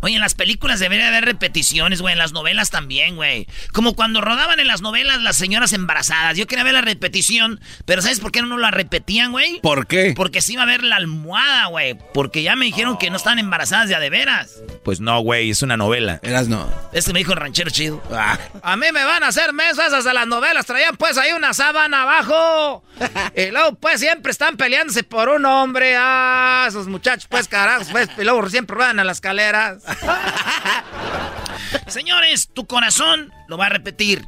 Oye, 0.00 0.14
en 0.14 0.20
las 0.20 0.34
películas 0.34 0.78
debería 0.80 1.08
haber 1.08 1.24
repeticiones, 1.24 2.00
güey. 2.00 2.12
En 2.12 2.18
las 2.18 2.32
novelas 2.32 2.70
también, 2.70 3.16
güey. 3.16 3.46
Como 3.72 3.94
cuando 3.94 4.20
rodaban 4.20 4.60
en 4.60 4.66
las 4.66 4.80
novelas 4.80 5.20
las 5.22 5.36
señoras 5.36 5.72
embarazadas. 5.72 6.36
Yo 6.36 6.46
quería 6.46 6.64
ver 6.64 6.74
la 6.74 6.80
repetición, 6.80 7.60
pero 7.84 8.02
¿sabes 8.02 8.20
por 8.20 8.30
qué 8.30 8.42
no 8.42 8.58
la 8.58 8.70
repetían, 8.70 9.32
güey? 9.32 9.60
¿Por 9.60 9.86
qué? 9.86 10.14
Porque 10.16 10.40
sí 10.40 10.52
iba 10.52 10.62
a 10.62 10.66
ver 10.66 10.84
la 10.84 10.96
almohada, 10.96 11.66
güey. 11.66 11.96
Porque 12.14 12.42
ya 12.42 12.54
me 12.56 12.66
dijeron 12.66 12.96
que 12.96 13.10
no 13.10 13.16
estaban 13.16 13.38
embarazadas 13.38 13.88
de 13.88 13.94
a 13.94 14.00
de 14.00 14.10
veras. 14.10 14.62
Pues 14.84 15.00
no, 15.00 15.20
güey, 15.20 15.50
es 15.50 15.62
una 15.62 15.76
novela. 15.76 16.20
Eras 16.22 16.48
no. 16.48 16.68
Este 16.92 17.12
me 17.12 17.18
dijo 17.18 17.32
el 17.32 17.38
ranchero 17.38 17.70
chido. 17.70 18.02
Ah. 18.12 18.38
A 18.62 18.76
mí 18.76 18.86
me 18.92 19.04
van 19.04 19.22
a 19.22 19.28
hacer 19.28 19.52
mesas 19.52 19.88
esas 19.88 20.04
de 20.04 20.14
las 20.14 20.26
novelas. 20.26 20.66
Traían 20.66 20.96
pues 20.96 21.18
ahí 21.18 21.32
una 21.32 21.52
sábana 21.54 22.02
abajo. 22.02 22.84
Y 23.36 23.50
luego 23.50 23.76
pues 23.76 24.00
siempre 24.00 24.32
están 24.32 24.56
peleándose 24.56 25.04
por 25.04 25.28
un 25.28 25.44
hombre. 25.44 25.94
Ah, 25.96 26.66
esos 26.68 26.88
muchachos 26.88 27.26
pues 27.28 27.46
carajos. 27.46 27.88
Pues, 27.90 28.08
y 28.18 28.24
luego 28.24 28.48
siempre 28.50 28.74
ruedan 28.74 28.98
a 28.98 29.04
las 29.04 29.18
escaleras. 29.18 29.82
Señores, 31.86 32.50
tu 32.52 32.66
corazón, 32.66 33.32
lo 33.46 33.56
va 33.56 33.66
a 33.66 33.70
repetir, 33.70 34.26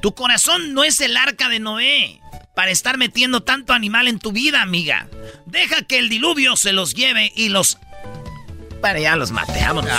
tu 0.00 0.14
corazón 0.14 0.74
no 0.74 0.84
es 0.84 1.00
el 1.00 1.16
arca 1.16 1.48
de 1.48 1.60
Noé 1.60 2.20
para 2.54 2.70
estar 2.70 2.98
metiendo 2.98 3.42
tanto 3.42 3.72
animal 3.72 4.08
en 4.08 4.18
tu 4.18 4.32
vida, 4.32 4.62
amiga. 4.62 5.08
Deja 5.46 5.82
que 5.82 5.98
el 5.98 6.08
diluvio 6.08 6.56
se 6.56 6.72
los 6.72 6.94
lleve 6.94 7.32
y 7.34 7.48
los... 7.48 7.78
Para 8.80 8.98
ya 8.98 9.16
los 9.16 9.30
mate, 9.30 9.60
vámonos. 9.60 9.92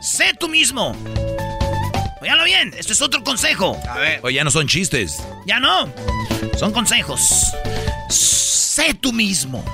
sé 0.00 0.34
tú 0.38 0.48
mismo. 0.48 0.96
Óyalo 2.20 2.44
bien, 2.44 2.74
este 2.78 2.92
es 2.92 3.02
otro 3.02 3.24
consejo. 3.24 3.80
A 3.88 3.98
ver. 3.98 4.20
Oye, 4.22 4.36
ya 4.36 4.44
no 4.44 4.50
son 4.50 4.68
chistes. 4.68 5.22
Ya 5.46 5.58
no, 5.58 5.92
son 6.58 6.72
consejos. 6.72 7.52
Sé 8.08 8.94
tú 8.94 9.12
mismo. 9.12 9.64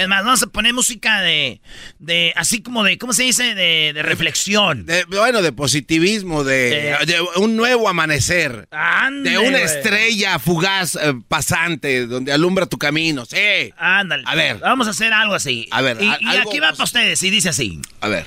Es 0.00 0.08
más, 0.08 0.24
vamos 0.24 0.42
a 0.42 0.46
poner 0.46 0.72
música 0.74 1.20
de, 1.20 1.60
de 1.98 2.32
así 2.36 2.62
como 2.62 2.82
de, 2.84 2.96
¿cómo 2.98 3.12
se 3.12 3.22
dice? 3.24 3.54
De, 3.54 3.92
de 3.94 4.02
reflexión. 4.02 4.86
De- 4.86 5.04
bueno, 5.04 5.42
de 5.42 5.52
positivismo, 5.52 6.42
de, 6.44 6.96
De- 7.06 7.20
un 7.36 7.56
nuevo 7.56 7.88
amanecer. 7.88 8.66
Ándale, 8.70 9.30
de 9.30 9.38
una 9.38 9.58
estrella 9.58 10.38
fugaz 10.38 10.96
eh, 10.96 11.14
pasante 11.28 12.06
donde 12.06 12.32
alumbra 12.32 12.66
tu 12.66 12.78
camino. 12.78 13.24
Sí. 13.26 13.72
Ándale. 13.76 14.24
A 14.26 14.34
ver. 14.34 14.58
Vamos 14.58 14.86
a 14.86 14.90
hacer 14.90 15.12
algo 15.12 15.34
así. 15.34 15.68
A 15.70 15.82
ver, 15.82 15.98
Y, 16.00 16.08
a- 16.08 16.18
y 16.20 16.26
algo- 16.36 16.50
aquí 16.50 16.60
va 16.60 16.72
para 16.72 16.84
ustedes 16.84 17.22
y 17.22 17.30
dice 17.30 17.50
así. 17.50 17.80
A 18.00 18.08
ver. 18.08 18.26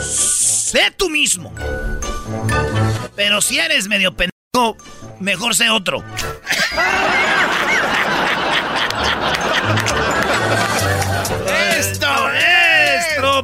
Sé 0.00 0.92
tú 0.96 1.08
mismo. 1.08 1.54
Pero 3.16 3.40
si 3.40 3.58
eres 3.58 3.86
medio 3.88 4.14
pendejo, 4.14 4.76
mejor 5.20 5.54
sé 5.54 5.70
otro. 5.70 6.04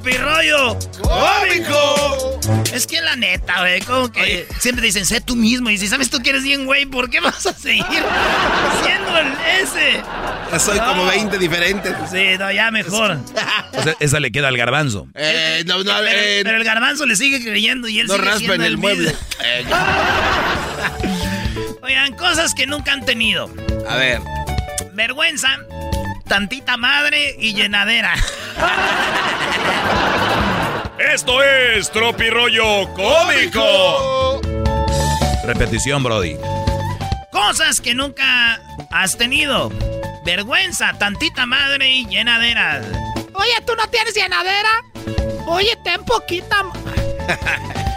Tropirollo 0.05 0.79
Cómico. 1.03 2.41
Es 2.73 2.87
que 2.87 3.01
la 3.01 3.17
neta, 3.17 3.61
güey, 3.61 3.81
como 3.83 4.11
que 4.11 4.47
siempre 4.59 4.85
dicen, 4.87 5.05
sé 5.05 5.21
tú 5.21 5.37
mismo. 5.37 5.69
Y 5.71 5.79
si 5.79 5.89
sabes 5.89 6.09
tú 6.11 6.21
que 6.23 6.31
eres 6.31 6.43
bien, 6.43 6.65
güey, 6.67 6.87
¿por 6.87 7.11
qué 7.11 7.21
vas 7.21 7.45
a 7.47 7.53
seguir 7.53 7.85
siendo 8.83 9.19
el 9.19 9.29
ese? 9.63 10.03
Ya 10.51 10.59
soy 10.59 10.79
como 10.79 11.05
No. 11.05 11.11
20 11.11 11.39
diferentes. 11.39 11.95
Sí, 12.11 12.37
no, 12.39 12.51
ya 12.51 12.71
mejor. 12.71 13.19
O 13.73 13.83
sea, 13.83 13.95
esa 14.01 14.21
le 14.21 14.31
queda 14.33 14.49
al 14.49 14.57
garbanzo. 14.57 15.07
Eh, 15.15 15.63
no, 15.67 15.79
no, 15.79 15.85
pero, 15.85 16.05
eh, 16.07 16.41
pero 16.45 16.57
el 16.59 16.65
garbanzo 16.65 17.07
le 17.07 17.17
sigue 17.17 17.41
creyendo 17.43 17.89
y 17.89 18.01
él 18.01 18.09
no 18.09 18.15
sigue 18.15 18.25
raspa 18.27 18.39
siendo 18.41 18.55
en 18.57 18.63
el 18.65 18.77
mueble. 18.79 19.11
mismo. 19.11 19.19
Eh, 19.43 19.65
Oigan, 21.83 22.13
cosas 22.15 22.53
que 22.55 22.67
nunca 22.67 22.93
han 22.93 23.05
tenido. 23.07 23.49
a 23.89 23.97
ver. 23.97 24.21
Vergüenza, 24.93 25.49
tantita 26.31 26.77
madre 26.77 27.35
y 27.41 27.55
llenadera. 27.55 28.15
Esto 31.13 31.43
es 31.43 31.91
Tropirollo 31.91 32.89
Cómico. 32.95 34.41
Repetición, 35.45 36.05
Brody. 36.05 36.37
Cosas 37.33 37.81
que 37.81 37.97
nunca 37.97 38.61
has 38.93 39.19
tenido. 39.19 39.73
Vergüenza, 40.25 40.93
tantita 40.99 41.47
madre 41.47 41.91
y 41.91 42.07
llenadera. 42.07 42.81
Oye, 43.35 43.61
¿tú 43.67 43.75
no 43.75 43.89
tienes 43.89 44.15
llenadera? 44.15 44.85
Oye, 45.47 45.77
ten 45.83 46.05
poquita. 46.05 46.63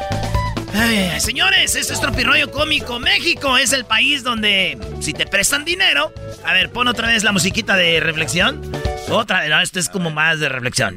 Señores, 1.20 1.76
esto 1.76 1.94
es 1.94 2.02
Tropirollo 2.02 2.52
Cómico. 2.52 3.00
México 3.00 3.58
es 3.58 3.74
el 3.74 3.86
país 3.86 4.24
donde 4.24 4.78
si 5.00 5.14
te 5.14 5.26
prestan 5.26 5.66
dinero... 5.66 6.12
A 6.44 6.54
ver, 6.54 6.72
pon 6.72 6.88
otra 6.88 7.08
vez 7.08 7.24
la 7.24 7.32
musiquita 7.32 7.78
de 7.78 8.00
reflexión. 8.00 8.62
Otra, 9.10 9.48
no, 9.48 9.62
esto 9.62 9.80
es 9.80 9.88
como 9.88 10.10
más 10.10 10.40
de 10.40 10.50
reflexión. 10.50 10.96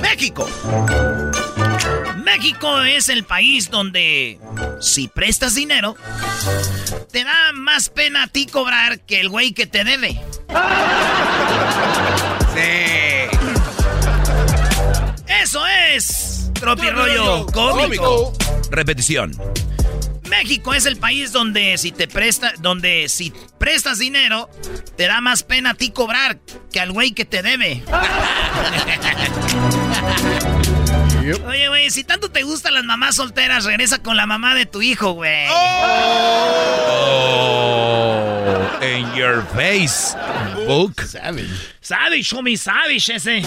México. 0.00 0.48
México 2.24 2.82
es 2.82 3.08
el 3.08 3.24
país 3.24 3.70
donde 3.70 4.38
si 4.80 5.08
prestas 5.08 5.54
dinero, 5.54 5.96
te 7.10 7.24
da 7.24 7.52
más 7.54 7.88
pena 7.88 8.24
a 8.24 8.26
ti 8.28 8.46
cobrar 8.46 9.00
que 9.00 9.20
el 9.20 9.28
güey 9.28 9.52
que 9.52 9.66
te 9.66 9.84
debe. 9.84 10.20
Sí. 10.48 11.15
Es 16.56 16.60
Tropirollo 16.60 17.46
Cómico. 17.46 18.32
Repetición. 18.70 19.36
México 20.28 20.74
es 20.74 20.86
el 20.86 20.96
país 20.96 21.30
donde 21.32 21.78
si 21.78 21.92
te 21.92 22.08
presta, 22.08 22.52
donde 22.58 23.08
si 23.08 23.32
prestas 23.58 23.98
dinero, 23.98 24.50
te 24.96 25.06
da 25.06 25.20
más 25.20 25.44
pena 25.44 25.70
a 25.70 25.74
ti 25.74 25.90
cobrar 25.90 26.38
que 26.72 26.80
al 26.80 26.90
güey 26.92 27.12
que 27.12 27.24
te 27.24 27.42
debe. 27.42 27.84
Oye, 31.46 31.68
güey, 31.68 31.90
si 31.90 32.04
tanto 32.04 32.30
te 32.30 32.42
gustan 32.42 32.74
las 32.74 32.84
mamás 32.84 33.16
solteras, 33.16 33.64
regresa 33.64 34.02
con 34.02 34.16
la 34.16 34.26
mamá 34.26 34.54
de 34.54 34.66
tu 34.66 34.82
hijo, 34.82 35.12
güey. 35.12 35.46
Oh, 35.50 36.06
in 38.82 39.12
your 39.14 39.44
face, 39.54 40.16
book. 40.66 41.02
Savage, 41.80 42.34
homie, 42.34 42.56
savage 42.56 43.14
ese. 43.14 43.42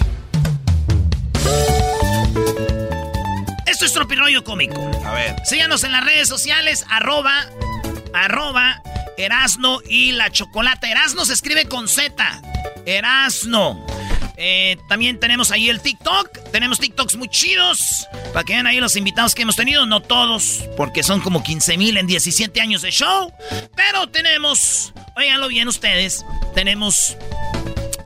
Esto 3.79 3.85
es 3.85 3.93
Tropirollo 3.93 4.43
Cómico. 4.43 4.91
A 5.05 5.13
ver. 5.13 5.37
Síganos 5.45 5.85
en 5.85 5.93
las 5.93 6.03
redes 6.03 6.27
sociales, 6.27 6.85
arroba, 6.89 7.45
arroba, 8.13 8.83
Erasno 9.17 9.79
y 9.87 10.11
la 10.11 10.29
Chocolata. 10.29 10.91
Erasno 10.91 11.23
se 11.23 11.31
escribe 11.31 11.63
con 11.63 11.87
Z. 11.87 12.41
Erasno. 12.85 13.85
Eh, 14.35 14.75
también 14.89 15.17
tenemos 15.17 15.51
ahí 15.51 15.69
el 15.69 15.79
TikTok. 15.79 16.51
Tenemos 16.51 16.81
TikToks 16.81 17.15
muy 17.15 17.29
chidos. 17.29 18.05
Para 18.33 18.43
que 18.43 18.51
vean 18.51 18.67
ahí 18.67 18.81
los 18.81 18.97
invitados 18.97 19.33
que 19.33 19.43
hemos 19.43 19.55
tenido. 19.55 19.85
No 19.85 20.01
todos, 20.01 20.65
porque 20.75 21.01
son 21.01 21.21
como 21.21 21.41
15 21.41 21.77
mil 21.77 21.95
en 21.95 22.05
17 22.05 22.59
años 22.59 22.81
de 22.81 22.91
show. 22.91 23.31
Pero 23.77 24.07
tenemos, 24.09 24.93
óiganlo 25.15 25.47
bien 25.47 25.69
ustedes, 25.69 26.25
tenemos 26.53 27.15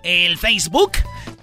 el 0.04 0.38
Facebook, 0.38 0.92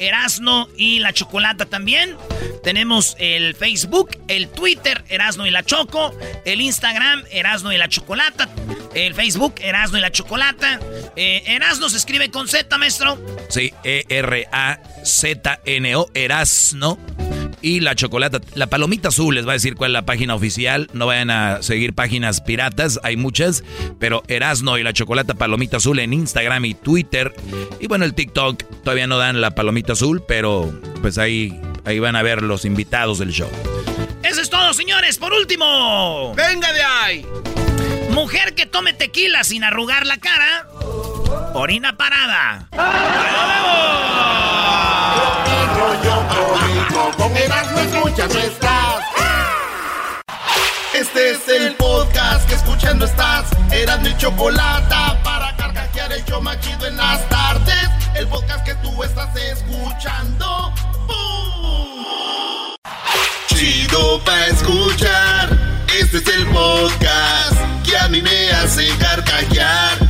Erasno 0.01 0.69
y 0.77 0.99
la 0.99 1.13
Chocolata 1.13 1.67
también. 1.67 2.17
Tenemos 2.65 3.15
el 3.19 3.55
Facebook, 3.55 4.11
el 4.29 4.49
Twitter, 4.49 5.05
Erasno 5.09 5.47
y 5.47 5.51
la 5.51 5.63
Choco, 5.63 6.13
el 6.45 6.61
Instagram, 6.61 7.23
Erasno 7.31 7.73
y 7.73 7.79
la 7.79 7.89
Chocolata, 7.89 8.49
el 8.95 9.15
Facebook, 9.15 9.55
Erasno 9.61 9.99
y 9.99 10.01
la 10.01 10.11
Chocolata. 10.11 10.81
Eh, 11.17 11.43
Erasno 11.47 11.89
se 11.89 11.99
escribe 11.99 12.31
con 12.31 12.49
Z, 12.49 12.77
maestro. 12.79 13.19
Sí, 13.49 13.73
E-R-A-Z-N-O, 13.85 14.91
Erasno. 16.15 16.99
Y 17.63 17.81
la 17.81 17.95
chocolata, 17.95 18.41
la 18.55 18.69
palomita 18.69 19.09
azul 19.09 19.35
les 19.35 19.47
va 19.47 19.53
a 19.53 19.55
decir 19.55 19.75
cuál 19.75 19.91
es 19.91 19.95
la 19.95 20.07
página 20.07 20.35
oficial. 20.35 20.89
No 20.93 21.07
vayan 21.07 21.31
a 21.31 21.63
seguir 21.63 21.95
páginas 21.95 22.41
piratas, 22.41 22.99
hay 23.03 23.17
muchas. 23.17 23.65
Pero 23.99 24.23
Erasno 24.29 24.79
y 24.79 24.83
la 24.83 24.93
chocolata 24.93 25.35
palomita 25.35 25.77
azul 25.77 25.99
en 25.99 26.13
Instagram 26.13 26.65
y 26.65 26.75
Twitter. 26.75 27.35
Y 27.79 27.87
bueno, 27.87 28.05
el 28.05 28.15
TikTok 28.15 28.63
todavía 28.83 29.07
no 29.07 29.19
dan 29.19 29.41
la 29.41 29.55
palomita 29.55 29.93
azul, 29.93 30.23
pero 30.27 30.73
pues 31.03 31.19
ahí, 31.19 31.61
ahí 31.85 31.99
van 31.99 32.17
a 32.17 32.23
ver 32.23 32.43
los 32.43 32.65
invitados 32.65 33.19
del 33.19 33.33
show. 33.33 33.51
Eso 34.23 34.41
es 34.41 34.51
todo, 34.51 34.73
señores. 34.73 35.19
Por 35.19 35.33
último. 35.33 36.35
¡Venga 36.37 36.73
de 36.73 36.83
ahí! 36.83 37.27
Mujer 38.11 38.55
que 38.55 38.67
tome 38.67 38.93
tequila 38.93 39.45
sin 39.45 39.65
arrugar 39.65 40.07
la 40.07 40.19
cara. 40.19 40.69
Orina 41.55 41.97
parada. 41.97 42.66
Este 50.93 51.31
es 51.31 51.49
el 51.49 51.74
podcast 51.76 52.49
que 52.49 52.55
escuchando 52.55 53.05
estás. 53.05 53.47
Erasmo 53.70 54.09
y 54.09 54.16
Chocolata 54.16 55.22
para 55.22 55.57
carcajear 55.57 56.12
el 56.12 56.24
chido 56.24 56.87
en 56.87 56.97
las 56.97 57.28
tardes. 57.28 57.89
El 58.14 58.26
podcast 58.26 58.64
que 58.64 58.74
tú 58.76 59.03
estás 59.03 59.35
escuchando. 59.37 60.72
¡Bum! 61.07 62.74
Chido 63.47 64.20
pa' 64.24 64.47
escuchar. 64.47 65.49
Este 66.01 66.18
es 66.18 66.26
el 66.26 66.47
podcast 66.47 67.57
que 67.85 67.97
a 67.97 68.09
mí 68.09 68.20
me 68.20 68.51
hace 68.51 68.89
carcajear. 68.99 70.10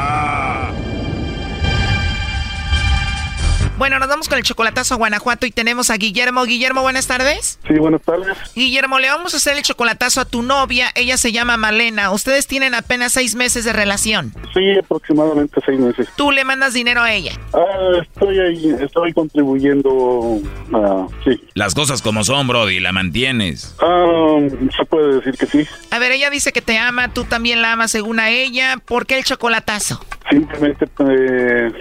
Bueno, 3.81 3.97
nos 3.97 4.09
vamos 4.09 4.29
con 4.29 4.37
el 4.37 4.43
chocolatazo 4.43 4.93
a 4.93 4.97
Guanajuato 4.97 5.47
y 5.47 5.51
tenemos 5.51 5.89
a 5.89 5.95
Guillermo. 5.95 6.43
Guillermo, 6.43 6.83
buenas 6.83 7.07
tardes. 7.07 7.57
Sí, 7.67 7.73
buenas 7.79 8.03
tardes. 8.03 8.37
Guillermo, 8.53 8.99
le 8.99 9.09
vamos 9.09 9.33
a 9.33 9.37
hacer 9.37 9.57
el 9.57 9.63
chocolatazo 9.63 10.21
a 10.21 10.25
tu 10.25 10.43
novia. 10.43 10.91
Ella 10.93 11.17
se 11.17 11.31
llama 11.31 11.57
Malena. 11.57 12.11
Ustedes 12.11 12.45
tienen 12.45 12.75
apenas 12.75 13.13
seis 13.13 13.33
meses 13.33 13.65
de 13.65 13.73
relación. 13.73 14.35
Sí, 14.53 14.77
aproximadamente 14.77 15.59
seis 15.65 15.79
meses. 15.79 16.07
Tú 16.15 16.29
le 16.29 16.45
mandas 16.45 16.75
dinero 16.75 17.01
a 17.01 17.11
ella. 17.11 17.31
Ah, 17.53 18.03
estoy 18.03 18.39
ahí, 18.39 18.75
estoy 18.79 19.13
contribuyendo. 19.13 20.39
ah, 20.75 21.07
sí. 21.23 21.43
Las 21.55 21.73
cosas 21.73 22.03
como 22.03 22.23
son, 22.23 22.47
Brody, 22.47 22.79
la 22.81 22.91
mantienes. 22.91 23.75
Ah, 23.81 24.37
se 24.77 24.85
puede 24.85 25.15
decir 25.15 25.35
que 25.39 25.47
sí. 25.47 25.67
A 25.89 25.97
ver, 25.97 26.11
ella 26.11 26.29
dice 26.29 26.53
que 26.53 26.61
te 26.61 26.77
ama, 26.77 27.11
tú 27.11 27.23
también 27.23 27.63
la 27.63 27.71
amas 27.71 27.89
según 27.89 28.19
a 28.19 28.29
ella. 28.29 28.77
¿Por 28.85 29.07
qué 29.07 29.17
el 29.17 29.23
chocolatazo? 29.23 30.05
Simplemente 30.31 30.85
eh, 30.85 31.71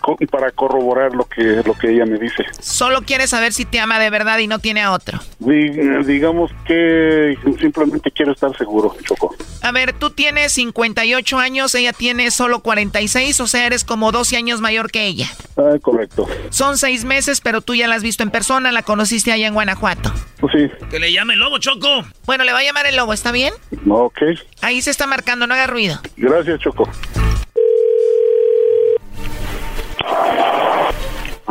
co- 0.00 0.16
para 0.30 0.50
corroborar 0.52 1.12
lo 1.14 1.24
que 1.24 1.42
lo 1.64 1.74
que 1.74 1.90
ella 1.92 2.06
me 2.06 2.18
dice. 2.18 2.44
Solo 2.60 3.02
quiere 3.02 3.26
saber 3.26 3.52
si 3.52 3.64
te 3.66 3.78
ama 3.80 3.98
de 3.98 4.08
verdad 4.10 4.38
y 4.38 4.46
no 4.46 4.58
tiene 4.60 4.80
a 4.82 4.92
otro. 4.92 5.18
Di- 5.38 5.70
digamos 6.04 6.50
que 6.66 7.36
simplemente 7.60 8.10
quiero 8.12 8.32
estar 8.32 8.56
seguro, 8.56 8.96
Choco. 9.04 9.34
A 9.62 9.72
ver, 9.72 9.92
tú 9.92 10.10
tienes 10.10 10.52
58 10.52 11.38
años, 11.38 11.74
ella 11.74 11.92
tiene 11.92 12.30
solo 12.30 12.60
46, 12.60 13.40
o 13.40 13.46
sea, 13.46 13.66
eres 13.66 13.84
como 13.84 14.12
12 14.12 14.36
años 14.36 14.60
mayor 14.60 14.90
que 14.90 15.06
ella. 15.06 15.26
Ah, 15.56 15.74
correcto. 15.82 16.26
Son 16.50 16.78
seis 16.78 17.04
meses, 17.04 17.40
pero 17.40 17.60
tú 17.60 17.74
ya 17.74 17.88
la 17.88 17.96
has 17.96 18.02
visto 18.02 18.22
en 18.22 18.30
persona, 18.30 18.70
la 18.70 18.82
conociste 18.82 19.32
allá 19.32 19.48
en 19.48 19.54
Guanajuato. 19.54 20.12
Pues 20.38 20.52
sí. 20.56 20.86
Que 20.90 21.00
le 21.00 21.12
llame 21.12 21.34
el 21.34 21.40
lobo, 21.40 21.58
Choco. 21.58 22.04
Bueno, 22.26 22.44
le 22.44 22.52
va 22.52 22.60
a 22.60 22.62
llamar 22.64 22.86
el 22.86 22.94
lobo, 22.96 23.12
¿está 23.12 23.32
bien? 23.32 23.52
No, 23.84 23.94
ok. 24.04 24.18
Ahí 24.62 24.80
se 24.82 24.90
está 24.90 25.06
marcando, 25.06 25.46
no 25.46 25.54
haga 25.54 25.66
ruido. 25.66 25.98
Gracias, 26.16 26.60
Choco. 26.60 26.88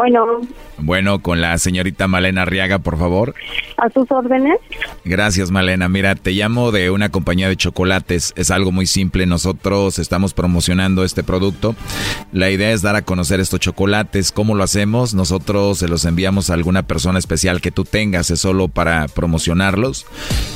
Bueno, 0.06 0.42
Bueno, 0.78 1.20
con 1.20 1.42
la 1.42 1.58
señorita 1.58 2.08
Malena 2.08 2.44
Arriaga, 2.44 2.78
por 2.80 3.00
favor. 3.00 3.34
a 3.78 3.90
sus 3.90 4.10
órdenes. 4.12 4.60
Gracias, 5.04 5.50
Malena. 5.50 5.90
Mira, 5.90 6.14
te 6.16 6.32
llamo 6.32 6.72
de 6.72 6.92
una 6.92 7.10
compañía 7.10 7.50
de 7.50 7.56
chocolates. 7.58 8.32
Es 8.36 8.52
algo 8.52 8.72
muy 8.72 8.86
simple. 8.86 9.26
Nosotros 9.26 9.98
estamos 10.00 10.34
promocionando 10.34 11.04
este 11.04 11.24
producto. 11.24 11.76
La 12.32 12.52
idea 12.52 12.72
es 12.72 12.82
dar 12.84 12.96
a 12.96 13.02
conocer 13.02 13.40
estos 13.40 13.60
chocolates. 13.60 14.32
¿Cómo 14.32 14.54
lo 14.54 14.64
hacemos? 14.64 15.14
Nosotros 15.16 15.80
se 15.80 15.88
los 15.88 16.06
enviamos 16.06 16.50
a 16.50 16.54
alguna 16.54 16.84
persona 16.84 17.18
especial 17.18 17.60
que 17.60 17.72
tú 17.72 17.84
tengas. 17.84 18.30
Es 18.30 18.40
solo 18.42 18.68
para 18.68 19.08
promocionarlos. 19.08 20.06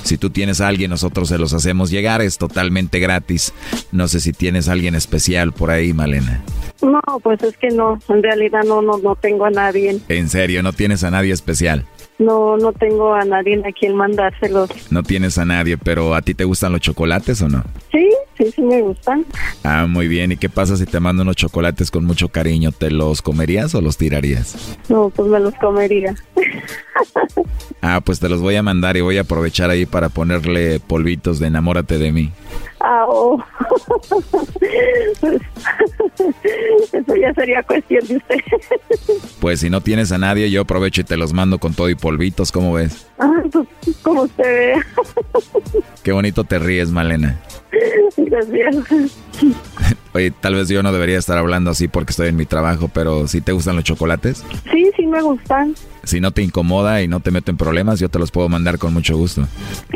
Si 0.03 0.17
tú 0.17 0.29
tienes 0.29 0.61
a 0.61 0.67
alguien, 0.67 0.91
nosotros 0.91 1.27
se 1.29 1.39
los 1.39 1.53
hacemos 1.53 1.89
llegar. 1.89 2.21
Es 2.21 2.37
totalmente 2.37 2.99
gratis. 2.99 3.51
No 3.91 4.07
sé 4.07 4.19
si 4.19 4.31
tienes 4.31 4.69
a 4.69 4.73
alguien 4.73 4.93
especial 4.95 5.53
por 5.53 5.71
ahí, 5.71 5.91
Malena. 5.93 6.43
No, 6.82 7.01
pues 7.21 7.41
es 7.43 7.57
que 7.57 7.69
no, 7.69 7.99
en 8.07 8.23
realidad 8.23 8.63
no, 8.65 8.82
no, 8.82 8.97
no 8.97 9.15
tengo 9.15 9.45
a 9.45 9.49
nadie. 9.49 9.99
En 10.07 10.30
serio, 10.30 10.63
no 10.63 10.73
tienes 10.73 11.03
a 11.03 11.11
nadie 11.11 11.34
especial. 11.34 11.86
No, 12.19 12.57
no 12.57 12.73
tengo 12.73 13.13
a 13.13 13.23
nadie 13.23 13.61
a 13.65 13.71
quien 13.71 13.95
mandárselos. 13.95 14.69
No 14.91 15.03
tienes 15.03 15.38
a 15.38 15.45
nadie, 15.45 15.77
pero 15.77 16.13
¿a 16.15 16.21
ti 16.21 16.34
te 16.34 16.43
gustan 16.43 16.73
los 16.73 16.82
chocolates 16.82 17.41
o 17.41 17.47
no? 17.47 17.63
Sí, 17.91 18.09
sí, 18.39 18.51
sí 18.51 18.61
me 18.61 18.81
gustan. 18.81 19.25
Ah, 19.63 19.85
muy 19.87 20.07
bien. 20.07 20.31
¿Y 20.31 20.37
qué 20.37 20.49
pasa 20.49 20.77
si 20.77 20.85
te 20.85 20.99
mando 20.99 21.21
unos 21.23 21.35
chocolates 21.35 21.91
con 21.91 22.05
mucho 22.05 22.29
cariño? 22.29 22.71
¿Te 22.71 22.89
los 22.89 23.21
comerías 23.21 23.75
o 23.75 23.81
los 23.81 23.97
tirarías? 23.97 24.77
No, 24.89 25.09
pues 25.09 25.29
me 25.29 25.39
los 25.39 25.53
comería. 25.55 26.15
Ah, 27.81 28.01
pues 28.01 28.19
te 28.19 28.27
los 28.27 28.41
voy 28.41 28.57
a 28.57 28.63
mandar 28.63 28.97
y 28.97 29.01
voy 29.01 29.17
a 29.17 29.21
aprovechar 29.21 29.69
ahí 29.69 29.85
para 29.85 30.09
ponerle 30.09 30.81
polvitos 30.81 31.39
de 31.39 31.47
enamórate 31.47 31.97
de 31.97 32.11
mí. 32.11 32.29
Ah, 32.81 33.05
oh. 33.07 33.41
Pues, 35.21 35.41
Eso 36.93 37.15
ya 37.15 37.33
sería 37.33 37.63
cuestión 37.63 38.05
de 38.05 38.17
usted. 38.17 38.39
Pues 39.39 39.61
si 39.61 39.69
no 39.69 39.79
tienes 39.79 40.11
a 40.11 40.17
nadie, 40.17 40.51
yo 40.51 40.61
aprovecho 40.61 41.01
y 41.01 41.03
te 41.05 41.15
los 41.15 41.31
mando 41.31 41.59
con 41.59 41.73
todo 41.73 41.89
y 41.89 41.95
polvitos, 41.95 42.51
¿cómo 42.51 42.73
ves? 42.73 43.07
Ah, 43.17 43.31
pues 43.49 43.67
como 44.01 44.23
usted 44.23 44.43
vea. 44.43 44.85
Qué 46.03 46.11
bonito 46.11 46.43
te 46.43 46.59
ríes, 46.59 46.91
Malena. 46.91 47.39
Gracias. 48.17 48.76
Oye, 50.13 50.32
tal 50.32 50.55
vez 50.55 50.70
yo 50.70 50.82
no 50.82 50.91
debería 50.91 51.20
estar 51.20 51.38
hablando 51.38 51.70
así 51.70 51.88
porque 51.88 52.11
estoy 52.11 52.30
en 52.30 52.36
mi 52.36 52.45
trabajo, 52.45 52.89
pero 52.91 53.28
¿sí 53.28 53.41
te 53.41 53.51
gustan 53.51 53.76
los 53.76 53.86
chocolates? 53.86 54.43
Sí, 54.72 54.89
sí 54.95 55.05
me 55.05 55.22
gustan. 55.22 55.76
Si 56.03 56.20
no 56.20 56.32
te 56.32 56.41
incomoda 56.41 57.03
y 57.03 57.07
no 57.07 57.20
te 57.20 57.30
meto 57.30 57.51
en 57.51 57.57
problemas, 57.57 57.99
yo 57.99 58.09
te 58.09 58.17
los 58.17 58.32
puedo 58.32 58.49
mandar 58.49 58.80
con 58.80 58.93
mucho 58.93 59.15
gusto. 59.15 59.47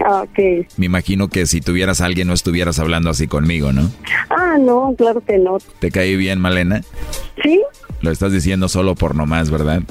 Ah, 0.06 0.22
ok. 0.22 0.68
Me 0.78 0.86
imagino 0.86 1.30
que 1.30 1.48
si 1.48 1.62
tuvieras 1.62 2.02
a 2.02 2.06
alguien 2.06 2.28
no 2.28 2.34
estuvieras 2.34 2.78
hablando 2.78 3.10
así 3.10 3.28
conmigo, 3.28 3.74
¿no? 3.74 3.90
Ah, 4.30 4.58
no, 4.60 4.94
claro 4.96 5.22
que 5.22 5.40
no. 5.40 5.58
¿Te 5.80 5.90
caí 5.90 6.16
bien, 6.16 6.40
Malena? 6.40 6.84
¿Sí? 7.42 7.62
Lo 8.04 8.12
estás 8.12 8.34
diciendo 8.34 8.68
solo 8.68 8.96
por 8.96 9.16
nomás, 9.16 9.50
¿verdad? 9.50 9.82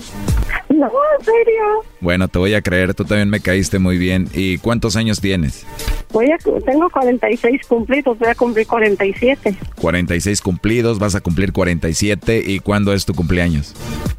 No, 0.69 0.87
en 1.19 1.25
serio. 1.25 1.63
Bueno, 2.01 2.29
te 2.29 2.39
voy 2.39 2.53
a 2.53 2.61
creer, 2.61 2.93
tú 2.93 3.07
también 3.07 3.31
me 3.31 3.41
caíste 3.41 3.79
muy 3.79 3.97
bien. 3.97 4.29
¿Y 4.35 4.59
cuántos 4.59 4.97
años 4.97 5.19
tienes? 5.19 5.65
Voy 6.13 6.31
a, 6.31 6.37
tengo 6.37 6.91
46 6.91 7.63
cumplidos, 7.67 8.19
voy 8.19 8.29
a 8.29 8.35
cumplir 8.35 8.67
47. 8.67 9.57
46 9.77 10.43
cumplidos, 10.43 10.99
vas 10.99 11.15
a 11.15 11.23
cumplir 11.23 11.55
47. 11.55 12.43
¿Y 12.47 12.59
cuándo 12.59 12.93
es 12.93 13.07
tu 13.07 13.15
cumpleaños? 13.15 13.75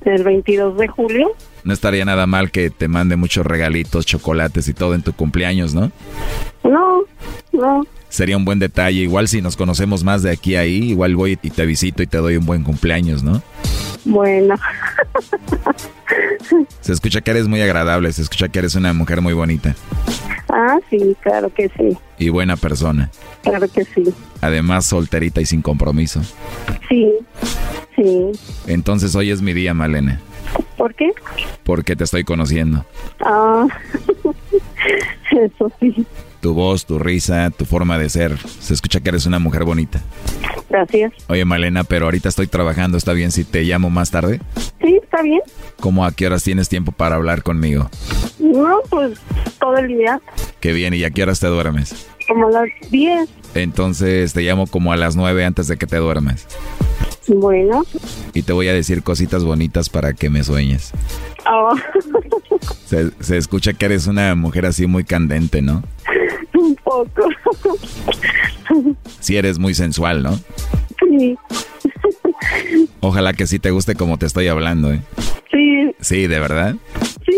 El 0.06 0.24
22 0.24 0.76
de 0.80 0.88
julio. 0.88 1.32
No 1.64 1.72
estaría 1.72 2.04
nada 2.04 2.26
mal 2.26 2.50
que 2.50 2.72
te 2.72 2.88
mande 2.88 3.16
muchos 3.16 3.46
regalitos, 3.46 4.08
chocolates 4.08 4.68
y 4.70 4.74
todo 4.74 4.96
en 4.96 5.04
tu 5.04 5.14
cumpleaños, 5.14 5.76
¿no? 5.76 5.92
No, 6.64 7.04
no. 7.52 7.84
Sería 8.14 8.38
un 8.38 8.46
buen 8.46 8.60
detalle. 8.60 9.00
Igual 9.02 9.28
si 9.28 9.42
nos 9.42 9.58
conocemos 9.58 10.04
más 10.04 10.22
de 10.22 10.30
aquí 10.30 10.56
a 10.56 10.60
ahí, 10.60 10.92
igual 10.92 11.16
voy 11.16 11.40
y 11.42 11.50
te 11.50 11.66
visito 11.66 12.04
y 12.04 12.06
te 12.08 12.20
doy 12.20 12.38
un 12.38 12.46
buen 12.46 12.62
cumpleaños, 12.62 13.24
¿no? 13.24 13.42
Bueno. 14.06 14.54
Se 16.82 16.94
escucha 16.94 17.22
que 17.22 17.32
eres 17.32 17.48
muy 17.48 17.60
agradable, 17.62 18.14
se 18.14 18.22
escucha 18.22 18.50
que 18.50 18.60
eres 18.60 18.76
una 18.76 18.94
mujer 18.94 19.22
muy 19.22 19.34
bonita 19.34 19.76
Ah, 20.48 20.78
sí, 20.92 21.16
claro 21.22 21.52
que 21.52 21.70
sí. 21.70 21.98
y 22.20 22.30
buena 22.30 22.56
persona. 22.56 23.10
Claro 23.42 23.68
que 23.68 23.84
sí. 23.84 24.04
Además, 24.42 24.86
solterita 24.86 25.42
y 25.42 25.48
sin 25.48 25.64
compromiso. 25.64 26.22
Sí, 26.88 27.12
sí. 27.96 28.32
Entonces 28.68 29.16
hoy 29.16 29.32
es 29.32 29.42
mi 29.42 29.54
día, 29.54 29.74
Malena, 29.74 30.20
¿Por 30.78 30.94
qué? 30.94 31.10
porque 31.64 31.96
te 31.96 32.04
estoy 32.04 32.24
conociendo. 32.24 32.86
Ah, 33.26 33.66
eso 35.32 35.72
sí. 35.80 36.06
Tu 36.44 36.54
voz, 36.54 36.86
tu 36.86 37.00
risa, 37.00 37.52
tu 37.52 37.64
forma 37.64 37.98
de 37.98 38.10
ser. 38.10 38.38
Se 38.60 38.74
escucha 38.74 39.00
que 39.00 39.08
eres 39.08 39.26
una 39.26 39.40
mujer 39.40 39.64
bonita. 39.64 40.02
Gracias. 40.70 41.14
Oye, 41.30 41.46
Malena, 41.46 41.86
pero 41.86 42.04
ahorita 42.04 42.28
estoy 42.28 42.48
trabajando. 42.48 42.98
¿Está 42.98 43.14
bien 43.14 43.32
si 43.32 43.46
te 43.46 43.62
llamo 43.64 43.90
más 43.90 44.12
tarde? 44.12 44.42
Sí, 44.82 45.00
está 45.02 45.22
bien. 45.22 45.40
¿Cómo 45.80 46.04
a 46.06 46.12
qué 46.12 46.28
horas 46.28 46.44
tienes 46.44 46.68
tiempo 46.68 46.92
para 46.92 47.16
hablar 47.16 47.44
conmigo? 47.44 47.90
No, 48.40 48.80
pues 48.90 49.18
todo 49.58 49.78
el 49.78 49.88
día, 49.88 50.20
Qué 50.60 50.74
bien, 50.74 50.94
¿y 50.94 51.06
a 51.06 51.12
qué 51.12 51.24
horas 51.24 51.40
te 51.40 51.48
duermes? 51.48 52.08
como 52.28 52.48
a 52.50 52.52
las 52.52 52.70
10. 52.92 53.30
Entonces 53.56 54.34
te 54.34 54.42
llamo 54.42 54.68
como 54.68 54.92
a 54.94 54.98
las 54.98 55.16
nueve 55.16 55.46
antes 55.46 55.68
de 55.68 55.78
que 55.78 55.88
te 55.88 55.98
duermas. 55.98 56.48
Bueno. 57.28 57.84
Y 58.34 58.42
te 58.42 58.52
voy 58.54 58.68
a 58.68 58.74
decir 58.74 59.02
cositas 59.04 59.44
bonitas 59.44 59.90
para 59.90 60.14
que 60.14 60.30
me 60.30 60.44
sueñes. 60.44 60.92
Ah, 61.46 61.74
Se, 62.86 63.12
se 63.22 63.38
escucha 63.38 63.74
que 63.74 63.86
eres 63.86 64.08
una 64.08 64.36
mujer 64.36 64.66
así 64.66 64.88
muy 64.88 65.04
candente, 65.04 65.62
¿no? 65.62 65.84
un 66.54 66.76
poco. 66.76 67.10
Sí 69.20 69.38
eres 69.38 69.60
muy 69.60 69.74
sensual, 69.76 70.24
¿no? 70.24 70.40
Sí, 71.00 71.38
Ojalá 73.02 73.34
que 73.34 73.46
sí 73.46 73.60
te 73.60 73.70
guste 73.72 73.94
como 73.96 74.18
te 74.18 74.26
estoy 74.26 74.48
hablando, 74.48 74.92
¿eh? 74.92 75.02
sí, 75.52 75.92
Sí, 76.00 76.28
de 76.28 76.40
verdad. 76.40 76.76
sí. 77.26 77.38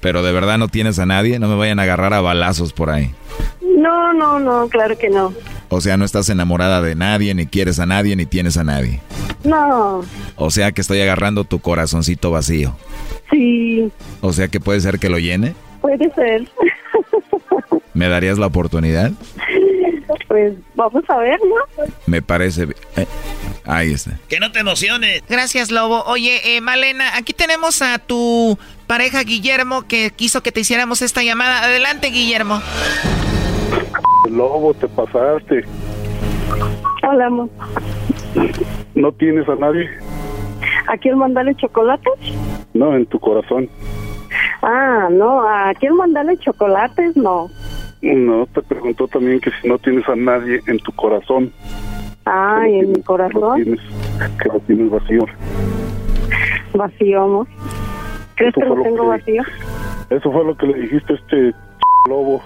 Pero 0.00 0.22
de 0.22 0.32
verdad 0.32 0.58
no 0.58 0.68
tienes 0.68 0.98
a 0.98 1.06
nadie, 1.06 1.38
no 1.38 1.48
me 1.48 1.54
vayan 1.56 1.78
a 1.78 1.82
agarrar 1.82 2.14
a 2.14 2.20
balazos 2.20 2.72
por 2.72 2.90
ahí. 2.90 3.12
No, 3.60 4.12
no, 4.12 4.38
no, 4.38 4.68
claro 4.68 4.96
que 4.98 5.08
no. 5.08 5.32
O 5.68 5.80
sea, 5.80 5.96
no 5.96 6.04
estás 6.04 6.28
enamorada 6.28 6.82
de 6.82 6.94
nadie, 6.94 7.34
ni 7.34 7.46
quieres 7.46 7.78
a 7.80 7.86
nadie, 7.86 8.14
ni 8.16 8.26
tienes 8.26 8.56
a 8.58 8.64
nadie. 8.64 9.00
No, 9.44 10.02
O 10.36 10.50
sea 10.50 10.70
que 10.72 10.80
estoy 10.82 11.00
agarrando 11.00 11.44
tu 11.44 11.58
corazoncito 11.60 12.30
vacío. 12.30 12.76
sí, 13.30 13.90
O 14.20 14.32
sea 14.32 14.48
que 14.48 14.60
puede 14.60 14.80
ser 14.80 14.98
que 14.98 15.08
lo 15.08 15.18
llene. 15.18 15.54
puede 15.80 16.12
ser. 16.14 16.46
¿Me 17.94 18.08
darías 18.08 18.38
la 18.38 18.46
oportunidad? 18.46 19.12
Pues 20.28 20.54
vamos 20.74 21.04
a 21.08 21.18
ver, 21.18 21.38
¿no? 21.40 21.84
Me 22.06 22.22
parece... 22.22 22.68
eh, 22.96 23.06
ahí 23.64 23.92
está. 23.92 24.18
Que 24.28 24.40
no 24.40 24.52
te 24.52 24.60
emociones. 24.60 25.22
Gracias, 25.28 25.70
Lobo. 25.70 26.02
Oye, 26.04 26.56
eh, 26.56 26.60
Malena, 26.60 27.16
aquí 27.16 27.32
tenemos 27.32 27.82
a 27.82 27.98
tu 27.98 28.58
pareja 28.86 29.22
Guillermo 29.22 29.82
que 29.88 30.10
quiso 30.10 30.42
que 30.42 30.52
te 30.52 30.60
hiciéramos 30.60 31.02
esta 31.02 31.22
llamada. 31.22 31.62
Adelante, 31.64 32.08
Guillermo. 32.08 32.60
Lobo, 34.30 34.74
te 34.74 34.88
pasaste. 34.88 35.64
Hola, 37.08 37.26
amor. 37.26 37.48
¿No 38.94 39.12
tienes 39.12 39.48
a 39.48 39.56
nadie? 39.56 39.90
¿A 40.88 40.96
quién 40.96 41.18
mandarle 41.18 41.54
chocolates? 41.56 42.12
No, 42.74 42.94
en 42.94 43.06
tu 43.06 43.18
corazón. 43.18 43.68
Ah, 44.62 45.08
no, 45.10 45.42
¿a 45.42 45.74
quién 45.78 45.94
mandarle 45.96 46.38
chocolates? 46.38 47.16
No. 47.16 47.50
No, 48.00 48.46
te 48.46 48.62
preguntó 48.62 49.06
también 49.08 49.40
que 49.40 49.50
si 49.60 49.68
no 49.68 49.78
tienes 49.78 50.08
a 50.08 50.16
nadie 50.16 50.60
en 50.66 50.78
tu 50.78 50.92
corazón. 50.92 51.52
Ay, 52.24 52.78
en 52.80 52.88
mi 52.92 52.96
Lo 52.98 53.02
corazón, 53.04 53.62
tienes, 53.62 53.80
que 54.42 54.48
lo 54.48 54.60
tienes 54.60 54.90
vacío. 54.90 55.24
vacío, 56.74 57.22
amor. 57.22 57.46
¿Crees 58.36 58.54
Eso 58.56 58.60
que 58.60 58.66
lo 58.76 58.82
tengo 58.82 59.02
que- 59.02 59.08
vacío? 59.08 59.42
Eso 60.10 60.32
fue 60.32 60.44
lo 60.44 60.56
que 60.56 60.66
le 60.66 60.74
dijiste 60.80 61.12
a 61.12 61.16
este 61.16 61.52
lobo. 62.08 62.42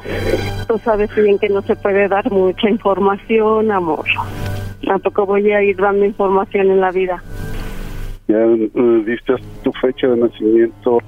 Tú 0.69 0.79
sabes 0.79 1.15
bien 1.17 1.39
que 1.39 1.49
no 1.49 1.63
se 1.63 1.77
puede 1.77 2.09
dar 2.09 2.31
mucha 2.31 2.71
información, 2.71 3.71
amor. 3.71 4.05
Tampoco 4.87 5.27
voy 5.27 5.51
a 5.53 5.63
ir 5.63 5.77
dando 5.77 6.05
información 6.05 6.71
en 6.71 6.81
la 6.81 6.91
vida. 6.93 7.23
Ya 8.29 8.39
eh, 8.39 8.71
diste 9.07 9.35
tu 9.63 9.73
fecha 9.73 10.09
de 10.09 10.17
nacimiento. 10.17 10.99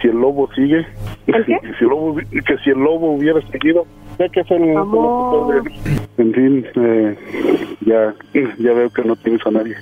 Si 0.00 0.08
el 0.08 0.16
lobo 0.20 0.48
sigue, 0.54 0.86
¿El 1.26 1.44
qué? 1.46 1.58
si 1.78 1.84
el 1.84 1.90
lobo, 1.90 2.16
que 2.16 2.58
si 2.64 2.70
el 2.70 2.78
lobo 2.78 3.12
hubiera 3.12 3.40
seguido, 3.50 3.86
ya 4.18 4.28
que 4.28 4.44
foto 4.44 5.52
de 5.52 5.58
él. 5.58 5.64
En 6.18 6.34
fin, 6.34 6.66
eh, 6.74 7.16
ya, 7.80 8.14
ya 8.58 8.72
veo 8.72 8.90
que 8.90 9.02
no 9.02 9.16
tienes 9.16 9.46
a 9.46 9.50
nadie. 9.50 9.76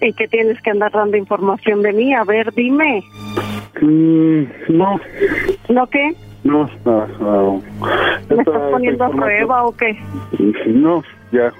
¿Y 0.00 0.12
que 0.12 0.28
tienes 0.28 0.60
que 0.62 0.70
andar 0.70 0.92
dando 0.92 1.16
información 1.16 1.82
de 1.82 1.92
mí? 1.92 2.14
A 2.14 2.24
ver, 2.24 2.52
dime. 2.54 3.02
Mm, 3.80 4.42
no, 4.68 5.00
¿No 5.68 5.86
qué? 5.86 6.12
no, 6.44 6.68
no, 6.84 7.06
no. 7.20 7.62
¿Me 8.28 8.36
estás 8.36 8.70
poniendo 8.70 9.04
a 9.04 9.10
prueba 9.10 9.64
o 9.64 9.72
qué? 9.72 9.98
No, 10.66 11.02
ya, 11.32 11.52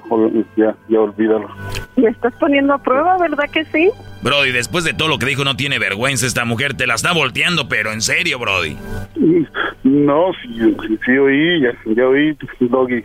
ya, 0.57 0.75
ya 0.89 1.01
olvídalo. 1.01 1.49
¿Me 1.97 2.09
estás 2.11 2.35
poniendo 2.39 2.75
a 2.75 2.79
prueba, 2.79 3.16
verdad 3.19 3.45
que 3.53 3.64
sí? 3.66 3.91
Brody, 4.23 4.53
después 4.53 4.85
de 4.85 4.95
todo 4.95 5.09
lo 5.09 5.19
que 5.19 5.27
dijo, 5.27 5.45
no 5.45 5.57
tiene 5.57 5.79
vergüenza 5.79 6.27
esta 6.27 6.45
mujer. 6.45 6.75
Te 6.75 6.87
la 6.87 6.95
está 6.95 7.12
volteando, 7.12 7.69
pero 7.69 7.93
en 7.93 8.01
serio, 8.01 8.39
Brody. 8.39 8.77
No, 9.85 10.33
sí, 10.43 10.77
sí, 10.87 10.99
sí 11.05 11.19
oí, 11.19 11.62
ya, 11.62 11.73
ya 11.95 12.07
oí, 12.07 12.37
Doggy. 12.61 13.05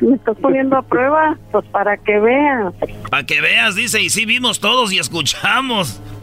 ¿Me 0.00 0.14
estás 0.14 0.36
poniendo 0.38 0.76
a 0.76 0.82
prueba? 0.82 1.36
Pues 1.50 1.64
para 1.66 1.96
que 1.96 2.18
veas. 2.18 2.74
Para 3.10 3.24
que 3.24 3.40
veas, 3.40 3.74
dice, 3.74 4.00
y 4.00 4.10
sí 4.10 4.26
vimos 4.26 4.60
todos 4.60 4.92
y 4.92 4.98
escuchamos. 4.98 6.00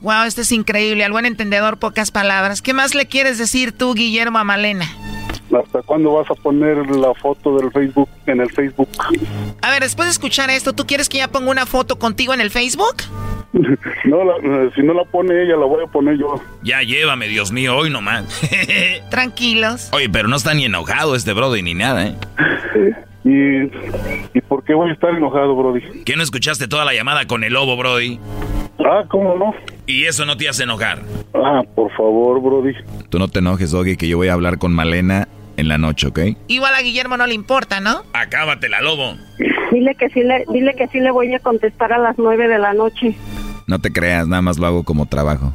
Wow, 0.00 0.24
esto 0.24 0.40
es 0.40 0.50
increíble. 0.50 1.04
Al 1.04 1.12
buen 1.12 1.26
entendedor, 1.26 1.78
pocas 1.78 2.10
palabras. 2.10 2.62
¿Qué 2.62 2.72
más 2.72 2.94
le 2.94 3.06
quieres 3.06 3.36
decir 3.36 3.72
tú, 3.72 3.92
Guillermo, 3.94 4.38
a 4.38 4.44
Malena? 4.44 4.86
¿Hasta 5.56 5.82
cuándo 5.82 6.12
vas 6.14 6.30
a 6.30 6.34
poner 6.34 6.76
la 6.96 7.12
foto 7.14 7.56
del 7.58 7.70
Facebook 7.72 8.08
en 8.26 8.40
el 8.40 8.50
Facebook? 8.50 8.88
A 9.62 9.70
ver, 9.70 9.82
después 9.82 10.06
de 10.08 10.12
escuchar 10.12 10.48
esto, 10.50 10.72
¿tú 10.72 10.86
quieres 10.86 11.08
que 11.08 11.18
ya 11.18 11.28
ponga 11.28 11.50
una 11.50 11.66
foto 11.66 11.98
contigo 11.98 12.32
en 12.34 12.40
el 12.40 12.50
Facebook? 12.50 12.96
No, 14.04 14.24
la- 14.24 14.36
eh, 14.42 14.70
si 14.76 14.82
no 14.82 14.94
la 14.94 15.04
pone 15.04 15.34
ella, 15.42 15.56
la 15.56 15.66
voy 15.66 15.84
a 15.84 15.90
poner 15.90 16.16
yo. 16.16 16.40
Ya 16.62 16.82
llévame, 16.82 17.26
Dios 17.28 17.50
mío, 17.52 17.76
hoy 17.76 17.90
nomás. 17.90 18.24
Tranquilos. 19.10 19.90
Oye, 19.92 20.08
pero 20.08 20.28
no 20.28 20.36
está 20.36 20.54
ni 20.54 20.64
enojado 20.64 21.14
este 21.16 21.32
Brody 21.32 21.62
ni 21.62 21.74
nada, 21.74 22.06
¿eh? 22.06 22.14
¿Y, 23.24 23.64
¿Y 24.38 24.40
por 24.42 24.64
qué 24.64 24.72
voy 24.74 24.90
a 24.90 24.92
estar 24.92 25.10
enojado, 25.10 25.54
Brody? 25.56 25.80
¿Que 26.04 26.16
no 26.16 26.22
escuchaste 26.22 26.68
toda 26.68 26.84
la 26.84 26.94
llamada 26.94 27.26
con 27.26 27.44
el 27.44 27.52
lobo, 27.52 27.76
Brody? 27.76 28.18
Ah, 28.78 29.04
¿cómo 29.08 29.36
no? 29.36 29.52
Y 29.90 30.06
eso 30.06 30.24
no 30.24 30.36
te 30.36 30.48
hace 30.48 30.62
enojar. 30.62 31.02
Ah, 31.34 31.62
por 31.74 31.90
favor, 31.96 32.40
Brody. 32.40 32.74
Tú 33.08 33.18
no 33.18 33.26
te 33.26 33.40
enojes, 33.40 33.72
Doggy, 33.72 33.96
que 33.96 34.06
yo 34.06 34.18
voy 34.18 34.28
a 34.28 34.34
hablar 34.34 34.58
con 34.58 34.72
Malena 34.72 35.26
en 35.56 35.66
la 35.66 35.78
noche, 35.78 36.06
¿ok? 36.06 36.20
Igual 36.46 36.74
a 36.76 36.80
Guillermo 36.80 37.16
no 37.16 37.26
le 37.26 37.34
importa, 37.34 37.80
¿no? 37.80 38.04
Acábatela, 38.12 38.80
lobo. 38.82 39.16
Dile 39.72 39.96
que 39.96 40.08
sí 40.10 40.22
le, 40.22 40.44
dile 40.52 40.74
que 40.76 40.86
sí 40.88 41.00
le 41.00 41.10
voy 41.10 41.34
a 41.34 41.40
contestar 41.40 41.92
a 41.92 41.98
las 41.98 42.16
nueve 42.18 42.46
de 42.46 42.58
la 42.58 42.72
noche. 42.72 43.16
No 43.66 43.80
te 43.80 43.92
creas, 43.92 44.28
nada 44.28 44.42
más 44.42 44.58
lo 44.58 44.66
hago 44.68 44.84
como 44.84 45.06
trabajo. 45.06 45.52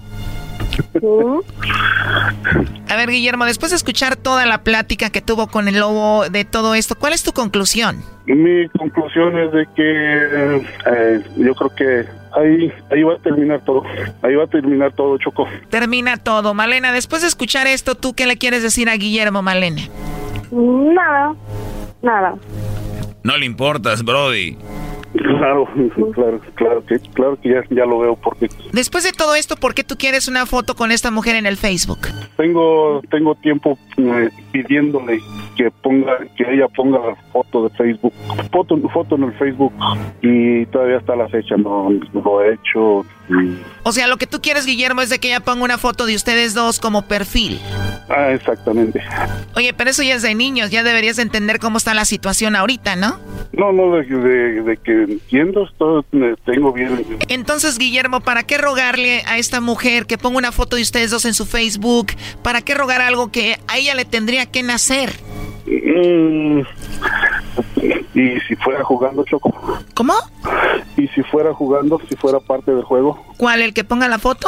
¿Mm? 1.02 1.40
A 2.90 2.96
ver, 2.98 3.10
Guillermo, 3.10 3.46
después 3.46 3.72
de 3.72 3.78
escuchar 3.78 4.18
toda 4.18 4.46
la 4.46 4.64
plática 4.64 5.10
que 5.10 5.22
tuvo 5.22 5.48
con 5.48 5.70
el 5.70 5.80
lobo 5.80 6.30
de 6.30 6.44
todo 6.44 6.76
esto, 6.76 6.96
¿cuál 6.96 7.14
es 7.14 7.24
tu 7.24 7.32
conclusión? 7.32 8.04
Mi 8.26 8.68
conclusión 8.70 9.38
es 9.40 9.52
de 9.54 9.66
que 9.76 10.56
eh, 10.88 11.22
yo 11.38 11.56
creo 11.56 11.76
que 11.76 12.25
ahí, 12.36 12.72
ahí 12.92 13.04
va 13.04 13.14
a 13.14 13.18
terminar 13.18 13.62
todo. 13.64 13.84
Ahí 14.22 14.36
va 14.36 14.44
a 14.44 14.48
terminar 14.48 14.94
todo, 14.94 15.18
Choco. 15.18 15.48
Termina 15.70 16.18
todo. 16.18 16.54
Malena, 16.54 16.92
después 16.92 17.22
de 17.22 17.28
escuchar 17.28 17.68
esto, 17.68 17.96
¿tú 17.96 18.14
qué 18.14 18.26
le 18.26 18.38
quieres 18.38 18.64
decir 18.64 18.90
a 18.90 18.96
Guillermo, 18.96 19.42
Malena? 19.42 19.82
Nada, 20.52 21.36
nada. 22.02 22.36
No 23.24 23.38
le 23.38 23.46
importas, 23.46 24.04
Brody. 24.04 24.58
Claro, 25.46 25.68
claro, 26.16 26.42
claro 26.56 26.86
que, 26.86 27.00
claro 27.14 27.38
que 27.40 27.50
ya, 27.50 27.62
ya 27.70 27.86
lo 27.86 28.00
veo 28.00 28.16
porque 28.16 28.50
Después 28.72 29.04
de 29.04 29.12
todo 29.12 29.36
esto, 29.36 29.56
¿por 29.58 29.76
qué 29.76 29.84
tú 29.84 29.96
quieres 29.96 30.28
una 30.28 30.48
foto 30.48 30.76
con 30.76 30.92
esta 30.92 31.12
mujer 31.12 31.36
en 31.36 31.46
el 31.46 31.56
Facebook? 31.58 32.00
tengo 32.36 33.02
tengo 33.12 33.36
tiempo 33.36 33.78
eh, 33.98 34.30
pidiéndole 34.52 35.20
que 35.56 35.70
ponga 35.72 36.18
que 36.36 36.44
ella 36.52 36.68
ponga 36.76 36.98
la 37.00 37.16
foto 37.32 37.68
de 37.70 37.76
Facebook, 37.78 38.14
foto 38.52 38.76
foto 38.90 39.16
en 39.16 39.24
el 39.24 39.34
Facebook 39.34 39.72
y 40.22 40.66
todavía 40.68 40.98
está 40.98 41.16
la 41.16 41.30
fecha, 41.30 41.56
no, 41.58 41.90
no 41.92 42.22
lo 42.22 42.42
he 42.42 42.54
hecho. 42.56 43.06
y- 43.30 43.58
O 43.84 43.92
sea, 43.92 44.08
lo 44.08 44.18
que 44.18 44.26
tú 44.28 44.42
quieres, 44.42 44.66
Guillermo, 44.66 45.02
es 45.02 45.10
de 45.10 45.20
que 45.20 45.28
ella 45.28 45.40
ponga 45.42 45.64
una 45.64 45.78
foto 45.78 46.06
de 46.08 46.16
ustedes 46.16 46.54
dos 46.56 46.80
como 46.80 47.04
perfil. 47.04 47.60
ah, 48.10 48.32
exactamente. 48.32 49.02
Oye, 49.56 49.74
pero 49.74 49.92
eso 49.92 50.02
ya 50.04 50.16
es 50.16 50.24
de 50.24 50.34
niños, 50.36 50.72
ya 50.72 50.84
deberías 50.84 51.20
entender 51.20 51.60
cómo 51.60 51.78
está 51.78 51.94
la 51.94 52.06
situación 52.06 52.56
ahorita, 52.56 52.96
¿no? 52.96 53.20
No, 53.54 53.72
no, 53.72 53.96
de, 53.96 54.04
de- 54.04 54.62
de 54.64 54.78
que 54.78 55.18
entiendo, 55.36 55.68
todo, 55.78 56.06
tengo 56.46 56.72
bien. 56.72 57.06
Entonces, 57.28 57.78
Guillermo, 57.78 58.22
¿para 58.22 58.44
qué 58.44 58.58
rogarle 58.58 59.24
a 59.28 59.38
esta 59.38 59.60
mujer 59.60 60.06
que 60.06 60.18
ponga 60.18 60.38
una 60.38 60.52
foto 60.52 60.78
de 60.78 60.82
ustedes 60.82 61.12
dos 61.12 61.26
en 61.26 61.34
su 61.34 61.46
Facebook? 61.46 62.08
¿Para 62.42 62.62
qué 62.62 62.74
rogar 62.74 63.02
algo 63.02 63.32
que 63.32 63.58
a 63.68 63.78
ella 63.78 63.96
le 63.96 64.06
tendría 64.06 64.46
que 64.46 64.64
nacer? 64.64 65.12
Mm, 65.68 66.62
y 68.14 68.40
si 68.48 68.56
fuera 68.56 68.84
jugando, 68.84 69.24
Choco. 69.26 69.54
¿Cómo? 69.94 70.14
Y 70.96 71.08
si 71.10 71.22
fuera 71.24 71.54
jugando, 71.54 72.00
si 72.08 72.16
fuera 72.16 72.40
parte 72.40 72.72
del 72.72 72.84
juego, 72.84 73.22
¿Cuál? 73.38 73.62
¿El 73.62 73.74
que 73.74 73.84
ponga 73.84 74.08
la 74.08 74.20
foto? 74.20 74.48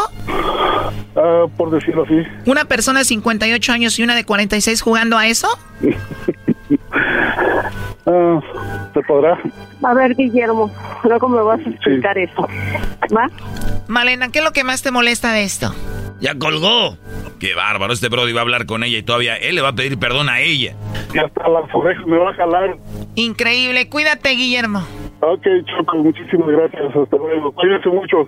ah, 1.15 1.45
por 1.57 1.71
decirlo 1.71 2.03
así. 2.03 2.15
¿Una 2.45 2.65
persona 2.65 2.99
de 2.99 3.05
58 3.05 3.73
años 3.73 3.99
y 3.99 4.03
una 4.03 4.15
de 4.15 4.23
46 4.23 4.81
jugando 4.81 5.17
a 5.17 5.27
eso? 5.27 5.47
Ah, 8.05 8.39
¿Se 8.93 9.01
podrá? 9.01 9.37
A 9.83 9.93
ver, 9.93 10.15
Guillermo, 10.15 10.71
luego 11.03 11.29
me 11.29 11.41
vas 11.41 11.59
a 11.65 11.69
explicar 11.69 12.17
eso. 12.17 12.47
¿Va? 13.15 13.29
Malena, 13.87 14.29
¿qué 14.29 14.39
es 14.39 14.45
lo 14.45 14.51
que 14.51 14.63
más 14.63 14.81
te 14.81 14.91
molesta 14.91 15.33
de 15.33 15.43
esto? 15.43 15.73
Ya 16.19 16.35
colgó. 16.35 16.97
Qué 17.39 17.53
bárbaro, 17.53 17.93
este 17.93 18.09
Brody 18.09 18.33
va 18.33 18.39
a 18.39 18.43
hablar 18.43 18.65
con 18.65 18.83
ella 18.83 18.97
y 18.97 19.03
todavía 19.03 19.35
él 19.35 19.55
le 19.55 19.61
va 19.61 19.69
a 19.69 19.73
pedir 19.73 19.99
perdón 19.99 20.29
a 20.29 20.39
ella. 20.39 20.73
Y 21.13 21.17
hasta 21.19 21.47
las 21.47 21.73
orejas 21.73 22.05
me 22.07 22.17
va 22.17 22.31
a 22.31 22.33
jalar. 22.33 22.77
Increíble, 23.15 23.87
cuídate, 23.89 24.29
Guillermo. 24.31 24.83
Ok, 25.19 25.45
Choco, 25.65 25.97
muchísimas 25.97 26.47
gracias. 26.47 26.95
Hasta 26.95 27.17
luego. 27.17 27.51
Cuídense 27.51 27.89
mucho. 27.89 28.27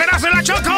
será 0.00 0.18
de 0.18 0.30
la 0.30 0.42
Choco. 0.42 0.70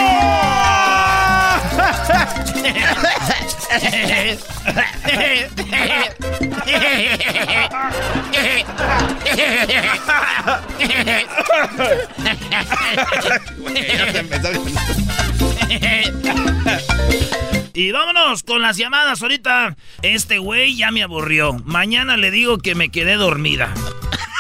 Y 17.75 17.91
vámonos 17.91 18.43
con 18.43 18.61
las 18.61 18.77
llamadas 18.77 19.23
ahorita. 19.23 19.77
Este 20.03 20.39
güey 20.39 20.77
ya 20.77 20.91
me 20.91 21.03
aburrió. 21.03 21.55
Mañana 21.65 22.17
le 22.17 22.31
digo 22.31 22.59
que 22.59 22.75
me 22.75 22.91
quedé 22.91 23.15
dormida. 23.15 23.73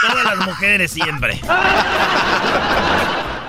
Todas 0.03 0.24
las 0.24 0.47
mujeres 0.47 0.91
siempre. 0.91 1.41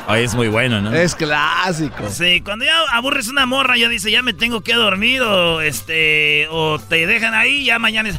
Ay, 0.06 0.26
es 0.26 0.36
muy 0.36 0.50
bueno, 0.50 0.82
¿no? 0.82 0.94
Es 0.94 1.16
clásico. 1.16 2.10
Sí, 2.10 2.42
cuando 2.42 2.66
ya 2.66 2.74
aburres 2.92 3.30
una 3.30 3.46
morra, 3.46 3.78
ya 3.78 3.88
dice, 3.88 4.12
ya 4.12 4.22
me 4.22 4.34
tengo 4.34 4.62
que 4.62 4.74
dormir, 4.74 5.22
o 5.22 5.62
este, 5.62 6.48
o 6.50 6.78
te 6.80 7.08
dejan 7.08 7.34
ahí, 7.34 7.64
ya 7.66 7.80
mañana 7.80 8.10
es, 8.10 8.18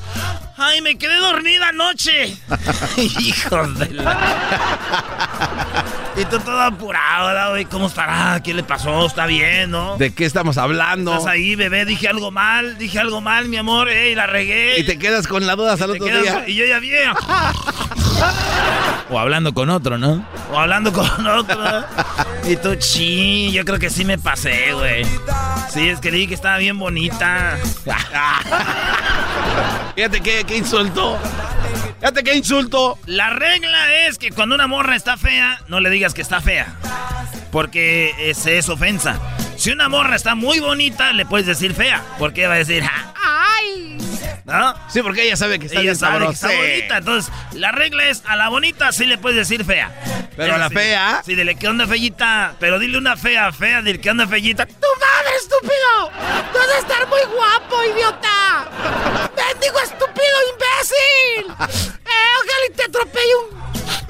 ay, 0.57 0.81
me 0.81 0.97
quedé 0.97 1.17
dormida 1.17 1.69
anoche. 1.69 2.37
Hijos 2.97 3.79
de 3.79 3.91
la... 3.91 5.85
y 6.17 6.25
tú 6.25 6.39
todo 6.39 6.61
apurado, 6.63 7.27
¿verdad, 7.27 7.51
güey? 7.51 7.65
¿Cómo 7.67 7.87
estará? 7.89 8.41
¿Qué 8.43 8.55
le 8.55 8.63
pasó? 8.63 9.05
¿Está 9.07 9.27
bien, 9.27 9.71
no? 9.71 9.99
¿De 9.99 10.15
qué 10.15 10.25
estamos 10.25 10.57
hablando? 10.57 11.13
Estás 11.13 11.27
ahí, 11.33 11.55
bebé, 11.55 11.85
dije 11.85 12.09
algo 12.09 12.31
mal, 12.31 12.79
dije 12.79 12.99
algo 12.99 13.21
mal, 13.21 13.49
mi 13.49 13.59
amor, 13.59 13.91
ey, 13.91 14.15
la 14.15 14.27
regué. 14.27 14.81
Y 14.81 14.85
te 14.85 14.99
quedas 14.99 15.27
con 15.27 15.47
la 15.47 15.55
duda 15.55 15.75
hasta 15.75 15.85
el 15.85 15.91
otro 15.93 16.07
quedas- 16.07 16.23
día. 16.23 16.45
Y 16.47 16.55
yo 16.55 16.65
ya 16.65 16.79
bien. 16.81 17.11
O 19.11 19.19
hablando 19.19 19.53
con 19.53 19.69
otro, 19.69 19.99
¿no? 19.99 20.27
O 20.51 20.59
hablando 20.59 20.93
con 20.93 21.27
otro. 21.27 21.85
Y 22.49 22.57
tú, 22.57 22.75
chi, 22.77 23.53
yo 23.53 23.65
creo 23.65 23.79
que 23.79 23.91
sí 23.91 24.05
me 24.05 24.19
pasé, 24.19 24.73
güey. 24.73 25.05
Sí, 25.71 25.89
es 25.89 26.01
que 26.01 26.11
dije 26.11 26.29
que 26.29 26.35
estaba 26.35 26.57
bien 26.57 26.79
bonita. 26.79 27.59
Fíjate 29.95 30.21
qué, 30.21 30.45
qué 30.45 30.57
insulto. 30.57 31.19
Fíjate 32.01 32.25
qué 32.25 32.35
insulto. 32.35 32.99
La 33.07 33.31
regla 33.31 34.07
es 34.07 34.19
que 34.19 34.31
cuando 34.31 34.55
una 34.55 34.67
morra 34.67 34.97
está 34.97 35.17
fea, 35.17 35.61
no 35.69 35.81
le 35.81 35.91
digas 35.91 36.15
que 36.15 36.23
está 36.23 36.41
fea. 36.41 36.75
Porque 37.53 38.15
ese 38.19 38.59
es 38.59 38.69
ofensa. 38.69 39.19
Si 39.57 39.71
una 39.71 39.89
morra 39.89 40.17
está 40.17 40.35
muy 40.35 40.61
bonita, 40.61 41.13
le 41.13 41.27
puedes 41.27 41.47
decir 41.47 41.75
fea. 41.75 42.03
Porque 42.19 42.47
va 42.47 42.55
a 42.55 42.59
decir, 42.59 42.83
¡ay! 43.15 43.99
¿No? 44.45 44.75
Sí, 44.91 45.01
porque 45.03 45.23
ella 45.23 45.37
sabe 45.37 45.59
que 45.59 45.67
está 45.67 45.81
ella 45.81 45.93
bien 45.93 45.97
sabe 45.97 46.27
que 46.27 46.33
está 46.33 46.49
bonita. 46.49 46.97
Entonces, 46.99 47.33
la 47.55 47.73
regla 47.73 48.09
es, 48.09 48.23
a 48.27 48.37
la 48.37 48.49
bonita 48.51 48.93
sí 48.93 49.07
le 49.07 49.17
puedes 49.17 49.37
decir 49.39 49.65
fea. 49.65 49.91
Pero 50.37 50.55
a 50.55 50.59
la 50.59 50.69
sí, 50.69 50.75
fea- 50.75 51.23
Sí, 51.25 51.35
dile 51.35 51.55
que 51.55 51.67
onda 51.67 51.87
fellita. 51.87 52.55
Pero 52.61 52.79
dile 52.79 52.99
una 52.99 53.17
fea, 53.17 53.51
fea, 53.53 53.81
dile 53.81 53.99
que 54.01 54.11
onda 54.11 54.27
fellita. 54.27 54.67
¡Tu 54.67 54.73
madre, 54.75 55.37
estúpido! 55.39 56.11
¡Tú 56.53 56.59
has 56.59 56.69
de 56.69 56.79
estar 56.79 57.07
muy 57.09 57.21
guapo, 57.35 57.85
idiota! 57.85 58.69
¡Mendigo 59.35 59.79
estúpido, 59.81 60.37
imbécil! 60.53 61.47
¡Eh, 62.05 62.33
ojalá 62.37 62.67
y 62.69 62.73
te 62.75 62.83
atropelle 62.85 63.35
un 63.51 63.59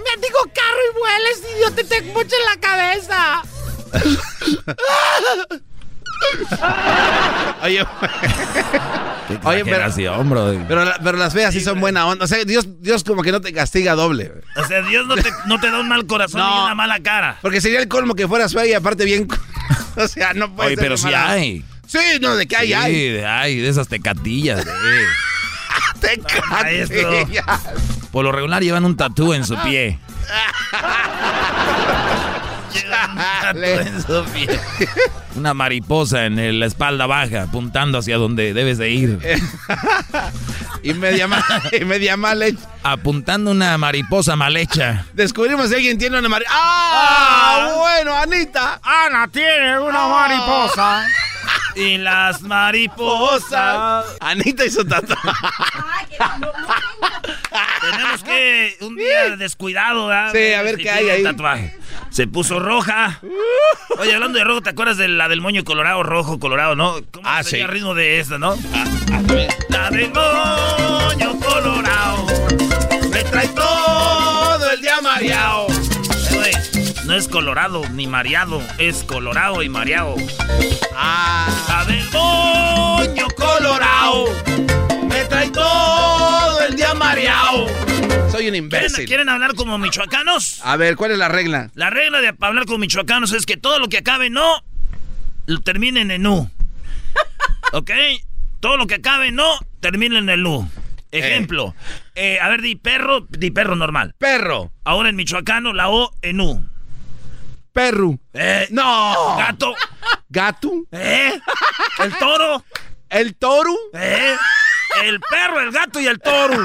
mendigo 0.02 0.38
carro 0.52 0.80
y 0.90 0.98
vueles, 0.98 1.42
idiota, 1.54 1.82
te 1.88 2.02
moche 2.12 2.34
en 2.36 2.44
la 2.46 2.56
cabeza! 2.60 3.42
Oye, 7.62 7.84
Oye, 9.44 9.64
pero, 9.64 9.90
pero, 10.68 10.84
la- 10.84 10.98
pero 11.02 11.16
las 11.18 11.32
feas 11.32 11.54
sí 11.54 11.60
son 11.60 11.80
buena 11.80 12.06
onda. 12.06 12.24
O 12.24 12.28
sea, 12.28 12.44
Dios, 12.44 12.66
Dios 12.80 13.02
como 13.04 13.22
que 13.22 13.32
no 13.32 13.40
te 13.40 13.52
castiga 13.52 13.94
doble. 13.94 14.32
O 14.56 14.64
sea, 14.64 14.82
Dios 14.82 15.06
no 15.06 15.16
te, 15.16 15.30
no 15.46 15.58
te 15.58 15.70
da 15.70 15.80
un 15.80 15.88
mal 15.88 16.06
corazón 16.06 16.40
No. 16.40 16.54
ni 16.58 16.64
una 16.66 16.74
mala 16.74 17.00
cara. 17.00 17.38
Porque 17.40 17.60
sería 17.60 17.80
el 17.80 17.88
colmo 17.88 18.14
que 18.14 18.28
fueras 18.28 18.52
fea 18.52 18.66
y 18.66 18.74
aparte 18.74 19.04
bien. 19.04 19.26
o 19.96 20.08
sea, 20.08 20.34
no 20.34 20.54
puede 20.54 20.68
Oye, 20.68 20.76
ser 20.76 20.84
pero 20.84 20.96
sí 20.98 21.04
mala- 21.06 21.30
hay. 21.30 21.64
Sí, 21.86 21.98
no, 22.20 22.36
de 22.36 22.46
que 22.46 22.56
hay, 22.56 22.66
Sí, 22.68 22.72
hay. 22.74 23.08
de, 23.12 23.26
ay, 23.26 23.56
de 23.58 23.68
esas 23.68 23.88
tecatillas. 23.88 24.64
de- 24.64 24.72
Te 26.00 26.20
maestro. 26.50 27.10
Por 28.12 28.24
lo 28.24 28.32
regular 28.32 28.62
llevan 28.62 28.84
un 28.84 28.96
tatú 28.96 29.32
en 29.32 29.44
su 29.46 29.56
pie. 29.62 29.98
Una 35.36 35.54
mariposa 35.54 36.26
en 36.26 36.38
el- 36.38 36.60
la 36.60 36.66
espalda 36.66 37.06
baja, 37.06 37.42
apuntando 37.42 37.98
hacia 37.98 38.16
donde 38.16 38.54
debes 38.54 38.78
de 38.78 38.90
ir. 38.90 39.18
y 40.82 40.94
media 40.94 41.26
mal, 41.26 41.42
y 41.72 41.84
media 41.84 42.16
mal 42.16 42.42
hecha. 42.42 42.60
Apuntando 42.82 43.50
una 43.50 43.76
mariposa 43.78 44.36
mal 44.36 44.56
hecha. 44.56 45.06
Descubrimos 45.12 45.68
si 45.68 45.74
alguien 45.74 45.98
tiene 45.98 46.18
una 46.18 46.28
mariposa. 46.28 46.54
¡Ah! 46.56 47.72
Bueno, 47.76 48.14
Anita. 48.16 48.80
Ana 48.82 49.26
tiene 49.28 49.78
una 49.80 50.06
mariposa. 50.06 51.06
Y 51.76 51.98
las 51.98 52.42
mariposas. 52.42 54.06
Anita 54.20 54.64
hizo 54.64 54.84
tatuaje. 54.84 55.20
Tenemos 57.80 58.22
que 58.24 58.76
un 58.80 58.96
día 58.96 59.36
descuidado, 59.36 60.06
¿verdad? 60.06 60.32
Sí, 60.32 60.52
a 60.54 60.62
ver 60.62 60.76
Si 60.76 60.82
qué 60.82 60.90
hay 60.90 61.10
ahí. 61.10 61.22
Tatuaje. 61.22 61.76
Se 62.10 62.26
puso 62.26 62.58
roja. 62.60 63.20
Oye, 63.98 64.14
hablando 64.14 64.38
de 64.38 64.44
rojo, 64.44 64.60
¿te 64.62 64.70
acuerdas 64.70 64.96
de 64.96 65.08
la 65.08 65.28
del 65.28 65.40
moño 65.40 65.64
colorado, 65.64 66.02
rojo, 66.02 66.38
colorado, 66.38 66.74
no? 66.76 66.96
¿Cómo 67.12 67.28
Ah, 67.28 67.42
sería 67.42 67.58
sí. 67.58 67.62
el 67.62 67.68
ritmo 67.68 67.94
de 67.94 68.20
esta, 68.20 68.38
no? 68.38 68.54
La 69.68 69.90
del 69.90 70.10
moño 70.12 71.38
colorado. 71.40 72.26
Me 73.10 73.22
trae 73.24 73.48
todo 73.48 74.70
el 74.70 74.80
día 74.80 75.00
mareado. 75.02 75.66
Eh, 77.04 77.06
no 77.06 77.14
es 77.14 77.28
colorado 77.28 77.82
ni 77.90 78.06
mareado, 78.06 78.62
es 78.78 79.04
colorado 79.04 79.62
y 79.62 79.68
mareado. 79.68 80.14
Ah. 80.94 81.48
La 81.68 81.84
del 81.84 82.04
moño 82.10 83.26
colorado. 83.36 84.26
Me 85.08 85.24
trae 85.24 85.50
todo 85.50 86.60
el 86.66 86.76
día 86.76 86.94
mareado. 86.94 87.66
Soy 88.30 88.46
un 88.48 88.52
¿Quieren, 88.52 88.54
imbécil. 88.56 89.06
quieren 89.06 89.28
hablar 89.28 89.54
como 89.54 89.78
michoacanos? 89.78 90.60
A 90.64 90.76
ver, 90.76 90.96
¿cuál 90.96 91.12
es 91.12 91.18
la 91.18 91.28
regla? 91.28 91.70
La 91.74 91.90
regla 91.90 92.20
de 92.20 92.34
hablar 92.40 92.66
como 92.66 92.78
michoacanos 92.78 93.32
es 93.32 93.46
que 93.46 93.56
todo 93.56 93.78
lo 93.78 93.88
que 93.88 93.98
acabe 93.98 94.26
en 94.26 94.32
no, 94.34 94.64
lo 95.46 95.60
terminen 95.60 96.10
en 96.10 96.26
u. 96.26 96.50
¿Ok? 97.72 97.90
Todo 98.60 98.76
lo 98.76 98.86
que 98.86 98.96
acabe 98.96 99.28
en 99.28 99.36
no, 99.36 99.58
termine 99.80 100.18
en 100.18 100.28
el 100.30 100.44
u. 100.46 100.68
Ejemplo. 101.12 101.76
eh, 102.16 102.40
a 102.40 102.48
ver, 102.48 102.60
di 102.60 102.74
perro, 102.74 103.26
di 103.28 103.50
perro 103.52 103.76
normal. 103.76 104.14
Perro. 104.18 104.72
Ahora 104.84 105.10
en 105.10 105.16
michoacano, 105.16 105.72
la 105.72 105.88
o 105.88 106.10
en 106.22 106.40
u. 106.40 106.68
Perro. 107.74 108.16
Eh, 108.32 108.68
No. 108.70 109.36
Gato. 109.36 109.74
Gato. 110.30 110.70
¿Eh? 110.92 111.32
El 111.98 112.16
toro. 112.18 112.64
El 113.10 113.34
toro. 113.34 113.74
¿Eh? 113.92 114.34
El 115.04 115.20
perro, 115.20 115.60
el 115.60 115.72
gato 115.72 116.00
y 116.00 116.06
el 116.06 116.20
toro. 116.20 116.56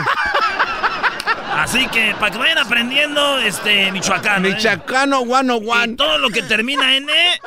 Así 1.51 1.87
que 1.87 2.13
para 2.19 2.31
que 2.31 2.37
vayan 2.37 2.59
aprendiendo, 2.59 3.39
este, 3.39 3.91
michoacano. 3.91 4.47
¿eh? 4.47 4.53
Michoacano 4.53 5.21
one 5.21 5.53
Y 5.57 5.67
one. 5.67 5.95
todo 5.95 6.19
lo 6.19 6.29
que 6.29 6.43
termina 6.43 6.95
en 6.95 7.09
E, 7.09 7.41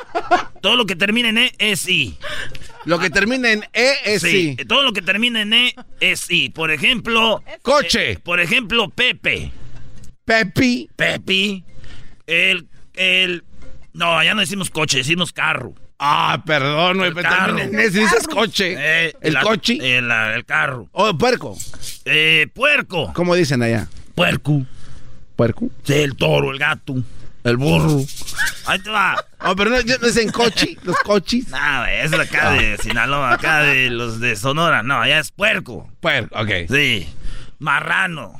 todo 0.61 0.75
lo 0.75 0.85
que 0.85 0.95
termina 0.97 1.29
en 1.29 1.37
E 1.37 1.51
es 1.57 1.87
I. 1.87 2.17
Lo 2.85 2.99
que 2.99 3.09
termina 3.09 3.49
en 3.51 3.63
E 3.71 3.93
es 4.03 4.21
sí. 4.23 4.57
Todo 4.67 4.83
lo 4.83 4.91
que 4.91 5.01
termina 5.01 5.41
en 5.41 5.53
E 5.53 5.75
es 6.01 6.29
I. 6.29 6.49
Por 6.49 6.69
ejemplo. 6.71 7.41
Coche. 7.61 8.11
eh, 8.11 8.19
por 8.19 8.41
ejemplo, 8.41 8.89
Pepe. 8.89 9.51
Pepi. 10.25 10.89
Pepi. 10.97 11.63
El. 12.27 12.67
El. 12.93 13.43
No, 13.93 14.23
ya 14.23 14.33
no 14.33 14.41
decimos 14.41 14.69
coche, 14.69 14.97
decimos 14.97 15.31
carro. 15.31 15.73
Ah, 15.99 16.41
perdón, 16.45 16.97
güey, 16.97 17.13
ese, 17.79 17.99
dices 17.99 18.27
coche. 18.27 18.75
Eh, 18.77 19.13
el 19.21 19.33
la- 19.33 19.41
coche. 19.41 19.77
El, 19.79 20.11
el 20.11 20.45
carro. 20.45 20.89
Oh, 20.91 21.17
puerco. 21.17 21.57
Eh, 22.05 22.47
puerco. 22.53 23.13
¿Cómo 23.13 23.35
dicen 23.35 23.61
allá? 23.63 23.87
Puerco. 24.15 24.65
Puerco. 25.35 25.69
Sí, 25.83 25.93
el 25.93 26.15
toro, 26.15 26.51
el 26.51 26.59
gato. 26.59 26.95
El 27.43 27.57
burro. 27.57 28.01
Ahí 28.65 28.79
te 28.79 28.89
va. 28.89 29.15
Oh, 29.41 29.55
pero 29.55 29.69
no, 29.69 29.77
no 29.77 30.07
dicen 30.07 30.31
coche, 30.31 30.77
los 30.83 30.95
coches. 30.99 31.49
No, 31.49 31.85
es 31.85 32.13
acá 32.13 32.51
de 32.51 32.77
Sinaloa, 32.77 33.33
acá 33.33 33.59
de 33.63 33.89
los 33.89 34.19
de 34.19 34.35
Sonora. 34.35 34.81
No, 34.81 35.01
allá 35.01 35.19
es 35.19 35.31
puerco. 35.31 35.89
Puerco, 35.99 36.39
ok. 36.39 36.49
Sí. 36.69 37.07
Marrano. 37.59 38.39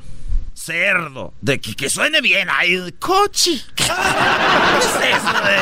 Cerdo. 0.64 1.34
De 1.42 1.60
que, 1.60 1.76
que 1.76 1.90
suene 1.90 2.22
bien. 2.22 2.48
Ay, 2.50 2.94
coche. 2.98 3.62
¿Qué 3.76 3.84
es 3.84 4.96
eso, 5.16 5.34
güey? 5.42 5.60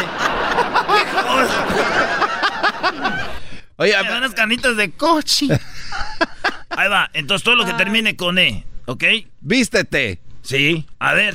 Oye, 3.78 4.04
Me 4.04 4.10
dan 4.10 4.32
carnitas 4.34 4.78
de 4.78 4.92
coche. 4.92 5.48
Ahí 6.70 6.88
va. 6.88 7.10
Entonces 7.14 7.44
todo 7.44 7.56
lo 7.56 7.66
que 7.66 7.74
termine 7.74 8.16
con 8.16 8.38
E, 8.38 8.64
¿ok? 8.86 9.04
vístete. 9.40 10.22
Sí. 10.44 10.86
A 11.00 11.14
ver. 11.14 11.34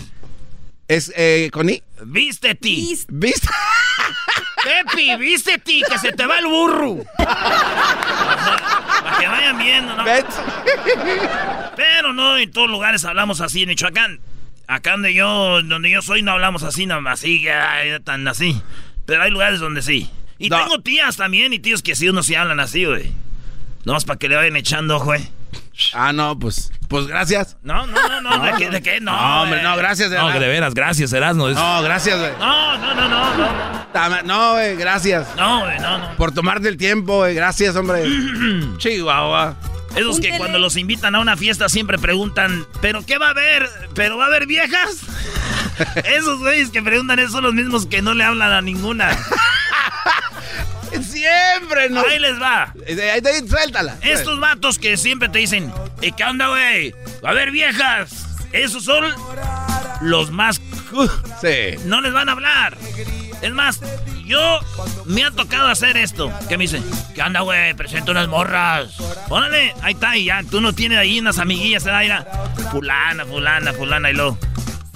Es 0.86 1.12
eh, 1.16 1.50
con 1.52 1.68
I. 1.68 1.82
Viste 2.04 2.54
ti. 2.54 2.96
Viste. 3.08 3.48
Pepi, 4.62 5.16
viste 5.16 5.58
ti, 5.58 5.82
que 5.88 5.98
se 5.98 6.12
te 6.12 6.24
va 6.24 6.38
el 6.38 6.46
burro. 6.46 6.98
Que 9.18 9.26
vayan 9.26 9.58
viendo, 9.58 9.96
¿no? 9.96 10.04
Pero 11.76 12.12
no 12.12 12.36
en 12.38 12.50
todos 12.50 12.68
lugares 12.70 13.04
hablamos 13.04 13.40
así 13.40 13.62
en 13.62 13.68
Michoacán. 13.70 14.20
Acá 14.66 14.92
donde 14.92 15.14
yo, 15.14 15.62
donde 15.62 15.90
yo 15.90 16.02
soy 16.02 16.22
no 16.22 16.32
hablamos 16.32 16.62
así, 16.64 16.86
no, 16.86 16.96
así, 17.08 17.46
tan 18.04 18.26
así. 18.26 18.60
Pero 19.06 19.22
hay 19.22 19.30
lugares 19.30 19.60
donde 19.60 19.82
sí. 19.82 20.10
Y 20.38 20.50
No. 20.50 20.58
tengo 20.60 20.80
tías 20.80 21.16
también 21.16 21.52
y 21.52 21.58
tíos 21.58 21.82
que 21.82 21.94
sí 21.94 22.08
unos 22.08 22.26
sí 22.26 22.34
hablan 22.34 22.60
así, 22.60 22.84
güey. 22.84 23.12
No, 23.84 23.96
es 23.96 24.04
para 24.04 24.18
que 24.18 24.28
le 24.28 24.36
vayan 24.36 24.56
echando, 24.56 24.98
güey. 24.98 25.22
Ah, 25.92 26.12
no, 26.12 26.38
pues. 26.38 26.72
Pues 26.88 27.06
gracias. 27.06 27.56
No, 27.62 27.86
no, 27.86 28.08
no, 28.08 28.20
no, 28.20 28.44
¿de 28.44 28.52
qué? 28.54 28.70
¿De 28.70 28.82
qué? 28.82 29.00
No, 29.00 29.12
No, 29.12 29.42
hombre, 29.42 29.62
no, 29.62 29.76
gracias. 29.76 30.10
de 30.10 30.18
No, 30.18 30.32
que 30.32 30.38
de 30.40 30.48
veras, 30.48 30.74
gracias, 30.74 31.12
Erasmo. 31.12 31.48
No, 31.48 31.82
gracias, 31.82 32.18
güey. 32.18 32.32
No, 32.38 32.78
no, 32.78 32.94
no, 32.94 33.08
no, 33.08 33.36
no. 33.36 34.22
No, 34.24 34.52
güey, 34.52 34.76
gracias. 34.76 35.26
No, 35.36 35.60
güey, 35.60 35.78
no, 35.80 35.98
no. 35.98 36.16
Por 36.16 36.32
tomarte 36.32 36.68
el 36.68 36.76
tiempo, 36.76 37.18
güey. 37.18 37.34
Gracias, 37.34 37.76
hombre. 37.76 38.04
Chihuahua. 38.78 39.56
Esos 39.96 40.20
que 40.20 40.36
cuando 40.36 40.58
los 40.58 40.76
invitan 40.76 41.14
a 41.14 41.20
una 41.20 41.36
fiesta 41.38 41.70
siempre 41.70 41.98
preguntan, 41.98 42.66
¿pero 42.82 43.04
qué 43.06 43.16
va 43.16 43.28
a 43.28 43.30
haber? 43.30 43.66
¿Pero 43.94 44.18
va 44.18 44.24
a 44.24 44.26
haber 44.26 44.46
viejas? 44.46 45.00
Esos 46.04 46.38
güeyes 46.40 46.70
que 46.70 46.82
preguntan 46.82 47.18
eso 47.18 47.32
son 47.32 47.44
los 47.44 47.54
mismos 47.54 47.86
que 47.86 48.02
no 48.02 48.12
le 48.14 48.24
hablan 48.24 48.52
a 48.52 48.60
ninguna. 48.60 49.10
Siempre 51.26 51.90
nos. 51.90 52.06
Ahí 52.06 52.18
les 52.18 52.40
va. 52.40 52.72
Ahí, 52.86 52.98
ahí, 53.00 53.48
suéltala. 53.48 53.96
Estos 54.02 54.38
vatos 54.40 54.78
que 54.78 54.96
siempre 54.96 55.28
te 55.28 55.38
dicen, 55.38 55.72
¿y 56.00 56.12
qué 56.12 56.24
onda, 56.24 56.48
güey? 56.48 56.92
Va 57.24 57.30
a 57.30 57.32
haber 57.32 57.50
viejas. 57.50 58.26
Esos 58.52 58.84
son 58.84 59.04
los 60.00 60.30
más... 60.30 60.60
Sí. 61.40 61.76
No 61.84 62.00
les 62.00 62.12
van 62.12 62.28
a 62.28 62.32
hablar. 62.32 62.76
Es 63.42 63.52
más, 63.52 63.80
yo 64.24 64.60
me 65.04 65.24
ha 65.24 65.30
tocado 65.30 65.68
hacer 65.68 65.96
esto. 65.96 66.32
¿Qué 66.48 66.56
me 66.56 66.64
dicen? 66.64 66.84
¿Qué 67.14 67.22
onda, 67.22 67.40
güey? 67.40 67.74
Presento 67.74 68.12
unas 68.12 68.28
morras. 68.28 68.94
Órale, 69.28 69.74
ahí 69.82 69.92
está, 69.94 70.16
y 70.16 70.26
ya. 70.26 70.42
Tú 70.50 70.60
no 70.60 70.72
tienes 70.72 70.98
ahí 70.98 71.18
unas 71.18 71.38
amiguillas, 71.38 71.84
¿verdad? 71.84 72.00
Mira, 72.00 72.26
fulana, 72.70 73.26
fulana, 73.26 73.72
fulana, 73.72 74.10
y 74.10 74.14
luego. 74.14 74.38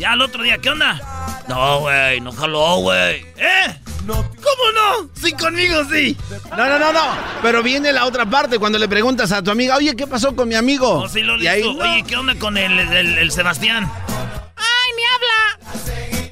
Ya 0.00 0.12
al 0.12 0.22
otro 0.22 0.42
día, 0.42 0.56
¿qué 0.56 0.70
onda? 0.70 0.98
No, 1.46 1.80
güey, 1.80 2.22
no 2.22 2.32
jaló, 2.32 2.76
güey. 2.76 3.16
¿Eh? 3.36 3.76
¿Cómo 4.06 4.22
no? 4.24 5.10
Sí, 5.14 5.32
conmigo 5.32 5.82
sí. 5.92 6.16
No, 6.56 6.66
no, 6.66 6.78
no, 6.78 6.90
no. 6.90 7.04
Pero 7.42 7.62
viene 7.62 7.92
la 7.92 8.06
otra 8.06 8.24
parte 8.24 8.58
cuando 8.58 8.78
le 8.78 8.88
preguntas 8.88 9.30
a 9.30 9.42
tu 9.42 9.50
amiga, 9.50 9.76
oye, 9.76 9.94
¿qué 9.94 10.06
pasó 10.06 10.34
con 10.34 10.48
mi 10.48 10.54
amigo? 10.54 11.02
No, 11.02 11.08
sí 11.08 11.20
lo 11.20 11.36
y 11.36 11.46
ahí, 11.46 11.62
listo. 11.62 11.82
Oye, 11.84 12.02
¿qué 12.04 12.16
onda 12.16 12.34
con 12.38 12.56
el, 12.56 12.78
el- 12.78 13.18
el 13.18 13.30
Sebastián? 13.30 13.92
¡Ay, 14.56 14.92
me 14.96 15.02
habla! 15.14 15.58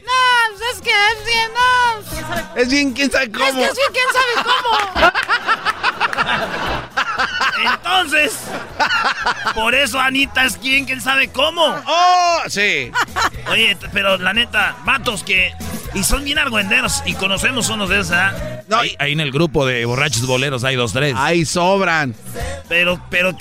No, 0.01 0.57
pues 0.57 0.71
es 0.73 0.81
que 0.81 0.91
es 0.91 1.27
bien, 1.27 1.51
no. 1.53 2.57
Es 2.63 2.69
bien, 2.71 2.93
quién 2.95 3.13
sabe 3.13 3.31
cómo. 3.31 3.45
Es 3.45 3.55
que 3.55 3.69
sí, 3.75 3.81
quién 3.93 4.07
sabe 4.15 4.49
cómo. 4.49 5.13
Entonces, 7.65 8.39
por 9.55 9.75
eso 9.75 9.99
Anita 10.01 10.45
es 10.45 10.57
quien, 10.57 10.85
quién 10.85 11.01
sabe 11.01 11.29
cómo. 11.29 11.63
¡Oh! 11.87 12.39
Sí. 12.49 12.91
Oye, 13.51 13.77
pero 13.93 14.19
la 14.19 14.33
neta, 14.33 14.77
vatos 14.85 15.25
que. 15.25 15.53
Y 15.95 16.05
son 16.05 16.25
bien 16.25 16.39
argüenderos 16.39 17.03
y 17.07 17.15
conocemos 17.15 17.71
unos 17.71 17.89
de 17.89 18.01
esos, 18.01 18.11
¿verdad? 18.11 18.65
ahí, 18.71 18.95
ahí 18.99 19.13
en 19.13 19.21
el 19.21 19.33
grupo 19.33 19.65
de 19.65 19.85
borrachos 19.87 20.27
boleros 20.27 20.63
hay 20.65 20.77
dos, 20.77 20.93
tres. 20.93 21.15
Ahí 21.17 21.45
sobran. 21.45 22.15
Pero, 22.69 23.01
pero, 23.11 23.37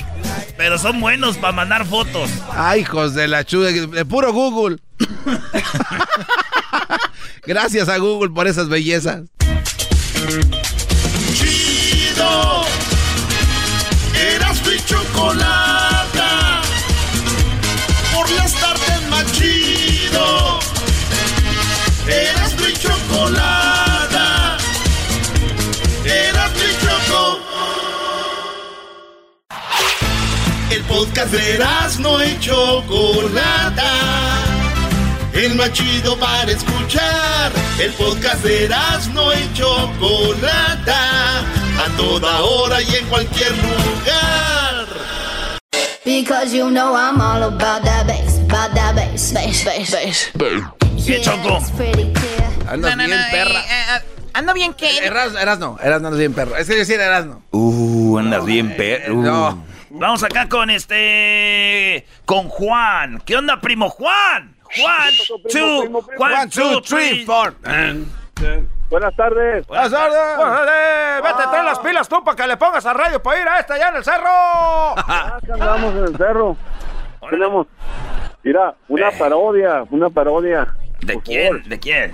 pero 0.55 0.77
son 0.77 1.01
buenos 1.01 1.37
para 1.37 1.53
mandar 1.53 1.85
fotos. 1.85 2.29
Ay, 2.51 2.81
hijos 2.81 3.13
de 3.13 3.27
la 3.27 3.43
chuda, 3.43 3.71
de 3.71 4.05
puro 4.05 4.31
Google. 4.31 4.77
Gracias 7.45 7.89
a 7.89 7.97
Google 7.97 8.29
por 8.29 8.47
esas 8.47 8.69
bellezas. 8.69 9.21
Chido. 11.33 12.65
Chocolata. 15.17 16.61
Por 18.13 18.29
las 18.31 18.53
tardes 18.53 19.01
más 19.09 19.25
chido. 19.31 20.59
Erasmo 22.07 22.67
y 22.67 22.73
chocolata. 22.73 24.57
Erasmo 26.05 26.61
y 26.61 26.73
choco. 26.85 27.39
El 30.69 30.83
podcast 30.83 31.31
de 31.31 31.55
Erasmo 31.55 32.23
y 32.23 32.39
chocolata. 32.39 33.91
El 35.33 35.55
más 35.55 35.73
chido 35.73 36.15
para 36.17 36.51
escuchar. 36.51 37.51
El 37.79 37.91
podcast 37.93 38.43
de 38.43 38.65
Erasmo 38.65 39.33
y 39.33 39.53
chocolata. 39.55 41.39
A 41.39 41.97
toda 41.97 42.43
hora 42.43 42.83
y 42.83 42.95
en 42.95 43.05
cualquier 43.07 43.51
lugar. 43.57 44.36
Because 46.07 46.53
you 46.53 46.71
know 46.71 46.95
I'm 46.95 47.19
all 47.19 47.43
about 47.43 47.83
that 47.83 48.07
bass, 48.07 48.39
about 48.39 48.73
that 48.73 48.95
bass, 48.95 49.33
bass, 49.33 49.65
bass, 49.65 49.91
bass. 49.91 50.31
¿Qué 51.05 51.19
choco? 51.19 51.57
Andas 52.65 52.95
No, 52.95 52.95
no, 52.95 53.05
bien, 53.07 53.09
no, 53.09 53.25
perra. 53.29 53.59
eh, 53.59 53.85
eh, 53.97 54.01
ando 54.33 54.53
bien 54.53 54.73
qué. 54.73 54.99
Erasno, 54.99 55.37
Erasno, 55.37 55.77
Erasno 55.83 56.07
andas 56.07 56.17
bien, 56.17 56.33
perro. 56.33 56.55
Es 56.55 56.65
que 56.67 56.75
yo 56.75 56.79
decía 56.79 56.95
Erasno. 56.95 57.43
Uh, 57.51 58.19
andas 58.19 58.45
bien, 58.45 58.73
perro. 58.77 59.15
No. 59.15 59.65
Vamos 59.89 60.23
acá 60.23 60.47
con 60.47 60.69
este. 60.69 62.05
Con 62.23 62.47
Juan. 62.47 63.21
¿Qué 63.25 63.35
onda, 63.35 63.59
primo 63.59 63.89
Juan? 63.89 64.55
Juan, 64.63 65.13
two, 65.51 66.03
one, 66.17 66.49
two, 66.49 66.81
three, 66.83 67.25
four. 67.25 67.53
Buenas 68.89 69.15
tardes. 69.15 69.67
Buenas 69.67 69.91
tardes. 69.91 70.37
Órale, 70.39 71.21
vete, 71.21 71.43
trae 71.49 71.63
las 71.63 71.79
pilas 71.79 72.07
tú 72.07 72.23
para 72.23 72.37
que 72.37 72.47
le 72.47 72.57
pongas 72.57 72.85
a 72.85 72.93
radio 72.93 73.21
para 73.21 73.41
ir 73.41 73.47
a 73.47 73.59
esta 73.59 73.73
allá 73.73 73.89
en 73.89 73.95
el 73.97 74.03
cerro. 74.03 74.29
Acá 74.97 75.39
andamos 75.53 75.93
en 75.95 76.03
el 76.05 76.17
cerro. 76.17 76.55
Tenemos, 77.29 77.67
mira, 78.43 78.75
una 78.87 79.11
parodia, 79.11 79.83
una 79.91 80.09
parodia. 80.09 80.73
¿De 81.01 81.19
quién? 81.21 81.63
¿De 81.67 81.79
quién? 81.79 82.13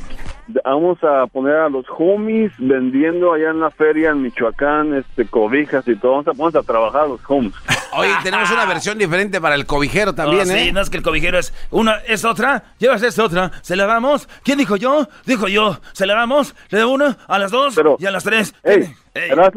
Vamos 0.66 0.98
a 1.04 1.26
poner 1.28 1.56
a 1.56 1.70
los 1.70 1.86
homies 1.98 2.52
vendiendo 2.58 3.34
allá 3.34 3.50
en 3.52 3.60
la 3.60 3.72
feria 3.72 4.10
en 4.12 4.22
Michoacán, 4.22 4.94
este, 4.94 5.26
cobijas 5.26 5.88
y 5.88 5.96
todo. 5.96 6.12
Vamos 6.24 6.28
a, 6.28 6.32
vamos 6.32 6.56
a 6.56 6.62
trabajar 6.64 7.02
a 7.02 7.08
los 7.08 7.22
homies. 7.28 7.54
Oye, 7.98 8.10
tenemos 8.24 8.50
una 8.52 8.66
versión 8.66 8.98
diferente 8.98 9.40
para 9.40 9.56
el 9.56 9.66
cobijero 9.66 10.14
también, 10.14 10.50
Oh, 10.50 10.54
¿eh? 10.54 10.64
Sí, 10.66 10.72
no 10.72 10.82
es 10.82 10.90
que 10.90 10.98
el 10.98 11.04
cobijero 11.04 11.38
es 11.38 11.54
una, 11.70 11.98
es 12.08 12.26
otra, 12.26 12.64
llevas 12.80 13.04
esta 13.04 13.24
otra, 13.24 13.52
se 13.62 13.76
la 13.76 13.86
damos. 13.86 14.28
¿Quién 14.44 14.58
dijo 14.58 14.76
yo? 14.78 15.08
Dijo 15.26 15.48
yo, 15.48 15.80
se 15.94 16.06
la 16.08 16.16
damos, 16.16 16.56
le 16.70 16.80
doy 16.80 16.92
una, 16.92 17.18
a 17.28 17.38
las 17.40 17.52
dos 17.52 17.80
y 18.00 18.06
a 18.06 18.12
las 18.12 18.24
tres. 18.24 18.56
Ey, 18.64 18.94
Era- 19.14 19.52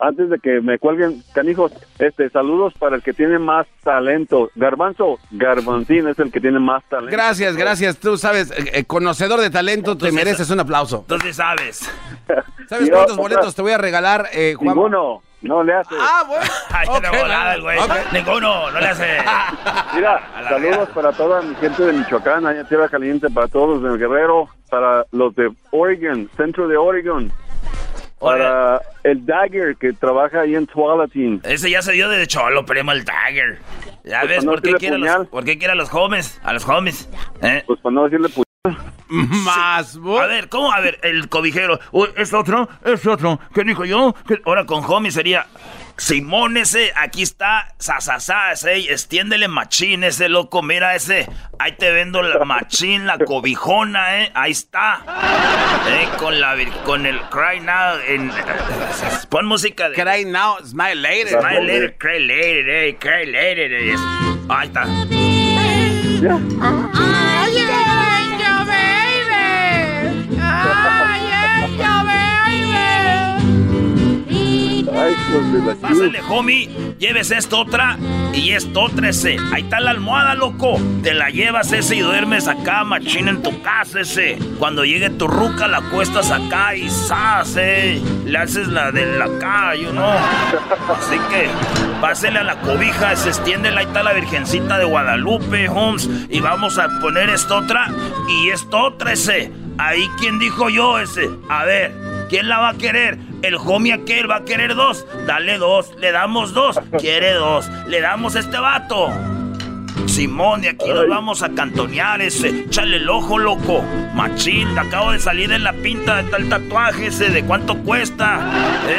antes 0.00 0.30
de 0.30 0.38
que 0.38 0.60
me 0.60 0.78
cuelguen, 0.78 1.22
canijos, 1.34 1.72
este, 1.98 2.30
saludos 2.30 2.72
para 2.78 2.96
el 2.96 3.02
que 3.02 3.12
tiene 3.12 3.38
más 3.38 3.66
talento. 3.84 4.50
Garbanzo, 4.54 5.18
Garbanzín 5.30 6.08
es 6.08 6.18
el 6.18 6.32
que 6.32 6.40
tiene 6.40 6.58
más 6.58 6.82
talento. 6.88 7.12
Gracias, 7.12 7.56
gracias. 7.56 7.96
Tú 7.98 8.16
sabes, 8.16 8.50
eh, 8.52 8.70
eh, 8.72 8.84
conocedor 8.84 9.40
de 9.40 9.50
talento, 9.50 9.96
te 9.96 10.10
mereces 10.12 10.48
un 10.50 10.60
aplauso. 10.60 11.00
Entonces 11.00 11.36
sabes. 11.36 11.90
¿Sabes 12.68 12.86
Yo, 12.88 12.94
cuántos 12.94 13.12
otra- 13.18 13.22
boletos 13.22 13.54
te 13.54 13.62
voy 13.62 13.72
a 13.72 13.78
regalar, 13.78 14.28
eh, 14.32 14.54
Juan? 14.56 14.68
Ninguno, 14.74 15.22
no 15.42 15.62
le 15.64 15.74
hace. 15.74 15.94
Ah, 15.98 16.24
bueno. 16.26 16.44
Ay, 16.70 16.86
Ok, 16.88 17.02
de 17.02 17.08
volada 17.22 17.56
güey. 17.58 17.78
ok. 17.78 17.90
Ninguno, 18.12 18.70
no 18.70 18.80
le 18.80 18.86
hace. 18.86 19.18
Mira, 19.94 20.20
saludos 20.48 20.88
para 20.94 21.12
toda 21.12 21.42
mi 21.42 21.54
gente 21.56 21.82
de 21.84 21.92
Michoacán, 21.92 22.46
allá 22.46 22.64
Tierra 22.64 22.88
Caliente, 22.88 23.28
para 23.30 23.48
todos 23.48 23.80
los 23.80 23.82
del 23.82 23.98
Guerrero, 23.98 24.48
para 24.70 25.04
los 25.12 25.34
de 25.34 25.50
Oregon, 25.72 26.30
centro 26.36 26.68
de 26.68 26.76
Oregon, 26.76 27.32
para 28.20 28.80
el 29.02 29.24
Dagger 29.26 29.76
que 29.76 29.92
trabaja 29.92 30.42
ahí 30.42 30.54
en 30.54 30.66
Tualatin. 30.66 31.40
Ese 31.44 31.70
ya 31.70 31.82
se 31.82 31.92
dio 31.92 32.08
de 32.08 32.26
cholo, 32.26 32.64
primo, 32.64 32.92
el 32.92 33.04
Dagger. 33.04 33.58
Ya 34.04 34.20
Pues 34.20 34.30
ves, 34.30 34.44
¿por 34.44 34.62
qué, 34.62 34.74
quiere 34.74 34.94
a 34.96 34.98
los, 34.98 35.08
puñal. 35.10 35.26
¿por 35.26 35.44
qué 35.44 35.58
quiere 35.58 35.72
a 35.72 35.76
los 35.76 35.92
homies? 35.92 36.40
A 36.44 36.52
los 36.52 36.66
homies. 36.68 37.08
¿eh? 37.42 37.62
Pues 37.66 37.80
para 37.80 37.94
no 37.94 38.04
decirle 38.04 38.28
pu- 38.28 38.44
Más, 39.08 39.96
A 39.96 40.26
ver, 40.26 40.48
¿cómo? 40.48 40.72
A 40.72 40.80
ver, 40.80 40.98
el 41.02 41.28
cobijero. 41.28 41.80
Uy, 41.92 42.08
es 42.16 42.32
otro, 42.32 42.68
es 42.84 43.04
otro. 43.06 43.40
¿Qué 43.54 43.64
dijo 43.64 43.84
yo? 43.84 44.14
¿Qué- 44.28 44.40
Ahora 44.44 44.64
con 44.66 44.84
homie 44.86 45.10
sería. 45.10 45.46
Simón 46.00 46.56
ese, 46.56 46.92
aquí 46.96 47.20
está, 47.22 47.74
sasasá, 47.78 48.52
ese, 48.52 48.90
extiéndele 48.90 49.48
machín, 49.48 50.02
ese 50.02 50.30
loco, 50.30 50.62
mira 50.62 50.94
ese, 50.94 51.28
ahí 51.58 51.72
te 51.72 51.90
vendo 51.92 52.22
la 52.22 52.42
machín, 52.46 53.06
la 53.06 53.18
cobijona, 53.18 54.22
eh, 54.22 54.30
ahí 54.34 54.52
está, 54.52 55.02
eh, 55.90 56.08
con 56.18 56.40
la, 56.40 56.56
vir- 56.56 56.72
con 56.84 57.04
el 57.04 57.20
Cry 57.28 57.60
Now, 57.60 57.98
en, 58.08 58.32
pon 59.28 59.44
música 59.44 59.90
de... 59.90 59.96
Cry 60.02 60.24
Now, 60.24 60.56
Smile 60.64 60.94
Later. 60.94 61.38
Smile 61.38 61.64
later, 61.66 61.98
cry 61.98 62.18
later, 62.18 62.70
eh, 62.70 62.96
cry 62.98 63.26
later, 63.26 63.70
eh, 63.70 63.94
ahí 64.48 64.68
está. 64.68 64.86
Ay, 74.92 75.14
la 75.66 75.74
Pásale, 75.74 76.20
homie, 76.28 76.68
lleves 76.98 77.30
esto 77.30 77.60
otra 77.60 77.96
y 78.32 78.50
esto 78.50 78.82
otra 78.82 79.10
ese. 79.10 79.36
Ahí 79.52 79.62
está 79.62 79.80
la 79.80 79.90
almohada, 79.90 80.34
loco. 80.34 80.78
Te 81.02 81.14
la 81.14 81.30
llevas 81.30 81.72
ese 81.72 81.96
y 81.96 82.00
duermes 82.00 82.48
acá, 82.48 82.84
machín, 82.84 83.28
en 83.28 83.42
tu 83.42 83.62
casa 83.62 84.00
ese. 84.00 84.38
Cuando 84.58 84.84
llegue 84.84 85.10
tu 85.10 85.28
ruca, 85.28 85.68
la 85.68 85.78
acuestas 85.78 86.30
acá 86.30 86.74
y 86.74 86.88
¡zas, 86.88 87.56
eh! 87.56 88.00
Le 88.24 88.38
haces 88.38 88.68
la 88.68 88.90
de 88.90 89.06
la 89.18 89.26
acá, 89.26 89.74
you 89.74 89.90
know. 89.90 90.10
Así 90.96 91.16
que, 91.30 91.48
pásele 92.00 92.38
a 92.40 92.44
la 92.44 92.60
cobija, 92.60 93.14
se 93.16 93.28
extiende, 93.28 93.68
ahí 93.68 93.84
está 93.84 94.02
la 94.02 94.12
Virgencita 94.12 94.78
de 94.78 94.84
Guadalupe, 94.84 95.68
Holmes. 95.68 96.08
Y 96.28 96.40
vamos 96.40 96.78
a 96.78 96.88
poner 97.00 97.30
esto 97.30 97.56
otra 97.58 97.88
y 98.28 98.50
esto 98.50 98.78
otra 98.78 99.12
ese. 99.12 99.52
Ahí, 99.78 100.10
¿quién 100.18 100.38
dijo 100.38 100.68
yo 100.68 100.98
ese? 100.98 101.30
A 101.48 101.64
ver, 101.64 101.94
¿quién 102.28 102.48
la 102.48 102.58
va 102.58 102.70
a 102.70 102.74
querer? 102.74 103.18
El 103.42 103.54
homie 103.56 103.94
aquel 103.94 104.30
va 104.30 104.36
a 104.36 104.44
querer 104.44 104.74
dos. 104.74 105.06
Dale 105.26 105.58
dos. 105.58 105.94
Le 105.96 106.12
damos 106.12 106.52
dos. 106.52 106.78
Quiere 106.98 107.32
dos. 107.34 107.68
Le 107.86 108.00
damos 108.00 108.34
este 108.36 108.58
vato. 108.58 109.08
Simón, 110.06 110.62
de 110.62 110.70
aquí 110.70 110.88
nos 110.88 111.08
vamos 111.08 111.42
a 111.42 111.50
cantonear 111.50 112.20
ese. 112.20 112.48
Échale 112.48 112.96
el 112.96 113.08
ojo, 113.08 113.38
loco. 113.38 113.82
Machín, 114.14 114.76
acabo 114.78 115.12
de 115.12 115.18
salir 115.20 115.48
de 115.48 115.58
la 115.58 115.72
pinta 115.72 116.16
de 116.22 116.30
tal 116.30 116.48
tatuaje 116.48 117.06
ese. 117.06 117.30
¿De 117.30 117.42
cuánto 117.44 117.76
cuesta? 117.78 118.40
Eh. 118.88 118.98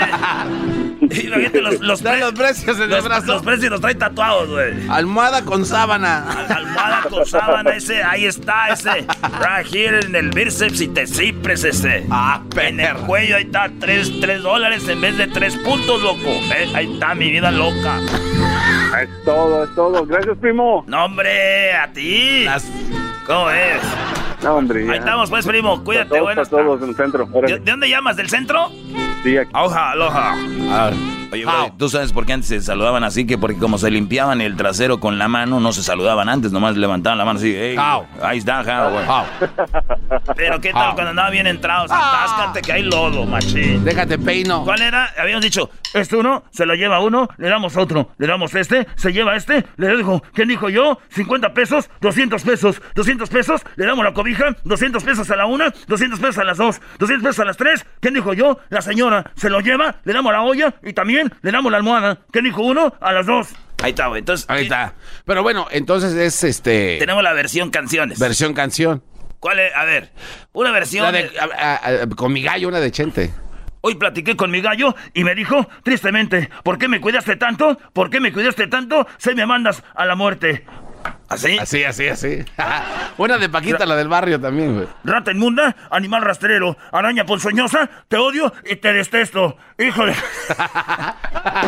Imagínate 1.25 1.61
los, 1.61 1.79
los, 1.81 2.01
pre- 2.01 2.19
los 2.21 2.31
precios 2.33 2.77
en 2.77 2.83
el 2.83 2.89
los- 2.91 3.03
brazo. 3.03 3.25
Los 3.33 3.43
precios 3.43 3.69
los 3.71 3.81
trae 3.81 3.95
tatuados, 3.95 4.49
güey. 4.49 4.87
Almohada 4.89 5.43
con 5.43 5.65
sábana. 5.65 6.23
Almohada 6.49 7.01
con 7.09 7.25
sábana 7.25 7.71
ese, 7.71 8.01
ahí 8.01 8.25
está 8.25 8.69
ese. 8.69 8.89
Right 9.39 9.73
here 9.73 9.99
en 9.99 10.15
el 10.15 10.29
bíceps 10.29 10.79
y 10.79 10.87
te 10.87 11.05
cipres 11.07 11.65
ese. 11.65 12.05
Ah, 12.09 12.41
En 12.55 12.79
el 12.79 12.95
cuello 12.97 13.35
ahí 13.35 13.43
está, 13.43 13.69
tres, 13.79 14.09
tres 14.21 14.41
dólares 14.41 14.87
en 14.87 15.01
vez 15.01 15.17
de 15.17 15.27
tres 15.27 15.57
puntos, 15.57 16.01
loco. 16.01 16.29
Eh, 16.55 16.71
Ahí 16.73 16.93
está 16.93 17.13
mi 17.13 17.29
vida 17.29 17.51
loca. 17.51 17.99
Es 19.01 19.23
todo, 19.25 19.63
es 19.63 19.75
todo. 19.75 20.05
Gracias, 20.05 20.37
primo. 20.37 20.83
No, 20.87 21.05
hombre, 21.05 21.73
a 21.73 21.91
ti. 21.91 22.45
¿Cómo 23.25 23.49
es? 23.49 23.81
No, 24.43 24.55
hombre. 24.55 24.85
ya. 24.85 24.91
Ahí 24.93 24.99
estamos, 24.99 25.29
pues, 25.29 25.45
primo. 25.45 25.83
Cuídate, 25.83 26.09
todos, 26.09 26.21
bueno. 26.23 26.45
todos 26.45 26.81
en 26.81 26.89
el 26.89 26.95
centro. 26.95 27.25
¿De, 27.25 27.59
dónde 27.59 27.89
llamas? 27.89 28.17
¿Del 28.17 28.29
centro? 28.29 28.69
Sí, 29.23 29.37
aquí. 29.37 29.51
Aloha, 29.53 29.91
aloha. 29.91 30.35
Oye, 31.31 31.45
bro, 31.45 31.73
¿tú 31.77 31.87
sabes 31.87 32.11
por 32.11 32.25
qué 32.25 32.33
antes 32.33 32.49
se 32.49 32.61
saludaban 32.61 33.03
así? 33.03 33.25
Que 33.25 33.37
porque 33.37 33.57
como 33.57 33.77
se 33.77 33.89
limpiaban 33.89 34.41
el 34.41 34.57
trasero 34.57 34.99
con 34.99 35.17
la 35.17 35.27
mano, 35.27 35.59
no 35.59 35.71
se 35.71 35.81
saludaban 35.81 36.27
antes, 36.27 36.51
nomás 36.51 36.75
levantaban 36.75 37.17
la 37.17 37.25
mano 37.25 37.39
así. 37.39 37.55
Hey, 37.55 37.77
ahí 38.21 38.37
está, 38.39 38.61
how, 38.61 39.23
Pero 40.35 40.59
¿qué 40.59 40.73
tal 40.73 40.93
cuando 40.93 41.11
andaba 41.11 41.29
bien 41.29 41.47
entrado? 41.47 41.85
Atáscate 41.85 42.61
que 42.61 42.73
hay 42.73 42.83
lodo, 42.83 43.25
machín. 43.25 43.83
Déjate 43.83 44.17
peino. 44.19 44.65
¿Cuál 44.65 44.81
era? 44.81 45.09
Habíamos 45.17 45.43
dicho, 45.43 45.69
este 45.93 46.17
uno, 46.17 46.43
se 46.51 46.65
lo 46.65 46.75
lleva 46.75 46.99
uno, 46.99 47.27
le 47.37 47.49
damos 47.49 47.77
otro, 47.77 48.09
le 48.17 48.27
damos 48.27 48.53
este, 48.55 48.87
se 48.95 49.13
lleva 49.13 49.35
este, 49.35 49.65
le 49.77 49.95
dijo, 49.95 50.21
¿quién 50.33 50.47
dijo 50.47 50.69
yo? 50.69 50.99
50 51.09 51.53
pesos, 51.53 51.89
200 52.01 52.43
pesos, 52.43 52.81
200 52.95 53.29
pesos, 53.29 53.61
le 53.75 53.85
damos 53.85 54.03
la 54.03 54.13
cobija, 54.13 54.55
200 54.63 55.03
pesos 55.03 55.31
a 55.31 55.35
la 55.35 55.45
una, 55.45 55.73
200 55.87 56.19
pesos 56.19 56.37
a 56.39 56.43
las 56.43 56.57
dos, 56.57 56.81
200 56.99 57.25
pesos 57.25 57.39
a 57.39 57.45
las 57.45 57.57
tres, 57.57 57.85
¿quién 57.99 58.13
dijo 58.13 58.33
yo? 58.33 58.59
La 58.69 58.81
señora, 58.81 59.31
se 59.35 59.49
lo 59.49 59.59
lleva, 59.59 59.95
le 60.03 60.13
damos 60.13 60.31
la 60.31 60.41
olla 60.41 60.73
y 60.83 60.93
también 60.93 61.20
le 61.41 61.51
damos 61.51 61.71
la 61.71 61.77
almohada. 61.77 62.19
¿Quién 62.31 62.45
dijo 62.45 62.61
uno? 62.61 62.93
A 63.01 63.11
las 63.11 63.25
dos. 63.25 63.49
Ahí 63.83 63.91
está, 63.91 64.07
güey. 64.07 64.19
Entonces, 64.19 64.45
Ahí 64.49 64.63
está. 64.63 64.93
Pero 65.25 65.43
bueno, 65.43 65.67
entonces 65.71 66.13
es 66.13 66.43
este. 66.43 66.97
Tenemos 66.99 67.23
la 67.23 67.33
versión 67.33 67.69
canciones. 67.71 68.19
Versión 68.19 68.53
canción. 68.53 69.03
¿Cuál 69.39 69.59
es? 69.59 69.73
A 69.75 69.85
ver, 69.85 70.11
una 70.53 70.71
versión. 70.71 71.03
La 71.05 71.11
de- 71.11 71.31
a- 71.39 71.75
a- 71.75 72.03
a- 72.03 72.09
con 72.09 72.31
mi 72.31 72.43
gallo, 72.43 72.67
una 72.67 72.79
de 72.79 72.91
Chente. 72.91 73.33
Hoy 73.83 73.95
platiqué 73.95 74.35
con 74.35 74.51
mi 74.51 74.61
gallo 74.61 74.93
y 75.15 75.23
me 75.23 75.33
dijo, 75.33 75.67
tristemente, 75.83 76.51
¿por 76.63 76.77
qué 76.77 76.87
me 76.87 77.01
cuidaste 77.01 77.35
tanto? 77.37 77.79
¿Por 77.93 78.11
qué 78.11 78.19
me 78.19 78.31
cuidaste 78.31 78.67
tanto? 78.67 79.07
Se 79.17 79.33
me 79.33 79.47
mandas 79.47 79.83
a 79.95 80.05
la 80.05 80.13
muerte. 80.15 80.63
¿Así? 81.31 81.57
Así, 81.57 81.83
así, 81.85 82.07
así. 82.09 82.43
una 83.17 83.37
de 83.37 83.47
Paquita, 83.47 83.85
la 83.85 83.95
del 83.95 84.09
barrio 84.09 84.37
también, 84.41 84.75
güey. 84.75 84.87
Rata 85.05 85.31
inmunda, 85.31 85.73
animal 85.89 86.23
rastrero, 86.23 86.75
araña 86.91 87.25
ponzoñosa, 87.25 87.89
te 88.09 88.17
odio 88.17 88.53
y 88.65 88.75
te 88.75 88.91
detesto. 88.91 89.55
Hijo 89.79 90.05
de... 90.07 90.13
ah, 90.57 91.67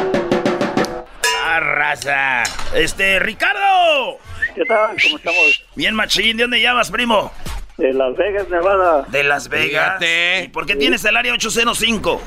raza. 1.62 2.44
Este, 2.76 3.20
Ricardo. 3.20 4.18
¿Qué 4.54 4.66
tal? 4.66 4.98
¿Cómo 5.02 5.16
estamos? 5.16 5.66
Bien, 5.76 5.96
machín. 5.96 6.36
¿De 6.36 6.44
dónde 6.44 6.62
llamas, 6.62 6.92
primo? 6.92 7.32
De 7.78 7.94
Las 7.94 8.18
Vegas, 8.18 8.50
Nevada. 8.50 9.06
De 9.08 9.24
Las 9.24 9.48
Vegas. 9.48 10.04
¿Y 10.44 10.50
por 10.50 10.66
qué 10.66 10.76
tienes 10.76 11.06
el 11.06 11.16
área 11.16 11.32
805? 11.32 12.22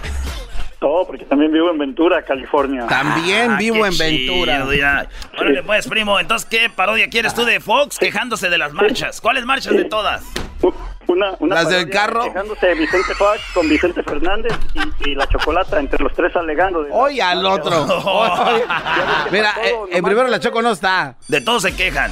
No, 0.80 1.04
porque 1.06 1.24
también 1.24 1.52
vivo 1.52 1.70
en 1.70 1.78
Ventura, 1.78 2.22
California. 2.22 2.86
También 2.86 3.52
Ah, 3.52 3.56
vivo 3.56 3.86
en 3.86 3.96
Ventura. 3.96 4.66
Órale, 5.38 5.62
pues, 5.62 5.88
primo. 5.88 6.20
Entonces, 6.20 6.46
¿qué 6.48 6.68
parodia 6.68 7.08
quieres 7.08 7.34
tú 7.34 7.44
de 7.44 7.60
Fox 7.60 7.98
quejándose 7.98 8.50
de 8.50 8.58
las 8.58 8.72
marchas? 8.72 9.20
¿Cuáles 9.20 9.44
marchas 9.46 9.74
de 9.74 9.84
todas? 9.84 10.22
Una, 11.08 11.36
una 11.40 11.54
¿Las 11.56 11.68
del 11.70 11.88
carro? 11.88 12.24
Quejándose 12.24 12.66
de 12.66 12.74
Vicente 12.74 13.14
Fox 13.14 13.40
con 13.54 13.68
Vicente 13.68 14.02
Fernández 14.02 14.52
y, 15.04 15.10
y 15.10 15.14
la 15.14 15.26
chocolata, 15.28 15.78
entre 15.78 16.02
los 16.02 16.12
tres 16.14 16.34
alegando. 16.34 16.82
de- 16.82 16.90
Hoy 16.92 17.20
al 17.20 17.46
otro. 17.46 17.86
Mira, 19.30 19.50
eh, 19.64 19.74
en 19.92 20.04
primero 20.04 20.26
la 20.28 20.40
Choco 20.40 20.62
no 20.62 20.70
está. 20.72 21.14
De 21.28 21.40
todos 21.40 21.62
se 21.62 21.74
quejan. 21.76 22.10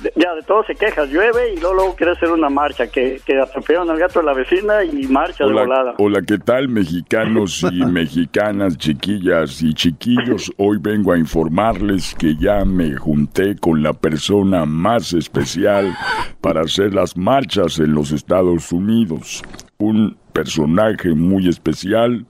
De- 0.00 0.12
ya, 0.16 0.34
de 0.34 0.42
todo 0.42 0.64
se 0.64 0.74
queja. 0.74 1.04
Llueve 1.04 1.52
y 1.54 1.60
luego, 1.60 1.74
luego 1.74 1.96
quiere 1.96 2.12
hacer 2.12 2.30
una 2.30 2.48
marcha. 2.48 2.86
Que, 2.86 3.20
que 3.26 3.38
atropellaron 3.38 3.90
al 3.90 3.98
gato 3.98 4.20
de 4.20 4.24
la 4.26 4.32
vecina 4.32 4.82
y 4.84 5.06
marcha 5.06 5.44
de 5.44 5.50
Hola, 5.50 5.62
volada. 5.62 5.94
hola, 5.98 6.20
¿qué 6.26 6.38
tal 6.38 6.68
mexicanos 6.68 7.62
y 7.70 7.84
mexicanas, 7.84 8.78
chiquillas 8.78 9.60
y 9.62 9.74
chiquillos? 9.74 10.50
Hoy 10.56 10.78
vengo 10.80 11.12
a 11.12 11.18
informarles 11.18 12.14
que 12.18 12.34
ya 12.36 12.64
me 12.64 12.96
junté 12.96 13.56
con 13.58 13.82
la 13.82 13.92
persona 13.92 14.64
más 14.64 15.12
especial 15.12 15.94
para 16.40 16.62
hacer 16.62 16.94
las 16.94 17.16
marchas 17.18 17.78
en 17.78 17.92
los 17.94 18.10
Estados 18.12 18.29
Unidos. 18.30 19.42
Un 19.78 20.16
personaje 20.32 21.10
muy 21.14 21.48
especial, 21.48 22.24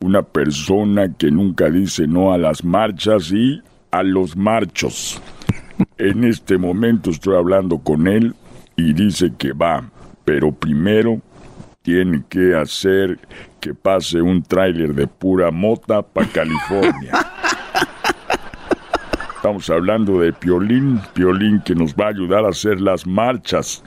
una 0.00 0.22
persona 0.22 1.14
que 1.14 1.30
nunca 1.30 1.70
dice 1.70 2.06
no 2.06 2.32
a 2.32 2.38
las 2.38 2.62
marchas 2.62 3.32
y 3.32 3.62
a 3.90 4.02
los 4.02 4.36
marchos. 4.36 5.20
En 5.96 6.24
este 6.24 6.58
momento 6.58 7.10
estoy 7.10 7.36
hablando 7.36 7.78
con 7.78 8.06
él 8.06 8.34
y 8.76 8.92
dice 8.92 9.32
que 9.38 9.52
va, 9.52 9.88
pero 10.24 10.52
primero 10.52 11.22
tiene 11.82 12.22
que 12.28 12.54
hacer 12.54 13.18
que 13.60 13.72
pase 13.72 14.20
un 14.20 14.42
tráiler 14.42 14.94
de 14.94 15.06
pura 15.06 15.50
mota 15.50 16.02
para 16.02 16.26
California. 16.28 17.12
Estamos 19.36 19.70
hablando 19.70 20.20
de 20.20 20.32
Piolín, 20.32 21.00
Piolín 21.14 21.60
que 21.60 21.74
nos 21.74 21.94
va 21.94 22.06
a 22.06 22.08
ayudar 22.08 22.44
a 22.44 22.48
hacer 22.48 22.80
las 22.80 23.06
marchas. 23.06 23.84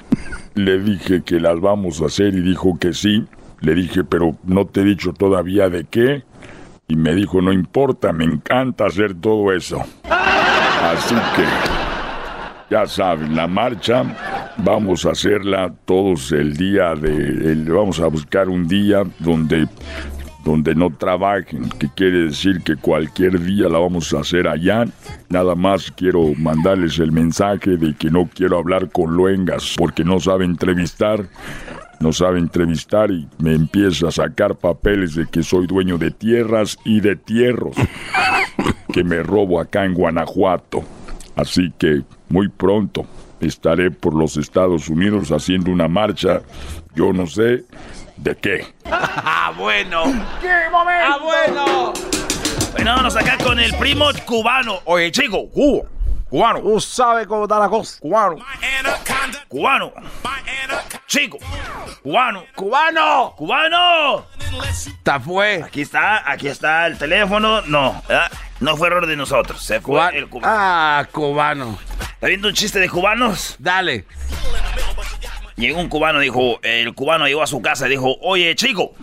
Le 0.60 0.78
dije 0.80 1.22
que 1.24 1.40
las 1.40 1.60
vamos 1.62 2.02
a 2.02 2.08
hacer 2.08 2.34
y 2.36 2.42
dijo 2.42 2.78
que 2.80 2.94
sí. 2.94 3.26
Le 3.62 3.76
dije, 3.76 4.04
pero 4.04 4.36
no 4.44 4.66
te 4.66 4.82
he 4.82 4.84
dicho 4.84 5.14
todavía 5.14 5.70
de 5.70 5.86
qué. 5.86 6.24
Y 6.88 6.96
me 6.96 7.14
dijo, 7.16 7.42
no 7.42 7.54
importa, 7.54 8.12
me 8.12 8.26
encanta 8.26 8.86
hacer 8.88 9.14
todo 9.14 9.54
eso. 9.54 9.82
Así 10.04 11.16
que, 11.36 11.44
ya 12.76 12.86
saben, 12.88 13.36
la 13.36 13.48
marcha 13.48 14.04
vamos 14.58 15.06
a 15.06 15.12
hacerla 15.12 15.74
todos 15.86 16.32
el 16.34 16.58
día 16.58 16.94
de... 16.96 17.10
el- 17.52 17.66
vamos 17.72 18.00
a 18.02 18.08
buscar 18.08 18.50
un 18.50 18.68
día 18.68 19.04
donde, 19.20 19.68
donde 20.50 20.74
no 20.74 20.90
trabajen, 20.90 21.70
que 21.78 21.88
quiere 21.96 22.24
decir 22.26 22.64
que 22.64 22.76
cualquier 22.76 23.40
día 23.40 23.70
la 23.70 23.78
vamos 23.78 24.12
a 24.16 24.22
hacer 24.22 24.48
allá. 24.48 24.84
Nada 25.30 25.54
más 25.54 25.92
quiero 25.92 26.34
mandarles 26.38 26.98
el 26.98 27.12
mensaje 27.12 27.78
de 27.78 27.94
que 27.94 28.10
no 28.10 28.28
quiero 28.34 28.58
hablar 28.58 28.90
con 28.90 29.16
luengas 29.16 29.76
porque 29.78 30.04
no 30.04 30.20
sabe 30.20 30.46
entrevistar. 30.46 31.30
No 32.00 32.12
sabe 32.14 32.40
entrevistar 32.40 33.12
y 33.12 33.28
me 33.38 33.54
empieza 33.54 34.08
a 34.08 34.12
sacar 34.12 34.56
papeles 34.56 35.14
de 35.14 35.28
que 35.28 35.44
soy 35.44 35.68
dueño 35.68 36.00
de 36.00 36.10
tierras 36.10 36.80
y 36.84 37.00
de 37.00 37.16
tierros 37.16 37.76
que 38.94 39.04
me 39.04 39.22
robo 39.22 39.60
acá 39.60 39.86
en 39.86 39.94
Guanajuato. 39.94 40.82
Así 41.36 41.72
que 41.78 42.02
muy 42.30 42.48
pronto 42.48 43.06
estaré 43.40 43.92
por 43.92 44.16
los 44.16 44.36
Estados 44.36 44.90
Unidos 44.90 45.32
haciendo 45.32 45.72
una 45.72 45.88
marcha, 45.88 46.42
yo 46.96 47.14
no 47.14 47.28
sé 47.28 47.66
de 48.22 48.36
qué. 48.38 48.74
¡Ah, 48.92 49.52
bueno! 49.56 50.04
¡Ah, 50.06 51.18
bueno! 51.22 51.94
Bueno, 52.72 52.92
vámonos 52.92 53.16
acá 53.16 53.38
con 53.44 53.60
el 53.60 53.74
primo 53.76 54.08
cubano. 54.26 54.80
Oye, 54.86 55.12
chico, 55.12 55.50
cubo. 55.50 55.88
Cubano. 56.30 56.60
Tú 56.62 56.80
sabes 56.80 57.26
cómo 57.26 57.44
está 57.44 57.58
la 57.58 57.68
cosa. 57.70 58.00
Cubano. 58.00 58.38
Cubano. 59.48 59.92
Chico. 61.08 61.38
Cubano. 62.04 62.44
¡Cubano! 62.56 63.34
¡Cubano! 63.36 64.26
¡Está 64.70 65.20
fue! 65.20 65.64
Aquí 65.64 65.82
está, 65.82 66.30
aquí 66.32 66.48
está 66.48 66.86
el 66.86 66.98
teléfono. 67.00 67.62
No, 67.64 68.00
¿verdad? 68.08 68.32
no 68.60 68.78
fue 68.78 68.88
error 68.88 69.08
de 69.08 69.16
nosotros. 69.16 69.62
Se 69.64 69.82
fue 69.82 69.94
Cuba- 69.96 70.10
el 70.10 70.30
cubano. 70.30 70.54
Ah, 70.56 71.06
cubano. 71.12 71.80
¿Está 72.14 72.28
viendo 72.28 72.48
un 72.50 72.54
chiste 72.54 72.80
de 72.80 72.90
cubanos? 72.90 73.56
Dale. 73.58 74.06
Llegó 75.60 75.82
un 75.82 75.90
cubano, 75.90 76.20
dijo, 76.20 76.60
el 76.64 76.94
cubano 76.96 77.28
llegó 77.28 77.44
a 77.44 77.48
su 77.48 77.62
casa 77.62 77.86
y 77.88 77.90
dijo, 77.92 78.16
oye, 78.22 78.56
chico, 78.56 78.94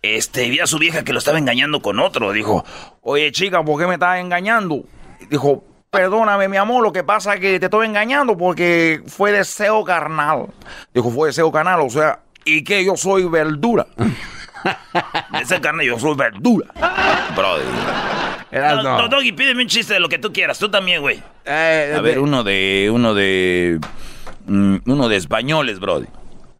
este, 0.00 0.48
vi 0.48 0.60
a 0.60 0.66
su 0.68 0.78
vieja 0.78 1.02
que 1.02 1.12
lo 1.12 1.18
estaba 1.18 1.38
engañando 1.38 1.82
con 1.82 1.98
otro. 1.98 2.30
Dijo, 2.32 2.64
oye, 3.02 3.32
chica, 3.32 3.64
¿por 3.64 3.80
qué 3.80 3.88
me 3.88 3.94
estás 3.94 4.20
engañando? 4.20 4.84
Dijo, 5.28 5.64
perdóname, 5.90 6.48
mi 6.48 6.56
amor, 6.56 6.84
lo 6.84 6.92
que 6.92 7.02
pasa 7.02 7.34
es 7.34 7.40
que 7.40 7.58
te 7.58 7.66
estoy 7.66 7.88
engañando 7.88 8.38
porque 8.38 9.02
fue 9.08 9.32
deseo 9.32 9.82
carnal. 9.82 10.46
Dijo, 10.94 11.10
fue 11.10 11.28
deseo 11.30 11.50
carnal, 11.50 11.80
o 11.80 11.90
sea, 11.90 12.20
¿y 12.44 12.62
qué? 12.62 12.84
Yo 12.84 12.96
soy 12.96 13.24
verdura. 13.24 13.86
Ese 15.40 15.60
carne, 15.60 15.84
yo 15.84 15.98
soy 15.98 16.14
verdura. 16.14 16.66
Brother. 17.34 17.64
Eras 18.52 18.84
no. 18.84 18.98
No, 18.98 19.08
Doggy, 19.08 19.32
pídeme 19.32 19.62
un 19.62 19.68
chiste 19.68 19.94
de 19.94 20.00
lo 20.00 20.08
que 20.08 20.18
tú 20.18 20.32
quieras. 20.32 20.58
Tú 20.58 20.70
también, 20.70 21.00
güey. 21.00 21.22
Eh, 21.44 21.94
A 21.96 22.00
ver, 22.00 22.18
uno 22.18 22.44
de. 22.44 22.90
Uno 22.92 23.14
de. 23.14 23.80
Mm, 24.50 24.76
uno 24.86 25.08
de 25.08 25.16
españoles, 25.16 25.78
brody. 25.80 26.06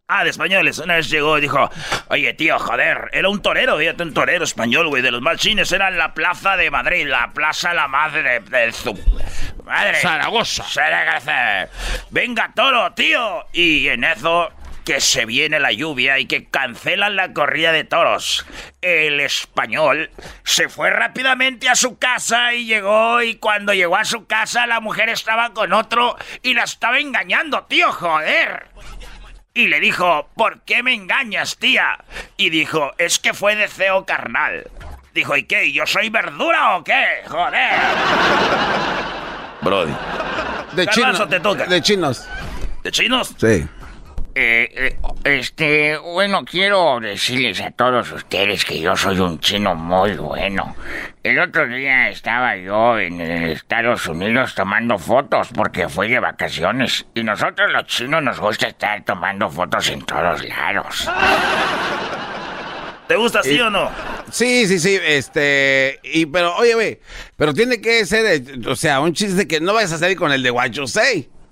Ah, 0.07 0.25
de 0.25 0.29
españoles. 0.29 0.77
Una 0.79 0.95
vez 0.95 1.09
llegó 1.09 1.37
y 1.37 1.41
dijo: 1.41 1.69
Oye, 2.09 2.33
tío, 2.33 2.59
joder. 2.59 3.09
Era 3.13 3.29
un 3.29 3.41
torero, 3.41 3.77
fíjate, 3.77 4.03
un 4.03 4.13
torero 4.13 4.43
español, 4.43 4.89
güey. 4.89 5.01
De 5.01 5.09
los 5.09 5.21
más 5.21 5.37
chines. 5.37 5.71
Era 5.71 5.87
en 5.87 5.97
la 5.97 6.13
plaza 6.13 6.57
de 6.57 6.69
Madrid. 6.69 7.07
La 7.07 7.31
plaza 7.31 7.73
la 7.73 7.87
madre 7.87 8.21
de, 8.21 8.39
de 8.41 8.71
su. 8.73 8.93
Madre. 9.63 10.01
Zaragoza. 10.01 10.63
Zaragoza. 10.63 11.69
Venga, 12.09 12.51
toro, 12.53 12.91
tío. 12.93 13.45
Y 13.53 13.87
en 13.87 14.03
eso. 14.03 14.51
Que 14.85 14.99
se 14.99 15.25
viene 15.25 15.59
la 15.59 15.71
lluvia 15.71 16.17
y 16.17 16.25
que 16.25 16.45
cancelan 16.45 17.15
la 17.15 17.33
corrida 17.33 17.71
de 17.71 17.83
toros. 17.83 18.45
El 18.81 19.19
español 19.19 20.09
se 20.43 20.69
fue 20.69 20.89
rápidamente 20.89 21.69
a 21.69 21.75
su 21.75 21.97
casa 21.99 22.53
y 22.53 22.65
llegó 22.65 23.21
y 23.21 23.35
cuando 23.35 23.73
llegó 23.73 23.95
a 23.95 24.05
su 24.05 24.25
casa 24.25 24.65
la 24.65 24.79
mujer 24.79 25.09
estaba 25.09 25.53
con 25.53 25.71
otro 25.73 26.17
y 26.41 26.55
la 26.55 26.63
estaba 26.63 26.99
engañando, 26.99 27.63
tío, 27.65 27.91
joder. 27.91 28.67
Y 29.53 29.67
le 29.67 29.79
dijo, 29.79 30.29
¿por 30.35 30.61
qué 30.61 30.81
me 30.81 30.93
engañas, 30.93 31.57
tía? 31.57 32.03
Y 32.37 32.49
dijo, 32.49 32.91
es 32.97 33.19
que 33.19 33.33
fue 33.33 33.55
deseo 33.55 34.05
carnal. 34.05 34.69
Dijo, 35.13 35.35
¿y 35.35 35.43
qué? 35.43 35.71
¿Yo 35.73 35.85
soy 35.85 36.09
verdura 36.09 36.77
o 36.77 36.83
qué? 36.83 37.21
Joder. 37.27 37.79
Brody. 39.61 39.93
De 40.71 40.87
chinos. 40.87 41.29
te 41.29 41.39
toca. 41.41 41.65
De 41.65 41.81
chinos. 41.81 42.27
¿De 42.81 42.91
chinos? 42.91 43.35
Sí. 43.37 43.67
Eh, 44.33 44.69
eh, 44.73 44.97
este, 45.25 45.97
bueno, 45.97 46.45
quiero 46.45 46.99
decirles 47.01 47.59
a 47.59 47.71
todos 47.71 48.11
ustedes 48.13 48.63
que 48.63 48.79
yo 48.79 48.95
soy 48.95 49.19
un 49.19 49.39
chino 49.39 49.75
muy 49.75 50.15
bueno. 50.15 50.75
El 51.21 51.39
otro 51.39 51.67
día 51.67 52.09
estaba 52.09 52.55
yo 52.55 52.97
en 52.97 53.19
Estados 53.19 54.07
Unidos 54.07 54.55
tomando 54.55 54.97
fotos 54.97 55.49
porque 55.53 55.89
fui 55.89 56.07
de 56.07 56.19
vacaciones. 56.19 57.05
Y 57.13 57.23
nosotros 57.23 57.69
los 57.71 57.85
chinos 57.87 58.23
nos 58.23 58.39
gusta 58.39 58.67
estar 58.67 59.03
tomando 59.03 59.49
fotos 59.49 59.89
en 59.89 60.01
todos 60.03 60.43
lados. 60.47 61.09
¿Te 63.07 63.17
gusta 63.17 63.43
sí 63.43 63.57
Eh, 63.57 63.61
o 63.61 63.69
no? 63.69 63.91
Sí, 64.31 64.65
sí, 64.65 64.79
sí, 64.79 64.97
este, 65.05 65.99
y 66.03 66.25
pero, 66.25 66.55
oye, 66.55 66.73
güey, 66.73 66.99
pero 67.35 67.53
tiene 67.53 67.81
que 67.81 68.05
ser, 68.05 68.25
eh, 68.25 68.43
o 68.65 68.77
sea, 68.77 69.01
un 69.01 69.11
chiste 69.13 69.45
que 69.45 69.59
no 69.59 69.73
vayas 69.73 69.91
a 69.91 69.97
salir 69.97 70.15
con 70.15 70.31
el 70.31 70.41
de 70.41 70.51
What 70.51 70.71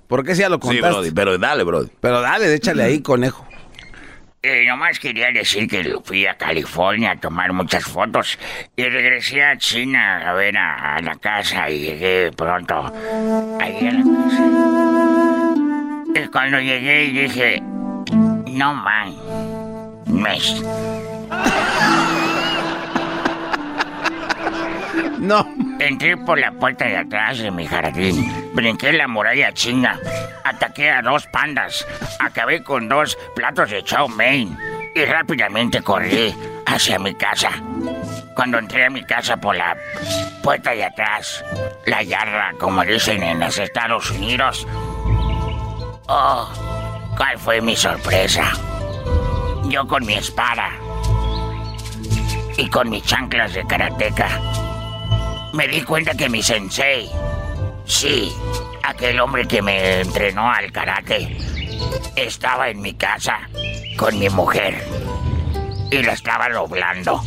Say, 0.10 0.16
porque 0.18 0.36
si 0.36 0.42
ya 0.42 0.50
lo 0.50 0.56
Sí, 0.56 0.62
contaste. 0.62 0.90
Brody, 0.90 1.12
pero 1.12 1.38
dale, 1.38 1.64
Brody. 1.64 1.90
Pero 2.02 2.22
dale, 2.22 2.54
échale 2.54 2.84
ahí, 2.84 3.02
conejo. 3.02 3.46
Eh, 4.42 4.66
nomás 4.66 5.00
quería 5.00 5.32
decir 5.32 5.68
que 5.68 5.96
fui 6.04 6.26
a 6.26 6.36
California 6.38 7.12
a 7.12 7.16
tomar 7.18 7.52
muchas 7.52 7.84
fotos 7.84 8.40
y 8.76 8.84
regresé 8.84 9.44
a 9.44 9.58
China 9.58 10.30
a 10.30 10.34
ver 10.34 10.58
a, 10.58 10.96
a 10.96 11.02
la 11.02 11.16
casa 11.16 11.70
y 11.70 11.80
llegué 11.80 12.32
pronto 12.32 12.94
ahí 13.60 13.88
a 13.88 13.92
la 13.92 14.04
casa. 14.04 14.44
Y 16.16 16.28
cuando 16.30 16.60
llegué 16.62 17.04
y 17.06 17.12
dije, 17.12 17.60
no 17.62 18.74
man, 18.76 19.14
mes. 20.08 20.64
No. 25.20 25.46
Entré 25.80 26.16
por 26.16 26.40
la 26.40 26.52
puerta 26.52 26.86
de 26.86 26.98
atrás 26.98 27.40
de 27.40 27.52
mi 27.52 27.68
jardín, 27.68 28.52
brinqué 28.54 28.94
la 28.94 29.08
muralla 29.08 29.52
china, 29.54 30.00
ataqué 30.44 30.92
a 30.92 31.02
dos 31.02 31.28
pandas, 31.28 31.86
acabé 32.20 32.64
con 32.64 32.88
dos 32.88 33.18
platos 33.36 33.70
de 33.70 33.84
chow 33.84 34.08
mein 34.08 34.58
y 34.96 35.06
rápidamente 35.06 35.82
corrí 35.82 36.34
hacia 36.66 37.00
mi 37.00 37.14
casa. 37.16 37.52
Cuando 38.34 38.60
entré 38.60 38.86
a 38.86 38.90
mi 38.90 39.04
casa 39.04 39.36
por 39.38 39.56
la 39.56 39.76
puerta 40.42 40.72
de 40.72 40.86
atrás, 40.86 41.44
la 41.86 42.02
yarda, 42.02 42.54
como 42.58 42.84
dicen 42.86 43.22
en 43.22 43.40
los 43.40 43.58
Estados 43.58 44.12
Unidos, 44.12 44.66
oh, 46.08 46.50
¿cuál 47.18 47.38
fue 47.38 47.60
mi 47.62 47.76
sorpresa? 47.76 48.54
Yo 49.66 49.86
con 49.86 50.06
mi 50.06 50.14
espada 50.14 50.70
y 52.58 52.70
con 52.70 52.90
mis 52.90 53.04
chanclas 53.04 53.54
de 53.54 53.66
karateca 53.68 54.59
me 55.54 55.68
di 55.68 55.82
cuenta 55.82 56.14
que 56.14 56.30
mi 56.30 56.42
sensei, 56.44 57.10
sí, 57.86 58.32
aquel 58.84 59.20
hombre 59.20 59.48
que 59.48 59.62
me 59.62 60.02
entrenó 60.02 60.52
al 60.52 60.72
karate, 60.72 61.38
estaba 62.16 62.70
en 62.70 62.82
mi 62.82 62.94
casa 62.94 63.50
con 63.98 64.18
mi 64.18 64.30
mujer 64.30 64.86
y 65.92 66.02
la 66.04 66.14
estaba 66.14 66.50
doblando. 66.50 67.22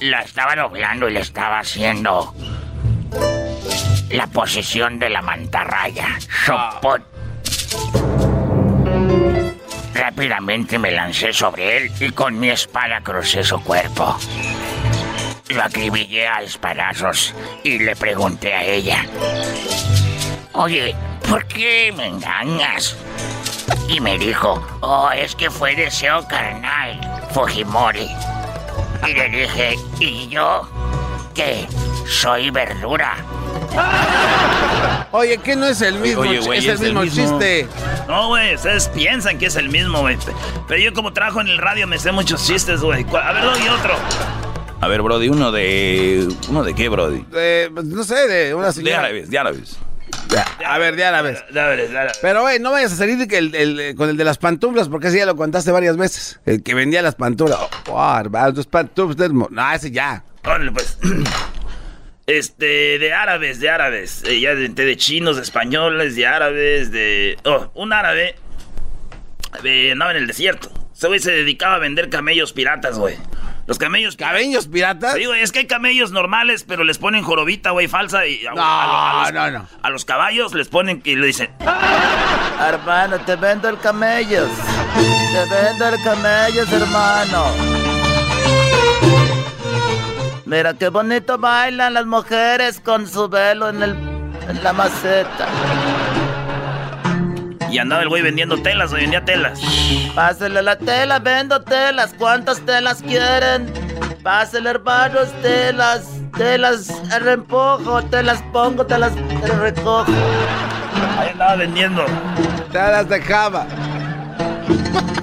La 0.00 0.20
estaba 0.20 0.54
doblando 0.54 1.08
y 1.08 1.12
le 1.12 1.20
estaba 1.20 1.60
haciendo 1.60 2.34
la 4.10 4.26
posición 4.28 4.98
de 4.98 5.10
la 5.10 5.22
mantarraya. 5.22 6.18
Sopot. 6.44 7.02
Rápidamente 9.94 10.78
me 10.78 10.92
lancé 10.92 11.32
sobre 11.32 11.78
él 11.78 11.92
y 12.00 12.10
con 12.10 12.38
mi 12.38 12.50
espada 12.50 13.00
crucé 13.00 13.42
su 13.42 13.60
cuerpo. 13.62 14.16
Lo 15.48 15.62
acribillé 15.62 16.26
a 16.26 16.42
espadazos 16.42 17.32
y 17.62 17.78
le 17.78 17.94
pregunté 17.94 18.52
a 18.52 18.64
ella, 18.64 19.04
oye, 20.52 20.94
¿por 21.28 21.46
qué 21.46 21.92
me 21.96 22.06
engañas? 22.08 22.96
Y 23.88 24.00
me 24.00 24.18
dijo, 24.18 24.60
oh, 24.80 25.10
es 25.12 25.36
que 25.36 25.48
fue 25.50 25.76
deseo 25.76 26.26
carnal, 26.26 26.98
Fujimori. 27.30 28.08
Y 29.06 29.12
le 29.14 29.28
dije, 29.28 29.76
¿y 30.00 30.28
yo? 30.28 30.68
¿Qué? 31.32 31.68
Soy 32.08 32.50
verdura. 32.50 33.14
Oye, 35.12 35.38
¿qué 35.38 35.54
no 35.54 35.66
es 35.68 35.80
el 35.80 35.94
mismo? 36.00 36.22
Oye, 36.22 36.40
güey, 36.40 36.58
es 36.58 36.64
el 36.64 36.70
es 36.74 36.80
el 36.80 36.86
mismo, 36.94 37.00
mismo. 37.02 37.22
chiste. 37.38 37.68
No, 38.08 38.28
güey, 38.28 38.54
ustedes 38.56 38.88
piensan 38.88 39.38
que 39.38 39.46
es 39.46 39.54
el 39.56 39.68
mismo, 39.68 40.00
güey. 40.00 40.18
Pero 40.66 40.80
yo 40.80 40.92
como 40.92 41.12
trabajo 41.12 41.40
en 41.40 41.46
el 41.48 41.58
radio 41.58 41.86
me 41.86 41.98
sé 42.00 42.10
muchos 42.10 42.44
chistes, 42.44 42.80
güey. 42.80 43.04
¿Cuál- 43.04 43.28
A 43.28 43.32
ver, 43.32 43.44
doy 43.44 43.68
otro. 43.68 43.94
A 44.80 44.88
ver, 44.88 45.00
Brody, 45.02 45.28
uno 45.28 45.52
de... 45.52 46.28
¿Uno 46.48 46.62
de 46.62 46.74
qué, 46.74 46.88
Brody? 46.88 47.24
De, 47.30 47.70
pues, 47.72 47.86
no 47.86 48.04
sé, 48.04 48.28
de 48.28 48.54
una 48.54 48.66
De 48.68 48.72
señora. 48.74 48.98
árabes, 49.00 49.30
de 49.30 49.38
árabes. 49.38 49.78
A 50.66 50.78
ver, 50.78 50.96
de 50.96 51.04
árabes. 51.04 51.42
De 51.50 51.60
árabes, 51.60 51.90
de 51.90 51.96
árabes. 51.98 52.18
Pero, 52.20 52.42
güey, 52.42 52.58
no 52.60 52.70
vayas 52.72 52.92
a 52.92 52.96
salir 52.96 53.26
que 53.26 53.38
el- 53.38 53.54
el- 53.54 53.94
con 53.96 54.10
el 54.10 54.16
de 54.16 54.24
las 54.24 54.36
pantuflas, 54.38 54.88
porque 54.88 55.08
ese 55.08 55.18
ya 55.18 55.26
lo 55.26 55.34
contaste 55.34 55.70
varias 55.72 55.96
veces. 55.96 56.40
El 56.44 56.62
que 56.62 56.74
vendía 56.74 57.00
las 57.02 57.14
pantuflas. 57.14 57.58
Oh, 57.88 58.52
tus 58.54 58.66
pantuflas. 58.66 59.16
del 59.16 59.32
mo- 59.32 59.48
No, 59.50 59.72
ese 59.72 59.90
ya. 59.90 60.22
Órale, 60.44 60.70
pues. 60.72 60.98
Este, 62.26 62.98
de 62.98 63.12
árabes, 63.12 63.60
de 63.60 63.70
árabes. 63.70 64.24
Eh, 64.26 64.40
ya 64.40 64.52
de, 64.56 64.68
de 64.68 64.96
chinos, 64.96 65.36
de 65.36 65.42
españoles, 65.42 66.16
de 66.16 66.26
árabes, 66.26 66.90
de. 66.90 67.38
Oh, 67.44 67.70
un 67.74 67.92
árabe. 67.92 68.34
eh, 69.62 69.92
andaba 69.92 70.10
en 70.10 70.16
el 70.18 70.26
desierto. 70.26 70.68
Ese 70.92 71.06
güey 71.06 71.20
se 71.20 71.30
dedicaba 71.30 71.76
a 71.76 71.78
vender 71.78 72.10
camellos 72.10 72.52
piratas, 72.52 72.98
güey. 72.98 73.14
Los 73.66 73.78
camellos. 73.78 74.16
¿Camellos 74.16 74.68
piratas? 74.68 75.14
Sí, 75.14 75.24
güey, 75.24 75.42
es 75.42 75.50
que 75.50 75.58
hay 75.60 75.66
camellos 75.66 76.12
normales, 76.12 76.64
pero 76.66 76.84
les 76.84 76.98
ponen 76.98 77.24
jorobita, 77.24 77.70
güey, 77.70 77.88
falsa. 77.88 78.24
Y 78.26 78.46
a, 78.46 78.52
No, 78.52 78.62
a- 78.62 79.10
a 79.10 79.22
los, 79.24 79.32
no, 79.32 79.50
no. 79.58 79.66
a 79.82 79.90
los 79.90 80.04
caballos 80.04 80.54
les 80.54 80.68
ponen 80.68 81.02
y 81.04 81.16
le 81.16 81.26
dicen. 81.26 81.50
Hermano, 82.60 83.18
te 83.20 83.34
vendo 83.36 83.68
el 83.68 83.78
camellos. 83.78 84.48
Te 85.32 85.54
vendo 85.54 85.88
el 85.88 86.02
camellos, 86.04 86.72
hermano. 86.72 87.44
Mira 90.44 90.74
qué 90.74 90.88
bonito 90.88 91.36
bailan 91.38 91.94
las 91.94 92.06
mujeres 92.06 92.78
con 92.80 93.08
su 93.08 93.28
velo 93.28 93.68
en, 93.70 93.82
el, 93.82 93.90
en 94.48 94.62
la 94.62 94.72
maceta. 94.72 95.48
Y 97.70 97.78
andaba 97.78 98.02
el 98.02 98.08
güey 98.08 98.22
vendiendo 98.22 98.56
telas, 98.62 98.90
güey, 98.90 99.02
vendía 99.02 99.24
telas. 99.24 99.60
Pásale 100.14 100.62
la 100.62 100.76
tela, 100.76 101.18
vendo 101.18 101.60
telas. 101.62 102.14
¿Cuántas 102.16 102.60
telas 102.60 103.02
quieren? 103.02 103.72
Pásale, 104.22 104.70
hermanos, 104.70 105.28
telas. 105.42 106.04
Telas, 106.36 106.88
reempujo, 107.20 108.02
te 108.04 108.22
las 108.22 108.42
pongo, 108.52 108.84
te 108.84 108.98
las 108.98 109.14
te 109.14 109.52
recojo. 109.58 110.06
Ahí 111.18 111.30
andaba 111.30 111.56
vendiendo. 111.56 112.04
Telas 112.70 113.08
de 113.08 113.20
cama. 113.20 113.66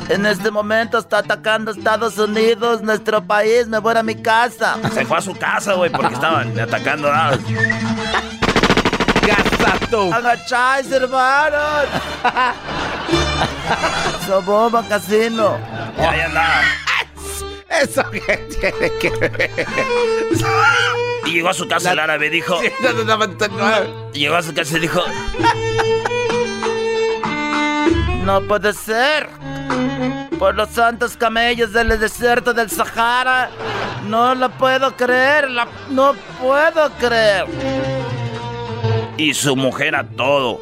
En 0.10 0.26
este 0.26 0.52
momento 0.52 0.98
está 0.98 1.20
atacando 1.20 1.72
Estados 1.72 2.18
Unidos, 2.18 2.82
nuestro 2.82 3.24
país. 3.24 3.68
Me 3.68 3.80
voy 3.80 3.95
a 3.95 4.03
mi 4.03 4.15
casa. 4.15 4.78
Se 4.94 5.06
fue 5.06 5.18
a 5.18 5.22
su 5.22 5.36
casa, 5.36 5.74
güey, 5.74 5.90
porque 5.91 6.14
estaban 6.14 6.60
atacando 6.60 7.11
Agacháis, 9.68 10.91
hermanos. 10.91 11.85
Soboba 14.27 14.84
Casino. 14.88 15.57
Ahí 15.98 16.19
andaba. 16.22 16.61
¿Eso 17.81 18.03
qué 18.11 18.48
tiene 18.60 18.91
que 18.99 19.10
ver? 19.10 19.68
Y 21.26 21.31
llegó 21.31 21.49
a 21.49 21.53
su 21.53 21.68
casa 21.68 21.91
el 21.94 21.99
árabe, 21.99 22.30
dijo. 22.30 22.60
Llegó 24.14 24.35
a 24.35 24.44
su 24.44 24.53
casa 24.53 24.77
y 24.77 24.81
dijo. 24.81 25.02
No 28.23 28.40
puede 28.41 28.72
ser. 28.72 29.27
Por 30.40 30.56
los 30.56 30.69
santos 30.69 31.18
camellos 31.18 31.73
del 31.73 31.99
desierto 31.99 32.53
del 32.53 32.69
Sahara. 32.69 33.49
No 34.07 34.34
lo 34.34 34.49
puedo 34.52 34.95
creer. 34.95 35.49
la- 35.52 35.68
no 35.90 36.14
puedo 36.41 36.90
creer. 36.99 37.45
Y 39.18 39.34
su 39.34 39.56
mujer 39.56 39.95
a 39.95 40.03
todo. 40.03 40.60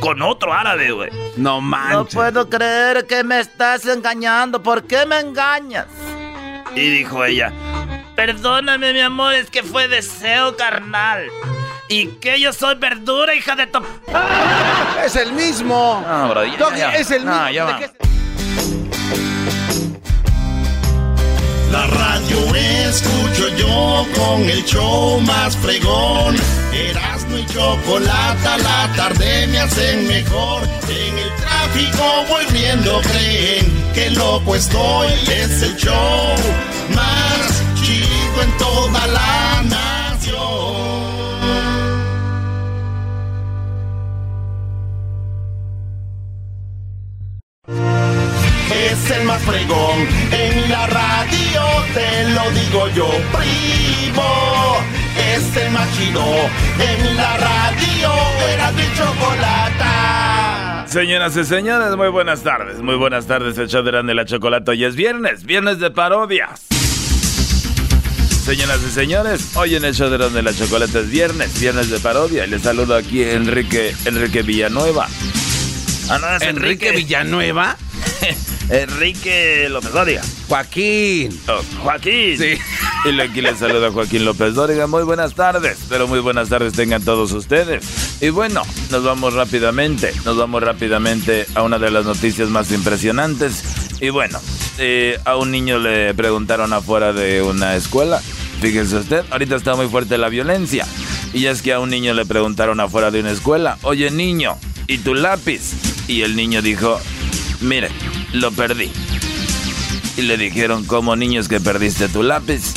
Con 0.00 0.22
otro 0.22 0.52
árabe, 0.52 0.90
güey. 0.92 1.10
No 1.36 1.56
No 1.56 1.60
manches. 1.60 2.14
puedo 2.14 2.48
creer 2.48 3.06
que 3.06 3.24
me 3.24 3.40
estás 3.40 3.84
engañando. 3.86 4.62
¿Por 4.62 4.84
qué 4.84 5.04
me 5.06 5.18
engañas? 5.20 5.86
Y 6.74 6.88
dijo 6.98 7.24
ella. 7.24 7.52
Perdóname, 8.14 8.92
mi 8.92 9.00
amor, 9.00 9.34
es 9.34 9.50
que 9.50 9.62
fue 9.62 9.88
deseo 9.88 10.56
carnal. 10.56 11.26
Y 11.88 12.06
que 12.16 12.40
yo 12.40 12.52
soy 12.52 12.74
verdura, 12.76 13.34
hija 13.34 13.54
de 13.54 13.66
tu. 13.66 13.80
Es 15.04 15.16
el 15.16 15.32
mismo. 15.32 16.04
No, 16.06 16.28
Brody, 16.30 16.52
ya, 16.76 16.94
es 16.96 17.10
el 17.10 17.24
No, 17.24 17.44
mismo. 17.46 17.66
Con 24.16 24.42
el 24.48 24.64
show 24.64 25.20
más 25.20 25.56
fregón. 25.56 26.36
Erasmo 26.72 27.38
y 27.38 27.46
chocolate 27.46 28.62
la 28.62 28.92
tarde 28.96 29.46
me 29.48 29.58
hacen 29.58 30.08
mejor. 30.08 30.62
En 30.88 31.18
el 31.18 31.30
tráfico 31.36 32.04
voy 32.28 32.44
riendo, 32.46 33.00
creen 33.02 33.92
que 33.94 34.10
loco 34.10 34.54
estoy. 34.54 35.08
Es 35.28 35.62
el 35.62 35.76
show 35.76 36.34
más 36.94 37.62
chido 37.82 38.42
en 38.42 38.58
toda 38.58 39.06
la 39.06 39.62
es 48.76 49.10
el 49.10 49.24
más 49.24 49.42
fregón. 49.42 50.06
En 50.30 50.70
la 50.70 50.86
radio 50.86 51.62
te 51.94 52.28
lo 52.30 52.50
digo 52.50 52.88
yo, 52.94 53.08
primo. 53.32 54.76
Es 55.34 55.56
el 55.56 55.70
más 55.70 55.90
chido. 55.96 56.22
En 56.78 57.16
la 57.16 57.36
radio 57.38 58.12
era 58.52 58.72
mi 58.72 58.82
chocolata. 58.96 60.84
Señoras 60.88 61.36
y 61.36 61.44
señores, 61.44 61.96
muy 61.96 62.08
buenas 62.08 62.42
tardes. 62.42 62.78
Muy 62.80 62.96
buenas 62.96 63.26
tardes, 63.26 63.58
el 63.58 63.68
Chaderán 63.68 64.06
de 64.06 64.14
la 64.14 64.24
Chocolata. 64.24 64.70
Hoy 64.72 64.84
es 64.84 64.94
viernes, 64.94 65.44
viernes 65.44 65.78
de 65.78 65.90
parodias. 65.90 66.66
Señoras 68.44 68.78
y 68.86 68.90
señores, 68.92 69.56
hoy 69.56 69.74
en 69.74 69.84
el 69.84 69.92
show 69.92 70.08
de 70.08 70.42
la 70.42 70.54
chocolate 70.54 71.00
es 71.00 71.10
viernes, 71.10 71.58
viernes 71.60 71.90
de 71.90 71.98
parodia. 71.98 72.46
Y 72.46 72.50
les 72.50 72.62
saludo 72.62 72.94
aquí 72.94 73.24
Enrique, 73.24 73.92
Enrique 74.04 74.42
Villanueva. 74.42 75.08
Ah, 76.08 76.38
Enrique 76.40 76.92
Villanueva. 76.92 77.76
Enrique 78.68 79.68
López 79.68 79.92
Dóriga. 79.92 80.22
Joaquín. 80.48 81.38
Oh, 81.48 81.60
Joaquín. 81.82 82.38
Sí. 82.38 82.58
Y 83.04 83.20
aquí 83.20 83.40
les 83.40 83.58
saluda 83.58 83.92
Joaquín 83.92 84.24
López 84.24 84.54
Dóriga. 84.54 84.86
Muy 84.86 85.04
buenas 85.04 85.34
tardes, 85.34 85.78
pero 85.88 86.08
muy 86.08 86.18
buenas 86.20 86.48
tardes 86.48 86.72
tengan 86.72 87.02
todos 87.02 87.32
ustedes. 87.32 87.84
Y 88.20 88.30
bueno, 88.30 88.62
nos 88.90 89.04
vamos 89.04 89.34
rápidamente, 89.34 90.12
nos 90.24 90.36
vamos 90.36 90.62
rápidamente 90.62 91.46
a 91.54 91.62
una 91.62 91.78
de 91.78 91.90
las 91.90 92.04
noticias 92.04 92.48
más 92.48 92.72
impresionantes. 92.72 93.62
Y 94.00 94.10
bueno, 94.10 94.40
eh, 94.78 95.18
a 95.24 95.36
un 95.36 95.50
niño 95.50 95.78
le 95.78 96.14
preguntaron 96.14 96.72
afuera 96.72 97.12
de 97.12 97.42
una 97.42 97.76
escuela. 97.76 98.20
Fíjese 98.60 98.96
usted, 98.96 99.24
ahorita 99.30 99.56
está 99.56 99.76
muy 99.76 99.88
fuerte 99.88 100.18
la 100.18 100.28
violencia. 100.28 100.86
Y 101.32 101.46
es 101.46 101.62
que 101.62 101.72
a 101.72 101.80
un 101.80 101.90
niño 101.90 102.14
le 102.14 102.24
preguntaron 102.24 102.80
afuera 102.80 103.10
de 103.10 103.20
una 103.20 103.30
escuela, 103.30 103.78
oye 103.82 104.10
niño, 104.10 104.56
¿y 104.86 104.98
tu 104.98 105.14
lápiz? 105.14 105.74
Y 106.08 106.22
el 106.22 106.36
niño 106.36 106.62
dijo, 106.62 106.98
mire, 107.60 107.90
lo 108.32 108.52
perdí. 108.52 108.90
Y 110.16 110.22
le 110.22 110.36
dijeron, 110.36 110.84
¿cómo 110.84 111.14
niños 111.16 111.48
que 111.48 111.60
perdiste 111.60 112.08
tu 112.08 112.22
lápiz? 112.22 112.72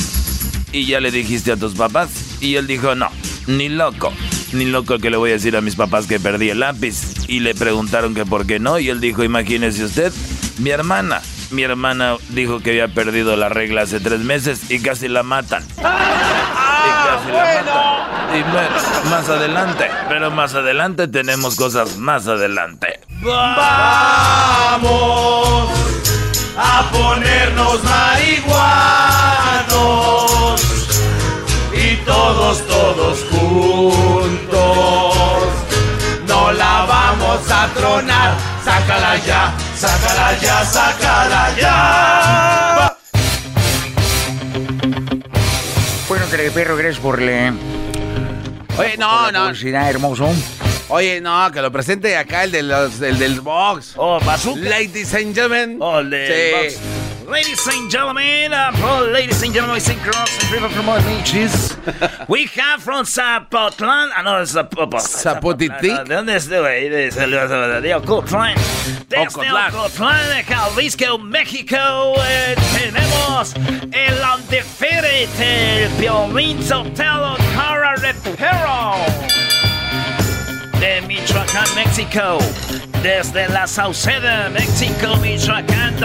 Y 0.72 0.86
ya 0.86 1.00
le 1.00 1.10
dijiste 1.10 1.52
a 1.52 1.56
tus 1.56 1.74
papás. 1.74 2.10
Y 2.40 2.56
él 2.56 2.66
dijo, 2.66 2.94
no, 2.94 3.08
ni 3.46 3.68
loco. 3.68 4.12
Ni 4.52 4.64
loco 4.64 4.98
que 4.98 5.10
le 5.10 5.16
voy 5.16 5.30
a 5.30 5.34
decir 5.34 5.56
a 5.56 5.60
mis 5.60 5.76
papás 5.76 6.06
que 6.06 6.20
perdí 6.20 6.50
el 6.50 6.60
lápiz. 6.60 7.14
Y 7.28 7.40
le 7.40 7.54
preguntaron 7.54 8.14
que 8.14 8.26
por 8.26 8.46
qué 8.46 8.58
no. 8.58 8.78
Y 8.78 8.88
él 8.88 9.00
dijo, 9.00 9.24
imagínese 9.24 9.84
usted, 9.84 10.12
mi 10.58 10.70
hermana. 10.70 11.22
Mi 11.50 11.62
hermana 11.62 12.16
dijo 12.28 12.60
que 12.60 12.70
había 12.70 12.88
perdido 12.88 13.36
la 13.36 13.48
regla 13.48 13.82
hace 13.82 13.98
tres 14.00 14.20
meses 14.20 14.70
y 14.70 14.80
casi 14.80 15.08
la 15.08 15.22
matan. 15.22 15.64
y 15.78 15.82
casi 15.82 17.32
la 17.32 17.62
matan. 17.64 18.00
Y 18.32 18.44
más 19.10 19.28
adelante, 19.28 19.90
pero 20.08 20.30
más 20.30 20.54
adelante 20.54 21.08
tenemos 21.08 21.56
cosas 21.56 21.96
más 21.96 22.28
adelante. 22.28 23.00
Vamos 23.22 24.60
a 26.56 26.88
ponernos 26.92 27.82
marihuanos 27.82 29.00
y 31.72 31.96
todos, 32.04 32.64
todos 32.68 33.24
juntos. 33.30 34.50
No 36.28 36.52
la 36.52 36.86
vamos 36.86 37.50
a 37.50 37.66
tronar, 37.74 38.36
sácala 38.64 39.16
ya, 39.16 39.52
sácala 39.80 40.38
ya, 40.38 40.64
sácala 40.64 41.42
ya. 41.58 42.96
Bueno, 46.08 46.24
perro, 46.50 46.76
gracias 46.76 46.98
por 47.00 47.20
le. 47.22 47.48
Oye, 48.76 48.96
no, 48.98 49.32
no. 49.32 49.44
Publicidad, 49.44 49.88
hermoso. 49.88 50.28
Oye, 50.88 51.20
no, 51.20 51.50
que 51.52 51.62
lo 51.62 51.70
presente 51.72 52.16
acá 52.16 52.44
el, 52.44 52.52
de 52.52 52.62
los, 52.62 53.00
el 53.00 53.18
del 53.18 53.40
box. 53.40 53.94
Oh, 53.96 54.20
bazooka. 54.20 54.60
Ladies 54.60 55.14
and 55.14 55.34
gentlemen. 55.34 55.78
Oh, 55.80 56.00
el 56.00 56.10
del 56.10 56.26
Sí. 56.28 56.76
box. 56.76 57.09
Ladies 57.30 57.64
and 57.68 57.88
gentlemen, 57.88 58.52
uh, 58.52 58.72
oh, 58.74 59.08
ladies 59.12 59.40
and 59.44 59.54
gentlemen, 59.54 59.80
we 59.86 59.94
girls 60.02 60.36
and 60.40 60.48
people 60.50 60.68
from 60.68 60.88
all 60.88 61.00
beaches. 61.02 61.76
We 62.28 62.46
have 62.46 62.82
from 62.82 63.06
Zapotlán, 63.06 64.10
ah, 64.16 64.22
no, 64.24 64.40
es 64.40 64.50
Zapotlán. 64.50 65.00
Zapotitlán. 65.00 66.08
¿De 66.08 66.14
dónde 66.16 66.34
es? 66.34 66.48
De 66.48 67.94
Ocotlán. 67.94 68.56
Desde 69.08 69.28
Ocotlán. 69.28 69.72
Ocotlán, 69.72 70.44
Jalisco, 70.44 71.18
México, 71.18 71.76
eh, 72.26 72.56
tenemos 72.76 73.54
el 73.92 74.18
undefeated, 74.34 75.28
el 75.38 75.88
Violín 76.00 76.60
Sotelo 76.64 77.36
Cara 77.54 77.94
Repero. 77.94 78.96
De 80.80 81.00
Michoacán, 81.02 81.74
México. 81.76 82.38
Desde 83.02 83.48
la 83.48 83.66
Sauceda, 83.66 84.50
México, 84.50 85.16
Michoacán. 85.22 85.96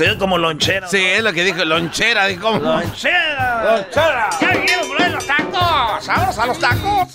Estoy 0.00 0.16
como 0.16 0.38
lonchera. 0.38 0.86
Sí, 0.86 1.04
es 1.04 1.24
lo 1.24 1.32
que 1.32 1.42
dijo, 1.42 1.64
lonchera, 1.64 2.26
dijo. 2.26 2.52
Lonchera. 2.52 3.64
Lonchera. 3.64 4.30
¡Ya 4.40 4.48
vinieron 4.52 4.88
por 4.88 5.02
ahí 5.02 5.10
los 5.10 5.26
tacos! 5.26 6.06
¡Vamos 6.06 6.38
a 6.38 6.46
los 6.46 6.58
tacos! 6.60 7.08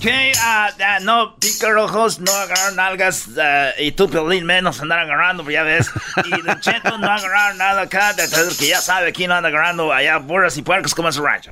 Que 0.00 0.32
ah, 0.40 0.70
ah, 0.82 0.98
no, 1.02 1.34
picarojos, 1.36 2.20
no 2.20 2.32
agarrar 2.32 2.72
nalgas 2.72 3.28
ah, 3.38 3.70
y 3.78 3.92
tú, 3.92 4.08
Piolín, 4.08 4.46
menos 4.46 4.80
andar 4.80 4.98
agarrando, 5.00 5.42
pues 5.44 5.52
ya 5.54 5.62
ves. 5.62 5.90
Y 6.24 6.40
Don 6.40 6.58
Cheto 6.60 6.96
no 6.96 7.10
agarrar 7.10 7.54
nada 7.56 7.82
acá, 7.82 8.14
de- 8.14 8.26
que 8.58 8.66
ya 8.68 8.80
sabe 8.80 9.12
quién 9.12 9.28
no 9.28 9.34
anda 9.34 9.50
agarrando 9.50 9.92
allá 9.92 10.16
burras 10.16 10.56
y 10.56 10.62
puercos 10.62 10.94
como 10.94 11.08
en 11.08 11.12
su 11.12 11.22
rancho. 11.22 11.50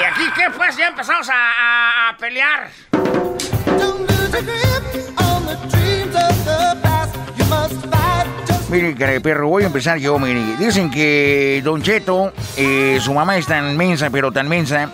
¿Y 0.00 0.04
aquí 0.04 0.24
qué? 0.34 0.48
Pues 0.56 0.74
ya 0.76 0.86
empezamos 0.88 1.28
a, 1.28 1.34
a- 1.34 2.08
a 2.10 2.16
pelear. 2.16 2.70
Mire, 8.70 8.94
cara 8.94 9.12
de 9.12 9.20
perro, 9.20 9.48
voy 9.48 9.64
a 9.64 9.66
empezar 9.66 9.98
yo, 9.98 10.18
mire. 10.18 10.56
Dicen 10.56 10.90
que 10.90 11.60
Don 11.62 11.82
Cheto, 11.82 12.32
eh, 12.56 12.98
su 13.02 13.12
mamá 13.12 13.36
es 13.36 13.46
tan 13.46 13.76
mensa, 13.76 14.08
pero 14.08 14.32
tan 14.32 14.48
mensa, 14.48 14.88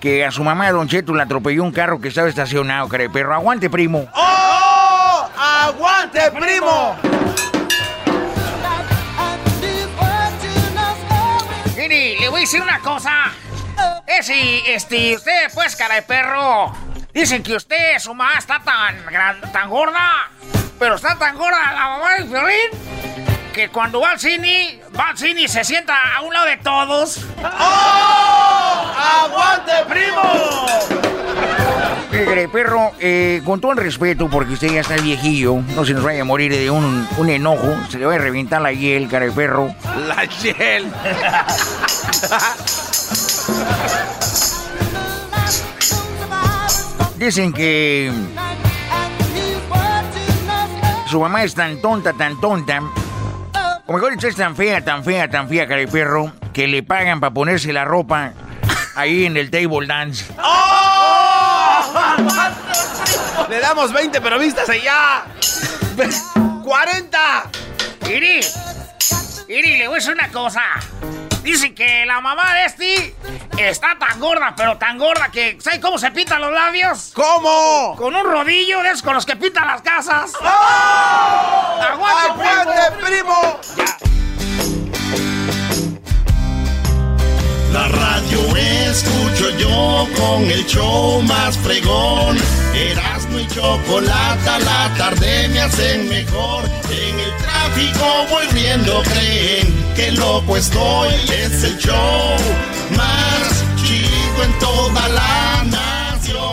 que 0.00 0.24
a 0.24 0.30
su 0.30 0.42
mamá, 0.42 0.70
Don 0.72 0.88
Cheto, 0.88 1.14
le 1.14 1.22
atropelló 1.22 1.62
un 1.62 1.72
carro 1.72 2.00
que 2.00 2.08
estaba 2.08 2.28
estacionado, 2.28 2.88
cara 2.88 3.04
de 3.04 3.10
perro. 3.10 3.34
Aguante, 3.34 3.70
primo. 3.70 4.08
¡Oh! 4.14 5.28
¡Aguante, 5.38 6.30
primo! 6.32 6.96
Mire, 11.76 12.16
le 12.20 12.28
voy 12.28 12.38
a 12.38 12.40
decir 12.42 12.60
una 12.62 12.78
cosa. 12.80 13.12
Es 14.06 14.26
si, 14.26 14.62
este, 14.66 15.16
usted, 15.16 15.50
pues, 15.54 15.74
cara 15.76 15.96
de 15.96 16.02
perro. 16.02 16.72
Dicen 17.12 17.42
que 17.42 17.54
usted, 17.54 17.98
su 17.98 18.14
mamá, 18.14 18.38
está 18.38 18.60
tan, 18.62 19.04
gran- 19.06 19.40
tan 19.52 19.68
gorda. 19.68 20.30
Pero 20.78 20.94
está 20.96 21.16
tan 21.16 21.36
gorda 21.36 21.72
la 21.72 21.88
mamá 21.88 22.14
de 22.18 22.24
Violín. 22.24 23.21
Que 23.52 23.68
cuando 23.68 24.00
va 24.00 24.12
al 24.12 24.18
cine, 24.18 24.80
va 24.98 25.10
al 25.10 25.18
cine 25.18 25.42
y 25.42 25.48
se 25.48 25.62
sienta 25.62 25.94
a 26.16 26.22
un 26.22 26.32
lado 26.32 26.46
de 26.46 26.56
todos. 26.56 27.20
¡Oh! 27.42 28.92
¡Aguante, 29.24 29.72
primo! 29.88 30.66
Mire, 32.10 32.48
perro, 32.48 32.92
eh, 32.98 33.42
con 33.44 33.60
todo 33.60 33.72
el 33.72 33.78
respeto, 33.78 34.30
porque 34.30 34.54
usted 34.54 34.68
ya 34.68 34.80
está 34.80 34.96
viejillo, 34.96 35.56
no 35.74 35.84
se 35.84 35.92
nos 35.92 36.02
vaya 36.02 36.22
a 36.22 36.24
morir 36.24 36.50
de 36.50 36.70
un, 36.70 37.06
un 37.18 37.28
enojo, 37.28 37.76
se 37.90 37.98
le 37.98 38.06
va 38.06 38.14
a 38.14 38.18
reventar 38.18 38.62
la 38.62 38.72
hiel, 38.72 39.08
cara 39.08 39.26
de 39.26 39.32
perro. 39.32 39.74
La 40.06 40.24
Shell. 40.24 40.90
Dicen 47.16 47.52
que 47.52 48.10
su 51.06 51.20
mamá 51.20 51.44
es 51.44 51.54
tan 51.54 51.80
tonta, 51.82 52.14
tan 52.14 52.40
tonta, 52.40 52.80
o 53.92 53.94
mejor 53.94 54.12
dicho, 54.12 54.26
es 54.26 54.36
tan 54.36 54.56
fea, 54.56 54.82
tan 54.82 55.04
fea, 55.04 55.28
tan 55.28 55.50
fea, 55.50 55.68
cara 55.68 55.82
de 55.82 55.86
perro, 55.86 56.32
que 56.54 56.66
le 56.66 56.82
pagan 56.82 57.20
para 57.20 57.34
ponerse 57.34 57.74
la 57.74 57.84
ropa 57.84 58.32
ahí 58.94 59.26
en 59.26 59.36
el 59.36 59.50
table 59.50 59.86
dance. 59.86 60.24
¡Oh! 60.42 61.92
Le 63.50 63.60
damos 63.60 63.92
20, 63.92 64.18
pero 64.22 64.38
vistas 64.38 64.70
allá. 64.70 65.24
¡40! 65.94 67.18
Iri, 68.08 68.40
Iri, 69.48 69.76
le 69.76 69.88
voy 69.88 69.96
a 69.96 69.98
decir 69.98 70.14
una 70.14 70.28
cosa. 70.28 70.62
Dicen 71.42 71.74
que 71.74 72.06
la 72.06 72.20
mamá 72.20 72.54
de 72.54 72.64
este 72.66 73.14
está 73.58 73.98
tan 73.98 74.20
gorda, 74.20 74.54
pero 74.56 74.78
tan 74.78 74.96
gorda 74.96 75.28
que. 75.30 75.58
¿Sabe 75.60 75.80
cómo 75.80 75.98
se 75.98 76.10
pintan 76.12 76.40
los 76.40 76.52
labios? 76.52 77.10
¿Cómo? 77.14 77.96
Con 77.96 78.14
un 78.14 78.24
rodillo 78.24 78.80
de 78.82 78.90
esos 78.90 79.02
con 79.02 79.14
los 79.14 79.26
que 79.26 79.34
pintan 79.36 79.66
las 79.66 79.82
casas. 79.82 80.32
¡Oh! 80.40 81.80
¡Aguante, 81.80 82.48
¡Aguante, 82.48 83.04
primo! 83.04 83.60
La 87.72 87.88
radio 87.88 88.56
escucho 88.56 89.50
yo 89.58 90.06
con 90.16 90.42
el 90.44 90.64
show 90.66 91.22
más 91.22 91.56
fregón. 91.58 92.36
Erasmo 92.74 93.38
y 93.38 93.46
chocolate, 93.48 94.64
la 94.64 94.94
tarde 94.96 95.48
me 95.48 95.60
hacen 95.60 96.08
mejor. 96.08 96.64
En 96.90 97.18
el 97.18 97.41
tráfico 97.72 98.26
voy 98.30 98.46
riendo, 98.48 99.02
creen 99.02 99.94
que 99.94 100.12
loco 100.12 100.56
estoy. 100.56 101.10
Es 101.30 101.64
el 101.64 101.78
show 101.78 102.36
más 102.96 103.64
chido 103.76 104.44
en 104.44 104.58
toda 104.58 105.08
la 105.08 105.64
nación. 105.64 106.52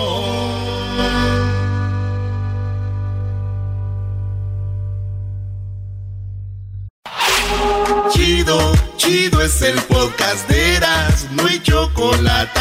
Chido, 8.11 8.73
chido 8.97 9.41
es 9.41 9.61
el 9.61 9.81
podcast 9.83 10.47
de 10.49 10.75
Eras, 10.75 11.27
no 11.31 11.45
hay 11.45 11.59
chocolate. 11.61 12.59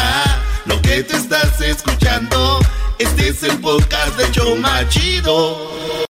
Lo 0.65 0.81
que 0.81 1.03
te 1.03 1.15
estás 1.15 1.59
escuchando, 1.61 2.59
este 2.99 3.29
es 3.29 3.43
el 3.43 3.57
podcast 3.59 4.17
de 4.17 4.31
Choma 4.31 4.87
Chido. 4.89 6.08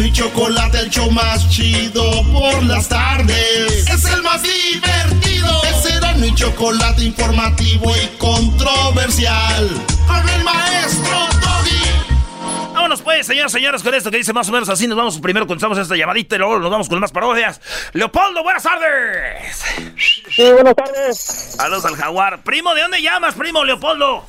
Y 0.00 0.12
chocolate 0.12 0.78
el 0.78 0.90
show 0.90 1.10
más 1.10 1.48
chido 1.50 2.22
por 2.32 2.62
las 2.62 2.88
tardes. 2.88 3.88
Es 3.88 4.04
el 4.04 4.22
más 4.22 4.40
divertido. 4.42 5.62
Es 5.64 5.92
Erasmo 5.92 6.24
y 6.24 6.34
chocolate 6.34 7.04
informativo 7.04 7.92
y 7.96 8.06
controversial. 8.16 9.68
Con 10.06 10.28
el 10.28 10.44
maestro. 10.44 10.77
Vámonos 12.88 13.02
pues, 13.04 13.26
señoras 13.26 13.52
y 13.52 13.58
señores, 13.58 13.82
con 13.82 13.92
esto 13.92 14.10
que 14.10 14.16
dice 14.16 14.32
más 14.32 14.48
o 14.48 14.52
menos 14.52 14.66
así. 14.70 14.86
Nos 14.86 14.96
vamos 14.96 15.20
primero, 15.20 15.46
contamos 15.46 15.76
esta 15.76 15.94
llamadita 15.94 16.36
y 16.36 16.38
luego 16.38 16.58
nos 16.58 16.70
vamos 16.70 16.88
con 16.88 16.98
más 17.00 17.12
parodias. 17.12 17.60
Leopoldo, 17.92 18.42
buenas 18.42 18.62
tardes. 18.62 19.62
Sí, 20.30 20.50
buenas 20.52 20.74
tardes. 20.74 21.18
Saludos 21.58 21.84
al 21.84 21.96
jaguar. 21.96 22.42
Primo, 22.44 22.74
¿de 22.74 22.80
dónde 22.80 23.02
llamas, 23.02 23.34
primo 23.34 23.62
Leopoldo? 23.62 24.24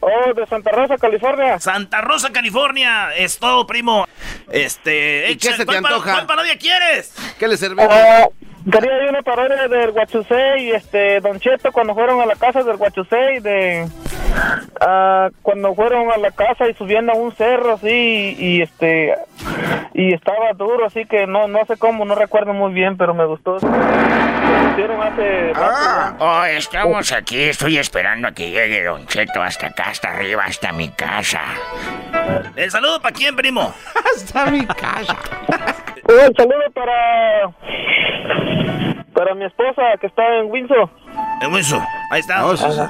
Oh, 0.00 0.34
de 0.36 0.46
Santa 0.46 0.70
Rosa, 0.72 0.98
California. 0.98 1.58
Santa 1.58 2.02
Rosa, 2.02 2.30
California. 2.30 3.14
Es 3.16 3.38
todo, 3.38 3.66
primo. 3.66 4.06
Este. 4.52 5.30
¿Y 5.30 5.38
qué 5.38 5.48
echa- 5.48 5.52
se 5.56 5.58
te 5.60 5.64
¿cuál 5.64 5.80
pa- 5.80 5.88
antoja? 5.88 6.12
¿Cuál 6.12 6.26
parodia 6.26 6.58
quieres? 6.58 7.10
¿Qué 7.38 7.48
le 7.48 7.56
servimos? 7.56 7.86
Ah, 7.90 8.26
quería 8.70 9.02
ir 9.02 9.10
una 9.10 9.22
parodia 9.22 9.68
del 9.68 9.92
Guachusei 9.92 10.64
y 10.64 10.70
este 10.72 11.20
Don 11.20 11.38
Cheto 11.38 11.72
cuando 11.72 11.94
fueron 11.94 12.20
a 12.20 12.26
la 12.26 12.34
casa 12.34 12.62
del 12.62 12.76
Guachusei 12.76 13.40
de 13.40 13.86
ah, 14.80 15.30
cuando 15.42 15.74
fueron 15.74 16.10
a 16.10 16.16
la 16.16 16.30
casa 16.30 16.68
y 16.68 16.74
subían 16.74 17.10
a 17.10 17.14
un 17.14 17.32
cerro 17.32 17.74
así 17.74 18.36
y, 18.38 18.56
y, 18.56 18.62
este 18.62 19.14
y 19.92 20.14
estaba 20.14 20.52
duro 20.54 20.86
así 20.86 21.04
que 21.04 21.26
no 21.26 21.46
no 21.48 21.64
sé 21.66 21.76
cómo 21.76 22.04
no 22.04 22.14
recuerdo 22.14 22.52
muy 22.52 22.72
bien 22.72 22.96
pero 22.96 23.14
me 23.14 23.26
gustó 23.26 23.58
lo 23.60 24.70
hicieron 24.72 25.00
hace 25.02 25.52
rato, 25.52 26.16
Oh, 26.18 26.44
estamos 26.44 27.12
aquí, 27.12 27.42
estoy 27.42 27.78
esperando 27.78 28.28
a 28.28 28.32
que 28.32 28.50
llegue 28.50 28.84
Don 28.84 29.06
Cheto 29.06 29.42
hasta 29.42 29.68
acá, 29.68 29.90
hasta 29.90 30.10
arriba, 30.10 30.44
hasta 30.44 30.72
mi 30.72 30.88
casa. 30.90 31.40
¿El 32.56 32.70
saludo 32.70 33.00
para 33.00 33.14
quién, 33.14 33.36
primo? 33.36 33.74
hasta 34.16 34.46
mi 34.46 34.66
casa 34.66 35.16
un 36.08 36.34
saludo 36.36 36.70
para 36.74 37.50
para 39.14 39.34
mi 39.34 39.44
esposa 39.44 39.82
que 40.00 40.06
está 40.08 40.22
en 40.38 40.50
Windsor 40.50 40.88
En 41.40 41.52
Windsor. 41.52 41.80
Ahí 42.10 42.20
está. 42.20 42.40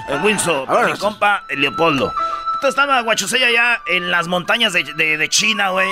En 0.09 0.25
Windsor. 0.25 0.65
Ahora 0.69 0.89
mi 0.89 0.99
compa 0.99 1.43
Leopoldo. 1.51 2.13
Esto 2.55 2.69
estaba 2.69 3.01
Guachusei 3.03 3.43
allá 3.45 3.79
en 3.89 4.11
las 4.11 4.27
montañas 4.29 4.73
de, 4.73 4.85
de- 4.85 5.17
de 5.19 5.29
China, 5.29 5.71
güey. 5.71 5.89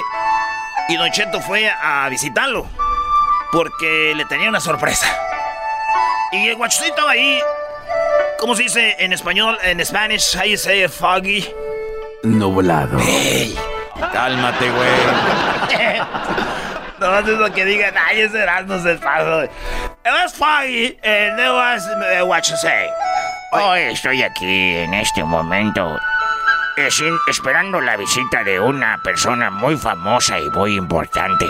Y 0.88 0.96
Don 0.96 1.10
Cheto 1.10 1.40
fue 1.40 1.68
a 1.70 2.08
visitarlo. 2.08 2.66
Porque 3.52 4.14
le 4.16 4.24
tenía 4.24 4.48
una 4.48 4.60
sorpresa. 4.60 5.06
Y 6.32 6.48
el 6.48 6.56
Guachusei 6.56 6.88
estaba 6.88 7.10
ahí. 7.10 7.38
¿Cómo 8.40 8.54
se 8.56 8.62
dice 8.64 8.96
en 8.98 9.12
español? 9.12 9.58
En 9.62 9.84
Spanish, 9.84 10.22
say 10.22 10.54
it, 10.84 10.90
foggy. 10.90 11.46
Nublado. 12.22 12.98
Cálmate, 14.12 14.70
güey. 14.70 14.88
no 17.10 17.18
es 17.18 17.26
lo 17.26 17.52
que 17.52 17.64
digan, 17.64 17.94
ay, 17.96 18.20
ese 18.20 18.46
no 18.66 18.78
se. 18.78 18.94
It 18.94 20.10
was 20.10 20.32
foggy 20.34 20.98
was 21.02 21.86
uh, 21.86 22.26
what 22.26 22.48
you 22.48 22.56
say. 22.56 22.88
Hoy 23.52 23.80
estoy 23.92 24.22
aquí 24.22 24.76
en 24.76 24.94
este 24.94 25.22
momento 25.22 25.98
eh, 26.76 26.88
esperando 27.28 27.80
la 27.80 27.96
visita 27.96 28.42
de 28.44 28.58
una 28.58 28.98
persona 29.02 29.50
muy 29.50 29.76
famosa 29.76 30.38
y 30.38 30.48
muy 30.50 30.76
importante. 30.76 31.46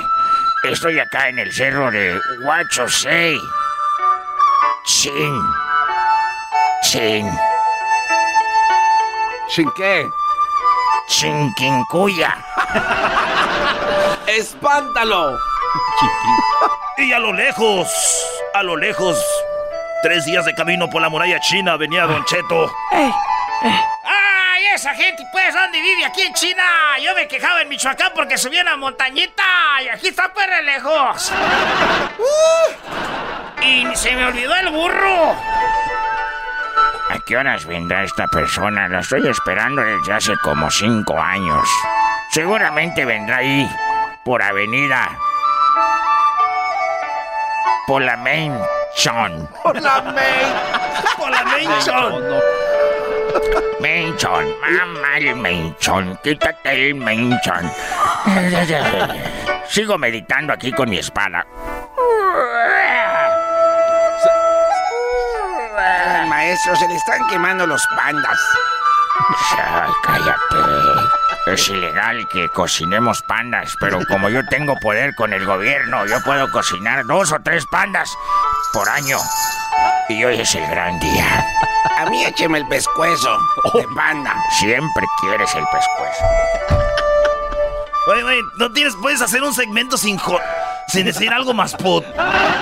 Estoy 0.65 0.99
acá 0.99 1.29
en 1.29 1.39
el 1.39 1.53
cerro 1.53 1.91
de 1.91 2.19
Huachosei. 2.45 3.39
Chin. 4.85 5.43
Chin. 6.83 7.31
¿Sin 9.49 9.70
qué? 9.73 10.09
Chinquincuya. 11.09 12.37
¡Espántalo! 14.27 15.39
Y 16.99 17.12
a 17.12 17.19
lo 17.19 17.32
lejos, 17.32 17.89
a 18.55 18.62
lo 18.62 18.77
lejos, 18.77 19.19
tres 20.03 20.27
días 20.27 20.44
de 20.44 20.55
camino 20.55 20.90
por 20.90 21.01
la 21.01 21.09
muralla 21.09 21.40
china 21.40 21.77
venía 21.77 22.05
Don 22.07 22.23
Cheto. 22.27 22.70
¡Ay, 22.93 23.12
esa 24.74 24.94
gente, 24.94 25.24
pues, 25.32 25.55
dónde 25.55 25.81
vive 25.81 26.05
aquí 26.05 26.20
en 26.23 26.35
China! 26.35 26.62
Yo 27.03 27.15
me 27.15 27.27
quejaba 27.27 27.62
en 27.62 27.69
Michoacán 27.70 28.12
porque 28.15 28.36
subía 28.36 28.61
una 28.62 28.77
montañita 28.77 29.43
y 29.82 29.89
aquí 29.89 30.09
está 30.09 30.32
pues 30.32 30.47
re 30.47 30.62
lejos. 30.62 31.32
Uh, 32.19 33.62
y 33.62 33.97
se 33.97 34.15
me 34.15 34.27
olvidó 34.27 34.55
el 34.55 34.69
burro. 34.69 35.32
¿A 37.11 37.19
qué 37.27 37.36
horas 37.36 37.65
vendrá 37.66 38.05
esta 38.05 38.27
persona? 38.28 38.89
La 38.89 39.01
estoy 39.01 39.27
esperando 39.28 39.82
desde 39.82 40.12
hace 40.12 40.36
como 40.43 40.70
cinco 40.70 41.20
años. 41.20 41.69
Seguramente 42.31 43.05
vendrá 43.05 43.39
ahí, 43.39 43.69
por 44.24 44.43
avenida. 44.43 45.19
Por 47.86 48.03
la 48.03 48.16
Main 48.16 48.57
Chon. 48.97 49.49
Por 49.62 49.81
la 49.81 50.03
main. 50.03 50.53
Por 51.16 51.31
la 51.31 51.44
Menchon. 51.44 52.40
Menchon, 53.81 54.55
mamá 54.61 55.16
el 55.19 55.35
menchon, 55.36 56.19
quítate 56.23 56.89
el 56.89 56.94
menchon. 56.94 57.73
Sigo 59.69 59.99
meditando 59.99 60.53
aquí 60.53 60.70
con 60.73 60.90
mi 60.90 60.99
espada. 60.99 61.47
Maestro, 66.28 66.77
se 66.77 66.86
le 66.89 66.94
están 66.94 67.27
quemando 67.28 67.66
los 67.66 67.85
pandas. 67.97 68.39
Ay, 69.59 69.90
cállate. 70.02 70.56
Es 71.47 71.68
ilegal 71.68 72.26
que 72.28 72.48
cocinemos 72.51 73.22
pandas, 73.22 73.74
pero 73.80 73.98
como 74.09 74.28
yo 74.28 74.40
tengo 74.48 74.74
poder 74.80 75.14
con 75.16 75.32
el 75.32 75.44
gobierno, 75.44 76.06
yo 76.06 76.22
puedo 76.22 76.51
cocinar 76.51 77.05
dos 77.06 77.32
o 77.32 77.39
tres 77.43 77.66
pandas 77.66 78.10
por 78.72 78.89
año. 78.89 79.18
Y 80.09 80.24
hoy 80.24 80.40
es 80.40 80.55
el 80.55 80.66
gran 80.68 80.98
día. 81.01 81.44
A 81.98 82.06
mí 82.06 82.24
écheme 82.24 82.59
el 82.59 82.68
pescuezo 82.68 83.39
de 83.74 83.86
panda. 83.94 84.34
Siempre 84.59 85.05
quieres 85.20 85.52
el 85.55 85.64
pescuezo. 85.66 86.24
Oye, 88.09 88.22
oye, 88.24 88.40
no 88.56 88.72
tienes, 88.72 88.94
puedes 89.01 89.20
hacer 89.22 89.43
un 89.43 89.55
segmento 89.55 89.97
sin 89.97 90.18
jo- 90.18 90.40
sin 90.89 91.07
decir 91.07 91.33
algo 91.33 91.53
más 91.55 91.75
put. 91.75 92.05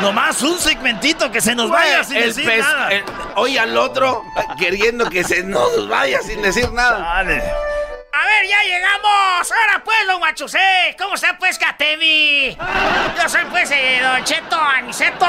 Nomás 0.02 0.40
un 0.42 0.58
segmentito 0.58 1.30
que 1.30 1.40
se 1.40 1.54
nos 1.54 1.70
vaya 1.70 2.04
sin 2.04 2.16
el 2.18 2.34
decir 2.34 2.58
nada. 2.58 2.88
el- 2.90 3.04
oye 3.36 3.58
al 3.58 3.76
otro 3.76 4.24
queriendo 4.58 5.08
que 5.10 5.24
se 5.24 5.42
nos 5.42 5.88
vaya 5.88 6.20
sin 6.22 6.40
decir 6.42 6.70
nada. 6.72 6.98
Dale. 6.98 7.42
A 8.12 8.26
ver, 8.26 8.46
ya 8.48 8.62
llegamos. 8.64 9.52
Ahora 9.52 9.82
pues, 9.84 9.96
don 10.06 10.18
Guachusé. 10.18 10.94
¿Cómo 10.98 11.14
está 11.14 11.38
pues, 11.38 11.58
Katemi? 11.58 12.56
Yo 13.16 13.28
soy 13.28 13.44
pues 13.50 13.70
eh, 13.70 14.00
don 14.02 14.22
Cheto 14.24 14.60
Aniceto. 14.60 15.26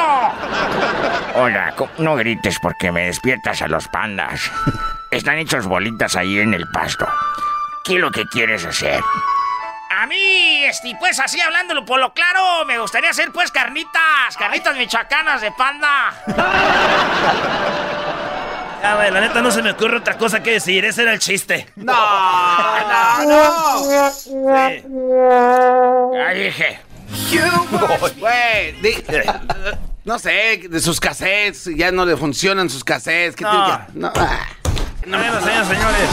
Hola, 1.35 1.73
no 1.97 2.15
grites 2.15 2.57
porque 2.61 2.91
me 2.91 3.05
despiertas 3.05 3.61
a 3.61 3.67
los 3.67 3.87
pandas. 3.87 4.51
Están 5.11 5.37
hechos 5.37 5.65
bolitas 5.67 6.15
ahí 6.15 6.39
en 6.39 6.53
el 6.53 6.67
pasto. 6.69 7.07
¿Qué 7.83 7.95
es 7.95 7.99
lo 8.01 8.11
que 8.11 8.25
quieres 8.25 8.65
hacer? 8.65 8.99
A 10.01 10.07
mí, 10.07 10.63
este, 10.65 10.95
pues 10.99 11.19
así 11.19 11.39
hablándolo 11.39 11.85
por 11.85 11.99
lo 11.99 12.11
claro, 12.11 12.65
me 12.65 12.79
gustaría 12.79 13.11
hacer 13.11 13.31
pues 13.31 13.51
carnitas, 13.51 14.35
carnitas 14.39 14.75
michoacanas 14.75 15.41
de 15.41 15.51
panda. 15.51 16.11
Ya, 18.81 18.95
güey, 18.95 19.11
la 19.11 19.21
neta 19.21 19.43
no 19.43 19.51
se 19.51 19.61
me 19.61 19.69
ocurre 19.73 19.97
otra 19.97 20.17
cosa 20.17 20.41
que 20.41 20.53
decir. 20.53 20.83
Ese 20.85 21.03
era 21.03 21.13
el 21.13 21.19
chiste. 21.19 21.67
No, 21.75 21.93
no, 21.93 23.25
no. 23.27 23.81
Ya 26.15 26.29
dije. 26.33 26.79
Güey, 28.17 28.73
no 30.03 30.17
sé, 30.17 30.61
de 30.67 30.79
sus 30.79 30.99
cassettes, 30.99 31.69
ya 31.75 31.91
no 31.91 32.05
le 32.05 32.17
funcionan 32.17 32.71
sus 32.71 32.83
cassettes. 32.83 33.35
¿qué 33.35 33.43
No. 33.43 33.51
que- 33.51 33.59
no, 33.99 34.11
ah. 34.15 34.47
Bueno, 35.05 35.41
señores. 35.41 36.09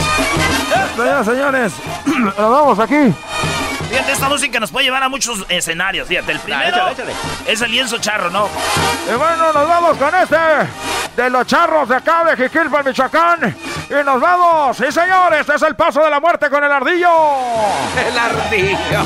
Señoras, 0.95 1.25
señores, 1.25 1.73
nos 2.05 2.37
vamos 2.37 2.77
aquí. 2.79 3.15
Fíjate, 3.89 4.11
esta 4.11 4.29
música 4.29 4.59
nos 4.59 4.71
puede 4.71 4.85
llevar 4.85 5.01
a 5.01 5.09
muchos 5.09 5.43
escenarios. 5.49 6.07
Fíjate, 6.07 6.31
el 6.31 6.39
primero 6.39 6.89
es 7.47 7.61
el 7.61 7.71
lienzo 7.71 7.97
charro, 7.97 8.29
¿no? 8.29 8.47
Y 9.11 9.15
bueno, 9.17 9.51
nos 9.51 9.67
vamos 9.67 9.97
con 9.97 10.13
este 10.15 10.37
de 11.15 11.29
los 11.29 11.47
charros 11.47 11.89
de 11.89 11.95
acá 11.95 12.23
de 12.23 12.37
Jiquilpa, 12.37 12.83
Michoacán. 12.83 13.55
Y 13.89 14.05
nos 14.05 14.21
vamos, 14.21 14.77
sí 14.77 14.91
señores, 14.91 15.41
este 15.41 15.55
es 15.55 15.61
el 15.63 15.75
paso 15.75 16.03
de 16.03 16.09
la 16.09 16.19
muerte 16.19 16.49
con 16.49 16.63
el 16.63 16.71
ardillo. 16.71 17.09
El 18.07 18.17
ardillo. 18.17 19.03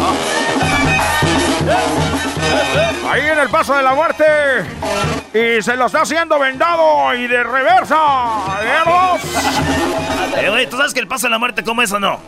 Ahí 3.09 3.21
en 3.27 3.39
el 3.39 3.49
paso 3.49 3.75
de 3.75 3.83
la 3.83 3.93
muerte. 3.93 4.25
Y 5.33 5.61
se 5.61 5.75
lo 5.75 5.85
está 5.87 6.01
haciendo 6.01 6.39
vendado 6.39 7.13
y 7.13 7.27
de 7.27 7.43
reversa. 7.43 7.97
¡Veamos! 8.61 9.21
Eh, 10.37 10.49
güey, 10.49 10.67
¿tú 10.67 10.77
sabes 10.77 10.93
que 10.93 10.99
el 10.99 11.07
paso 11.07 11.27
de 11.27 11.31
la 11.31 11.37
muerte 11.39 11.63
cómo 11.63 11.81
es 11.81 11.91
o 11.91 11.99
no? 11.99 12.19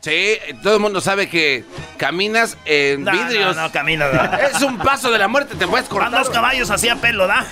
Sí, 0.00 0.38
todo 0.62 0.74
el 0.74 0.80
mundo 0.80 1.00
sabe 1.00 1.28
que 1.28 1.64
caminas 1.96 2.56
en 2.64 3.04
No, 3.04 3.12
vidrios. 3.12 3.56
no, 3.56 3.62
no, 3.62 3.72
caminas, 3.72 4.12
no. 4.12 4.38
Es 4.38 4.62
un 4.62 4.78
paso 4.78 5.10
de 5.10 5.18
la 5.18 5.26
muerte, 5.28 5.54
te 5.56 5.66
puedes 5.66 5.88
Van 5.88 5.98
cortar. 5.98 6.20
dos 6.20 6.30
caballos 6.30 6.70
así 6.70 6.88
a 6.88 6.96
pelo, 6.96 7.26
¿da? 7.26 7.44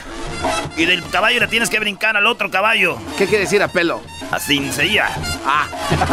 Y 0.77 0.87
del 0.87 1.09
caballo 1.11 1.41
le 1.41 1.49
tienes 1.49 1.71
que 1.71 1.79
brincar 1.79 2.17
al 2.17 2.27
otro 2.27 2.51
caballo. 2.51 2.99
¿Qué 3.17 3.27
quiere 3.27 3.45
decir 3.45 3.63
a 3.63 3.69
pelo? 3.69 4.03
Así 4.31 4.73
sería. 4.73 5.09
Ah. 5.47 5.67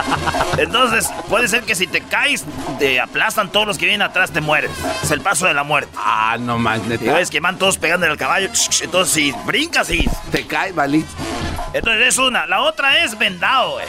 Entonces, 0.58 1.10
puede 1.30 1.48
ser 1.48 1.64
que 1.64 1.76
si 1.76 1.88
te 1.88 2.02
caes, 2.02 2.46
te 2.78 3.00
aplastan 3.00 3.52
todos 3.52 3.66
los 3.66 3.78
que 3.78 3.86
vienen 3.86 4.04
atrás, 4.04 4.32
te 4.32 4.42
mueres. 4.42 4.72
Es 5.02 5.12
el 5.12 5.22
paso 5.22 5.48
de 5.48 5.54
la 5.54 5.64
muerte. 5.64 5.92
Ah, 5.98 6.38
no 6.40 6.60
más, 6.60 6.84
neta. 6.84 7.14
ves 7.14 7.30
que 7.30 7.40
van 7.40 7.58
todos 7.58 7.78
pegando 7.78 8.06
al 8.06 8.18
caballo. 8.18 8.50
Entonces, 8.82 9.14
si 9.14 9.32
brincas 9.46 9.90
y. 9.90 10.08
Te 10.32 10.46
cae, 10.46 10.72
valí. 10.72 11.06
Entonces, 11.74 12.08
es 12.10 12.18
una. 12.18 12.46
La 12.46 12.62
otra 12.62 13.04
es 13.04 13.18
vendado, 13.18 13.74
güey. 13.74 13.86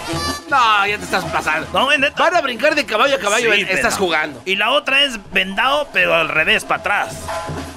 No, 0.48 0.86
ya 0.86 0.98
te 0.98 1.04
estás 1.04 1.24
pasando. 1.24 1.68
No, 1.72 1.96
neta. 1.96 2.22
Van 2.22 2.36
a 2.36 2.40
brincar 2.40 2.74
de 2.74 2.86
caballo 2.86 3.16
a 3.16 3.18
caballo, 3.18 3.52
Sí, 3.52 3.66
estás 3.68 3.96
jugando. 3.96 4.40
Y 4.44 4.56
la 4.56 4.70
otra 4.70 5.02
es 5.02 5.18
vendado, 5.32 5.88
pero 5.92 6.14
al 6.14 6.28
revés, 6.28 6.64
para 6.64 6.80
atrás. 6.80 7.16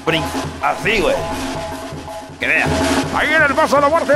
Brin 0.05 0.23
Así, 0.61 0.99
güey. 0.99 1.15
Que 2.39 2.47
vea. 2.47 2.65
Ahí 3.15 3.33
en 3.33 3.41
el 3.41 3.53
paso 3.53 3.75
de 3.77 3.81
la 3.81 3.89
muerte. 3.89 4.13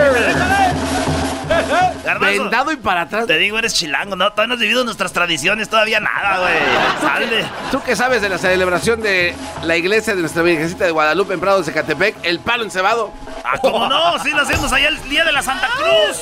Garbanzo, 2.04 2.44
Vendado 2.44 2.72
y 2.72 2.78
para 2.78 3.02
atrás. 3.02 3.28
Te 3.28 3.38
digo, 3.38 3.58
eres 3.58 3.74
chilango, 3.74 4.16
¿no? 4.16 4.32
Todavía 4.32 4.48
no 4.48 4.54
has 4.56 4.60
vivido 4.60 4.84
nuestras 4.84 5.12
tradiciones, 5.14 5.70
todavía 5.70 6.00
nada, 6.00 6.40
güey. 6.40 7.44
¿Tú 7.72 7.82
qué 7.84 7.96
sabes 7.96 8.22
de 8.22 8.30
la 8.30 8.38
celebración 8.38 9.02
de 9.02 9.36
la 9.64 9.78
iglesia 9.78 10.16
de 10.16 10.22
nuestra 10.22 10.42
Virgencita 10.44 10.86
de 10.86 10.92
Guadalupe 10.92 11.34
en 11.34 11.40
Prado 11.40 11.60
de 11.60 11.66
Zacatepec? 11.66 12.16
El 12.24 12.40
palo 12.40 12.64
encebado. 12.64 13.12
Ah, 13.44 13.58
¿cómo 13.62 13.88
no? 13.88 14.20
Sí, 14.20 14.32
lo 14.32 14.42
hacemos 14.42 14.72
allá 14.72 14.90
el 14.90 15.10
día 15.10 15.26
de 15.26 15.32
la 15.32 15.42
Santa 15.42 15.68
Cruz. 15.76 16.22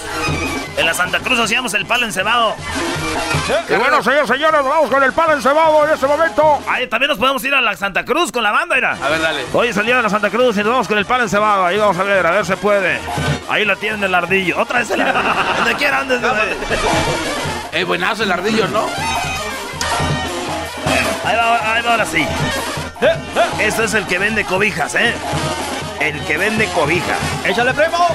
En 0.77 0.85
la 0.85 0.93
Santa 0.93 1.19
Cruz 1.19 1.39
hacíamos 1.39 1.73
el 1.73 1.85
palo 1.85 2.05
encebado. 2.05 2.55
Y 3.69 3.73
bueno, 3.75 4.03
señores, 4.03 4.27
señores, 4.27 4.63
vamos 4.63 4.89
con 4.89 5.03
el 5.03 5.11
palo 5.13 5.33
encebado 5.33 5.85
en 5.87 5.93
este 5.93 6.05
momento. 6.07 6.59
Ahí 6.67 6.87
también 6.87 7.09
nos 7.09 7.17
podemos 7.17 7.43
ir 7.43 7.53
a 7.53 7.61
la 7.61 7.75
Santa 7.75 8.05
Cruz 8.05 8.31
con 8.31 8.43
la 8.43 8.51
banda, 8.51 8.75
mira. 8.75 8.97
A 9.01 9.09
ver, 9.09 9.21
dale. 9.21 9.45
Hoy 9.53 9.69
es 9.69 9.77
el 9.77 9.85
día 9.85 9.97
de 9.97 10.03
la 10.03 10.09
Santa 10.09 10.29
Cruz 10.29 10.55
y 10.57 10.59
nos 10.59 10.69
vamos 10.69 10.87
con 10.87 10.97
el 10.97 11.05
palo 11.05 11.23
encebado. 11.23 11.65
Ahí 11.65 11.77
vamos 11.77 11.97
a 11.97 12.03
ver, 12.03 12.25
a 12.25 12.31
ver 12.31 12.45
si 12.45 12.55
puede. 12.55 12.99
Ahí 13.49 13.65
la 13.65 13.75
tienen 13.75 14.03
el 14.03 14.13
ardillo. 14.13 14.59
Otra 14.59 14.79
vez 14.79 14.91
el 14.91 15.01
ardillo. 15.01 15.16
Donde 15.57 15.75
quiera, 15.75 15.99
andes. 15.99 16.21
Eh, 17.71 17.83
buenazo 17.83 18.23
el 18.23 18.31
ardillo, 18.31 18.67
¿no? 18.67 18.87
Ahí 21.25 21.35
va, 21.35 21.73
ahí 21.73 21.83
va 21.83 21.91
ahora 21.91 22.05
sí. 22.05 22.25
Este 23.59 23.83
es 23.83 23.93
el 23.93 24.05
que 24.07 24.17
vende 24.17 24.45
cobijas, 24.45 24.95
¿eh? 24.95 25.13
El 25.99 26.19
que 26.25 26.37
vende 26.37 26.67
cobijas. 26.69 27.17
¡Échale, 27.45 27.73
primo! 27.73 28.07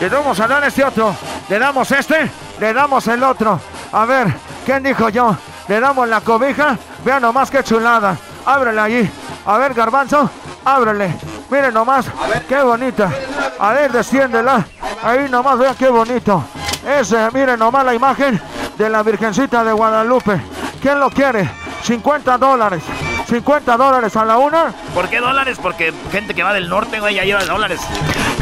Le 0.00 0.08
damos 0.08 0.40
a 0.40 0.48
dar 0.48 0.64
este 0.64 0.84
otro. 0.84 1.14
Le 1.48 1.58
damos 1.58 1.90
este, 1.92 2.28
le 2.58 2.72
damos 2.72 3.06
el 3.06 3.22
otro. 3.22 3.60
A 3.92 4.04
ver, 4.04 4.26
¿quién 4.66 4.82
dijo 4.82 5.08
yo? 5.08 5.36
Le 5.68 5.78
damos 5.78 6.08
la 6.08 6.20
cobija. 6.20 6.76
Vean 7.04 7.22
nomás 7.22 7.50
qué 7.50 7.62
chulada. 7.62 8.16
Ábrele 8.44 8.80
allí. 8.80 9.10
A 9.46 9.58
ver, 9.58 9.74
garbanzo, 9.74 10.30
ábrele. 10.64 11.14
Miren 11.50 11.74
nomás, 11.74 12.06
qué 12.48 12.62
bonita. 12.62 13.10
A 13.58 13.72
ver, 13.72 13.92
desciéndela. 13.92 14.64
Ahí 15.02 15.28
nomás, 15.28 15.58
vean 15.58 15.74
qué 15.76 15.88
bonito. 15.88 16.44
Ese, 16.86 17.30
miren 17.32 17.58
nomás 17.58 17.84
la 17.84 17.94
imagen 17.94 18.40
de 18.76 18.88
la 18.88 19.02
Virgencita 19.02 19.64
de 19.64 19.72
Guadalupe. 19.72 20.40
¿Quién 20.80 20.98
lo 20.98 21.10
quiere? 21.10 21.48
50 21.82 22.38
dólares. 22.38 22.82
50 23.28 23.76
dólares 23.76 24.16
a 24.16 24.24
la 24.24 24.38
una. 24.38 24.72
¿Por 24.94 25.08
qué 25.08 25.20
dólares? 25.20 25.58
Porque 25.60 25.92
gente 26.10 26.34
que 26.34 26.42
va 26.42 26.52
del 26.52 26.68
norte, 26.68 27.00
güey, 27.00 27.14
ya 27.14 27.24
lleva 27.24 27.44
dólares. 27.44 27.80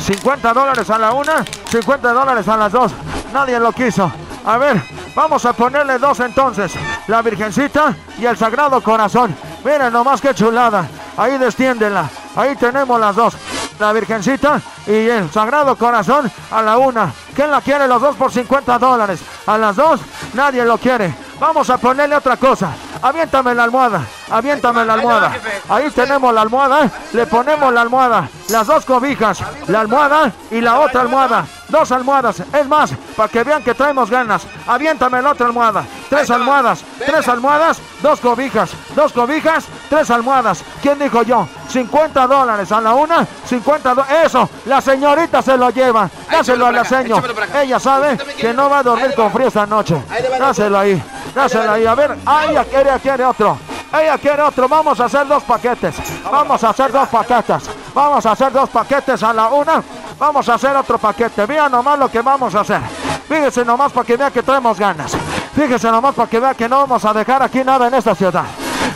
50 0.01 0.53
dólares 0.53 0.91
a 0.91 0.99
la 0.99 1.13
una, 1.13 1.45
50 1.71 2.13
dólares 2.13 2.49
a 2.49 2.57
las 2.57 2.73
dos. 2.73 2.93
Nadie 3.33 3.59
lo 3.61 3.73
quiso. 3.73 4.11
A 4.45 4.57
ver, 4.57 4.83
vamos 5.15 5.45
a 5.45 5.53
ponerle 5.53 5.99
dos 5.99 6.21
entonces. 6.21 6.73
La 7.07 7.23
Virgencita 7.23 7.95
y 8.19 8.27
el 8.27 8.37
Sagrado 8.37 8.81
Corazón. 8.81 9.35
Miren 9.65 9.93
nomás 9.93 10.21
qué 10.21 10.35
chulada. 10.35 10.89
Ahí 11.17 11.37
desciéndela. 11.39 12.09
Ahí 12.37 12.57
tenemos 12.57 12.99
las 12.99 13.17
dos. 13.17 13.37
La 13.79 13.93
Virgencita 13.93 14.61
y 14.87 15.09
el 15.09 15.31
Sagrado 15.31 15.77
Corazón 15.77 16.31
a 16.51 16.63
la 16.63 16.79
una. 16.79 17.13
¿Quién 17.35 17.51
la 17.51 17.61
quiere? 17.61 17.87
Los 17.87 18.01
dos 18.01 18.17
por 18.17 18.33
50 18.33 18.79
dólares. 18.79 19.21
A 19.47 19.59
las 19.59 19.77
dos, 19.77 20.01
nadie 20.35 20.65
lo 20.65 20.79
quiere. 20.79 21.15
Vamos 21.39 21.69
a 21.71 21.79
ponerle 21.79 22.17
otra 22.17 22.37
cosa. 22.37 22.73
Aviéntame 23.03 23.55
la 23.55 23.65
almohada. 23.65 24.03
Aviéntame 24.31 24.85
la 24.85 24.95
almohada. 24.95 25.33
Ahí 25.69 25.91
tenemos 25.91 26.33
la 26.33 26.43
almohada. 26.43 26.91
Le 27.13 27.27
ponemos 27.27 27.73
la 27.73 27.81
almohada. 27.81 28.29
Las 28.49 28.67
dos 28.67 28.85
cobijas. 28.85 29.43
La 29.69 29.81
almohada 29.81 30.33
y 30.51 30.61
la 30.61 30.79
otra 30.81 31.03
almohada. 31.03 31.47
Dos 31.69 31.93
almohadas. 31.93 32.41
Es 32.41 32.67
más, 32.67 32.93
para 33.17 33.29
que 33.29 33.45
vean 33.45 33.63
que 33.63 33.75
traemos 33.75 34.11
ganas. 34.11 34.43
Aviéntame 34.67 35.23
la 35.23 35.31
otra 35.31 35.47
almohada. 35.47 35.85
Tres 36.09 36.31
almohadas. 36.31 36.85
Tres 36.99 37.29
almohadas. 37.29 37.79
Dos 38.03 38.21
cobijas. 38.21 38.71
Dos 38.95 39.13
cobijas. 39.13 39.67
Tres 39.89 40.11
almohadas. 40.11 40.65
¿Quién 40.83 40.99
dijo 40.99 41.23
yo? 41.23 41.47
50 41.69 42.27
dólares 42.27 42.73
a 42.73 42.81
la 42.81 42.95
una. 42.95 43.27
50 43.47 43.95
dólares. 43.95 44.27
Eso. 44.27 44.49
La 44.67 44.81
señorita 44.81 45.43
se 45.43 45.57
lo 45.57 45.71
lleva. 45.71 46.09
Dáselo 46.31 46.67
a 46.67 46.73
la 46.73 46.85
señora. 46.85 47.23
Ella 47.63 47.79
sabe 47.79 48.19
que 48.37 48.53
no 48.53 48.69
va 48.69 48.79
a 48.79 48.83
dormir 48.83 49.15
con 49.15 49.33
frío 49.33 49.49
esta 49.49 49.67
noche. 49.67 50.03
Dáselo 50.39 50.79
ahí. 50.79 51.03
Dáselo 51.35 51.73
ahí. 51.73 51.87
A 51.87 51.95
ver. 51.95 52.17
Ella 52.49 52.65
quiere, 52.65 52.91
quiere 53.01 53.25
otro. 53.25 53.70
Ella 53.93 54.19
quiere 54.19 54.43
otro. 54.43 54.69
Vamos 54.69 55.01
a 55.01 55.05
hacer 55.07 55.27
dos 55.27 55.43
paquetes. 55.43 55.97
Vamos 56.31 56.63
a 56.63 56.71
hacer 56.71 56.93
dos 56.93 57.09
paquetes. 57.09 57.71
Vamos 57.95 58.25
a 58.27 58.33
hacer 58.33 58.53
dos 58.53 58.69
paquetes 58.71 59.23
a 59.23 59.33
la 59.33 59.49
una. 59.49 59.83
Vamos 60.19 60.49
a 60.49 60.55
hacer 60.55 60.77
otro 60.77 60.99
paquete. 60.99 61.47
Vean 61.47 61.73
nomás 61.73 61.99
lo 61.99 62.11
que 62.11 62.21
vamos 62.23 62.55
a 62.55 62.61
hacer. 62.61 62.81
Fíjese 63.29 63.65
nomás 63.65 63.93
para 63.93 64.07
que 64.07 64.17
vea 64.17 64.31
que 64.31 64.43
traemos 64.43 64.79
ganas. 64.79 65.17
Fíjese 65.55 65.91
nomás 65.91 66.15
para 66.15 66.29
que 66.29 66.41
vea 66.41 66.55
que 66.55 66.69
no 66.69 66.79
vamos 66.79 67.05
a 67.05 67.13
dejar 67.13 67.43
aquí 67.43 67.65
nada 67.65 67.89
en 67.89 67.95
esta 67.95 68.15
ciudad. 68.15 68.45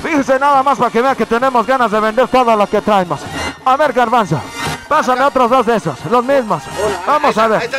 Fíjese 0.02 0.38
nada 0.38 0.62
más 0.62 0.78
para 0.78 0.90
que 0.90 1.02
vea 1.02 1.14
que 1.14 1.26
tenemos 1.26 1.66
ganas 1.66 1.90
de 1.90 2.00
vender 2.00 2.28
todo 2.28 2.54
lo 2.54 2.66
que 2.68 2.80
traemos. 2.80 3.20
A 3.64 3.76
ver, 3.76 3.92
Garbanzo. 3.92 4.40
Pásame 4.88 5.22
otros 5.24 5.50
dos 5.50 5.66
de 5.66 5.76
esos, 5.76 6.04
los 6.10 6.24
mismos. 6.24 6.62
Vamos 7.06 7.36
a 7.38 7.48
ver. 7.48 7.70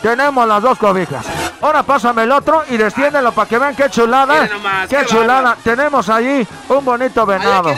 Tenemos 0.00 0.46
las 0.46 0.62
dos 0.62 0.78
cobijas. 0.78 1.26
Ahora 1.60 1.82
pásame 1.82 2.22
el 2.22 2.32
otro 2.32 2.62
y 2.68 2.76
desciéndelo 2.76 3.32
para 3.32 3.48
que 3.48 3.58
vean 3.58 3.74
qué 3.74 3.90
chulada. 3.90 4.46
Nomás, 4.46 4.88
qué 4.88 4.96
qué 4.96 5.06
chulada. 5.06 5.56
Tenemos 5.62 6.08
allí 6.08 6.46
un 6.68 6.84
bonito 6.84 7.26
venado. 7.26 7.70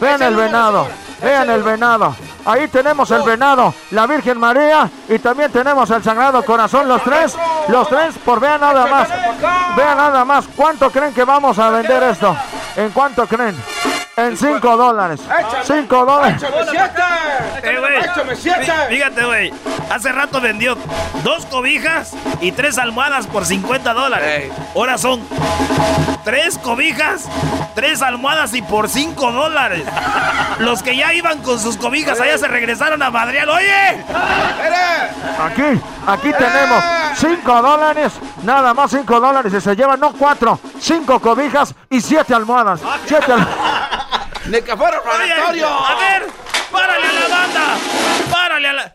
Vean 0.00 0.22
el 0.22 0.34
venado. 0.34 0.88
Vean 1.22 1.50
el 1.50 1.62
venado. 1.62 2.14
Ahí 2.44 2.66
tenemos 2.68 3.10
el 3.10 3.22
venado, 3.22 3.74
la 3.90 4.06
Virgen 4.06 4.38
María 4.38 4.88
y 5.06 5.18
también 5.18 5.52
tenemos 5.52 5.90
el 5.90 6.02
Sagrado 6.02 6.42
Corazón, 6.42 6.88
los 6.88 7.02
tres, 7.02 7.36
los 7.68 7.86
tres, 7.90 8.14
por 8.24 8.40
vean 8.40 8.62
nada 8.62 8.86
más, 8.86 9.08
vean 9.76 9.98
nada 9.98 10.24
más, 10.24 10.46
¿cuánto 10.56 10.90
creen 10.90 11.12
que 11.12 11.24
vamos 11.24 11.58
a 11.58 11.68
vender 11.68 12.02
esto? 12.04 12.34
¿En 12.76 12.90
cuánto 12.90 13.26
creen? 13.26 13.54
En 14.18 14.36
5 14.36 14.76
dólares. 14.76 15.20
5 15.64 16.04
dólares. 16.04 16.42
Eh, 17.62 17.76
güey. 17.78 18.36
Fí- 18.36 18.88
Fíjate, 18.88 19.24
güey. 19.24 19.54
Hace 19.90 20.12
rato 20.12 20.40
vendió 20.40 20.76
dos 21.24 21.46
cobijas 21.46 22.12
y 22.40 22.52
tres 22.52 22.78
almohadas 22.78 23.26
por 23.26 23.46
50 23.46 23.94
dólares. 23.94 24.52
Ahora 24.74 24.98
son 24.98 25.20
tres 26.24 26.58
cobijas, 26.58 27.26
tres 27.74 28.02
almohadas 28.02 28.52
y 28.54 28.62
por 28.62 28.88
5 28.88 29.30
dólares. 29.32 29.84
Los 30.58 30.82
que 30.82 30.96
ya 30.96 31.14
iban 31.14 31.40
con 31.42 31.58
sus 31.60 31.76
cobijas 31.76 32.20
allá 32.20 32.36
se 32.38 32.48
regresaron 32.48 33.02
a 33.02 33.10
Madrial. 33.10 33.48
¡Oye! 33.48 34.04
Aquí, 35.40 35.80
aquí 36.06 36.32
tenemos 36.32 36.84
5 37.16 37.62
dólares, 37.62 38.12
nada 38.42 38.74
más 38.74 38.90
5 38.90 39.20
dólares 39.20 39.52
y 39.54 39.60
se 39.60 39.74
llevan, 39.76 40.00
no 40.00 40.12
4, 40.12 40.58
5 40.80 41.20
cobijas 41.20 41.74
y 41.88 42.00
7 42.00 42.34
almohadas. 42.34 42.80
7 43.06 43.32
¡Necaforo 44.46 45.02
Oye, 45.02 45.64
a 45.64 45.94
ver, 45.94 46.26
párale 46.70 47.06
a 47.06 47.12
la 47.12 47.28
banda. 47.28 47.78
Párale 48.30 48.68
a 48.68 48.72
la. 48.72 48.94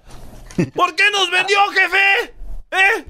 ¿Por 0.74 0.96
qué 0.96 1.10
nos 1.12 1.30
vendió, 1.32 1.60
jefe? 1.70 2.34
¿Eh? 2.72 3.06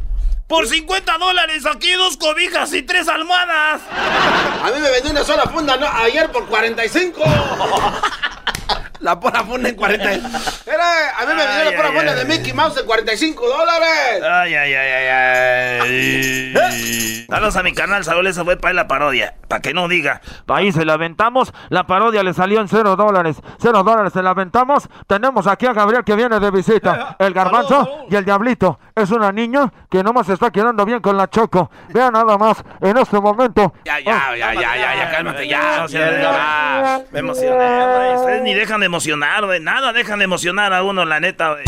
Por 0.48 0.68
50 0.68 1.18
dólares 1.18 1.66
aquí 1.66 1.92
dos 1.94 2.18
cobijas 2.18 2.74
y 2.74 2.84
tres 2.84 3.08
almohadas. 3.08 3.82
A 3.92 4.72
mí 4.72 4.80
me 4.80 4.92
vendió 4.92 5.12
una 5.12 5.24
sola 5.24 5.44
funda 5.44 5.78
¿no? 5.78 5.88
ayer 5.88 6.32
por 6.32 6.46
45. 6.48 7.24
La 9.04 9.20
pura 9.20 9.44
funda 9.44 9.68
en 9.68 9.76
40. 9.76 10.12
Era, 10.12 11.20
a 11.20 11.26
mí 11.26 11.34
me 11.36 11.76
por 11.76 11.86
la 11.86 11.92
cuenta 11.92 12.16
de 12.16 12.24
Mickey 12.24 12.54
Mouse 12.54 12.76
de 12.76 12.84
45 12.86 13.48
dólares. 13.50 14.24
Ay, 14.24 14.56
ay, 14.56 14.74
ay, 14.74 14.92
ay, 15.10 16.54
ay. 16.56 17.26
Saludos 17.30 17.58
a 17.58 17.64
mi 17.64 17.74
canal, 17.74 18.06
Saúl, 18.06 18.28
esa 18.28 18.46
fue 18.46 18.56
para 18.56 18.74
la 18.74 18.88
parodia. 18.88 19.36
Para 19.50 19.62
que 19.62 19.74
no 19.74 19.90
diga. 19.90 20.22
Ahí 20.48 20.72
se 20.72 20.86
la 20.86 20.94
aventamos, 20.94 21.54
la 21.70 21.86
parodia 21.86 22.24
le 22.24 22.34
salió 22.34 22.62
en 22.62 22.70
cero 22.70 22.96
dólares. 22.96 23.42
Cero 23.60 23.84
dólares 23.84 24.14
se 24.14 24.24
la 24.24 24.30
aventamos. 24.30 24.88
Tenemos 25.06 25.48
aquí 25.48 25.66
a 25.66 25.74
Gabriel 25.74 26.06
que 26.06 26.16
viene 26.16 26.40
de 26.40 26.52
visita. 26.52 27.18
El 27.20 27.34
garbanzo 27.34 28.06
y 28.10 28.16
el 28.16 28.24
diablito. 28.24 28.80
Es 28.96 29.12
una 29.12 29.34
niña 29.34 29.70
que 29.90 30.02
nomás 30.02 30.28
se 30.28 30.34
está 30.34 30.50
quedando 30.50 30.86
bien 30.86 31.02
con 31.02 31.18
la 31.18 31.30
Choco. 31.30 31.70
Vean 31.90 32.14
nada 32.14 32.38
más, 32.38 32.64
en 32.80 32.98
este 32.98 33.20
momento. 33.20 33.74
Ya, 33.84 34.00
ya, 34.00 34.34
ya, 34.38 34.54
ya, 34.54 34.76
ya, 34.78 34.96
ya, 34.96 35.12
cálmate, 35.12 35.48
ya. 35.48 35.88
ya. 35.88 37.02
Me 37.12 37.20
emocioné. 37.20 38.16
Ustedes 38.16 38.44
ni 38.44 38.54
dejan 38.54 38.80
de 38.80 38.93
emocionar, 38.94 39.44
güey. 39.44 39.60
Nada 39.60 39.92
dejan 39.92 40.20
de 40.20 40.26
emocionar 40.26 40.72
a 40.72 40.84
uno, 40.84 41.04
la 41.04 41.20
neta, 41.20 41.54
güey. 41.54 41.64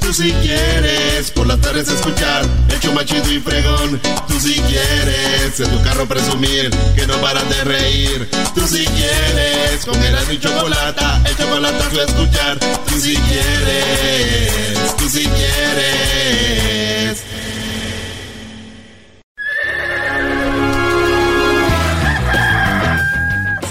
Tú 0.00 0.14
si 0.14 0.32
quieres 0.32 1.30
por 1.32 1.46
las 1.46 1.60
tardes 1.60 1.88
escuchar 1.88 2.42
el 2.70 2.92
machido 2.94 3.30
y 3.30 3.38
fregón. 3.38 4.00
Tú 4.26 4.40
si 4.40 4.54
quieres 4.62 5.60
en 5.60 5.70
tu 5.70 5.82
carro 5.82 6.06
presumir 6.06 6.70
que 6.96 7.06
no 7.06 7.14
paran 7.18 7.46
de 7.50 7.64
reír. 7.64 8.30
Tú 8.54 8.66
si 8.66 8.86
quieres 8.86 9.84
con 9.84 10.02
el 10.02 10.32
y 10.32 10.40
chocolate, 10.40 11.04
el 11.26 11.36
chocolate 11.36 12.00
a 12.00 12.04
escuchar. 12.04 12.58
Tú 12.86 12.98
si 12.98 13.14
quieres, 13.14 14.96
tú 14.96 15.06
si 15.06 15.24
quieres. 15.26 16.77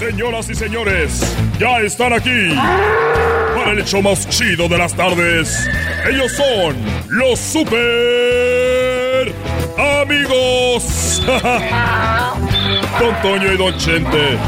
Señoras 0.08 0.48
y 0.48 0.54
señores, 0.54 1.20
ya 1.58 1.80
están 1.80 2.14
aquí 2.14 2.54
para 3.54 3.72
el 3.72 3.80
hecho 3.80 4.00
más 4.00 4.26
chido 4.30 4.66
de 4.66 4.78
las 4.78 4.94
tardes. 4.94 5.68
Ellos 6.08 6.32
son 6.32 6.74
los 7.10 7.38
super 7.38 9.34
amigos. 10.00 11.22
Don 12.98 13.20
Toño 13.20 13.52
y 13.52 13.58
Don 13.58 13.76
Chente. 13.76 14.38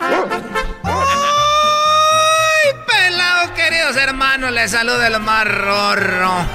¡Ay, 0.00 2.72
pelado, 2.86 3.52
queridos 3.54 3.96
hermanos! 3.96 4.50
Les 4.52 4.70
saluda 4.70 5.08
el 5.08 5.20
más 5.20 5.44
rorro. 5.44 6.46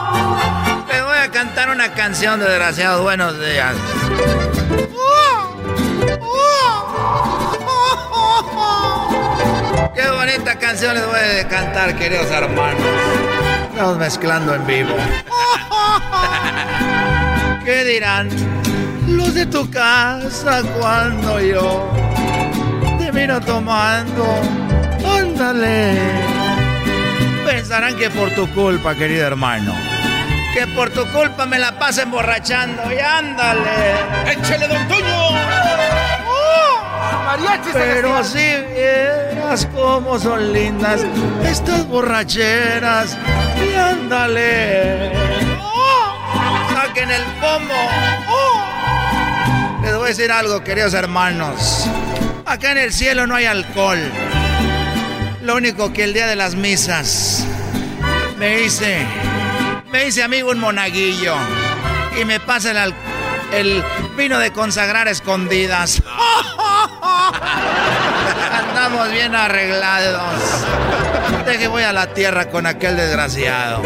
Les 0.94 1.02
voy 1.02 1.18
a 1.18 1.28
cantar 1.28 1.70
una 1.70 1.92
canción, 1.92 2.38
de 2.38 2.46
desgraciados. 2.46 3.02
Buenos 3.02 3.34
días. 3.40 3.74
Qué 9.92 10.08
bonita 10.08 10.56
canción 10.56 10.94
les 10.94 11.04
voy 11.04 11.40
a 11.40 11.48
cantar, 11.48 11.96
queridos 11.98 12.30
hermanos. 12.30 12.80
Estamos 13.70 13.98
mezclando 13.98 14.54
en 14.54 14.66
vivo. 14.68 14.94
¿Qué 17.64 17.82
dirán 17.82 18.28
los 19.08 19.34
de 19.34 19.46
tu 19.46 19.68
casa 19.72 20.62
cuando 20.78 21.40
yo 21.40 21.92
te 23.00 23.10
miro 23.10 23.40
tomando? 23.40 24.40
Ándale. 25.04 25.98
Pensarán 27.44 27.96
que 27.96 28.10
por 28.10 28.30
tu 28.30 28.48
culpa, 28.54 28.94
querido 28.94 29.26
hermano. 29.26 29.93
Que 30.54 30.66
por 30.68 30.90
tu 30.90 31.04
culpa 31.10 31.46
me 31.46 31.58
la 31.58 31.78
paso 31.78 32.02
emborrachando 32.02 32.82
y 32.92 32.98
ándale. 32.98 34.30
¡Échale, 34.30 34.68
don 34.68 34.88
Toño! 34.88 35.34
Pero 37.72 38.22
si 38.22 38.38
vieras 38.38 39.66
cómo 39.74 40.18
son 40.18 40.52
lindas 40.52 41.04
estas 41.44 41.86
borracheras 41.88 43.16
y 43.56 43.74
ándale. 43.74 45.12
Saquen 46.72 47.10
el 47.10 47.22
pomo. 47.40 47.74
Les 49.82 49.94
voy 49.94 50.04
a 50.04 50.08
decir 50.08 50.30
algo, 50.30 50.62
queridos 50.62 50.94
hermanos. 50.94 51.86
Acá 52.46 52.72
en 52.72 52.78
el 52.78 52.92
cielo 52.92 53.26
no 53.26 53.34
hay 53.34 53.46
alcohol. 53.46 53.98
Lo 55.42 55.56
único 55.56 55.92
que 55.92 56.04
el 56.04 56.14
día 56.14 56.26
de 56.26 56.36
las 56.36 56.54
misas 56.54 57.44
me 58.38 58.60
hice, 58.62 59.04
me 59.94 60.08
hice 60.08 60.24
amigo 60.24 60.50
un 60.50 60.58
monaguillo 60.58 61.36
y 62.20 62.24
me 62.24 62.40
pasa 62.40 62.72
el, 62.72 62.92
el 63.52 63.84
vino 64.16 64.40
de 64.40 64.50
consagrar 64.50 65.06
escondidas. 65.06 66.02
Andamos 68.52 69.12
bien 69.12 69.36
arreglados. 69.36 70.64
Deje 71.46 71.68
voy 71.68 71.84
a 71.84 71.92
la 71.92 72.12
tierra 72.12 72.50
con 72.50 72.66
aquel 72.66 72.96
desgraciado. 72.96 73.82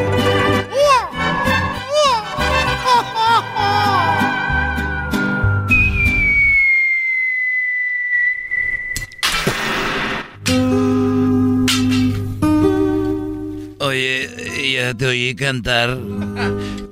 Te 14.95 15.07
oí 15.07 15.35
cantar. 15.35 15.99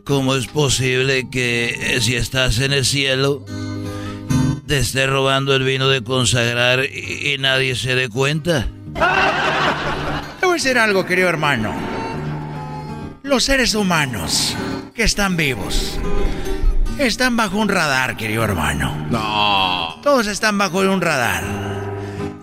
¿Cómo 0.05 0.35
es 0.35 0.47
posible 0.47 1.29
que 1.31 1.99
si 2.01 2.15
estás 2.15 2.59
en 2.61 2.73
el 2.73 2.85
cielo 2.85 3.45
te 4.67 4.79
esté 4.79 5.07
robando 5.07 5.55
el 5.55 5.65
vino 5.65 5.89
de 5.89 6.03
consagrar 6.03 6.85
y, 6.85 7.37
nadie 7.39 7.75
se 7.75 7.95
dé 7.95 8.09
cuenta? 8.09 8.69
Te 10.41 10.47
voy 10.47 10.53
a 10.53 10.55
decir 10.55 10.79
algo, 10.79 11.05
querido 11.05 11.29
hermano. 11.29 11.75
Los 13.23 13.45
seres 13.45 13.75
humanos 13.75 14.57
que 14.95 15.03
están 15.03 15.37
vivos 15.37 15.99
están 16.99 17.37
bajo 17.37 17.59
un 17.59 17.69
radar, 17.69 18.17
querido 18.17 18.45
hermano. 18.45 19.07
No. 19.11 20.01
Todos 20.03 20.27
están 20.29 20.57
bajo 20.57 20.81
un 20.81 21.01
radar. 21.01 21.43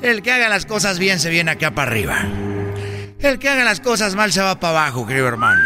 El 0.02 0.22
que 0.22 0.32
haga 0.32 0.50
las 0.50 0.66
cosas 0.66 1.00
bien 1.00 1.20
se 1.20 1.30
viene 1.30 1.52
acá 1.52 1.72
para 1.72 1.90
arriba. 1.90 2.26
El 3.24 3.40
que 3.40 3.48
haga 3.48 3.64
las 3.64 3.80
cosas 3.80 4.16
mal 4.16 4.34
se 4.34 4.42
va 4.42 4.60
para 4.60 4.82
abajo, 4.82 5.08
querido 5.08 5.30
hermano. 5.30 5.64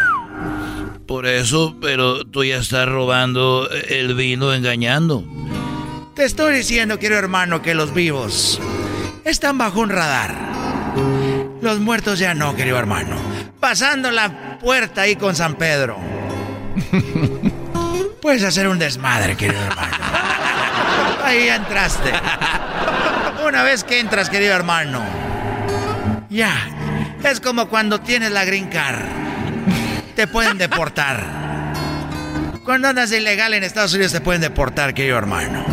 Por 1.08 1.26
eso, 1.26 1.76
pero 1.82 2.24
tú 2.24 2.44
ya 2.44 2.58
estás 2.58 2.88
robando 2.88 3.68
el 3.88 4.14
vino 4.14 4.54
engañando. 4.54 5.24
Te 6.14 6.24
estoy 6.24 6.54
diciendo, 6.54 7.00
querido 7.00 7.18
hermano, 7.18 7.60
que 7.60 7.74
los 7.74 7.92
vivos 7.92 8.60
están 9.24 9.58
bajo 9.58 9.80
un 9.80 9.90
radar. 9.90 10.36
Los 11.60 11.80
muertos 11.80 12.20
ya 12.20 12.32
no, 12.32 12.54
querido 12.54 12.78
hermano. 12.78 13.16
Pasando 13.58 14.12
la 14.12 14.60
puerta 14.60 15.02
ahí 15.02 15.16
con 15.16 15.34
San 15.34 15.56
Pedro. 15.56 15.98
Puedes 18.22 18.44
hacer 18.44 18.68
un 18.68 18.78
desmadre, 18.78 19.36
querido 19.36 19.60
hermano. 19.60 19.96
Ahí 21.24 21.48
entraste. 21.48 22.12
Una 23.44 23.64
vez 23.64 23.82
que 23.82 23.98
entras, 23.98 24.30
querido 24.30 24.54
hermano. 24.54 25.02
Ya. 26.30 26.77
Es 27.24 27.40
como 27.40 27.68
cuando 27.68 28.00
tienes 28.00 28.30
la 28.30 28.44
green 28.44 28.68
card. 28.68 29.02
Te 30.14 30.26
pueden 30.26 30.58
deportar. 30.58 31.38
Cuando 32.64 32.88
andas 32.88 33.12
ilegal 33.12 33.54
en 33.54 33.64
Estados 33.64 33.94
Unidos 33.94 34.12
te 34.12 34.20
pueden 34.20 34.40
deportar, 34.40 34.94
querido 34.94 35.18
hermano. 35.18 35.64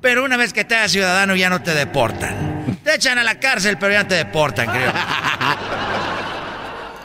Pero 0.00 0.24
una 0.24 0.36
vez 0.36 0.52
que 0.52 0.64
te 0.64 0.74
hagas 0.74 0.92
ciudadano 0.92 1.36
ya 1.36 1.48
no 1.50 1.62
te 1.62 1.74
deportan. 1.74 2.78
Te 2.82 2.94
echan 2.94 3.18
a 3.18 3.22
la 3.22 3.38
cárcel, 3.38 3.78
pero 3.78 3.92
ya 3.92 4.06
te 4.06 4.16
deportan, 4.16 4.70
querido. 4.72 4.92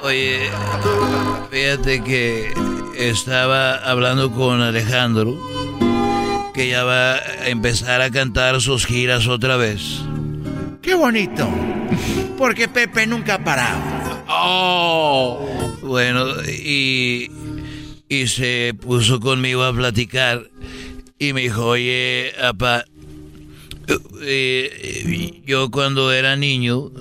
Oye, 0.01 0.49
fíjate 1.51 2.03
que 2.03 2.53
estaba 2.97 3.75
hablando 3.75 4.31
con 4.31 4.61
Alejandro, 4.61 5.37
que 6.53 6.69
ya 6.69 6.83
va 6.83 7.15
a 7.15 7.47
empezar 7.47 8.01
a 8.01 8.09
cantar 8.09 8.61
sus 8.61 8.85
giras 8.85 9.27
otra 9.27 9.57
vez. 9.57 10.01
¡Qué 10.81 10.95
bonito! 10.95 11.49
Porque 12.37 12.67
Pepe 12.67 13.07
nunca 13.07 13.35
ha 13.35 13.43
parado. 13.43 13.81
¡Oh! 14.29 15.47
Bueno, 15.81 16.27
y, 16.43 17.31
y 18.07 18.27
se 18.27 18.73
puso 18.79 19.19
conmigo 19.19 19.63
a 19.63 19.73
platicar 19.73 20.43
y 21.17 21.33
me 21.33 21.41
dijo, 21.41 21.65
oye, 21.65 22.33
apa, 22.41 22.85
eh, 24.21 25.41
yo 25.45 25.71
cuando 25.71 26.11
era 26.11 26.35
niño, 26.35 26.91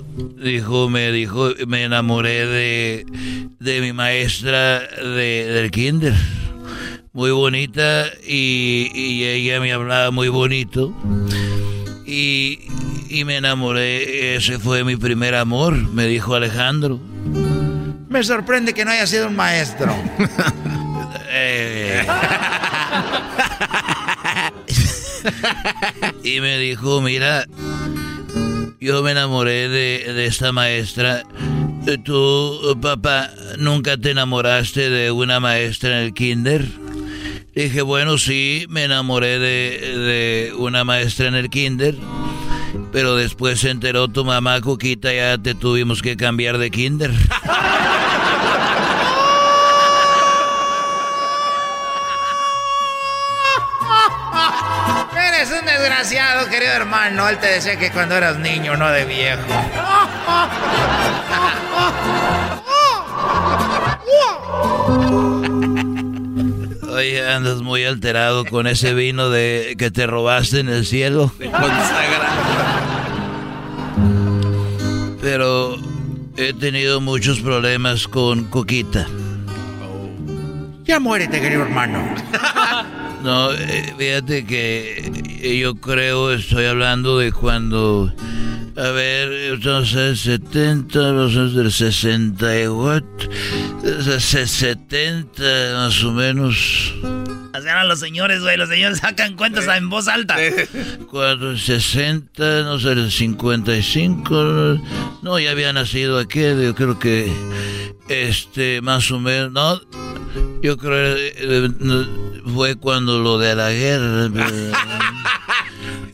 dijo, 0.43 0.89
me 0.89 1.11
dijo, 1.11 1.51
me 1.67 1.83
enamoré 1.83 2.47
de, 2.47 3.05
de 3.59 3.81
mi 3.81 3.93
maestra 3.93 4.79
de, 4.79 5.45
del 5.45 5.69
kinder. 5.71 6.15
Muy 7.13 7.31
bonita 7.31 8.05
y, 8.27 8.89
y 8.93 9.23
ella 9.25 9.59
me 9.59 9.73
hablaba 9.73 10.11
muy 10.11 10.29
bonito. 10.29 10.95
Y, 12.05 12.59
y 13.09 13.25
me 13.25 13.37
enamoré, 13.37 14.35
ese 14.35 14.59
fue 14.59 14.83
mi 14.83 14.95
primer 14.95 15.35
amor, 15.35 15.75
me 15.75 16.05
dijo 16.05 16.35
Alejandro. 16.35 16.99
Me 18.09 18.23
sorprende 18.23 18.73
que 18.73 18.85
no 18.85 18.91
haya 18.91 19.07
sido 19.07 19.27
un 19.27 19.35
maestro. 19.35 19.95
Eh. 21.29 22.07
y 26.23 26.39
me 26.39 26.57
dijo, 26.57 27.01
mira, 27.01 27.45
yo 28.79 29.03
me 29.03 29.11
enamoré 29.11 29.69
de, 29.69 30.13
de 30.13 30.25
esta 30.25 30.51
maestra. 30.51 31.23
¿Tú, 32.03 32.77
papá, 32.81 33.29
nunca 33.59 33.97
te 33.97 34.11
enamoraste 34.11 34.89
de 34.89 35.11
una 35.11 35.39
maestra 35.39 35.99
en 35.99 36.05
el 36.05 36.13
kinder? 36.13 36.65
Dije, 37.55 37.81
bueno, 37.81 38.17
sí, 38.17 38.65
me 38.69 38.83
enamoré 38.83 39.39
de, 39.39 39.97
de 39.97 40.53
una 40.57 40.83
maestra 40.83 41.27
en 41.27 41.35
el 41.35 41.49
kinder. 41.49 41.95
Pero 42.91 43.15
después 43.15 43.59
se 43.59 43.69
enteró 43.69 44.07
tu 44.07 44.25
mamá, 44.25 44.61
Cuquita, 44.61 45.13
ya 45.13 45.37
te 45.37 45.53
tuvimos 45.55 46.01
que 46.01 46.17
cambiar 46.17 46.57
de 46.57 46.71
kinder. 46.71 47.11
Eres 55.37 55.51
un 55.51 55.65
desgraciado, 55.65 56.49
querido 56.49 56.71
hermano. 56.71 57.29
Él 57.29 57.37
te 57.37 57.47
decía 57.47 57.77
que 57.77 57.91
cuando 57.91 58.15
eras 58.15 58.39
niño, 58.39 58.75
no 58.75 58.89
de 58.89 59.05
viejo. 59.05 59.43
Oye, 66.97 67.23
andas 67.29 67.61
muy 67.61 67.85
alterado 67.85 68.43
con 68.43 68.65
ese 68.65 68.95
vino 68.95 69.29
de 69.29 69.75
que 69.77 69.91
te 69.91 70.07
robaste 70.07 70.61
en 70.61 70.67
el 70.67 70.83
cielo. 70.83 71.31
Pero 75.21 75.77
he 76.37 76.53
tenido 76.53 76.99
muchos 76.99 77.39
problemas 77.41 78.07
con 78.07 78.45
Coquita. 78.45 79.05
Ya 80.85 80.99
muérete, 80.99 81.39
querido 81.39 81.61
hermano. 81.61 81.99
No, 83.23 83.51
eh, 83.51 83.93
fíjate 83.97 84.45
que 84.45 85.59
yo 85.59 85.75
creo, 85.75 86.31
estoy 86.33 86.65
hablando 86.65 87.19
de 87.19 87.31
cuando... 87.31 88.13
A 88.77 88.91
ver, 88.91 89.53
entonces 89.53 90.19
70, 90.19 90.99
los 90.99 91.35
años 91.35 91.55
del 91.55 91.71
68, 91.71 93.05
70 94.37 95.41
más 95.73 96.03
o 96.03 96.11
menos. 96.11 96.93
Así 97.53 97.67
eran 97.67 97.87
los 97.87 97.99
señores, 97.99 98.41
güey. 98.41 98.55
Los 98.55 98.69
señores 98.69 98.99
sacan 98.99 99.35
cuentas 99.35 99.65
en 99.75 99.89
voz 99.89 100.07
alta. 100.07 100.37
Cuando 101.09 101.57
60, 101.57 102.61
no 102.61 102.77
sé, 102.79 102.91
el 102.91 103.11
55. 103.11 104.79
No, 105.23 105.39
ya 105.39 105.49
había 105.49 105.73
nacido 105.73 106.19
aquí. 106.19 106.41
Yo 106.41 106.75
creo 106.75 106.99
que. 106.99 107.33
Este, 108.09 108.81
más 108.81 109.09
o 109.09 109.19
menos. 109.19 109.51
No, 109.53 109.81
yo 110.61 110.77
creo 110.77 111.15
eh, 111.17 111.69
fue 112.53 112.75
cuando 112.75 113.17
lo 113.17 113.39
de 113.39 113.55
la 113.55 113.71
guerra. 113.71 114.29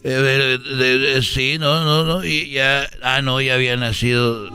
Eh, 0.04 1.20
sí, 1.24 1.58
no, 1.60 1.84
no, 1.84 2.04
no. 2.04 2.26
Y 2.26 2.52
ya. 2.52 2.90
Ah, 3.02 3.22
no, 3.22 3.40
ya 3.40 3.56
había 3.56 3.78
nacido. 3.78 4.50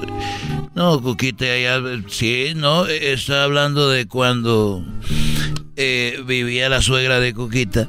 No, 0.74 1.00
Cuquita, 1.00 1.46
ya. 1.58 1.80
Sí, 2.08 2.52
no. 2.54 2.86
Está 2.86 3.44
hablando 3.44 3.88
de 3.88 4.06
cuando 4.06 4.84
eh, 5.76 6.22
vivía 6.26 6.68
la 6.68 6.82
suegra 6.82 7.20
de 7.20 7.32
Coquita. 7.32 7.88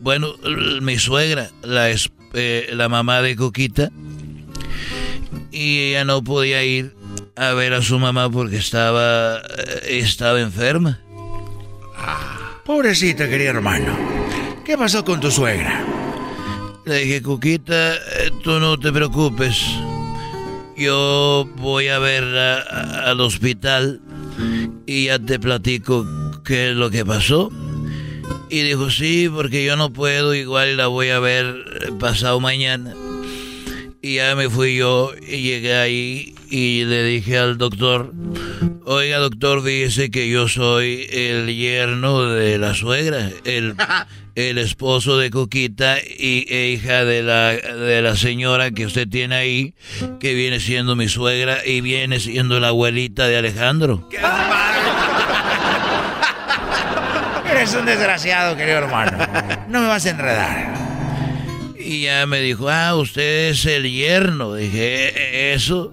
Bueno, 0.00 0.34
mi 0.80 0.98
suegra, 0.98 1.50
la, 1.62 1.90
eh, 2.34 2.70
la 2.72 2.88
mamá 2.88 3.22
de 3.22 3.36
Coquita. 3.36 3.90
Y 5.52 5.90
ella 5.90 6.04
no 6.04 6.24
podía 6.24 6.64
ir 6.64 6.94
a 7.36 7.52
ver 7.52 7.74
a 7.74 7.82
su 7.82 7.98
mamá 7.98 8.30
porque 8.30 8.56
estaba, 8.56 9.36
eh, 9.38 9.98
estaba 10.00 10.40
enferma. 10.40 10.98
Pobrecita, 12.64 13.28
querido 13.28 13.50
hermano. 13.50 13.96
¿Qué 14.64 14.76
pasó 14.78 15.04
con 15.04 15.20
tu 15.20 15.30
suegra? 15.30 15.91
Le 16.84 16.98
dije, 16.98 17.22
Coquita, 17.22 17.94
tú 18.42 18.58
no 18.58 18.78
te 18.78 18.92
preocupes. 18.92 19.56
Yo 20.76 21.48
voy 21.56 21.88
a 21.88 22.00
verla 22.00 22.60
al 23.04 23.20
hospital 23.20 24.00
y 24.86 25.04
ya 25.06 25.18
te 25.20 25.38
platico 25.38 26.04
qué 26.44 26.70
es 26.70 26.76
lo 26.76 26.90
que 26.90 27.04
pasó. 27.04 27.52
Y 28.50 28.62
dijo, 28.62 28.90
sí, 28.90 29.30
porque 29.32 29.64
yo 29.64 29.76
no 29.76 29.92
puedo, 29.92 30.34
igual 30.34 30.76
la 30.76 30.88
voy 30.88 31.10
a 31.10 31.20
ver 31.20 31.64
pasado 32.00 32.40
mañana. 32.40 32.94
Y 34.02 34.16
ya 34.16 34.34
me 34.34 34.50
fui 34.50 34.76
yo 34.76 35.12
y 35.26 35.42
llegué 35.42 35.76
ahí 35.76 36.34
y 36.50 36.84
le 36.84 37.04
dije 37.04 37.38
al 37.38 37.56
doctor, 37.56 38.12
oiga 38.84 39.18
doctor, 39.18 39.62
dice 39.62 40.10
que 40.10 40.28
yo 40.28 40.48
soy 40.48 41.06
el 41.10 41.54
yerno 41.54 42.24
de 42.24 42.58
la 42.58 42.74
suegra, 42.74 43.30
el, 43.44 43.76
el 44.34 44.58
esposo 44.58 45.18
de 45.18 45.30
Coquita 45.30 45.98
y 45.98 46.46
e 46.48 46.70
hija 46.70 47.04
de 47.04 47.22
la, 47.22 47.52
de 47.52 48.02
la 48.02 48.16
señora 48.16 48.70
que 48.70 48.86
usted 48.86 49.08
tiene 49.08 49.34
ahí, 49.34 49.74
que 50.20 50.34
viene 50.34 50.60
siendo 50.60 50.96
mi 50.96 51.08
suegra 51.08 51.58
y 51.64 51.80
viene 51.80 52.20
siendo 52.20 52.60
la 52.60 52.68
abuelita 52.68 53.26
de 53.26 53.38
Alejandro. 53.38 54.08
Eres 57.50 57.74
un 57.74 57.84
desgraciado, 57.84 58.56
querido 58.56 58.78
hermano. 58.78 59.18
No 59.68 59.82
me 59.82 59.88
vas 59.88 60.06
a 60.06 60.10
enredar. 60.10 60.74
Y 61.78 62.02
ya 62.02 62.24
me 62.26 62.40
dijo, 62.40 62.70
ah, 62.70 62.94
usted 62.96 63.50
es 63.50 63.66
el 63.66 63.90
yerno. 63.90 64.54
Dije, 64.54 65.08
¿E-, 65.08 65.54
¿eso? 65.54 65.92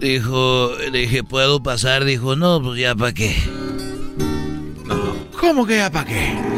Dijo, 0.00 0.72
dije, 0.92 1.22
¿puedo 1.22 1.62
pasar? 1.62 2.04
Dijo, 2.04 2.34
no, 2.34 2.60
pues 2.60 2.80
ya 2.80 2.94
para 2.94 3.12
qué. 3.12 3.36
¿Cómo 5.38 5.66
que 5.66 5.76
ya 5.76 5.90
para 5.90 6.06
qué? 6.06 6.53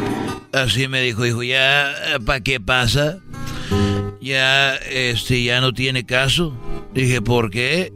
Así 0.53 0.87
me 0.87 1.01
dijo, 1.01 1.23
dijo, 1.23 1.43
ya 1.43 1.93
para 2.25 2.41
qué 2.41 2.59
pasa. 2.59 3.19
Ya, 4.21 4.75
este, 4.75 5.43
ya 5.43 5.61
no 5.61 5.73
tiene 5.73 6.05
caso. 6.05 6.55
Dije, 6.93 7.21
¿por 7.21 7.51
qué? 7.51 7.93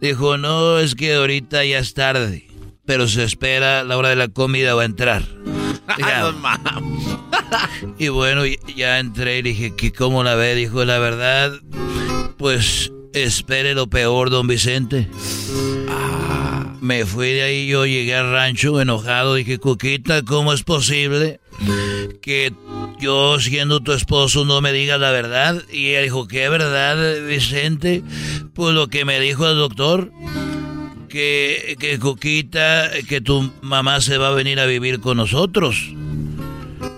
Dijo, 0.00 0.36
no, 0.36 0.78
es 0.78 0.94
que 0.94 1.14
ahorita 1.14 1.64
ya 1.64 1.78
es 1.78 1.94
tarde. 1.94 2.48
Pero 2.86 3.08
se 3.08 3.24
espera 3.24 3.82
la 3.84 3.96
hora 3.96 4.10
de 4.10 4.16
la 4.16 4.28
comida 4.28 4.74
va 4.74 4.82
a 4.82 4.86
entrar. 4.86 5.22
y 7.98 8.08
bueno, 8.08 8.42
ya 8.76 8.98
entré 8.98 9.38
y 9.38 9.42
dije, 9.42 9.74
¿qué, 9.76 9.92
¿cómo 9.92 10.22
la 10.22 10.34
ve? 10.34 10.54
Dijo, 10.54 10.84
la 10.84 10.98
verdad, 10.98 11.52
pues 12.36 12.92
espere 13.12 13.74
lo 13.74 13.88
peor, 13.88 14.30
don 14.30 14.46
Vicente. 14.46 15.08
Me 16.80 17.06
fui 17.06 17.32
de 17.32 17.42
ahí, 17.42 17.66
yo 17.66 17.86
llegué 17.86 18.14
al 18.14 18.30
rancho 18.30 18.80
enojado, 18.80 19.34
dije, 19.34 19.58
Cuquita, 19.58 20.22
¿cómo 20.22 20.52
es 20.52 20.62
posible 20.62 21.40
que 22.20 22.52
yo 23.00 23.38
siendo 23.40 23.80
tu 23.80 23.92
esposo 23.92 24.44
no 24.44 24.60
me 24.60 24.72
digas 24.72 25.00
la 25.00 25.10
verdad? 25.10 25.62
Y 25.72 25.90
ella 25.90 26.02
dijo, 26.02 26.26
¿qué 26.26 26.48
verdad, 26.48 27.26
Vicente? 27.26 28.02
Pues 28.54 28.74
lo 28.74 28.88
que 28.88 29.04
me 29.04 29.20
dijo 29.20 29.46
el 29.48 29.56
doctor, 29.56 30.10
que, 31.08 31.76
que 31.78 31.98
Cuquita, 31.98 32.90
que 33.08 33.20
tu 33.20 33.52
mamá 33.62 34.00
se 34.00 34.18
va 34.18 34.28
a 34.28 34.32
venir 34.32 34.58
a 34.58 34.66
vivir 34.66 35.00
con 35.00 35.16
nosotros. 35.16 35.92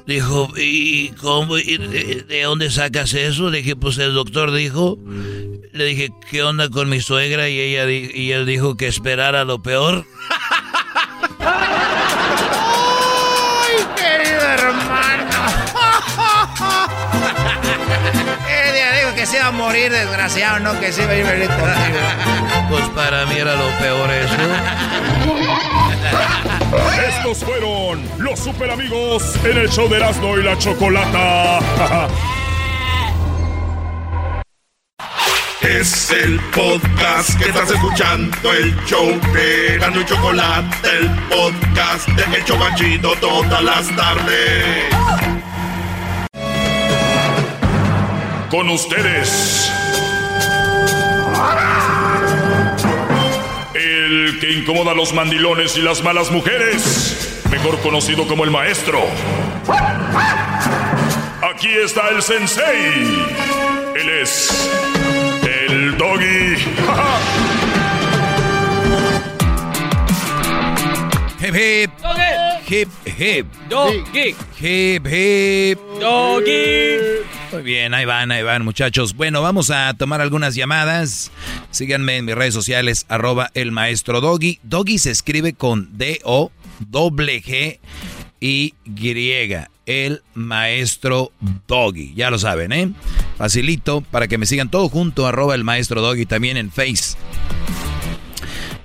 Dijo, 0.07 0.49
¿y 0.57 1.09
cómo? 1.21 1.57
de, 1.57 2.25
de, 2.29 2.43
dónde 2.43 2.71
sacas 2.71 3.13
eso? 3.15 3.51
Le 3.51 3.59
dije, 3.59 3.75
pues 3.77 3.99
el 3.99 4.15
doctor 4.15 4.53
dijo. 4.53 4.99
Le 5.73 5.85
dije, 5.85 6.11
¿qué 6.31 6.43
onda 6.43 6.71
con 6.71 6.89
mi 6.89 7.01
suegra? 7.01 7.51
Y 7.51 7.59
ella 7.59 7.91
y 7.91 8.31
él 8.31 8.47
dijo 8.47 8.77
que 8.77 8.87
esperara 8.87 9.45
lo 9.45 9.63
peor. 9.63 10.07
que 19.27 19.33
se 19.33 19.39
iba 19.39 19.47
a 19.47 19.53
morir 19.53 19.91
desgraciado, 19.91 20.61
no 20.61 20.79
que 20.79 20.93
se 20.93 21.03
iba 21.03 21.11
a 21.11 21.17
ir 21.17 21.27
a 21.27 21.31
venir 21.33 21.49
contigo. 21.49 21.99
Pues 22.69 22.89
para 22.91 23.27
mí 23.27 23.35
era 23.37 23.57
lo 23.57 23.69
peor 23.79 24.09
eso. 24.11 24.37
Estos 27.09 27.39
fueron 27.39 28.09
los 28.19 28.39
super 28.39 28.71
amigos 28.71 29.35
en 29.45 29.59
el 29.59 29.69
show 29.69 29.89
de 29.89 29.97
Erasmo 29.97 30.39
y 30.39 30.43
la 30.45 30.57
Chocolata. 30.59 31.59
Es 35.63 36.13
el 36.13 36.39
podcast 36.55 37.37
que 37.41 37.49
estás 37.49 37.71
escuchando, 37.73 38.53
el 38.53 38.77
show 38.85 39.19
de 39.33 39.75
Erasmo 39.75 40.01
y 40.01 40.05
Chocolata, 40.05 40.89
el 40.89 41.11
podcast 41.29 42.07
de 42.11 42.39
Hecho 42.39 42.57
Banchito 42.57 43.17
todas 43.17 43.63
las 43.65 43.89
tardes. 43.97 45.36
Con 48.51 48.69
ustedes. 48.71 49.71
El 53.75 54.39
que 54.41 54.53
incomoda 54.53 54.93
a 54.93 54.95
los 54.95 55.13
mandilones 55.13 55.77
y 55.77 55.83
las 55.83 56.03
malas 56.03 56.31
mujeres, 56.31 57.43
mejor 57.51 57.79
conocido 57.81 58.27
como 58.29 58.45
el 58.45 58.51
maestro. 58.51 59.01
Aquí 61.43 61.69
está 61.85 62.09
el 62.11 62.23
sensei. 62.23 63.27
Él 63.97 64.11
es 64.23 64.71
el 65.69 65.99
doggy. 65.99 66.57
Hip 71.41 71.55
hip. 71.55 71.91
Hip 72.69 72.89
hip. 73.07 73.47
Doggy. 73.69 74.35
Hip 74.61 75.07
hip. 75.07 75.79
Doggy. 76.01 77.36
Muy 77.57 77.63
bien, 77.63 77.95
ahí 77.95 78.05
van, 78.05 78.31
ahí 78.33 78.43
van, 78.43 78.67
muchachos. 78.67 79.17
Bueno, 79.17 79.41
vamos 79.41 79.71
a 79.71 79.95
tomar 79.95 80.21
algunas 80.21 80.55
llamadas. 80.55 81.33
Síganme 81.71 82.19
en 82.19 82.27
mis 82.27 82.35
redes 82.35 82.53
sociales, 82.53 83.07
arroba 83.09 83.51
el 83.55 83.73
maestro 83.73 84.21
Doggy. 84.21 84.61
Doggy 84.63 84.99
se 84.99 85.11
escribe 85.11 85.55
con 85.55 85.97
D-O, 85.97 86.53
doble 86.81 87.43
G 87.43 87.79
y 88.41 88.75
griega. 88.85 89.71
El 89.87 90.21
maestro 90.35 91.33
Doggy. 91.67 92.13
Ya 92.15 92.29
lo 92.29 92.39
saben, 92.39 92.73
¿eh? 92.73 92.93
Facilito 93.39 94.03
para 94.03 94.29
que 94.29 94.37
me 94.37 94.45
sigan 94.45 94.71
todo 94.71 94.91
junto, 94.91 95.27
arroba 95.27 95.55
el 95.55 95.65
maestro 95.65 96.03
Doggy 96.03 96.27
también 96.27 96.59
en 96.59 96.71
Face. 96.71 97.17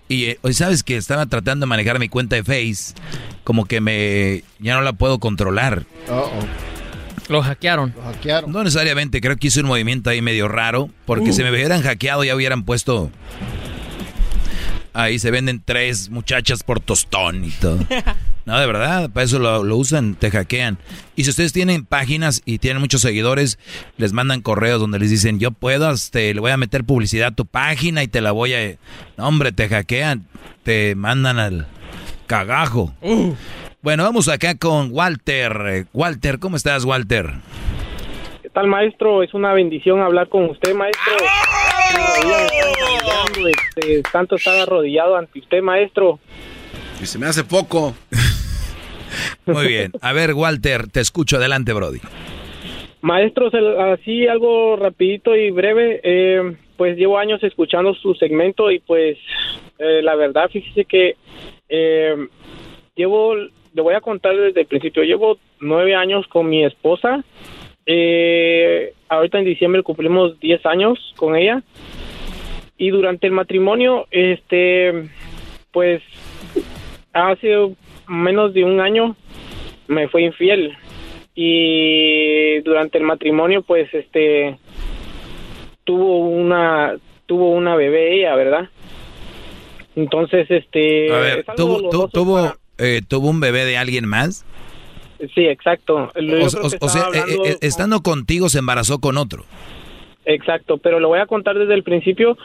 Y 0.07 0.27
eh, 0.27 0.39
hoy 0.43 0.53
sabes 0.53 0.83
que 0.83 0.95
estaba 0.95 1.25
tratando 1.25 1.65
de 1.65 1.69
manejar 1.69 1.99
mi 1.99 2.07
cuenta 2.07 2.37
de 2.37 2.45
Face, 2.45 2.93
como 3.43 3.65
que 3.65 3.81
me 3.81 4.45
ya 4.59 4.75
no 4.75 4.81
la 4.81 4.93
puedo 4.93 5.19
controlar. 5.19 5.85
Lo 7.31 7.41
hackearon. 7.41 7.93
Lo 7.95 8.03
hackearon. 8.03 8.51
No 8.51 8.63
necesariamente, 8.63 9.21
creo 9.21 9.37
que 9.37 9.47
hice 9.47 9.61
un 9.61 9.67
movimiento 9.67 10.09
ahí 10.09 10.21
medio 10.21 10.47
raro, 10.47 10.89
porque 11.05 11.29
Uh. 11.29 11.33
si 11.33 11.43
me 11.43 11.49
hubieran 11.51 11.81
hackeado 11.81 12.23
ya 12.23 12.35
hubieran 12.35 12.63
puesto 12.63 13.09
Ahí 14.93 15.19
se 15.19 15.31
venden 15.31 15.61
tres 15.63 16.09
muchachas 16.09 16.63
por 16.63 16.79
tostón 16.81 17.45
y 17.45 17.51
todo. 17.51 17.79
No, 18.43 18.59
de 18.59 18.65
verdad, 18.65 19.11
para 19.11 19.23
eso 19.23 19.37
lo, 19.37 19.63
lo 19.63 19.77
usan, 19.77 20.15
te 20.15 20.31
hackean. 20.31 20.79
Y 21.15 21.25
si 21.25 21.29
ustedes 21.29 21.53
tienen 21.53 21.85
páginas 21.85 22.41
y 22.43 22.57
tienen 22.57 22.81
muchos 22.81 23.01
seguidores, 23.01 23.59
les 23.97 24.13
mandan 24.13 24.41
correos 24.41 24.79
donde 24.81 24.97
les 24.97 25.11
dicen, 25.11 25.39
yo 25.39 25.51
puedo, 25.51 25.91
este, 25.91 26.33
le 26.33 26.39
voy 26.41 26.49
a 26.49 26.57
meter 26.57 26.83
publicidad 26.83 27.27
a 27.27 27.35
tu 27.35 27.45
página 27.45 28.01
y 28.01 28.07
te 28.07 28.19
la 28.19 28.31
voy 28.31 28.55
a... 28.55 28.77
No, 29.15 29.27
hombre, 29.27 29.51
te 29.51 29.69
hackean, 29.69 30.25
te 30.63 30.95
mandan 30.95 31.37
al 31.37 31.67
cagajo. 32.25 32.95
Bueno, 33.81 34.03
vamos 34.03 34.27
acá 34.29 34.55
con 34.57 34.89
Walter. 34.91 35.85
Walter, 35.93 36.39
¿cómo 36.39 36.55
estás, 36.55 36.85
Walter? 36.85 37.27
¿Qué 38.43 38.49
tal, 38.49 38.67
maestro? 38.67 39.23
Es 39.23 39.33
una 39.33 39.53
bendición 39.53 40.01
hablar 40.01 40.29
con 40.29 40.45
usted, 40.49 40.75
maestro. 40.75 41.13
Este, 43.47 44.03
tanto 44.11 44.35
estar 44.35 44.59
arrodillado 44.59 45.15
ante 45.15 45.39
usted, 45.39 45.61
maestro. 45.61 46.19
Y 47.01 47.05
se 47.07 47.17
me 47.17 47.25
hace 47.25 47.43
poco. 47.43 47.95
Muy 49.47 49.67
bien. 49.67 49.91
A 50.01 50.13
ver, 50.13 50.33
Walter, 50.33 50.87
te 50.87 50.99
escucho. 50.99 51.37
Adelante, 51.37 51.73
Brody. 51.73 51.99
Maestro, 53.01 53.49
se- 53.49 53.57
así 53.93 54.27
algo 54.27 54.75
rapidito 54.75 55.35
y 55.35 55.49
breve, 55.49 55.99
eh, 56.03 56.55
pues 56.77 56.95
llevo 56.97 57.17
años 57.17 57.41
escuchando 57.43 57.95
su 57.95 58.13
segmento 58.13 58.69
y 58.69 58.77
pues 58.77 59.17
eh, 59.79 60.03
la 60.03 60.13
verdad, 60.15 60.49
fíjese 60.51 60.85
que 60.85 61.15
eh, 61.67 62.15
llevo, 62.95 63.33
le 63.73 63.81
voy 63.81 63.93
a 63.93 64.01
contar 64.01 64.35
desde 64.35 64.61
el 64.61 64.67
principio, 64.67 65.03
llevo 65.03 65.37
nueve 65.59 65.95
años 65.95 66.27
con 66.27 66.49
mi 66.49 66.63
esposa, 66.65 67.23
eh, 67.85 68.93
ahorita 69.09 69.39
en 69.39 69.45
diciembre 69.45 69.83
cumplimos 69.83 70.39
diez 70.39 70.65
años 70.65 70.97
con 71.15 71.35
ella. 71.35 71.63
Y 72.77 72.89
durante 72.89 73.27
el 73.27 73.33
matrimonio, 73.33 74.07
este, 74.11 75.09
pues 75.71 76.01
hace 77.13 77.75
menos 78.07 78.53
de 78.53 78.63
un 78.63 78.79
año 78.79 79.15
me 79.87 80.07
fue 80.07 80.23
infiel. 80.23 80.75
Y 81.35 82.59
durante 82.61 82.97
el 82.97 83.03
matrimonio 83.05 83.61
pues 83.61 83.91
este 83.93 84.57
tuvo 85.85 86.19
una 86.19 86.97
tuvo 87.25 87.51
una 87.51 87.75
bebé 87.75 88.19
ella 88.19 88.35
verdad 88.35 88.69
entonces 89.95 90.45
este 90.51 91.11
A 91.11 91.19
ver, 91.19 91.39
es 91.39 91.49
algo 91.49 91.55
¿tuvo, 91.63 91.75
tu- 91.77 91.83
doloroso 91.83 92.09
tuvo, 92.09 92.53
eh, 92.81 93.01
¿tuvo 93.07 93.29
un 93.29 93.39
bebé 93.39 93.65
de 93.65 93.77
alguien 93.77 94.07
más? 94.07 94.45
sí 95.35 95.45
exacto 95.45 96.11
Yo 96.19 96.45
O, 96.45 96.49
sea, 96.89 97.01
eh, 97.01 97.03
hablando- 97.05 97.45
eh, 97.45 97.57
estando 97.61 98.01
contigo 98.01 98.49
se 98.49 98.59
embarazó 98.59 98.99
con 98.99 99.17
otro. 99.17 99.45
Exacto, 100.25 100.77
pero 100.77 100.99
lo 100.99 101.07
voy 101.07 101.19
a 101.19 101.25
contar 101.25 101.57
desde 101.57 101.73
el 101.73 101.83
principio. 101.83 102.37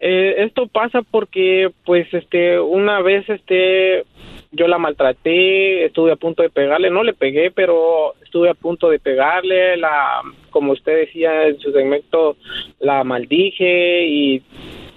Eh, 0.00 0.34
esto 0.38 0.66
pasa 0.66 1.02
porque, 1.02 1.70
pues, 1.84 2.12
este, 2.12 2.58
una 2.58 3.00
vez, 3.02 3.28
este, 3.28 4.04
yo 4.50 4.66
la 4.66 4.78
maltraté, 4.78 5.84
estuve 5.86 6.10
a 6.12 6.16
punto 6.16 6.42
de 6.42 6.50
pegarle, 6.50 6.90
no 6.90 7.04
le 7.04 7.14
pegué, 7.14 7.50
pero 7.52 8.14
estuve 8.24 8.50
a 8.50 8.54
punto 8.54 8.90
de 8.90 8.98
pegarle, 8.98 9.76
la, 9.76 10.22
como 10.50 10.72
usted 10.72 11.06
decía 11.06 11.46
en 11.46 11.58
su 11.60 11.70
segmento, 11.72 12.36
la 12.80 13.04
maldije 13.04 14.06
y, 14.06 14.42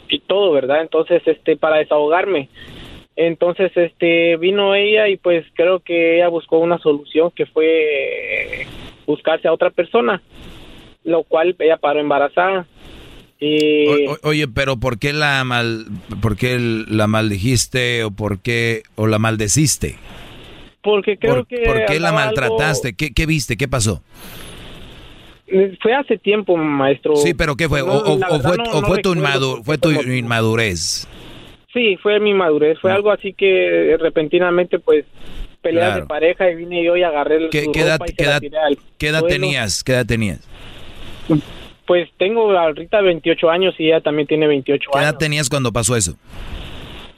y 0.10 0.20
todo, 0.22 0.52
¿verdad? 0.54 0.82
Entonces, 0.82 1.22
este, 1.26 1.56
para 1.56 1.78
desahogarme. 1.78 2.50
Entonces, 3.18 3.72
este, 3.76 4.38
vino 4.38 4.74
ella 4.76 5.10
y 5.10 5.18
pues 5.18 5.46
creo 5.56 5.80
que 5.82 6.16
ella 6.18 6.30
buscó 6.30 6.60
una 6.60 6.78
solución 6.78 7.32
que 7.36 7.46
fue 7.48 8.66
buscarse 9.06 9.48
a 9.48 9.54
otra 9.54 9.70
persona 9.72 10.22
lo 11.04 11.24
cual 11.24 11.56
ella 11.60 11.78
paró 11.78 12.00
embarazada. 12.02 12.68
Y 13.40 13.88
O- 14.08 14.18
oye, 14.24 14.48
pero 14.48 14.78
¿por 14.78 15.00
qué 15.00 15.14
la 15.14 15.44
mal, 15.46 15.86
por 16.22 16.36
qué 16.36 16.58
la 16.60 17.08
maldijiste 17.08 18.04
o 18.04 18.12
por 18.12 18.40
qué 18.40 18.84
o 18.96 19.08
la 19.08 19.18
maldeciste? 19.18 19.96
porque 20.84 21.18
creo 21.18 21.36
¿Por, 21.36 21.48
que 21.48 21.64
por 21.66 21.86
qué 21.86 22.00
la 22.00 22.12
maltrataste? 22.12 22.94
¿Qué, 22.94 23.14
qué 23.14 23.26
viste? 23.26 23.58
¿Qué 23.58 23.68
pasó? 23.68 24.04
fue 25.82 25.94
hace 25.94 26.18
tiempo, 26.18 26.58
maestro. 26.58 27.16
Sí, 27.16 27.34
pero 27.34 27.56
¿qué 27.56 27.70
fue? 27.70 27.82
¿O, 27.82 28.18
fue, 28.42 28.58
no- 28.58 28.82
fue 28.86 29.02
tu, 29.02 29.16
inmadu- 29.16 29.64
fue 29.64 29.78
tu 29.78 29.92
inmadurez? 29.92 31.08
Sí, 31.78 31.96
fue 32.02 32.20
mi 32.20 32.34
madurez. 32.34 32.80
Fue 32.80 32.92
algo 32.92 33.12
así 33.12 33.34
que 33.34 33.98
repentinamente, 34.00 34.80
pues, 34.80 35.06
peleas 35.62 35.88
Claro. 35.90 36.02
de 36.02 36.08
pareja 36.08 36.50
y 36.50 36.56
vine 36.56 36.84
yo 36.84 36.96
y 36.98 37.04
agarré 37.04 37.36
el 37.38 37.50
¿Qué, 37.50 37.66
su 37.66 37.72
qué 37.72 37.82
edad, 37.82 38.00
y 38.08 38.14
qué 38.14 38.26
la 38.26 38.38
edad- 38.38 38.42
qué 38.98 39.12
tenías? 39.28 39.84
¿Qué 39.84 39.92
edad 39.94 40.06
tenías? 40.08 40.48
Pues 41.86 42.10
tengo 42.18 42.52
ahorita 42.58 43.02
28 43.02 43.50
años 43.50 43.76
y 43.78 43.88
ella 43.88 44.02
también 44.02 44.28
tiene 44.28 44.48
28 44.48 44.90
¿Qué 44.92 44.98
años. 44.98 45.10
edad 45.12 45.18
tenías 45.20 45.50
cuando 45.50 45.72
pasó 45.72 45.96
eso? 45.96 46.18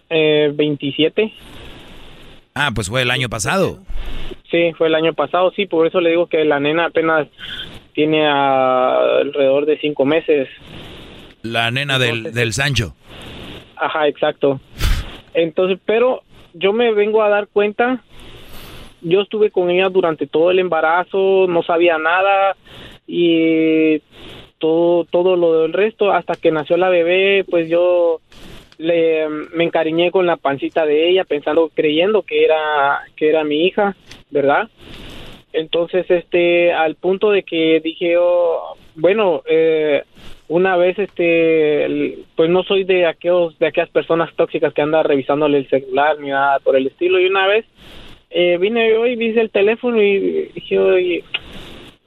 Eh, 0.10 0.52
27. 0.54 1.32
Ah, 2.54 2.72
pues 2.76 2.90
fue 2.90 3.04
el 3.04 3.12
año 3.12 3.30
pasado. 3.30 3.80
Sí, 4.52 4.74
fue 4.78 4.88
el 4.88 4.96
año 4.96 5.14
pasado, 5.14 5.52
sí, 5.56 5.66
por 5.68 5.88
eso 5.88 6.02
le 6.02 6.10
digo 6.10 6.28
que 6.28 6.44
la 6.44 6.60
nena 6.60 6.86
apenas 6.88 7.28
tiene 7.94 8.28
alrededor 8.28 9.66
de 9.66 9.78
cinco 9.80 10.06
meses. 10.06 10.50
La 11.44 11.72
nena 11.72 11.98
del, 12.00 12.34
del 12.34 12.52
Sancho. 12.54 12.96
Ajá, 13.80 14.08
exacto. 14.08 14.60
Entonces, 15.34 15.80
pero 15.86 16.22
yo 16.54 16.74
me 16.74 16.92
vengo 16.94 17.24
a 17.24 17.30
dar 17.30 17.48
cuenta, 17.48 18.04
yo 19.02 19.22
estuve 19.22 19.52
con 19.52 19.70
ella 19.70 19.90
durante 19.90 20.28
todo 20.28 20.52
el 20.52 20.60
embarazo, 20.60 21.48
no 21.48 21.64
sabía 21.64 21.98
nada 21.98 22.58
y 23.08 24.00
todo, 24.58 25.06
todo 25.06 25.38
lo 25.38 25.62
del 25.62 25.74
resto, 25.74 26.12
hasta 26.12 26.36
que 26.36 26.52
nació 26.52 26.76
la 26.76 26.90
bebé, 26.90 27.46
pues 27.50 27.70
yo 27.70 28.20
le, 28.78 29.30
me 29.30 29.64
encariñé 29.64 30.12
con 30.12 30.26
la 30.26 30.36
pancita 30.36 30.86
de 30.86 31.10
ella, 31.10 31.24
pensando, 31.24 31.72
creyendo 31.74 32.24
que 32.24 32.44
era, 32.44 33.02
que 33.16 33.30
era 33.30 33.46
mi 33.46 33.66
hija, 33.66 33.96
¿verdad? 34.30 34.70
Entonces, 35.54 36.06
este, 36.10 36.74
al 36.74 36.96
punto 36.96 37.32
de 37.32 37.44
que 37.44 37.80
dije, 37.84 38.18
oh, 38.18 38.76
bueno, 38.96 39.42
eh, 39.46 40.04
una 40.50 40.76
vez, 40.76 40.98
este, 40.98 42.26
pues 42.36 42.50
no 42.50 42.64
soy 42.64 42.84
de 42.84 43.06
aquellos, 43.06 43.58
de 43.60 43.68
aquellas 43.68 43.92
personas 43.92 44.34
tóxicas 44.36 44.74
que 44.74 44.82
anda 44.82 45.04
revisándole 45.04 45.60
el 45.60 45.70
celular 45.70 46.20
ni 46.20 46.30
nada 46.30 46.60
por 46.60 46.76
el 46.76 46.88
estilo. 46.88 47.20
Y 47.20 47.28
una 47.28 47.48
vez 47.48 47.66
eh, 48.32 48.58
vine 48.60 48.90
yo 48.90 49.06
y 49.06 49.16
vi 49.16 49.38
el 49.38 49.52
teléfono 49.52 50.02
y 50.02 50.50
dije, 50.54 50.80
oye, 50.80 51.24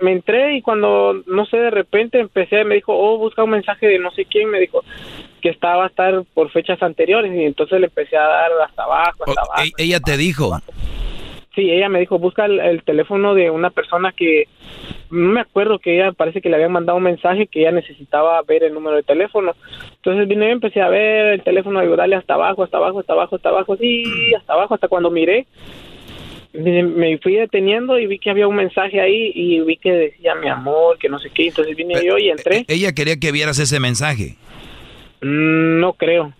me 0.00 0.10
entré 0.10 0.56
y 0.56 0.62
cuando, 0.62 1.22
no 1.26 1.46
sé, 1.46 1.56
de 1.56 1.70
repente 1.70 2.18
empecé, 2.18 2.64
me 2.64 2.74
dijo, 2.74 2.92
oh, 2.92 3.16
busca 3.16 3.44
un 3.44 3.50
mensaje 3.50 3.86
de 3.86 4.00
no 4.00 4.10
sé 4.10 4.24
quién, 4.24 4.50
me 4.50 4.58
dijo 4.58 4.82
que 5.40 5.48
estaba 5.48 5.84
a 5.84 5.88
estar 5.88 6.22
por 6.34 6.50
fechas 6.50 6.82
anteriores 6.82 7.32
y 7.34 7.44
entonces 7.44 7.78
le 7.78 7.86
empecé 7.86 8.16
a 8.16 8.26
dar 8.26 8.50
hasta 8.64 8.82
abajo, 8.82 9.24
hasta 9.24 9.40
abajo. 9.40 9.62
E- 9.64 9.84
ella 9.84 10.00
te 10.00 10.16
dijo. 10.16 10.56
Sí, 11.54 11.70
ella 11.70 11.88
me 11.88 12.00
dijo, 12.00 12.18
busca 12.18 12.46
el, 12.46 12.60
el 12.60 12.82
teléfono 12.82 13.34
de 13.34 13.50
una 13.50 13.70
persona 13.70 14.12
que, 14.12 14.48
no 15.12 15.28
me 15.32 15.40
acuerdo 15.40 15.78
que 15.78 15.94
ella 15.94 16.12
parece 16.12 16.40
que 16.40 16.48
le 16.48 16.56
habían 16.56 16.72
mandado 16.72 16.96
un 16.96 17.04
mensaje 17.04 17.46
que 17.46 17.60
ella 17.60 17.70
necesitaba 17.70 18.40
ver 18.42 18.64
el 18.64 18.72
número 18.72 18.96
de 18.96 19.02
teléfono. 19.02 19.54
Entonces 19.96 20.26
vine 20.26 20.48
y 20.48 20.52
empecé 20.52 20.80
a 20.80 20.88
ver 20.88 21.34
el 21.34 21.42
teléfono 21.42 21.84
y 21.84 21.96
darle 21.96 22.16
hasta 22.16 22.34
abajo, 22.34 22.64
hasta 22.64 22.78
abajo, 22.78 23.00
hasta 23.00 23.12
abajo, 23.12 23.36
hasta 23.36 23.48
abajo, 23.50 23.76
sí, 23.76 24.32
hasta 24.34 24.54
abajo, 24.54 24.74
hasta 24.74 24.88
cuando 24.88 25.10
miré. 25.10 25.46
Me, 26.54 27.18
fui 27.18 27.34
deteniendo 27.34 27.98
y 27.98 28.06
vi 28.06 28.18
que 28.18 28.30
había 28.30 28.48
un 28.48 28.56
mensaje 28.56 29.00
ahí 29.00 29.32
y 29.34 29.60
vi 29.60 29.76
que 29.76 29.92
decía 29.92 30.34
mi 30.34 30.48
amor, 30.48 30.98
que 30.98 31.10
no 31.10 31.18
sé 31.18 31.28
qué. 31.30 31.48
Entonces 31.48 31.76
vine 31.76 31.94
yo 32.04 32.16
y 32.16 32.30
entré. 32.30 32.64
Ella 32.68 32.92
quería 32.92 33.16
que 33.16 33.32
vieras 33.32 33.58
ese 33.58 33.80
mensaje. 33.80 34.36
Mm, 35.20 35.80
No 35.80 35.92
creo. 35.92 36.32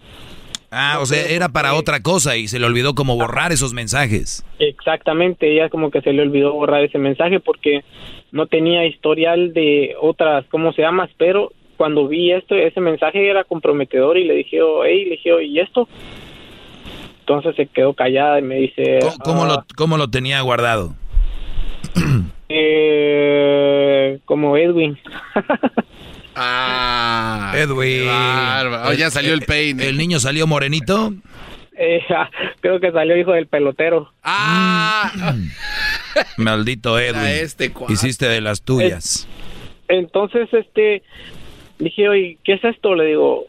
Ah, 0.75 1.01
o 1.03 1.07
sea, 1.07 1.27
era 1.29 1.51
para 1.51 1.75
otra 1.75 2.01
cosa 2.03 2.39
y 2.39 2.49
se 2.49 2.59
le 2.59 2.65
olvidó 2.65 2.95
como 2.95 3.15
borrar 3.15 3.53
esos 3.53 3.75
mensajes. 3.75 4.43
Exactamente, 4.59 5.53
ella 5.53 5.69
como 5.69 5.91
que 5.91 6.01
se 6.01 6.15
le 6.15 6.23
olvidó 6.23 6.55
borrar 6.55 6.83
ese 6.83 6.97
mensaje 6.97 7.41
porque 7.41 7.85
no 8.31 8.47
tenía 8.47 8.87
historial 8.87 9.53
de 9.53 9.95
otras, 10.01 10.47
¿cómo 10.51 10.73
se 10.73 10.81
llama? 10.81 11.11
Pero 11.19 11.53
cuando 11.77 12.09
vi 12.09 12.33
esto, 12.33 12.55
ese 12.55 12.81
mensaje 12.81 13.29
era 13.29 13.45
comprometedor 13.45 14.17
y 14.17 14.25
le 14.25 14.35
dije, 14.35 14.63
oh, 14.63 14.83
hey, 14.83 15.05
le 15.05 15.11
dije, 15.13 15.33
oh, 15.35 15.41
¿y 15.43 15.61
esto? 15.61 15.87
Entonces 17.21 17.55
se 17.55 17.67
quedó 17.67 17.93
callada 17.93 18.39
y 18.39 18.43
me 18.43 18.55
dice... 18.55 19.01
¿Cómo, 19.23 19.45
ah, 19.45 19.49
lo, 19.49 19.65
cómo 19.77 19.99
lo 19.99 20.09
tenía 20.09 20.41
guardado? 20.41 20.95
eh, 22.49 24.21
como 24.25 24.57
Edwin. 24.57 24.99
Ah. 26.35 27.53
Edwin. 27.57 28.09
Oh, 28.09 28.93
ya 28.93 29.11
salió 29.11 29.35
el 29.35 29.43
peine. 29.43 29.89
¿El 29.89 29.99
niño 29.99 30.19
salió 30.21 30.47
morenito? 30.47 31.13
Eh, 31.77 32.01
creo 32.61 32.81
que 32.81 32.93
salió 32.93 33.17
hijo 33.17 33.33
del 33.33 33.47
pelotero. 33.47 34.13
Ah. 34.23 35.35
Maldito 36.37 36.99
Edwin. 36.99 37.27
este. 37.27 37.73
Hiciste 37.89 38.29
de 38.29 38.41
las 38.41 38.63
tuyas. 38.63 39.29
Entonces, 39.89 40.49
este, 40.53 41.03
dije, 41.79 42.09
oye, 42.09 42.39
¿qué 42.45 42.55
es 42.55 42.65
esto? 42.65 42.95
Le 42.95 43.07
digo, 43.07 43.47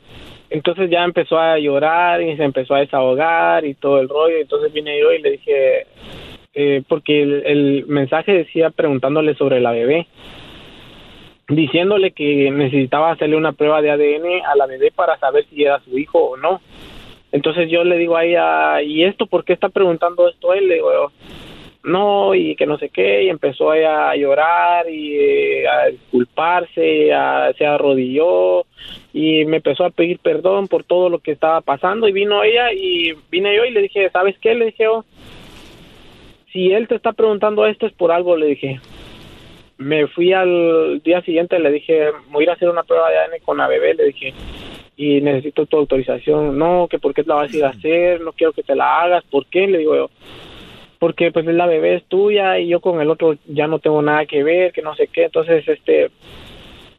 entonces 0.50 0.90
ya 0.90 1.04
empezó 1.04 1.40
a 1.40 1.58
llorar 1.58 2.22
y 2.22 2.36
se 2.36 2.44
empezó 2.44 2.76
a 2.76 2.80
desahogar 2.80 3.66
y 3.66 3.76
todo 3.76 4.00
el 4.00 4.10
rollo. 4.10 4.38
Entonces 4.42 4.74
vine 4.74 5.00
yo 5.00 5.12
y 5.14 5.22
le 5.22 5.32
dije, 5.32 5.88
eh, 6.54 6.84
porque 6.88 7.24
el, 7.24 7.44
el 7.46 7.86
mensaje 7.88 8.34
decía 8.34 8.70
preguntándole 8.72 9.36
sobre 9.36 9.60
la 9.62 9.72
bebé, 9.72 10.08
diciéndole 11.50 12.12
que 12.12 12.50
necesitaba 12.52 13.12
hacerle 13.12 13.36
una 13.36 13.52
prueba 13.54 13.82
de 13.82 13.92
ADN 13.92 14.46
a 14.46 14.56
la 14.56 14.66
bebé 14.66 14.92
para 14.92 15.18
saber 15.20 15.46
si 15.50 15.64
era 15.64 15.80
su 15.82 15.98
hijo 15.98 16.20
o 16.20 16.38
no. 16.38 16.62
Entonces 17.32 17.70
yo 17.70 17.84
le 17.84 17.98
digo 17.98 18.16
a 18.16 18.26
ella, 18.26 18.82
¿y 18.82 19.04
esto 19.04 19.26
por 19.26 19.44
qué 19.44 19.54
está 19.54 19.70
preguntando 19.70 20.28
esto 20.30 20.54
él? 20.54 20.68
Le 20.68 20.76
digo, 20.76 21.12
no, 21.84 22.34
y 22.36 22.56
que 22.56 22.66
no 22.66 22.78
sé 22.78 22.90
qué, 22.90 23.24
y 23.24 23.30
empezó 23.30 23.72
a 23.72 24.16
llorar 24.16 24.90
y 24.90 25.16
eh, 25.20 25.68
a 25.68 25.88
disculparse, 25.88 27.12
a- 27.14 27.52
se 27.58 27.66
arrodilló 27.66 28.66
y 29.14 29.44
me 29.46 29.58
empezó 29.58 29.84
a 29.84 29.90
pedir 29.90 30.20
perdón 30.20 30.68
por 30.68 30.84
todo 30.86 31.10
lo 31.10 31.20
que 31.20 31.32
estaba 31.32 31.60
pasando 31.62 32.08
y 32.08 32.14
vino 32.14 32.42
ella 32.44 32.72
y 32.72 33.14
vine 33.30 33.56
yo 33.56 33.66
y 33.66 33.72
le 33.72 33.82
dije, 33.82 34.10
¿sabes 34.12 34.38
qué? 34.40 34.54
Le 34.56 34.66
dije, 34.68 34.88
"Oh, 34.88 35.04
si 36.54 36.72
él 36.72 36.88
te 36.88 36.96
está 36.96 37.12
preguntando 37.14 37.66
esto 37.66 37.86
es 37.88 37.94
por 37.94 38.12
algo, 38.12 38.38
le 38.38 38.46
dije. 38.48 38.80
Me 39.84 40.08
fui 40.08 40.32
al 40.32 41.02
día 41.04 41.22
siguiente, 41.24 41.60
le 41.60 41.70
dije, 41.70 42.12
voy 42.30 42.44
a 42.44 42.44
ir 42.44 42.50
a 42.52 42.54
hacer 42.54 42.70
una 42.70 42.84
prueba 42.84 43.10
de 43.10 43.18
ADN 43.18 43.44
con 43.44 43.58
la 43.58 43.68
bebé, 43.68 43.94
le 43.94 44.06
dije, 44.06 44.34
y 44.96 45.20
necesito 45.20 45.66
tu 45.66 45.76
autorización. 45.76 46.58
No, 46.58 46.88
que 46.90 47.00
por 47.00 47.14
qué 47.14 47.24
la 47.26 47.36
vas 47.36 47.54
a 47.54 47.58
ir 47.58 47.66
a 47.66 47.70
hacer, 47.70 48.22
no 48.22 48.32
quiero 48.32 48.54
que 48.54 48.64
te 48.64 48.76
la 48.76 49.02
hagas, 49.02 49.26
¿por 49.26 49.46
qué? 49.48 49.68
Le 49.68 49.80
digo 49.80 49.94
yo, 49.94 50.10
porque 51.00 51.34
pues 51.34 51.46
la 51.46 51.66
bebé 51.66 51.96
es 51.96 52.06
tuya 52.06 52.60
y 52.60 52.70
yo 52.70 52.80
con 52.80 53.02
el 53.02 53.10
otro 53.10 53.36
ya 53.46 53.68
no 53.68 53.80
tengo 53.80 54.02
nada 54.02 54.26
que 54.26 54.42
ver, 54.42 54.72
que 54.72 54.82
no 54.82 54.96
sé 54.96 55.08
qué, 55.08 55.26
entonces 55.26 55.68
este, 55.68 56.12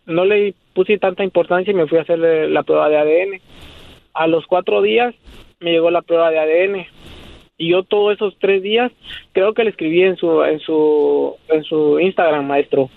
no 0.05 0.27
le 0.27 0.53
puse 0.75 0.99
tanta 0.99 1.25
importancia 1.25 1.71
y 1.71 1.75
me 1.75 1.87
fui 1.87 1.97
a 1.97 2.03
hacerle 2.03 2.51
la 2.51 2.65
prueba 2.65 2.91
de 2.91 2.99
ADN. 2.99 3.41
A 4.13 4.27
los 4.27 4.47
cuatro 4.47 4.83
días 4.83 5.15
me 5.59 5.71
llegó 5.71 5.91
la 5.91 6.03
prueba 6.03 6.31
de 6.31 6.39
ADN 6.39 6.87
y 7.57 7.71
yo 7.71 7.83
todos 7.85 8.15
esos 8.15 8.35
tres 8.41 8.63
días 8.63 8.91
creo 9.33 9.55
que 9.55 9.65
le 9.65 9.71
escribí 9.71 10.03
en 10.03 10.17
su 10.17 10.43
en 10.45 10.59
su 10.61 11.35
en 11.49 11.63
su 11.65 12.01
Instagram 12.01 12.47
maestro 12.47 12.91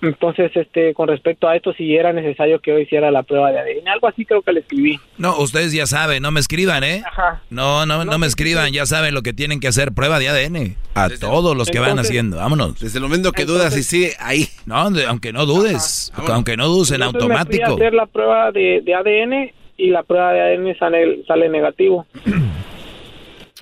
entonces 0.00 0.52
este 0.54 0.94
con 0.94 1.08
respecto 1.08 1.48
a 1.48 1.56
esto 1.56 1.72
si 1.72 1.96
era 1.96 2.12
necesario 2.12 2.60
que 2.60 2.70
yo 2.70 2.78
hiciera 2.78 3.10
la 3.10 3.22
prueba 3.24 3.50
de 3.50 3.58
ADN 3.58 3.88
algo 3.88 4.06
así 4.06 4.24
creo 4.24 4.42
que 4.42 4.52
le 4.52 4.60
escribí 4.60 5.00
No, 5.16 5.38
ustedes 5.38 5.72
ya 5.72 5.86
saben, 5.86 6.22
no 6.22 6.30
me 6.30 6.38
escriban, 6.38 6.84
¿eh? 6.84 7.02
No, 7.50 7.84
no, 7.86 8.04
no 8.04 8.18
me 8.18 8.26
escriban, 8.28 8.72
ya 8.72 8.86
saben 8.86 9.12
lo 9.14 9.22
que 9.22 9.32
tienen 9.32 9.58
que 9.58 9.66
hacer, 9.66 9.90
prueba 9.92 10.20
de 10.20 10.28
ADN. 10.28 10.76
A 10.94 11.08
todos 11.08 11.56
los 11.56 11.68
que 11.68 11.80
van 11.80 11.98
haciendo, 11.98 12.36
vámonos. 12.36 12.78
Desde 12.78 12.98
el 12.98 13.02
momento 13.02 13.32
que 13.32 13.44
dudas 13.44 13.76
y 13.76 13.82
sí, 13.82 14.10
ahí. 14.20 14.46
No, 14.66 14.88
de- 14.90 15.06
aunque 15.06 15.32
no 15.32 15.46
dudes, 15.46 16.12
aunque 16.28 16.56
no 16.56 16.68
dudes 16.68 16.92
en 16.92 17.02
Entonces 17.02 17.28
me 17.28 17.34
fui 17.34 17.34
a 17.34 17.40
automático. 17.40 17.74
hacer 17.74 17.94
la 17.94 18.06
prueba 18.06 18.52
de, 18.52 18.82
de 18.84 18.94
ADN 18.94 19.50
y 19.76 19.88
la 19.90 20.04
prueba 20.04 20.32
de 20.32 20.40
ADN 20.42 20.78
sale, 20.78 21.24
sale 21.26 21.48
negativo. 21.48 22.06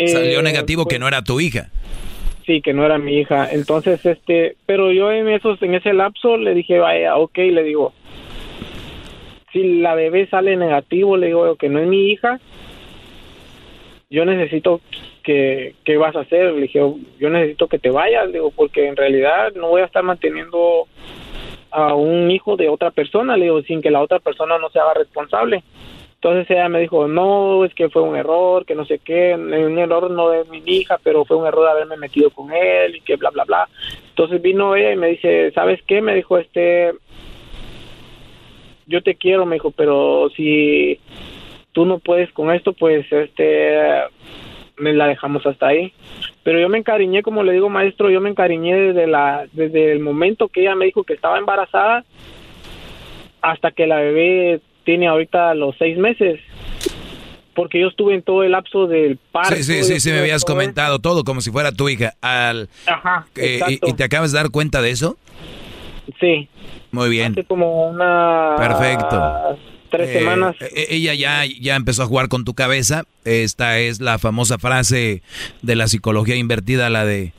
Salió 0.04 0.40
Eh, 0.40 0.42
negativo 0.42 0.84
pues, 0.84 0.94
que 0.94 0.98
no 0.98 1.08
era 1.08 1.22
tu 1.22 1.40
hija. 1.40 1.70
Sí, 2.44 2.60
que 2.60 2.72
no 2.72 2.84
era 2.84 2.98
mi 2.98 3.18
hija. 3.18 3.48
Entonces, 3.50 4.04
este, 4.04 4.56
pero 4.66 4.92
yo 4.92 5.10
en 5.10 5.28
esos, 5.28 5.60
en 5.62 5.74
ese 5.74 5.92
lapso 5.92 6.36
le 6.36 6.54
dije, 6.54 6.78
vaya, 6.78 7.16
ok, 7.16 7.36
le 7.38 7.62
digo, 7.64 7.92
si 9.52 9.80
la 9.80 9.94
bebé 9.94 10.26
sale 10.28 10.56
negativo, 10.56 11.16
le 11.16 11.28
digo 11.28 11.56
que 11.56 11.68
no 11.68 11.80
es 11.80 11.88
mi 11.88 12.10
hija, 12.10 12.38
yo 14.10 14.24
necesito 14.24 14.80
que, 15.24 15.74
¿qué 15.84 15.96
vas 15.96 16.14
a 16.14 16.20
hacer? 16.20 16.52
Le 16.52 16.62
dije, 16.62 16.78
yo 17.18 17.30
necesito 17.30 17.66
que 17.66 17.78
te 17.78 17.90
vayas, 17.90 18.32
digo, 18.32 18.52
porque 18.52 18.86
en 18.86 18.96
realidad 18.96 19.52
no 19.54 19.68
voy 19.68 19.82
a 19.82 19.86
estar 19.86 20.04
manteniendo 20.04 20.86
a 21.72 21.94
un 21.94 22.30
hijo 22.30 22.56
de 22.56 22.68
otra 22.68 22.92
persona, 22.92 23.36
le 23.36 23.46
digo, 23.46 23.60
sin 23.62 23.82
que 23.82 23.90
la 23.90 24.02
otra 24.02 24.20
persona 24.20 24.58
no 24.58 24.70
se 24.70 24.78
haga 24.78 24.94
responsable. 24.94 25.64
Entonces 26.26 26.50
ella 26.50 26.68
me 26.68 26.80
dijo, 26.80 27.06
no, 27.06 27.64
es 27.64 27.72
que 27.72 27.88
fue 27.88 28.02
un 28.02 28.16
error, 28.16 28.66
que 28.66 28.74
no 28.74 28.84
sé 28.84 28.98
qué, 28.98 29.32
un 29.36 29.78
error 29.78 30.10
no 30.10 30.30
de 30.30 30.42
mi 30.46 30.60
hija, 30.66 30.98
pero 31.00 31.24
fue 31.24 31.36
un 31.36 31.46
error 31.46 31.68
haberme 31.68 31.96
metido 31.96 32.30
con 32.30 32.52
él 32.52 32.96
y 32.96 33.00
que 33.00 33.14
bla, 33.14 33.30
bla, 33.30 33.44
bla. 33.44 33.68
Entonces 34.08 34.42
vino 34.42 34.74
ella 34.74 34.90
y 34.90 34.96
me 34.96 35.06
dice, 35.06 35.52
¿sabes 35.52 35.80
qué? 35.86 36.02
Me 36.02 36.16
dijo, 36.16 36.36
este, 36.36 36.94
yo 38.86 39.04
te 39.04 39.14
quiero, 39.14 39.46
me 39.46 39.54
dijo, 39.54 39.70
pero 39.70 40.28
si 40.30 40.98
tú 41.70 41.84
no 41.84 42.00
puedes 42.00 42.32
con 42.32 42.50
esto, 42.50 42.72
pues, 42.72 43.06
este, 43.12 43.78
me 44.78 44.94
la 44.94 45.06
dejamos 45.06 45.46
hasta 45.46 45.68
ahí. 45.68 45.92
Pero 46.42 46.58
yo 46.58 46.68
me 46.68 46.78
encariñé, 46.78 47.22
como 47.22 47.44
le 47.44 47.52
digo, 47.52 47.68
maestro, 47.68 48.10
yo 48.10 48.20
me 48.20 48.30
encariñé 48.30 48.74
desde, 48.74 49.06
la, 49.06 49.46
desde 49.52 49.92
el 49.92 50.00
momento 50.00 50.48
que 50.48 50.62
ella 50.62 50.74
me 50.74 50.86
dijo 50.86 51.04
que 51.04 51.14
estaba 51.14 51.38
embarazada 51.38 52.04
hasta 53.42 53.70
que 53.70 53.86
la 53.86 54.00
bebé 54.00 54.60
tiene 54.86 55.06
ahorita 55.08 55.54
los 55.54 55.74
seis 55.78 55.98
meses. 55.98 56.40
Porque 57.54 57.80
yo 57.80 57.88
estuve 57.88 58.14
en 58.14 58.22
todo 58.22 58.42
el 58.42 58.52
lapso 58.52 58.86
del 58.86 59.16
parto. 59.32 59.54
Sí, 59.56 59.62
sí, 59.64 59.82
sí, 59.82 59.98
sí, 60.00 60.10
me 60.10 60.18
habías 60.20 60.44
todo 60.44 60.54
comentado 60.54 60.98
todo 60.98 61.24
como 61.24 61.40
si 61.42 61.50
fuera 61.50 61.72
tu 61.72 61.88
hija. 61.88 62.14
Al, 62.20 62.68
Ajá, 62.86 63.26
eh, 63.34 63.60
y- 63.68 63.80
y, 63.90 63.92
te 63.94 64.04
acabas 64.04 64.32
de 64.32 64.38
dar 64.38 64.50
cuenta 64.50 64.80
de 64.82 64.90
eso? 64.90 65.16
Sí. 66.20 66.48
Muy 66.92 67.08
bien. 67.10 67.32
Hace 67.32 67.44
como 67.44 67.88
una... 67.90 68.54
Perfecto. 68.58 69.58
Tres 69.90 70.08
Eh, 70.10 70.18
semanas. 70.18 70.54
eh, 70.60 70.86
ella 70.90 71.14
ya, 71.14 71.44
ya 71.46 71.76
empezó 71.76 72.02
a 72.02 72.06
jugar 72.06 72.28
con 72.28 72.44
tu 72.44 72.52
cabeza. 72.54 73.04
Esta 73.24 73.78
es 73.78 74.00
la 74.00 74.18
famosa 74.18 74.58
frase 74.58 75.22
de 75.62 75.76
la 75.76 75.88
psicología 75.88 76.36
invertida, 76.36 76.90
la 76.90 77.06
de, 77.06 77.32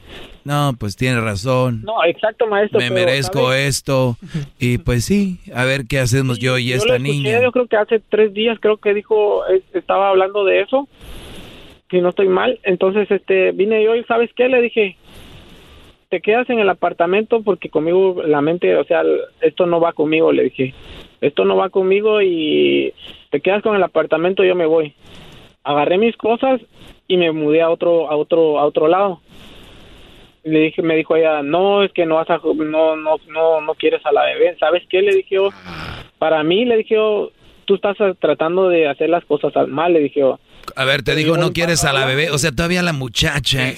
no, 0.48 0.74
pues 0.80 0.96
tienes 0.96 1.22
razón, 1.24 1.82
No, 1.84 2.04
exacto, 2.06 2.48
maestro. 2.48 2.80
me 2.80 2.90
pero, 2.90 3.06
merezco 3.06 3.54
esto. 3.54 4.16
Y 4.60 4.78
pues 4.80 5.06
sí, 5.06 5.40
a 5.54 5.66
ver 5.66 5.86
qué 5.88 6.00
hacemos 6.00 6.40
yo 6.40 6.58
y 6.58 6.70
Yo 6.70 6.76
esta 6.78 6.88
lo 6.90 6.96
escuché, 6.96 7.12
niña. 7.14 7.42
Yo 7.42 7.52
creo 7.52 7.68
que 7.68 7.76
hace 7.78 8.00
tres 8.00 8.34
días 8.34 8.58
creo 8.60 8.78
que 8.78 8.94
dijo, 8.94 9.46
es- 9.48 9.64
estaba 9.76 10.10
hablando 10.10 10.44
de 10.46 10.62
eso, 10.62 10.88
si 11.92 12.02
no 12.02 12.10
estoy 12.10 12.28
mal. 12.30 12.60
Entonces, 12.64 13.10
este, 13.12 13.52
vine 13.52 13.84
yo 13.84 13.96
y 13.96 14.04
¿sabes 14.06 14.30
qué? 14.36 14.48
Le 14.50 14.62
dije, 14.62 14.98
te 16.10 16.22
quedas 16.22 16.50
en 16.50 16.60
el 16.60 16.70
apartamento 16.70 17.42
porque 17.44 17.70
conmigo 17.70 18.22
la 18.26 18.42
mente, 18.42 18.76
o 18.78 18.84
sea, 18.86 19.04
esto 19.42 19.66
no 19.66 19.80
va 19.82 19.92
conmigo, 19.94 20.32
le 20.32 20.44
dije. 20.44 20.74
Esto 21.20 21.44
no 21.46 21.58
va 21.58 21.70
conmigo 21.70 22.22
y 22.22 22.94
te 23.32 23.42
quedas 23.42 23.62
con 23.64 23.76
el 23.76 23.84
apartamento, 23.84 24.44
yo 24.44 24.56
me 24.56 24.66
voy. 24.66 24.94
Agarré 25.64 25.98
mis 25.98 26.16
cosas 26.16 26.62
y 27.10 27.18
me 27.18 27.32
mudé 27.32 27.62
a 27.62 27.70
otro 27.70 28.10
a 28.10 28.16
otro 28.16 28.60
a 28.60 28.66
otro 28.66 28.88
lado. 28.88 29.20
Le 30.48 30.60
dije, 30.60 30.82
me 30.82 30.96
dijo 30.96 31.16
ella, 31.16 31.42
"No, 31.42 31.84
es 31.84 31.92
que 31.92 32.06
no 32.06 32.16
vas 32.16 32.30
a 32.30 32.40
no 32.44 32.96
no 32.96 33.16
no 33.28 33.62
no 33.62 33.76
quieres 33.76 34.06
a 34.06 34.12
la 34.12 34.26
bebé." 34.26 34.56
¿Sabes 34.60 34.84
qué? 34.90 35.02
Le 35.02 35.16
dije 35.16 35.36
yo, 35.36 35.50
para 36.18 36.44
mí 36.44 36.66
le 36.66 36.78
dije 36.78 36.96
yo, 36.96 37.32
tú 37.66 37.76
estás 37.76 37.98
tratando 38.20 38.70
de 38.70 38.88
hacer 38.88 39.10
las 39.10 39.26
cosas 39.26 39.56
al 39.58 39.68
mal, 39.68 39.94
le 39.94 40.00
dije 40.00 40.22
yo. 40.22 40.40
A 40.76 40.86
ver, 40.86 41.04
te 41.04 41.16
digo, 41.16 41.38
no 41.38 41.54
quieres 41.54 41.84
a 41.86 41.94
la 41.94 42.06
bebé. 42.06 42.32
O 42.32 42.38
sea, 42.38 42.52
todavía 42.52 42.82
la 42.84 42.94
muchacha. 42.94 43.74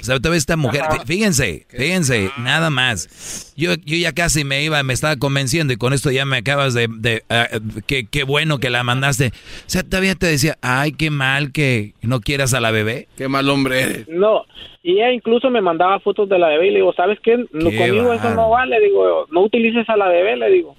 O 0.00 0.04
sea, 0.04 0.18
todavía 0.18 0.38
esta 0.38 0.56
mujer. 0.56 0.82
fí- 0.82 1.06
Fíjense, 1.06 1.66
fíjense, 1.70 2.30
nada 2.38 2.70
más. 2.70 3.52
Yo, 3.56 3.74
yo 3.84 3.96
ya 3.96 4.12
casi 4.12 4.44
me 4.44 4.62
iba, 4.62 4.80
me 4.82 4.92
estaba 4.94 5.16
convenciendo 5.16 5.72
y 5.72 5.76
con 5.76 5.92
esto 5.92 6.10
ya 6.10 6.24
me 6.24 6.36
acabas 6.36 6.74
de. 6.74 6.88
de 6.88 7.22
ah, 7.28 7.48
qué, 7.86 8.06
qué 8.08 8.22
bueno 8.24 8.58
que 8.58 8.70
la 8.70 8.82
mandaste. 8.84 9.28
O 9.28 9.30
sea, 9.66 9.82
todavía 9.82 10.14
te 10.14 10.26
decía, 10.26 10.56
ay, 10.62 10.92
qué 10.92 11.10
mal 11.10 11.50
que 11.52 11.94
no 12.02 12.20
quieras 12.20 12.54
a 12.54 12.60
la 12.60 12.70
bebé. 12.70 13.08
Qué 13.16 13.28
mal 13.28 13.48
hombre 13.50 13.80
eres. 13.82 14.08
No, 14.08 14.44
y 14.82 14.92
ella 14.92 15.12
incluso 15.12 15.50
me 15.50 15.60
mandaba 15.60 15.98
fotos 16.00 16.28
de 16.28 16.38
la 16.38 16.48
bebé 16.48 16.68
y 16.68 16.70
le 16.70 16.76
digo, 16.76 16.92
¿sabes 16.94 17.18
qué? 17.22 17.36
No, 17.52 17.70
Qué 17.70 17.76
conmigo 17.78 18.12
eso 18.12 18.22
bárbaro. 18.22 18.34
no 18.36 18.50
vale, 18.50 18.80
digo, 18.80 19.26
no 19.32 19.42
utilices 19.42 19.88
a 19.88 19.96
la 19.96 20.08
bebé, 20.08 20.36
le 20.36 20.50
digo. 20.50 20.76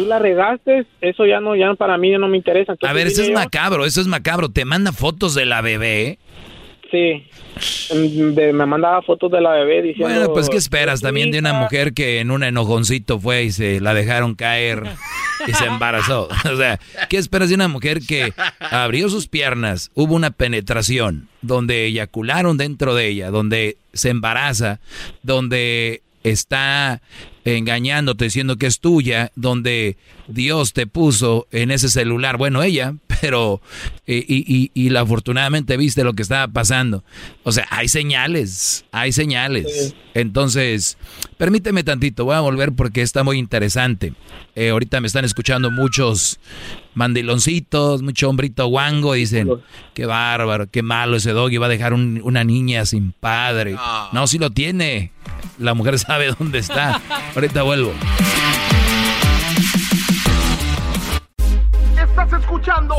Tú 0.00 0.06
la 0.06 0.18
regaste, 0.18 0.86
eso 1.00 1.26
ya 1.26 1.40
no, 1.40 1.54
ya 1.56 1.74
para 1.74 1.98
mí 1.98 2.10
ya 2.10 2.18
no 2.18 2.28
me 2.28 2.36
interesa. 2.38 2.72
A 2.72 2.74
Entonces 2.74 2.94
ver, 2.94 3.06
eso 3.08 3.22
es 3.22 3.28
yo- 3.28 3.34
macabro, 3.34 3.84
eso 3.84 4.00
es 4.00 4.06
macabro. 4.06 4.48
Te 4.48 4.64
manda 4.64 4.92
fotos 4.92 5.34
de 5.34 5.44
la 5.46 5.60
bebé. 5.60 6.18
Sí, 6.90 7.24
Mm, 7.94 8.32
de- 8.34 8.52
me 8.54 8.64
mandaba 8.64 9.02
fotos 9.02 9.30
de 9.30 9.40
la 9.40 9.50
bebé 9.50 9.82
diciendo... 9.82 10.12
Bueno, 10.14 10.32
pues 10.32 10.48
¿qué 10.48 10.56
esperas 10.56 10.94
"Es 10.94 11.00
tu 11.00 11.06
también 11.08 11.30
de 11.30 11.38
una 11.40 11.50
hija". 11.50 11.60
mujer 11.60 11.92
que 11.92 12.20
en 12.20 12.30
un 12.30 12.42
enojoncito 12.42 13.20
fue 13.20 13.42
y 13.44 13.50
se 13.52 13.80
la 13.80 13.92
dejaron 13.92 14.34
caer 14.34 14.84
y 15.46 15.52
se 15.52 15.66
embarazó? 15.66 16.28
O 16.50 16.56
sea, 16.56 16.80
¿qué 17.10 17.18
esperas 17.18 17.50
de 17.50 17.56
una 17.56 17.68
mujer 17.68 18.00
que 18.00 18.32
abrió 18.60 19.10
sus 19.10 19.28
piernas, 19.28 19.90
hubo 19.94 20.14
una 20.14 20.30
penetración, 20.30 21.28
donde 21.42 21.84
eyacularon 21.84 22.56
dentro 22.56 22.94
de 22.94 23.08
ella, 23.08 23.30
donde 23.30 23.76
se 23.92 24.08
embaraza, 24.08 24.80
donde 25.22 26.00
está 26.22 27.00
engañándote 27.44 28.24
diciendo 28.26 28.56
que 28.56 28.66
es 28.66 28.80
tuya, 28.80 29.32
donde 29.34 29.96
Dios 30.28 30.72
te 30.72 30.86
puso 30.86 31.46
en 31.50 31.70
ese 31.70 31.88
celular, 31.88 32.36
bueno, 32.36 32.62
ella, 32.62 32.94
pero, 33.20 33.60
y, 34.06 34.16
y, 34.26 34.70
y, 34.74 34.96
afortunadamente 34.96 35.76
viste 35.76 36.04
lo 36.04 36.14
que 36.14 36.22
estaba 36.22 36.48
pasando. 36.48 37.04
O 37.42 37.52
sea, 37.52 37.66
hay 37.70 37.88
señales, 37.88 38.84
hay 38.92 39.12
señales. 39.12 39.94
Entonces, 40.14 40.98
permíteme 41.38 41.84
tantito, 41.84 42.24
voy 42.24 42.34
a 42.34 42.40
volver 42.40 42.72
porque 42.72 43.02
está 43.02 43.24
muy 43.24 43.38
interesante. 43.38 44.14
Eh, 44.54 44.70
ahorita 44.70 45.00
me 45.00 45.06
están 45.06 45.24
escuchando 45.24 45.70
muchos 45.70 46.40
mandiloncitos, 46.94 48.02
mucho 48.02 48.28
hombrito 48.28 48.66
guango, 48.66 49.14
dicen, 49.14 49.48
qué 49.94 50.06
bárbaro, 50.06 50.66
qué 50.70 50.82
malo 50.82 51.16
ese 51.16 51.32
doggy, 51.32 51.58
va 51.58 51.66
a 51.66 51.70
dejar 51.70 51.94
una 51.94 52.44
niña 52.44 52.84
sin 52.86 53.12
padre. 53.12 53.76
No, 54.12 54.26
si 54.26 54.38
lo 54.38 54.50
tiene, 54.50 55.12
la 55.60 55.74
mujer 55.74 55.98
sabe 55.98 56.34
dónde 56.38 56.58
está. 56.58 57.00
Ahorita 57.34 57.62
vuelvo. 57.62 57.92
Estás 61.96 62.32
escuchando 62.40 62.94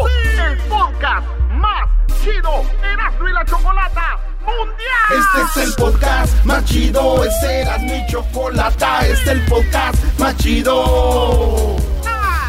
el 0.47 0.57
podcast 0.69 1.27
más 1.53 1.89
chido 2.23 2.63
Erasmo 2.93 3.27
y 3.27 3.33
la 3.33 3.45
Chocolata 3.45 4.19
Mundial. 4.41 5.41
Este 5.43 5.61
es 5.61 5.67
el 5.67 5.73
podcast 5.75 6.45
más 6.45 6.65
chido, 6.65 7.23
este 7.25 7.61
era 7.61 7.77
mi 7.79 8.05
chocolata, 8.07 9.07
este 9.07 9.13
es 9.13 9.27
el 9.27 9.45
podcast 9.45 10.19
más 10.19 10.37
chido 10.37 11.75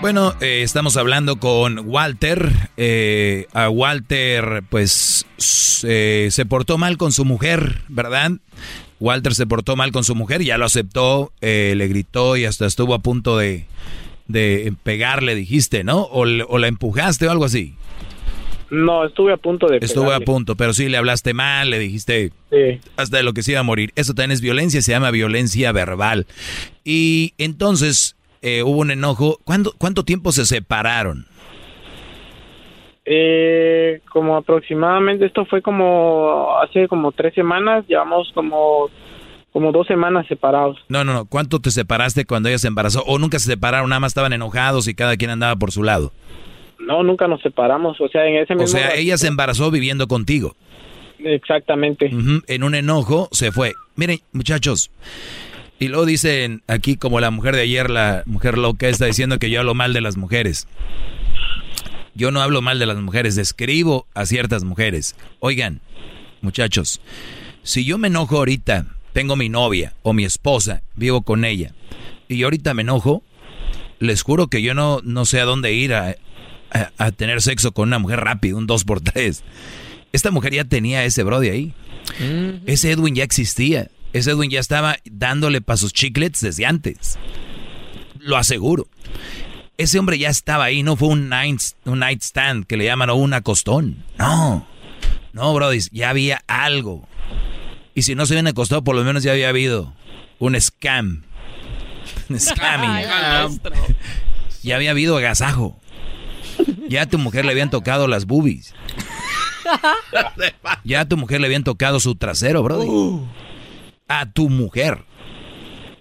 Bueno, 0.00 0.34
eh, 0.40 0.62
estamos 0.62 0.96
hablando 0.96 1.36
con 1.38 1.80
Walter. 1.88 2.70
Eh, 2.76 3.46
a 3.52 3.68
Walter, 3.68 4.62
pues, 4.68 5.26
se 5.36 6.46
portó 6.48 6.78
mal 6.78 6.96
con 6.96 7.12
su 7.12 7.24
mujer, 7.24 7.82
¿verdad? 7.88 8.32
Walter 9.00 9.34
se 9.34 9.46
portó 9.46 9.76
mal 9.76 9.92
con 9.92 10.04
su 10.04 10.14
mujer, 10.14 10.42
ya 10.42 10.58
lo 10.58 10.66
aceptó, 10.66 11.32
eh, 11.40 11.74
le 11.76 11.88
gritó 11.88 12.36
y 12.36 12.44
hasta 12.44 12.66
estuvo 12.66 12.94
a 12.94 12.98
punto 13.00 13.38
de, 13.38 13.66
de 14.28 14.74
pegarle, 14.82 15.34
dijiste, 15.34 15.84
¿no? 15.84 16.02
O, 16.02 16.26
la 16.26 16.68
empujaste 16.68 17.26
o 17.26 17.30
algo 17.30 17.46
así. 17.46 17.74
No, 18.70 19.04
estuve 19.04 19.32
a 19.32 19.36
punto 19.36 19.66
de. 19.66 19.78
Estuve 19.78 20.14
a 20.14 20.20
punto, 20.20 20.56
pero 20.56 20.72
sí 20.72 20.88
le 20.88 20.96
hablaste 20.96 21.34
mal, 21.34 21.70
le 21.70 21.78
dijiste 21.78 22.30
sí. 22.50 22.80
hasta 22.96 23.16
de 23.16 23.22
lo 23.24 23.32
que 23.32 23.42
se 23.42 23.52
iba 23.52 23.60
a 23.60 23.64
morir. 23.64 23.92
Eso 23.96 24.14
también 24.14 24.30
es 24.30 24.40
violencia, 24.40 24.80
se 24.80 24.92
llama 24.92 25.10
violencia 25.10 25.72
verbal. 25.72 26.26
Y 26.84 27.34
entonces 27.38 28.16
eh, 28.42 28.62
hubo 28.62 28.78
un 28.78 28.90
enojo. 28.90 29.38
¿Cuánto, 29.44 29.72
¿Cuánto 29.76 30.04
tiempo 30.04 30.30
se 30.32 30.46
separaron? 30.46 31.26
Eh, 33.04 34.02
como 34.12 34.36
aproximadamente, 34.36 35.26
esto 35.26 35.44
fue 35.46 35.62
como 35.62 36.56
hace 36.62 36.86
como 36.86 37.10
tres 37.10 37.34
semanas, 37.34 37.84
llevamos 37.88 38.30
como 38.34 38.88
como 39.52 39.72
dos 39.72 39.88
semanas 39.88 40.26
separados. 40.28 40.78
No, 40.88 41.02
no, 41.02 41.12
no. 41.12 41.24
¿Cuánto 41.24 41.58
te 41.58 41.72
separaste 41.72 42.24
cuando 42.24 42.48
ella 42.48 42.58
se 42.58 42.68
embarazó? 42.68 43.02
¿O 43.06 43.18
nunca 43.18 43.40
se 43.40 43.50
separaron? 43.50 43.90
Nada 43.90 43.98
más 43.98 44.10
estaban 44.10 44.32
enojados 44.32 44.86
y 44.86 44.94
cada 44.94 45.16
quien 45.16 45.30
andaba 45.30 45.56
por 45.56 45.72
su 45.72 45.82
lado. 45.82 46.12
No, 46.80 47.02
nunca 47.02 47.28
nos 47.28 47.40
separamos. 47.42 48.00
O 48.00 48.08
sea, 48.08 48.26
en 48.26 48.36
ese 48.36 48.54
O 48.54 48.66
sea, 48.66 48.94
ella 48.94 49.18
se 49.18 49.28
embarazó 49.28 49.70
viviendo 49.70 50.08
contigo. 50.08 50.56
Exactamente. 51.18 52.10
En 52.46 52.62
un 52.62 52.74
enojo 52.74 53.28
se 53.32 53.52
fue. 53.52 53.74
Miren, 53.96 54.20
muchachos. 54.32 54.90
Y 55.78 55.88
luego 55.88 56.06
dicen 56.06 56.62
aquí, 56.66 56.96
como 56.96 57.20
la 57.20 57.30
mujer 57.30 57.56
de 57.56 57.62
ayer, 57.62 57.90
la 57.90 58.22
mujer 58.26 58.58
loca, 58.58 58.88
está 58.88 59.06
diciendo 59.06 59.38
que 59.38 59.50
yo 59.50 59.60
hablo 59.60 59.74
mal 59.74 59.92
de 59.92 60.00
las 60.00 60.16
mujeres. 60.16 60.68
Yo 62.14 62.30
no 62.30 62.42
hablo 62.42 62.60
mal 62.60 62.78
de 62.78 62.86
las 62.86 62.98
mujeres, 62.98 63.36
describo 63.36 64.06
a 64.14 64.26
ciertas 64.26 64.64
mujeres. 64.64 65.16
Oigan, 65.38 65.80
muchachos, 66.42 67.00
si 67.62 67.84
yo 67.84 67.98
me 67.98 68.08
enojo 68.08 68.36
ahorita, 68.36 68.86
tengo 69.12 69.36
mi 69.36 69.48
novia 69.48 69.94
o 70.02 70.12
mi 70.12 70.24
esposa, 70.24 70.82
vivo 70.96 71.22
con 71.22 71.44
ella, 71.44 71.72
y 72.28 72.42
ahorita 72.42 72.74
me 72.74 72.82
enojo, 72.82 73.22
les 74.00 74.22
juro 74.22 74.48
que 74.48 74.60
yo 74.60 74.74
no, 74.74 75.00
no 75.02 75.24
sé 75.24 75.40
a 75.40 75.44
dónde 75.44 75.72
ir 75.72 75.94
a, 75.94 76.16
a, 76.70 77.10
tener 77.12 77.42
sexo 77.42 77.72
con 77.72 77.88
una 77.88 77.98
mujer 77.98 78.20
rápido, 78.20 78.58
un 78.58 78.66
2 78.66 78.84
por 78.84 79.00
3 79.00 79.42
Esta 80.12 80.30
mujer 80.30 80.54
ya 80.54 80.64
tenía 80.64 81.04
ese 81.04 81.22
Brody 81.22 81.48
ahí. 81.48 81.74
Ese 82.66 82.90
Edwin 82.90 83.14
ya 83.14 83.24
existía. 83.24 83.90
Ese 84.12 84.32
Edwin 84.32 84.50
ya 84.50 84.60
estaba 84.60 84.96
dándole 85.04 85.60
para 85.60 85.76
sus 85.76 85.92
chiclets 85.92 86.40
desde 86.40 86.66
antes. 86.66 87.18
Lo 88.18 88.36
aseguro. 88.36 88.88
Ese 89.78 89.98
hombre 89.98 90.18
ya 90.18 90.28
estaba 90.28 90.64
ahí, 90.64 90.82
no 90.82 90.96
fue 90.96 91.08
un 91.08 91.28
night, 91.28 91.60
un 91.84 92.00
night 92.00 92.22
stand 92.22 92.66
que 92.66 92.76
le 92.76 92.84
llaman 92.84 93.10
o 93.10 93.14
un 93.14 93.32
acostón. 93.32 94.04
No. 94.18 94.66
No, 95.32 95.54
Brody, 95.54 95.78
ya 95.92 96.10
había 96.10 96.42
algo. 96.48 97.08
Y 97.94 98.02
si 98.02 98.14
no 98.14 98.26
se 98.26 98.34
habían 98.34 98.48
acostado, 98.48 98.84
por 98.84 98.96
lo 98.96 99.04
menos 99.04 99.22
ya 99.22 99.32
había 99.32 99.48
habido 99.48 99.94
un 100.38 100.60
scam. 100.60 101.22
Scamming. 102.38 103.60
ya 104.62 104.76
había 104.76 104.90
habido 104.90 105.16
agasajo. 105.16 105.79
Ya 106.88 107.02
a 107.02 107.06
tu 107.06 107.18
mujer 107.18 107.44
le 107.44 107.52
habían 107.52 107.70
tocado 107.70 108.08
las 108.08 108.26
boobies. 108.26 108.74
Ya 110.84 111.00
a 111.00 111.08
tu 111.08 111.16
mujer 111.16 111.40
le 111.40 111.46
habían 111.46 111.64
tocado 111.64 112.00
su 112.00 112.14
trasero, 112.14 112.62
bro. 112.62 112.80
Uh. 112.80 113.28
A 114.08 114.26
tu 114.30 114.48
mujer. 114.48 115.04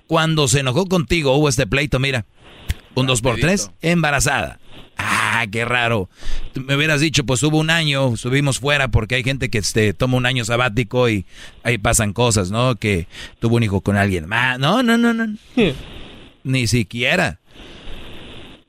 Cuando 0.08 0.48
se 0.48 0.62
enojó 0.62 0.88
contigo 0.88 1.36
hubo 1.36 1.50
este 1.50 1.68
pleito, 1.68 2.00
mira. 2.00 2.26
Un 2.96 3.06
2 3.06 3.22
por 3.22 3.40
3 3.40 3.72
embarazada. 3.82 4.60
Ah, 4.98 5.46
qué 5.50 5.64
raro. 5.64 6.10
Me 6.56 6.76
hubieras 6.76 7.00
dicho, 7.00 7.26
pues 7.26 7.42
hubo 7.44 7.58
un 7.58 7.70
año, 7.70 8.18
subimos 8.18 8.60
fuera 8.60 8.90
porque 8.90 9.16
hay 9.16 9.24
gente 9.24 9.50
que 9.50 9.60
este, 9.60 9.94
toma 9.94 10.18
un 10.18 10.26
año 10.26 10.44
sabático 10.44 11.08
y 11.08 11.26
ahí 11.64 11.78
pasan 11.78 12.12
cosas, 12.12 12.52
¿no? 12.52 12.76
Que 12.76 13.08
tuvo 13.40 13.56
un 13.56 13.64
hijo 13.64 13.80
con 13.82 13.96
alguien 13.96 14.28
más. 14.28 14.60
No, 14.60 14.84
no, 14.84 14.98
no, 14.98 15.14
no. 15.14 15.28
Ni 16.44 16.68
siquiera. 16.68 17.40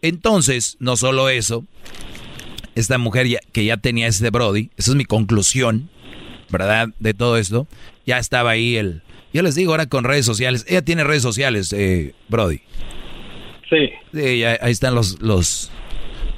Entonces, 0.03 0.77
no 0.81 0.97
solo 0.97 1.29
eso, 1.29 1.65
esta 2.75 2.99
mujer 2.99 3.27
que 3.53 3.65
ya 3.65 3.77
tenía 3.77 4.07
ese 4.07 4.31
Brody, 4.31 4.71
esa 4.77 4.93
es 4.93 4.97
mi 4.97 5.05
conclusión, 5.05 5.91
¿verdad? 6.51 6.89
De 6.99 7.15
todo 7.15 7.37
esto, 7.37 7.67
ya 8.07 8.19
estaba 8.19 8.51
ahí 8.51 8.77
el... 8.77 9.03
Yo 9.33 9.43
les 9.43 9.55
digo 9.55 9.73
ahora 9.73 9.87
con 9.87 10.05
redes 10.05 10.27
sociales, 10.27 10.65
ella 10.69 10.83
tiene 10.83 11.05
redes 11.05 11.23
sociales, 11.23 11.73
eh, 11.73 12.15
Brody. 12.29 12.61
Sí. 13.69 13.91
Sí, 14.13 14.43
ahí 14.45 14.73
están 14.73 14.95
los, 14.95 15.21
los, 15.23 15.71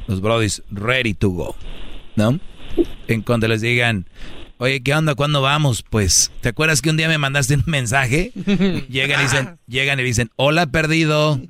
los 0.07 0.21
Brodys 0.21 0.63
ready 0.71 1.15
to 1.15 1.31
go, 1.31 1.57
¿no? 2.17 2.39
En 3.09 3.23
cuando 3.23 3.49
les 3.49 3.63
digan, 3.63 4.07
Oye, 4.63 4.81
¿qué 4.81 4.95
onda? 4.95 5.17
¿Cuándo 5.17 5.43
vamos? 5.43 5.83
Pues, 5.83 6.31
¿te 6.41 6.51
acuerdas 6.51 6.81
que 6.83 6.89
un 6.89 6.97
día 6.97 7.09
me 7.09 7.19
mandaste 7.19 7.57
un 7.57 7.65
mensaje? 7.67 8.31
Llegan 8.89 9.19
y 9.19 9.23
dicen, 9.25 9.59
llegan 9.67 9.99
y 9.99 10.05
dicen, 10.05 10.31
hola 10.37 10.67
perdido. 10.67 11.41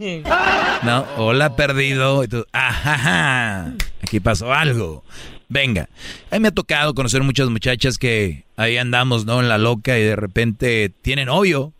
No, 0.82 1.06
hola 1.18 1.54
perdido. 1.54 2.24
Y 2.24 2.28
tú, 2.28 2.46
ajá, 2.52 3.74
aquí 4.02 4.18
pasó 4.18 4.54
algo. 4.54 5.04
Venga, 5.50 5.90
a 6.30 6.36
mí 6.36 6.40
me 6.40 6.48
ha 6.48 6.52
tocado 6.52 6.94
conocer 6.94 7.22
muchas 7.22 7.50
muchachas 7.50 7.98
que 7.98 8.46
ahí 8.56 8.78
andamos, 8.78 9.26
¿no? 9.26 9.40
En 9.40 9.50
la 9.50 9.58
loca 9.58 9.98
y 9.98 10.02
de 10.02 10.16
repente 10.16 10.90
tienen 11.02 11.26
novio. 11.26 11.74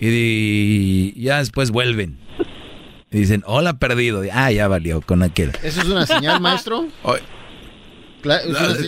Y, 0.00 1.22
ya 1.22 1.38
después 1.38 1.70
vuelven. 1.70 2.18
Y 3.12 3.18
dicen, 3.18 3.44
hola 3.46 3.78
perdido. 3.78 4.24
Ah, 4.32 4.50
ya 4.50 4.66
valió 4.66 5.02
con 5.02 5.22
aquel. 5.22 5.52
¿Eso 5.62 5.82
es 5.82 5.86
una 5.86 6.04
señal, 6.04 6.40
maestro? 6.40 6.88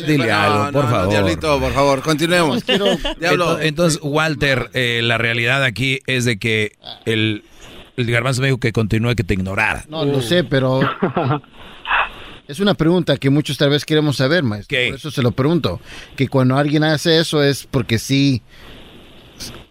Dile 0.07 0.33
algo, 0.33 0.73
por 0.73 0.91
favor. 0.91 1.11
Diablito, 1.11 1.61
por 1.61 1.73
favor, 1.73 2.03
continuemos. 2.03 2.65
Entonces, 3.61 4.01
Walter, 4.03 4.71
eh, 4.75 5.01
la 5.03 5.19
realidad 5.19 5.63
aquí 5.63 6.01
es 6.07 6.25
de 6.25 6.39
que 6.39 6.73
el, 7.05 7.45
el 7.97 8.11
garbanzo 8.11 8.41
me 8.41 8.49
dijo 8.49 8.59
que 8.59 8.73
continúe, 8.73 9.15
que 9.15 9.25
te 9.25 9.35
ignorara. 9.35 9.85
No, 9.89 10.05
lo 10.05 10.21
sé, 10.21 10.45
pero 10.45 10.81
es 12.49 12.61
una 12.61 12.75
pregunta 12.75 13.17
que 13.17 13.31
muchos 13.31 13.57
tal 13.57 13.71
vez 13.71 13.85
queremos 13.85 14.17
saber, 14.17 14.43
maestro. 14.43 14.77
Por 14.77 14.97
eso 14.97 15.11
se 15.11 15.23
lo 15.23 15.31
pregunto. 15.33 15.81
Que 16.17 16.29
cuando 16.29 16.57
alguien 16.57 16.85
hace 16.85 17.19
eso 17.19 17.43
es 17.43 17.67
porque 17.71 17.99
sí 17.99 18.43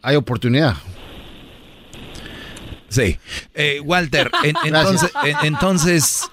hay 0.01 0.15
oportunidad. 0.15 0.75
Sí. 2.89 3.17
Eh, 3.53 3.79
Walter, 3.83 4.31
entonces, 4.63 5.11
entonces 5.43 6.29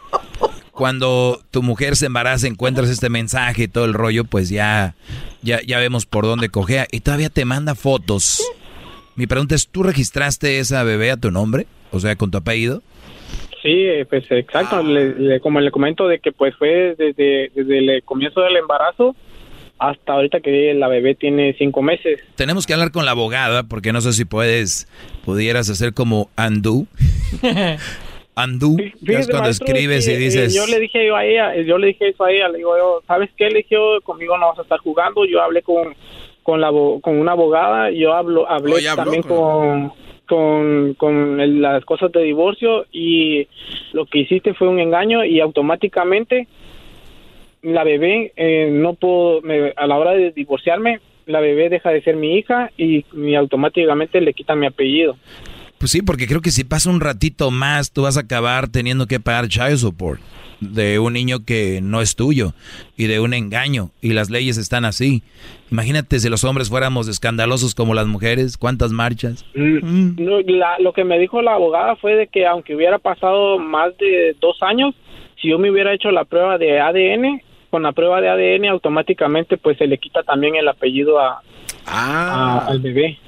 cuando 0.76 1.40
tu 1.50 1.62
mujer 1.62 1.96
se 1.96 2.06
embaraza, 2.06 2.46
encuentras 2.46 2.90
este 2.90 3.08
mensaje 3.08 3.64
y 3.64 3.68
todo 3.68 3.86
el 3.86 3.94
rollo, 3.94 4.24
pues 4.24 4.50
ya, 4.50 4.94
ya, 5.42 5.60
ya 5.66 5.78
vemos 5.78 6.04
por 6.04 6.24
dónde 6.26 6.50
cogea. 6.50 6.86
Y 6.92 7.00
todavía 7.00 7.30
te 7.30 7.44
manda 7.46 7.74
fotos. 7.74 8.42
Mi 9.14 9.26
pregunta 9.26 9.54
es, 9.54 9.68
¿tú 9.68 9.82
registraste 9.82 10.58
esa 10.58 10.82
bebé 10.82 11.10
a 11.10 11.16
tu 11.16 11.30
nombre? 11.30 11.66
O 11.92 11.98
sea, 11.98 12.14
con 12.16 12.30
tu 12.30 12.36
apellido. 12.36 12.82
Sí, 13.62 13.86
pues 14.10 14.24
exacto. 14.30 14.82
Le- 14.82 15.40
como 15.40 15.60
le 15.60 15.70
comento 15.70 16.06
de 16.08 16.18
que 16.20 16.30
pues 16.30 16.54
fue 16.56 16.94
desde, 16.98 17.50
desde 17.54 17.78
el 17.78 18.02
comienzo 18.04 18.42
del 18.42 18.56
embarazo 18.58 19.16
hasta 19.78 20.12
ahorita 20.12 20.40
que 20.40 20.72
la 20.74 20.88
bebé 20.88 21.14
tiene 21.14 21.54
cinco 21.58 21.82
meses. 21.82 22.20
Tenemos 22.36 22.66
que 22.66 22.74
hablar 22.74 22.92
con 22.92 23.04
la 23.06 23.10
abogada 23.12 23.62
porque 23.62 23.92
no 23.92 24.00
sé 24.02 24.12
si 24.12 24.24
puedes, 24.26 24.86
pudieras 25.24 25.68
hacer 25.70 25.94
como 25.94 26.28
que 28.76 29.12
es 29.14 29.26
cuando 29.28 29.44
maestro, 29.44 29.66
escribes 29.66 30.04
que, 30.06 30.12
y 30.12 30.14
eh, 30.14 30.18
dices... 30.18 30.54
yo 30.54 30.66
le 30.66 30.78
dije 30.78 31.06
yo 31.06 31.16
a 31.16 31.24
ella, 31.24 31.56
yo 31.62 31.78
le 31.78 31.86
dije 31.88 32.08
eso 32.08 32.22
a 32.24 32.30
ella, 32.30 32.48
le 32.48 32.58
digo 32.58 32.76
yo, 32.76 33.02
¿sabes 33.06 33.30
qué? 33.36 33.48
Le 33.48 33.58
dije 33.58 33.76
yo, 33.76 33.98
conmigo 34.02 34.36
no 34.36 34.48
vas 34.48 34.58
a 34.58 34.62
estar 34.62 34.78
jugando. 34.78 35.24
Yo 35.24 35.40
hablé 35.42 35.62
con 35.62 35.94
con 36.42 36.60
la 36.60 36.68
con 36.70 37.16
una 37.18 37.32
abogada, 37.32 37.90
yo 37.90 38.12
hablo 38.12 38.48
hablé 38.48 38.74
Oh, 38.92 38.94
también 38.94 39.22
con- 39.22 39.88
con 39.88 39.92
con, 40.26 40.94
con 40.94 41.40
el- 41.40 41.62
las 41.62 41.84
cosas 41.84 42.12
de 42.12 42.22
divorcio 42.22 42.84
y 42.92 43.46
lo 43.92 44.04
que 44.06 44.18
hiciste 44.18 44.52
fue 44.54 44.68
un 44.68 44.80
engaño 44.80 45.24
y 45.24 45.40
automáticamente 45.40 46.46
la 47.62 47.84
bebé 47.84 48.32
eh, 48.36 48.68
no 48.70 48.94
puedo 48.94 49.40
me- 49.42 49.72
a 49.76 49.86
la 49.86 49.96
hora 49.96 50.12
de 50.12 50.30
divorciarme 50.32 51.00
la 51.26 51.40
bebé 51.40 51.68
deja 51.68 51.90
de 51.90 52.02
ser 52.02 52.14
mi 52.16 52.36
hija 52.36 52.70
y, 52.76 53.04
y 53.16 53.34
automáticamente 53.34 54.20
le 54.20 54.32
quitan 54.32 54.60
mi 54.60 54.66
apellido. 54.66 55.16
Pues 55.78 55.90
sí, 55.90 56.00
porque 56.02 56.26
creo 56.26 56.40
que 56.40 56.50
si 56.50 56.64
pasa 56.64 56.88
un 56.90 57.00
ratito 57.00 57.50
más, 57.50 57.92
tú 57.92 58.02
vas 58.02 58.16
a 58.16 58.20
acabar 58.20 58.68
teniendo 58.68 59.06
que 59.06 59.20
pagar 59.20 59.48
child 59.48 59.76
support 59.76 60.20
de 60.60 60.98
un 60.98 61.12
niño 61.12 61.44
que 61.44 61.80
no 61.82 62.00
es 62.00 62.16
tuyo 62.16 62.54
y 62.96 63.06
de 63.08 63.20
un 63.20 63.34
engaño. 63.34 63.90
Y 64.00 64.14
las 64.14 64.30
leyes 64.30 64.56
están 64.56 64.86
así. 64.86 65.22
Imagínate 65.70 66.18
si 66.18 66.30
los 66.30 66.44
hombres 66.44 66.70
fuéramos 66.70 67.08
escandalosos 67.08 67.74
como 67.74 67.92
las 67.92 68.06
mujeres, 68.06 68.56
¿cuántas 68.56 68.90
marchas? 68.92 69.44
Mm, 69.54 70.14
no, 70.24 70.40
la- 70.40 70.78
lo 70.78 70.94
que 70.94 71.04
me 71.04 71.18
dijo 71.18 71.42
la 71.42 71.54
abogada 71.54 71.94
fue 71.96 72.14
de 72.14 72.26
que 72.28 72.46
aunque 72.46 72.74
hubiera 72.74 72.98
pasado 72.98 73.58
más 73.58 73.96
de 73.98 74.34
dos 74.40 74.56
años, 74.62 74.94
si 75.42 75.50
yo 75.50 75.58
me 75.58 75.70
hubiera 75.70 75.92
hecho 75.92 76.10
la 76.10 76.24
prueba 76.24 76.56
de 76.56 76.80
ADN, 76.80 77.42
con 77.70 77.82
la 77.82 77.92
prueba 77.92 78.22
de 78.22 78.30
ADN 78.30 78.68
automáticamente 78.70 79.58
pues 79.58 79.76
se 79.76 79.86
le 79.86 79.98
quita 79.98 80.22
también 80.22 80.56
el 80.56 80.68
apellido 80.68 81.20
a, 81.20 81.42
Ah. 81.84 82.62
a- 82.64 82.70
al 82.70 82.80
bebé. 82.80 83.18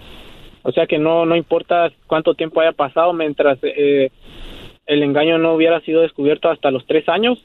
O 0.63 0.73
sea 0.73 0.87
que 0.87 0.99
no 0.99 1.25
no 1.25 1.37
importa 1.37 1.91
cuánto 2.07 2.35
tiempo 2.35 2.61
haya 2.61 2.73
pasado 2.73 3.13
mientras 3.13 3.59
eh, 3.63 4.11
el 4.87 5.03
engaño 5.03 5.39
no 5.39 5.55
hubiera 5.55 5.81
sido 5.83 6.03
descubierto 6.03 6.51
hasta 6.51 6.71
los 6.71 6.87
tres 6.87 7.09
años, 7.09 7.39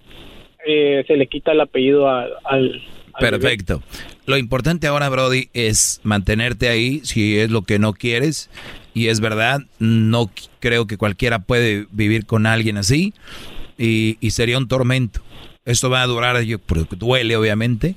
eh, 0.65 1.03
se 1.07 1.17
le 1.17 1.27
quita 1.27 1.51
el 1.51 1.61
apellido 1.61 2.07
al. 2.07 2.81
Perfecto. 3.19 3.83
Lo 4.25 4.37
importante 4.37 4.87
ahora, 4.87 5.07
Brody, 5.09 5.49
es 5.53 6.01
mantenerte 6.03 6.69
ahí 6.69 7.01
si 7.03 7.37
es 7.37 7.51
lo 7.51 7.61
que 7.61 7.77
no 7.77 7.93
quieres. 7.93 8.49
Y 8.95 9.07
es 9.07 9.19
verdad, 9.19 9.61
no 9.79 10.31
creo 10.59 10.87
que 10.87 10.97
cualquiera 10.97 11.39
puede 11.39 11.85
vivir 11.91 12.25
con 12.25 12.45
alguien 12.47 12.77
así. 12.77 13.13
Y, 13.77 14.17
y 14.19 14.31
sería 14.31 14.57
un 14.57 14.67
tormento. 14.67 15.19
Esto 15.65 15.89
va 15.89 16.01
a 16.01 16.07
durar, 16.07 16.41
yo, 16.43 16.57
duele 16.91 17.35
obviamente. 17.35 17.95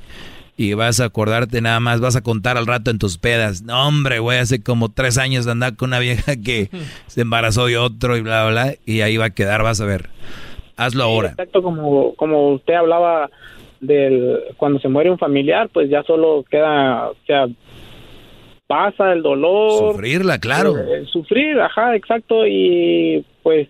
Y 0.56 0.72
vas 0.72 1.00
a 1.00 1.06
acordarte 1.06 1.60
nada 1.60 1.80
más, 1.80 2.00
vas 2.00 2.16
a 2.16 2.22
contar 2.22 2.56
al 2.56 2.66
rato 2.66 2.90
en 2.90 2.98
tus 2.98 3.18
pedas. 3.18 3.62
No, 3.62 3.86
hombre, 3.86 4.20
güey, 4.20 4.38
hace 4.38 4.62
como 4.62 4.90
tres 4.90 5.18
años 5.18 5.44
de 5.44 5.52
andar 5.52 5.76
con 5.76 5.90
una 5.90 5.98
vieja 5.98 6.36
que 6.36 6.70
se 7.06 7.22
embarazó 7.22 7.66
de 7.66 7.76
otro 7.76 8.16
y 8.16 8.22
bla, 8.22 8.44
bla, 8.44 8.64
bla. 8.64 8.74
Y 8.86 9.02
ahí 9.02 9.16
va 9.18 9.26
a 9.26 9.30
quedar, 9.30 9.62
vas 9.62 9.80
a 9.80 9.84
ver. 9.84 10.08
Hazlo 10.76 11.04
ahora. 11.04 11.30
Exacto, 11.30 11.62
como, 11.62 12.14
como 12.14 12.52
usted 12.52 12.74
hablaba 12.74 13.30
del 13.80 14.40
cuando 14.56 14.78
se 14.80 14.88
muere 14.88 15.10
un 15.10 15.18
familiar, 15.18 15.68
pues 15.72 15.90
ya 15.90 16.02
solo 16.02 16.44
queda, 16.50 17.10
o 17.10 17.16
sea, 17.26 17.46
pasa 18.66 19.12
el 19.12 19.22
dolor. 19.22 19.92
Sufrirla, 19.92 20.38
claro. 20.38 20.76
eh, 20.78 21.04
sufrir, 21.10 21.60
ajá, 21.60 21.94
exacto, 21.96 22.46
y 22.46 23.24
pues 23.42 23.68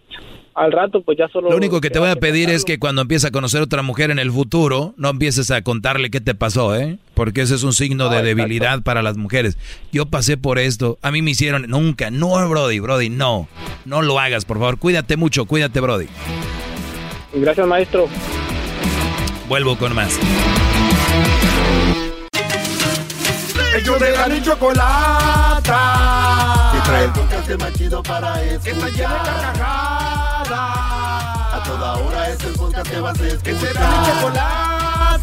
al 0.56 0.72
rato 0.72 1.02
pues 1.02 1.18
ya 1.18 1.28
solo... 1.28 1.50
Lo 1.50 1.56
único 1.56 1.80
que 1.80 1.90
te 1.90 1.98
voy 1.98 2.08
a 2.08 2.16
pedir 2.16 2.48
es 2.50 2.64
que 2.64 2.78
cuando 2.78 3.02
empieces 3.02 3.26
a 3.26 3.30
conocer 3.30 3.60
otra 3.60 3.82
mujer 3.82 4.10
en 4.10 4.18
el 4.18 4.32
futuro, 4.32 4.94
no 4.96 5.10
empieces 5.10 5.50
a 5.50 5.60
contarle 5.62 6.10
qué 6.10 6.20
te 6.20 6.34
pasó, 6.34 6.74
¿eh? 6.74 6.98
Porque 7.14 7.42
ese 7.42 7.54
es 7.54 7.62
un 7.62 7.74
signo 7.74 8.08
de 8.08 8.22
debilidad 8.22 8.82
para 8.82 9.02
las 9.02 9.18
mujeres. 9.18 9.58
Yo 9.92 10.06
pasé 10.06 10.38
por 10.38 10.58
esto, 10.58 10.98
a 11.02 11.10
mí 11.10 11.20
me 11.20 11.32
hicieron, 11.32 11.66
nunca, 11.68 12.10
no, 12.10 12.48
Brody, 12.48 12.78
Brody, 12.80 13.10
no, 13.10 13.48
no 13.84 14.00
lo 14.00 14.18
hagas, 14.18 14.46
por 14.46 14.56
favor, 14.58 14.78
cuídate 14.78 15.16
mucho, 15.16 15.44
cuídate, 15.44 15.78
Brody. 15.80 16.06
Gracias, 17.34 17.66
maestro. 17.66 18.08
Vuelvo 19.48 19.76
con 19.76 19.94
más. 19.94 20.18
Ellos 23.76 24.00
de 24.00 24.10
la 24.10 24.28
ni 24.28 24.40
chocolata. 24.40 25.62
Que 26.72 26.80
trae 26.80 27.04
el 27.04 27.12
podcast 27.12 27.60
más 27.60 27.72
chido 27.74 28.02
para 28.02 28.42
escuchar. 28.42 28.62
Que 28.62 28.70
está 28.70 28.88
llena 28.88 29.12
de 29.12 29.18
carcajadas. 29.18 30.15
A 30.50 31.62
toda 31.64 31.94
hora 31.96 32.28
es 32.30 32.42
el 32.44 32.52
podcast 32.52 32.88
que 32.90 33.00
vas 33.00 33.18
a 33.20 33.26
escuchar. 33.26 33.42
Que 33.42 33.54
será 33.66 33.88
mi 33.90 34.06
chocolata. 34.06 35.22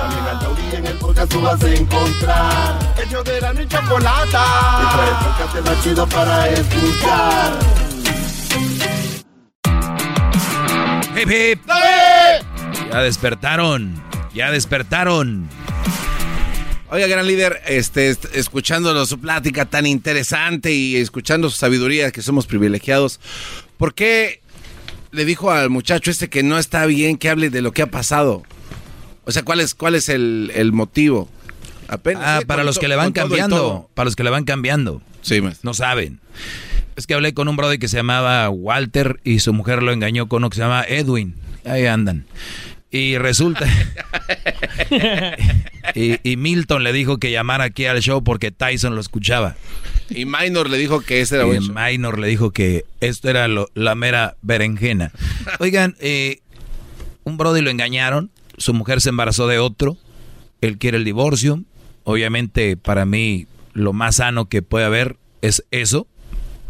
También 0.00 0.24
al 0.26 0.38
taurí 0.40 0.62
en 0.76 0.86
el 0.86 0.94
podcast 0.98 1.32
tú 1.32 1.40
vas 1.40 1.62
a 1.62 1.74
encontrar. 1.74 2.94
Ellos 3.06 3.24
de 3.24 3.40
la 3.40 3.52
ni 3.54 3.66
chocolata. 3.66 4.44
Que 4.80 4.86
trae 4.96 5.08
el 5.08 5.16
podcast 5.24 5.66
más 5.68 5.82
chido 5.84 6.06
para 6.08 6.48
escuchar. 6.48 7.52
Hip, 11.16 11.30
hip. 11.30 11.60
Ya 12.90 12.98
despertaron, 13.02 14.02
ya 14.34 14.50
despertaron. 14.50 15.48
Oiga, 16.90 17.06
gran 17.06 17.26
líder, 17.26 17.62
este, 17.66 18.10
est- 18.10 18.26
escuchando 18.34 19.06
su 19.06 19.18
plática 19.18 19.64
tan 19.64 19.86
interesante 19.86 20.72
y 20.72 20.96
escuchando 20.96 21.48
su 21.48 21.56
sabiduría, 21.56 22.10
que 22.10 22.20
somos 22.20 22.46
privilegiados, 22.46 23.18
¿por 23.82 23.94
qué 23.94 24.40
le 25.10 25.24
dijo 25.24 25.50
al 25.50 25.68
muchacho 25.68 26.12
este 26.12 26.28
que 26.30 26.44
no 26.44 26.56
está 26.56 26.86
bien 26.86 27.18
que 27.18 27.28
hable 27.28 27.50
de 27.50 27.62
lo 27.62 27.72
que 27.72 27.82
ha 27.82 27.88
pasado? 27.88 28.44
O 29.24 29.32
sea, 29.32 29.42
¿cuál 29.42 29.58
es, 29.58 29.74
cuál 29.74 29.96
es 29.96 30.08
el, 30.08 30.52
el 30.54 30.70
motivo? 30.72 31.28
Apenas. 31.88 32.22
Ah, 32.24 32.40
para 32.46 32.62
los 32.62 32.76
to- 32.76 32.80
que 32.80 32.86
le 32.86 32.94
van 32.94 33.10
cambiando, 33.10 33.90
para 33.94 34.04
los 34.04 34.14
que 34.14 34.22
le 34.22 34.30
van 34.30 34.44
cambiando. 34.44 35.02
Sí, 35.22 35.40
No 35.64 35.74
saben. 35.74 36.20
Es 36.94 37.08
que 37.08 37.14
hablé 37.14 37.34
con 37.34 37.48
un 37.48 37.56
brother 37.56 37.80
que 37.80 37.88
se 37.88 37.96
llamaba 37.96 38.48
Walter 38.50 39.18
y 39.24 39.40
su 39.40 39.52
mujer 39.52 39.82
lo 39.82 39.90
engañó 39.90 40.28
con 40.28 40.42
uno 40.44 40.50
que 40.50 40.56
se 40.58 40.62
llama 40.62 40.84
Edwin. 40.86 41.34
Ahí 41.64 41.84
andan. 41.86 42.24
Y 42.92 43.18
resulta... 43.18 43.66
y, 45.94 46.18
y 46.30 46.36
Milton 46.36 46.84
le 46.84 46.92
dijo 46.92 47.18
que 47.18 47.30
llamara 47.30 47.64
aquí 47.64 47.86
al 47.86 48.00
show 48.00 48.22
porque 48.22 48.50
Tyson 48.50 48.94
lo 48.94 49.00
escuchaba. 49.00 49.56
Y 50.10 50.24
Minor 50.26 50.68
le 50.70 50.78
dijo 50.78 51.00
que 51.00 51.20
ese 51.20 51.36
era 51.36 51.46
Y. 51.46 51.72
Minor 51.74 52.18
le 52.18 52.28
dijo 52.28 52.50
que 52.50 52.84
esto 53.00 53.30
era 53.30 53.48
lo- 53.48 53.70
la 53.74 53.94
mera 53.94 54.36
berenjena. 54.42 55.10
Oigan, 55.58 55.96
eh, 56.00 56.40
un 57.24 57.36
brother 57.36 57.62
lo 57.62 57.70
engañaron, 57.70 58.30
su 58.58 58.74
mujer 58.74 59.00
se 59.00 59.08
embarazó 59.08 59.46
de 59.46 59.58
otro, 59.58 59.96
él 60.60 60.78
quiere 60.78 60.98
el 60.98 61.04
divorcio. 61.04 61.62
Obviamente, 62.04 62.76
para 62.76 63.04
mí, 63.06 63.46
lo 63.72 63.92
más 63.92 64.16
sano 64.16 64.48
que 64.48 64.60
puede 64.62 64.84
haber 64.84 65.16
es 65.40 65.64
eso. 65.70 66.06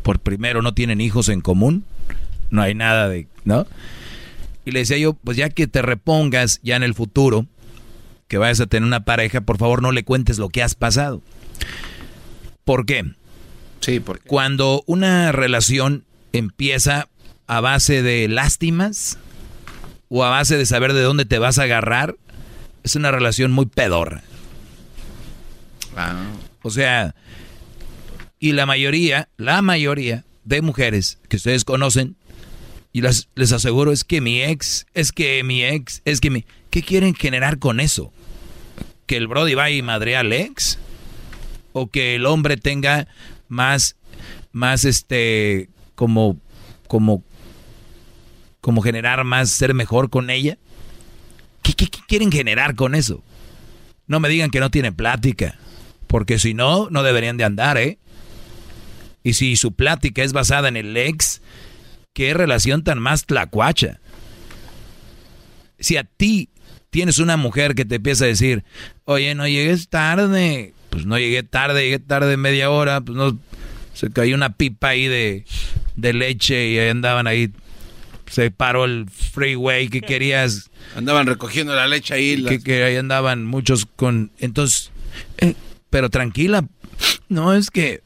Por 0.02 0.18
primero, 0.20 0.62
no 0.62 0.74
tienen 0.74 1.00
hijos 1.00 1.28
en 1.28 1.40
común, 1.40 1.84
no 2.50 2.62
hay 2.62 2.74
nada 2.74 3.08
de, 3.08 3.26
¿no? 3.44 3.66
Y 4.64 4.70
le 4.70 4.80
decía 4.80 4.98
yo, 4.98 5.14
pues 5.14 5.36
ya 5.36 5.50
que 5.50 5.66
te 5.66 5.82
repongas 5.82 6.60
ya 6.62 6.76
en 6.76 6.82
el 6.82 6.94
futuro, 6.94 7.46
que 8.28 8.38
vayas 8.38 8.60
a 8.60 8.66
tener 8.66 8.86
una 8.86 9.04
pareja, 9.04 9.40
por 9.40 9.58
favor 9.58 9.82
no 9.82 9.92
le 9.92 10.04
cuentes 10.04 10.38
lo 10.38 10.48
que 10.48 10.62
has 10.62 10.74
pasado. 10.74 11.22
¿Por 12.64 12.86
qué? 12.86 13.12
Sí, 13.80 14.00
porque 14.00 14.28
Cuando 14.28 14.84
una 14.86 15.32
relación 15.32 16.04
empieza 16.32 17.08
a 17.46 17.60
base 17.60 18.02
de 18.02 18.28
lástimas 18.28 19.18
o 20.08 20.24
a 20.24 20.30
base 20.30 20.56
de 20.56 20.66
saber 20.66 20.92
de 20.92 21.02
dónde 21.02 21.24
te 21.24 21.38
vas 21.38 21.58
a 21.58 21.64
agarrar, 21.64 22.16
es 22.84 22.96
una 22.96 23.10
relación 23.10 23.52
muy 23.52 23.66
pedorra. 23.66 24.22
Ah. 25.96 26.24
O 26.62 26.70
sea, 26.70 27.14
y 28.38 28.52
la 28.52 28.66
mayoría, 28.66 29.28
la 29.36 29.62
mayoría 29.62 30.24
de 30.44 30.62
mujeres 30.62 31.18
que 31.28 31.36
ustedes 31.36 31.64
conocen, 31.64 32.16
y 32.92 33.00
las, 33.00 33.28
les 33.34 33.52
aseguro, 33.52 33.92
es 33.92 34.04
que 34.04 34.20
mi 34.20 34.42
ex, 34.42 34.86
es 34.94 35.12
que 35.12 35.42
mi 35.44 35.64
ex, 35.64 36.02
es 36.04 36.20
que 36.20 36.30
mi... 36.30 36.44
¿Qué 36.70 36.82
quieren 36.82 37.14
generar 37.14 37.58
con 37.58 37.80
eso? 37.80 38.12
¿Que 39.06 39.16
el 39.16 39.28
Brody 39.28 39.54
vaya 39.54 39.76
y 39.76 39.82
madre 39.82 40.16
al 40.16 40.32
ex? 40.32 40.78
¿O 41.72 41.86
que 41.88 42.14
el 42.16 42.26
hombre 42.26 42.56
tenga 42.56 43.08
más, 43.48 43.96
más 44.52 44.84
este, 44.84 45.68
como, 45.94 46.38
como, 46.86 47.22
como 48.60 48.80
generar 48.82 49.24
más, 49.24 49.50
ser 49.50 49.74
mejor 49.74 50.08
con 50.10 50.30
ella? 50.30 50.58
¿Qué, 51.62 51.74
qué- 51.74 51.88
qué 51.88 51.98
quieren 52.08 52.32
generar 52.32 52.74
con 52.74 52.94
eso? 52.94 53.22
No 54.06 54.18
me 54.18 54.28
digan 54.28 54.50
que 54.50 54.60
no 54.60 54.70
tiene 54.70 54.92
plática, 54.92 55.58
porque 56.06 56.38
si 56.38 56.54
no, 56.54 56.88
no 56.90 57.02
deberían 57.02 57.36
de 57.36 57.44
andar, 57.44 57.78
¿eh? 57.78 57.98
Y 59.22 59.34
si 59.34 59.56
su 59.56 59.72
plática 59.72 60.22
es 60.24 60.32
basada 60.32 60.68
en 60.68 60.76
el 60.76 60.96
ex, 60.96 61.41
qué 62.12 62.34
relación 62.34 62.84
tan 62.84 62.98
más 62.98 63.26
tlacuacha. 63.26 64.00
si 65.78 65.96
a 65.96 66.04
ti 66.04 66.48
tienes 66.90 67.18
una 67.18 67.36
mujer 67.36 67.74
que 67.74 67.84
te 67.84 67.96
empieza 67.96 68.24
a 68.24 68.28
decir, 68.28 68.64
oye, 69.04 69.34
no 69.34 69.48
llegues 69.48 69.88
tarde, 69.88 70.74
pues 70.90 71.06
no 71.06 71.18
llegué 71.18 71.42
tarde, 71.42 71.84
llegué 71.84 71.98
tarde 71.98 72.36
media 72.36 72.70
hora, 72.70 73.00
pues 73.00 73.16
no, 73.16 73.38
se 73.94 74.10
cayó 74.10 74.34
una 74.34 74.56
pipa 74.56 74.88
ahí 74.88 75.08
de, 75.08 75.44
de 75.96 76.12
leche 76.12 76.68
y 76.68 76.78
ahí 76.78 76.90
andaban 76.90 77.26
ahí, 77.26 77.50
se 78.30 78.50
paró 78.50 78.84
el 78.84 79.06
freeway 79.08 79.88
que 79.88 80.02
querías. 80.02 80.70
Andaban 80.94 81.26
recogiendo 81.26 81.74
la 81.74 81.86
leche 81.86 82.14
ahí. 82.14 82.44
Que, 82.44 82.60
que 82.60 82.84
ahí 82.84 82.96
andaban 82.96 83.46
muchos 83.46 83.86
con, 83.86 84.30
entonces, 84.38 84.90
eh, 85.38 85.54
pero 85.88 86.10
tranquila, 86.10 86.66
no 87.28 87.54
es 87.54 87.70
que 87.70 88.02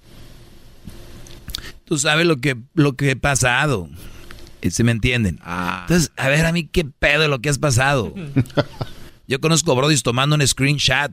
tú 1.87 1.99
sabes 1.99 2.27
lo 2.27 2.37
que, 2.37 2.57
lo 2.75 2.97
que 2.97 3.13
he 3.13 3.17
pasado. 3.17 3.89
¿Se 4.69 4.83
me 4.83 4.91
entienden? 4.91 5.39
Entonces, 5.83 6.11
a 6.17 6.29
ver, 6.29 6.45
a 6.45 6.53
mí 6.53 6.65
qué 6.65 6.85
pedo 6.85 7.29
lo 7.29 7.39
que 7.41 7.49
has 7.49 7.59
pasado. 7.59 8.13
Yo 9.29 9.41
conozco 9.41 9.73
a 9.73 9.75
Brody 9.75 9.97
tomando 10.01 10.35
un 10.37 10.47
screenshot 10.47 11.13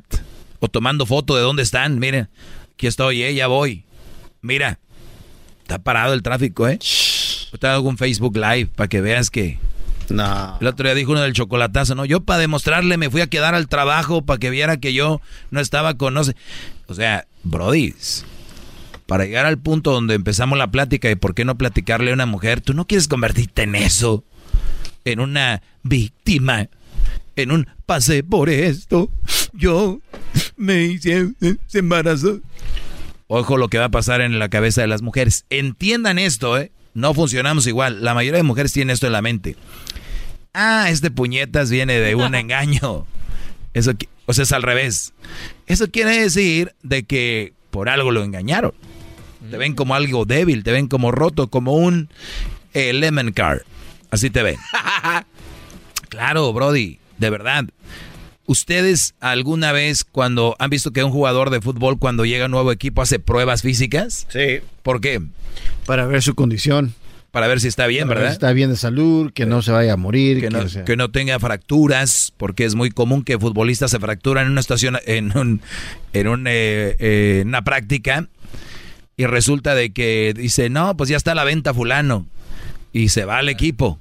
o 0.60 0.68
tomando 0.68 1.06
foto 1.06 1.36
de 1.36 1.42
dónde 1.42 1.64
están. 1.64 2.00
Miren, 2.00 2.30
aquí 2.74 2.88
estoy, 2.88 3.24
eh, 3.24 3.34
ya 3.34 3.48
voy. 3.48 3.86
Mira, 4.42 4.80
está 5.62 5.80
parado 5.80 6.14
el 6.14 6.24
tráfico, 6.24 6.68
¿eh? 6.68 6.80
Te 7.60 7.68
hago 7.68 7.88
un 7.88 7.98
Facebook 7.98 8.36
Live 8.36 8.68
para 8.76 8.88
que 8.88 9.02
veas 9.02 9.30
que. 9.30 9.60
No. 10.10 10.58
El 10.60 10.68
otro 10.68 10.86
día 10.86 10.96
dijo 10.96 11.12
uno 11.12 11.22
del 11.22 11.34
chocolatazo, 11.34 11.96
¿no? 11.96 12.06
Yo 12.06 12.22
para 12.22 12.40
demostrarle 12.40 12.98
me 12.98 13.10
fui 13.10 13.22
a 13.22 13.28
quedar 13.28 13.56
al 13.56 13.68
trabajo 13.68 14.24
para 14.24 14.40
que 14.40 14.50
viera 14.50 14.78
que 14.78 14.94
yo 14.94 15.22
no 15.52 15.60
estaba 15.60 15.96
con. 15.96 16.14
No 16.14 16.24
sé. 16.24 16.36
O 16.88 16.94
sea, 16.94 17.28
Brody, 17.44 17.94
para 19.06 19.26
llegar 19.26 19.46
al 19.46 19.58
punto 19.58 19.92
donde 19.92 20.16
empezamos 20.16 20.58
la 20.58 20.72
plática 20.72 21.08
de 21.08 21.18
por 21.18 21.36
qué 21.36 21.46
no 21.46 21.58
platicarle 21.58 22.12
a 22.12 22.14
una 22.14 22.26
mujer, 22.26 22.62
tú 22.62 22.74
no 22.74 22.86
quieres 22.86 23.08
convertirte 23.08 23.64
en 23.64 23.76
eso, 23.76 24.24
en 25.06 25.20
una 25.20 25.62
víctima, 25.84 26.70
en 27.36 27.52
un 27.52 27.68
pase 27.86 28.24
por 28.24 28.50
esto, 28.50 29.10
yo 29.54 30.00
me 30.56 30.84
hice, 30.84 31.30
se 31.68 31.80
embarazó. 31.80 32.40
Ojo 33.28 33.58
lo 33.58 33.68
que 33.68 33.80
va 33.80 33.86
a 33.86 33.92
pasar 33.92 34.22
en 34.22 34.38
la 34.38 34.50
cabeza 34.50 34.82
de 34.82 34.88
las 34.88 35.02
mujeres. 35.02 35.46
Entiendan 35.50 36.20
esto, 36.20 36.58
¿eh? 36.58 36.72
No 36.94 37.14
funcionamos 37.14 37.66
igual. 37.68 38.04
La 38.04 38.14
mayoría 38.14 38.38
de 38.38 38.44
mujeres 38.44 38.74
tienen 38.74 38.94
esto 38.94 39.08
en 39.08 39.14
la 39.14 39.22
mente. 39.22 39.56
Ah, 40.54 40.88
este 40.90 41.10
puñetas 41.10 41.72
viene 41.72 42.00
de 42.00 42.16
un 42.16 42.36
engaño. 42.36 43.08
Eso, 43.74 43.94
o 44.26 44.34
sea, 44.34 44.44
es 44.44 44.52
al 44.52 44.62
revés. 44.62 45.14
Eso 45.66 45.90
quiere 45.90 46.20
decir 46.20 46.76
de 46.84 47.04
que 47.04 47.54
por 47.72 47.90
algo 47.90 48.12
lo 48.12 48.24
engañaron. 48.24 48.74
Te 49.50 49.58
ven 49.58 49.74
como 49.76 49.96
algo 49.96 50.26
débil, 50.26 50.64
te 50.64 50.72
ven 50.72 50.88
como 50.88 51.12
roto, 51.12 51.48
como 51.50 51.74
un 51.74 52.10
eh, 52.74 52.94
lemon 52.94 53.32
car. 53.34 53.64
Así 54.10 54.30
te 54.30 54.42
ven. 54.44 54.56
claro, 56.10 56.52
Brody, 56.54 57.00
de 57.18 57.30
verdad. 57.30 57.66
¿Ustedes 58.46 59.16
alguna 59.22 59.72
vez 59.72 60.04
cuando 60.04 60.56
han 60.60 60.70
visto 60.70 60.92
que 60.92 61.04
un 61.04 61.12
jugador 61.12 61.50
de 61.50 61.62
fútbol 61.62 61.98
cuando 61.98 62.26
llega 62.26 62.44
a 62.44 62.48
un 62.48 62.52
nuevo 62.52 62.72
equipo 62.72 63.02
hace 63.02 63.20
pruebas 63.20 63.62
físicas? 63.62 64.28
Sí. 64.30 64.60
¿Por 64.82 65.00
qué? 65.00 65.22
Para 65.86 66.06
ver 66.08 66.22
su 66.22 66.36
condición. 66.36 66.94
Para 67.32 67.48
ver 67.48 67.60
si 67.62 67.68
está 67.68 67.88
bien, 67.88 68.08
Para 68.08 68.20
ver 68.20 68.24
¿verdad? 68.26 68.32
si 68.34 68.36
está 68.36 68.54
bien 68.54 68.70
de 68.70 68.76
salud, 68.76 69.32
que 69.34 69.46
no 69.48 69.62
se 69.64 69.72
vaya 69.72 69.94
a 69.94 69.98
morir. 69.98 70.40
que, 70.40 70.50
no, 70.52 70.68
sea- 70.68 70.84
que 70.84 70.96
no 70.98 71.10
tenga 71.10 71.40
fracturas, 71.40 72.32
porque 72.38 72.64
es 72.66 72.76
muy 72.76 72.92
común 72.92 73.24
que 73.24 73.40
futbolistas 73.40 73.90
se 73.90 74.00
fracturan 74.00 74.46
en 74.46 74.52
una 74.52 74.62
estación, 74.62 74.98
en, 75.08 75.36
un, 75.36 75.62
en 76.12 76.28
un, 76.28 76.46
eh, 76.48 76.96
eh, 77.00 77.44
una 77.46 77.64
práctica, 77.64 78.28
y 79.18 79.26
resulta 79.26 79.76
de 79.76 79.92
que 79.92 80.34
dice, 80.36 80.70
no, 80.70 80.98
pues 80.98 81.10
ya 81.10 81.18
está 81.18 81.34
a 81.34 81.36
la 81.36 81.44
venta 81.44 81.74
fulano, 81.74 82.26
y 82.92 83.10
se 83.10 83.26
va 83.26 83.40
al 83.40 83.50
equipo. 83.50 84.00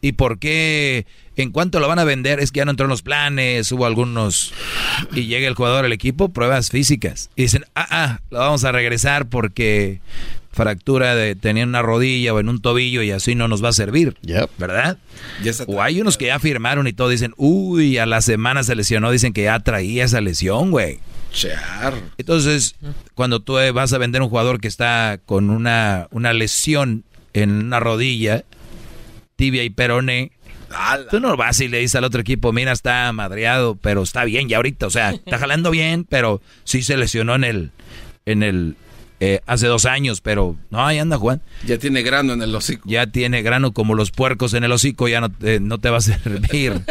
¿Y 0.00 0.12
por 0.12 0.38
qué? 0.38 1.06
¿En 1.36 1.50
cuánto 1.50 1.80
lo 1.80 1.88
van 1.88 1.98
a 1.98 2.04
vender? 2.04 2.38
Es 2.38 2.52
que 2.52 2.58
ya 2.58 2.66
no 2.66 2.72
entró 2.72 2.84
en 2.84 2.90
los 2.90 3.00
planes, 3.00 3.72
hubo 3.72 3.86
algunos... 3.86 4.52
Y 5.12 5.26
llega 5.26 5.48
el 5.48 5.54
jugador 5.54 5.86
al 5.86 5.92
equipo, 5.92 6.28
pruebas 6.28 6.70
físicas. 6.70 7.30
Y 7.36 7.42
dicen, 7.42 7.64
ah, 7.74 7.86
ah, 7.90 8.20
lo 8.30 8.40
vamos 8.40 8.64
a 8.64 8.72
regresar 8.72 9.28
porque 9.28 10.00
fractura 10.54 11.14
de 11.14 11.34
tener 11.34 11.66
una 11.66 11.82
rodilla 11.82 12.32
o 12.32 12.40
en 12.40 12.48
un 12.48 12.60
tobillo 12.60 13.02
y 13.02 13.10
así 13.10 13.34
no 13.34 13.48
nos 13.48 13.62
va 13.62 13.70
a 13.70 13.72
servir. 13.72 14.16
¿Verdad? 14.58 14.98
O 15.66 15.82
hay 15.82 16.00
unos 16.00 16.16
que 16.16 16.26
ya 16.26 16.38
firmaron 16.38 16.86
y 16.86 16.92
todo 16.92 17.08
dicen, 17.08 17.34
uy, 17.36 17.98
a 17.98 18.06
la 18.06 18.20
semana 18.20 18.62
se 18.62 18.74
lesionó, 18.74 19.10
dicen 19.10 19.32
que 19.32 19.44
ya 19.44 19.58
traía 19.60 20.04
esa 20.04 20.20
lesión, 20.20 20.70
güey. 20.70 21.00
Char. 21.32 21.94
Entonces, 22.16 22.76
cuando 23.14 23.40
tú 23.40 23.54
vas 23.74 23.92
a 23.92 23.98
vender 23.98 24.22
un 24.22 24.28
jugador 24.28 24.60
que 24.60 24.68
está 24.68 25.18
con 25.26 25.50
una, 25.50 26.06
una 26.12 26.32
lesión 26.32 27.04
en 27.32 27.50
una 27.50 27.80
rodilla, 27.80 28.44
tibia 29.36 29.64
y 29.64 29.70
peroné, 29.70 30.30
tú 31.10 31.20
no 31.20 31.36
vas 31.36 31.60
y 31.60 31.68
le 31.68 31.80
dices 31.80 31.96
al 31.96 32.04
otro 32.04 32.20
equipo, 32.20 32.52
mira, 32.52 32.72
está 32.72 33.12
madreado, 33.12 33.76
pero 33.76 34.02
está 34.02 34.24
bien 34.24 34.48
ya 34.48 34.58
ahorita, 34.58 34.86
o 34.86 34.90
sea, 34.90 35.10
está 35.10 35.38
jalando 35.38 35.70
bien, 35.70 36.04
pero 36.04 36.40
sí 36.62 36.82
se 36.82 36.96
lesionó 36.96 37.34
en 37.34 37.44
el, 37.44 37.70
en 38.26 38.42
el, 38.42 38.76
eh, 39.20 39.40
hace 39.46 39.66
dos 39.68 39.86
años, 39.86 40.20
pero 40.20 40.56
no, 40.70 40.84
ahí 40.84 40.98
anda 40.98 41.16
Juan. 41.18 41.40
Ya 41.66 41.78
tiene 41.78 42.02
grano 42.02 42.32
en 42.32 42.42
el 42.42 42.54
hocico. 42.54 42.88
Ya 42.88 43.06
tiene 43.06 43.42
grano 43.42 43.72
como 43.72 43.94
los 43.94 44.10
puercos 44.10 44.54
en 44.54 44.64
el 44.64 44.72
hocico, 44.72 45.08
ya 45.08 45.20
no, 45.20 45.30
te- 45.30 45.60
no 45.60 45.78
te 45.78 45.90
va 45.90 45.98
a 45.98 46.00
servir. 46.02 46.82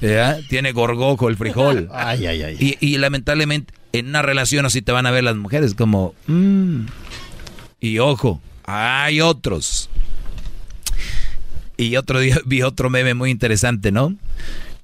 ¿Ya? 0.00 0.38
Tiene 0.48 0.72
gorgojo 0.72 1.28
el 1.28 1.36
frijol. 1.36 1.88
Ay, 1.92 2.26
ay, 2.26 2.42
ay. 2.42 2.56
Y, 2.58 2.76
y 2.86 2.98
lamentablemente 2.98 3.72
en 3.92 4.08
una 4.08 4.22
relación 4.22 4.66
así 4.66 4.82
te 4.82 4.92
van 4.92 5.06
a 5.06 5.10
ver 5.10 5.24
las 5.24 5.36
mujeres 5.36 5.74
como... 5.74 6.14
mm. 6.26 6.86
Y 7.80 7.98
ojo, 7.98 8.40
hay 8.64 9.20
otros. 9.22 9.88
Y 11.76 11.96
otro 11.96 12.20
día 12.20 12.38
vi 12.46 12.62
otro 12.62 12.90
meme 12.90 13.14
muy 13.14 13.30
interesante, 13.30 13.90
¿no? 13.92 14.14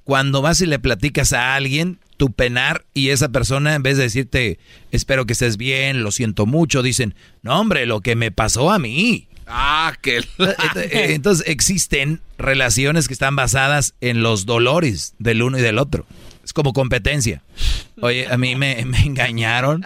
Cuando 0.03 0.41
vas 0.41 0.61
y 0.61 0.65
le 0.65 0.79
platicas 0.79 1.33
a 1.33 1.55
alguien 1.55 1.99
tu 2.17 2.31
penar 2.31 2.85
y 2.93 3.09
esa 3.09 3.29
persona 3.29 3.75
en 3.75 3.83
vez 3.83 3.97
de 3.97 4.03
decirte, 4.03 4.59
espero 4.91 5.25
que 5.25 5.33
estés 5.33 5.57
bien, 5.57 6.03
lo 6.03 6.11
siento 6.11 6.45
mucho, 6.45 6.81
dicen, 6.81 7.15
no 7.43 7.59
hombre, 7.59 7.85
lo 7.85 8.01
que 8.01 8.15
me 8.15 8.31
pasó 8.31 8.71
a 8.71 8.79
mí. 8.79 9.27
Ah, 9.47 9.93
que... 10.01 10.17
Eh, 10.75 11.13
Entonces 11.13 11.47
existen 11.47 12.21
relaciones 12.37 13.07
que 13.07 13.13
están 13.13 13.35
basadas 13.35 13.93
en 14.01 14.21
los 14.21 14.45
dolores 14.45 15.15
del 15.19 15.41
uno 15.41 15.57
y 15.57 15.61
del 15.61 15.77
otro. 15.77 16.05
Es 16.43 16.53
como 16.53 16.73
competencia. 16.73 17.43
Oye, 18.01 18.27
a 18.27 18.37
mí 18.37 18.55
me, 18.55 18.83
me 18.85 18.99
engañaron. 18.99 19.83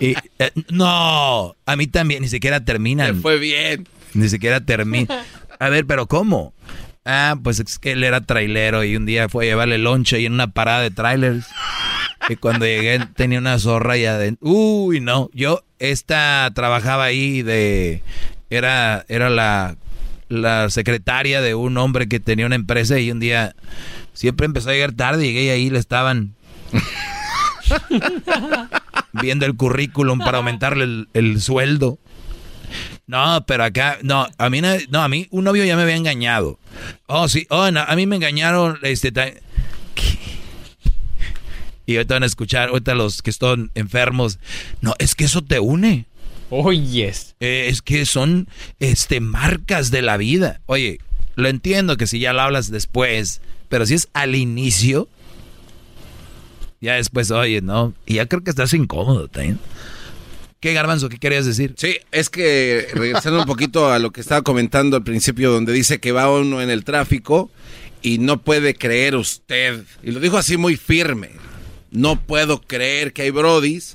Y, 0.00 0.14
eh, 0.38 0.50
no, 0.70 1.56
a 1.66 1.76
mí 1.76 1.86
también, 1.86 2.22
ni 2.22 2.28
siquiera 2.28 2.64
terminan. 2.64 3.20
Fue 3.20 3.38
bien. 3.38 3.88
Ni 4.12 4.28
siquiera 4.28 4.60
termina. 4.60 5.24
A 5.58 5.68
ver, 5.68 5.86
pero 5.86 6.06
¿cómo? 6.06 6.53
Ah, 7.04 7.36
pues 7.42 7.60
es 7.60 7.78
que 7.78 7.92
él 7.92 8.02
era 8.02 8.22
trailero 8.22 8.82
y 8.82 8.96
un 8.96 9.04
día 9.04 9.28
fue 9.28 9.44
a 9.44 9.48
llevarle 9.48 9.76
lonche 9.76 10.20
y 10.20 10.26
en 10.26 10.32
una 10.32 10.48
parada 10.48 10.80
de 10.80 10.90
trailers. 10.90 11.46
Y 12.28 12.36
cuando 12.36 12.64
llegué 12.64 13.00
tenía 13.14 13.38
una 13.38 13.58
zorra 13.58 13.98
y 13.98 14.06
adentro. 14.06 14.48
Uy, 14.48 15.00
no. 15.00 15.28
Yo, 15.34 15.64
esta 15.78 16.50
trabajaba 16.54 17.04
ahí 17.04 17.42
de. 17.42 18.02
Era, 18.48 19.04
era 19.08 19.28
la, 19.28 19.76
la 20.28 20.70
secretaria 20.70 21.42
de 21.42 21.54
un 21.54 21.76
hombre 21.76 22.08
que 22.08 22.20
tenía 22.20 22.46
una 22.46 22.54
empresa 22.54 22.98
y 22.98 23.10
un 23.10 23.20
día 23.20 23.54
siempre 24.14 24.46
empezó 24.46 24.70
a 24.70 24.72
llegar 24.72 24.92
tarde. 24.92 25.24
Llegué 25.24 25.58
y 25.58 25.68
le 25.68 25.78
estaban 25.78 26.34
viendo 29.12 29.44
el 29.44 29.56
currículum 29.56 30.18
para 30.20 30.38
aumentarle 30.38 30.84
el, 30.84 31.08
el 31.12 31.40
sueldo. 31.42 31.98
No, 33.06 33.44
pero 33.46 33.64
acá, 33.64 33.98
no, 34.02 34.26
a 34.38 34.50
mí, 34.50 34.62
no, 34.88 35.02
a 35.02 35.08
mí 35.08 35.26
un 35.30 35.44
novio 35.44 35.64
ya 35.64 35.76
me 35.76 35.82
había 35.82 35.96
engañado. 35.96 36.58
Oh, 37.06 37.28
sí, 37.28 37.46
oh, 37.50 37.70
no, 37.70 37.80
a 37.80 37.96
mí 37.96 38.06
me 38.06 38.16
engañaron, 38.16 38.78
este, 38.82 39.12
y 41.86 41.96
ahorita 41.96 42.14
van 42.14 42.22
a 42.22 42.26
escuchar, 42.26 42.70
ahorita 42.70 42.94
los 42.94 43.22
que 43.22 43.30
están 43.30 43.70
enfermos, 43.74 44.38
no, 44.80 44.94
es 44.98 45.14
que 45.14 45.24
eso 45.24 45.42
te 45.42 45.60
une. 45.60 46.06
Oh, 46.50 46.72
yes. 46.72 47.34
Eh, 47.40 47.66
es 47.68 47.82
que 47.82 48.06
son, 48.06 48.48
este, 48.80 49.20
marcas 49.20 49.90
de 49.90 50.02
la 50.02 50.16
vida. 50.16 50.60
Oye, 50.66 50.98
lo 51.36 51.48
entiendo 51.48 51.96
que 51.96 52.06
si 52.06 52.20
ya 52.20 52.32
lo 52.32 52.42
hablas 52.42 52.70
después, 52.70 53.40
pero 53.68 53.86
si 53.86 53.94
es 53.94 54.08
al 54.12 54.34
inicio, 54.34 55.08
ya 56.80 56.94
después, 56.94 57.30
oye, 57.30 57.60
¿no? 57.60 57.92
Y 58.06 58.14
ya 58.14 58.26
creo 58.26 58.42
que 58.42 58.50
estás 58.50 58.72
incómodo 58.72 59.28
también. 59.28 59.58
¿Qué, 60.64 60.72
Garbanzo, 60.72 61.10
qué 61.10 61.18
querías 61.18 61.44
decir? 61.44 61.74
Sí, 61.76 61.98
es 62.10 62.30
que 62.30 62.88
regresando 62.94 63.38
un 63.38 63.44
poquito 63.44 63.92
a 63.92 63.98
lo 63.98 64.12
que 64.12 64.22
estaba 64.22 64.40
comentando 64.40 64.96
al 64.96 65.04
principio, 65.04 65.52
donde 65.52 65.74
dice 65.74 66.00
que 66.00 66.10
va 66.10 66.30
uno 66.32 66.62
en 66.62 66.70
el 66.70 66.84
tráfico 66.84 67.50
y 68.00 68.16
no 68.16 68.40
puede 68.40 68.72
creer 68.74 69.14
usted, 69.14 69.82
y 70.02 70.10
lo 70.12 70.20
dijo 70.20 70.38
así 70.38 70.56
muy 70.56 70.78
firme, 70.78 71.32
no 71.90 72.18
puedo 72.18 72.62
creer 72.62 73.12
que 73.12 73.20
hay 73.20 73.30
brodis 73.30 73.94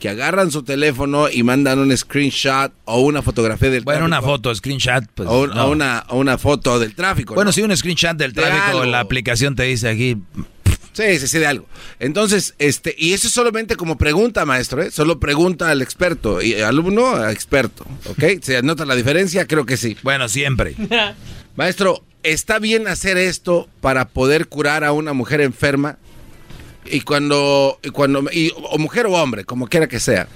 que 0.00 0.10
agarran 0.10 0.50
su 0.50 0.64
teléfono 0.64 1.30
y 1.30 1.44
mandan 1.44 1.78
un 1.78 1.96
screenshot 1.96 2.74
o 2.84 3.00
una 3.00 3.22
fotografía 3.22 3.70
del 3.70 3.82
Bueno, 3.84 4.04
una 4.04 4.16
tráfico. 4.16 4.32
foto, 4.32 4.54
screenshot. 4.54 5.04
Pues, 5.14 5.26
o, 5.30 5.44
un- 5.44 5.50
no. 5.54 5.64
o 5.64 5.70
una, 5.70 6.04
o 6.10 6.18
una 6.18 6.36
foto 6.36 6.78
del 6.78 6.94
tráfico. 6.94 7.32
Bueno, 7.34 7.48
¿no? 7.48 7.52
sí, 7.54 7.62
un 7.62 7.74
screenshot 7.74 8.18
del 8.18 8.34
De 8.34 8.42
tráfico, 8.42 8.80
algo. 8.80 8.84
la 8.90 9.00
aplicación 9.00 9.56
te 9.56 9.62
dice 9.62 9.88
aquí. 9.88 10.18
Sí, 10.92 11.18
sí, 11.18 11.26
sí, 11.28 11.38
de 11.38 11.46
algo. 11.46 11.66
Entonces, 12.00 12.54
este, 12.58 12.94
y 12.98 13.12
eso 13.14 13.26
es 13.28 13.32
solamente 13.32 13.76
como 13.76 13.96
pregunta, 13.96 14.44
maestro, 14.44 14.82
¿eh? 14.82 14.90
Solo 14.90 15.18
pregunta 15.18 15.70
al 15.70 15.80
experto 15.82 16.42
y 16.42 16.54
alumno 16.60 17.16
a 17.16 17.32
experto, 17.32 17.86
¿ok? 18.10 18.24
¿Se 18.42 18.56
anota 18.58 18.84
la 18.84 18.94
diferencia? 18.94 19.46
Creo 19.46 19.64
que 19.64 19.76
sí. 19.76 19.96
Bueno, 20.02 20.28
siempre. 20.28 20.74
Maestro, 21.56 22.04
¿está 22.22 22.58
bien 22.58 22.88
hacer 22.88 23.16
esto 23.18 23.68
para 23.80 24.08
poder 24.08 24.48
curar 24.48 24.84
a 24.84 24.92
una 24.92 25.12
mujer 25.12 25.40
enferma? 25.40 25.98
Y 26.84 27.02
cuando, 27.02 27.78
y 27.82 27.90
cuando 27.90 28.24
y- 28.32 28.52
o 28.56 28.76
mujer 28.78 29.06
o 29.06 29.12
hombre, 29.12 29.44
como 29.44 29.68
quiera 29.68 29.86
que 29.86 30.00
sea. 30.00 30.28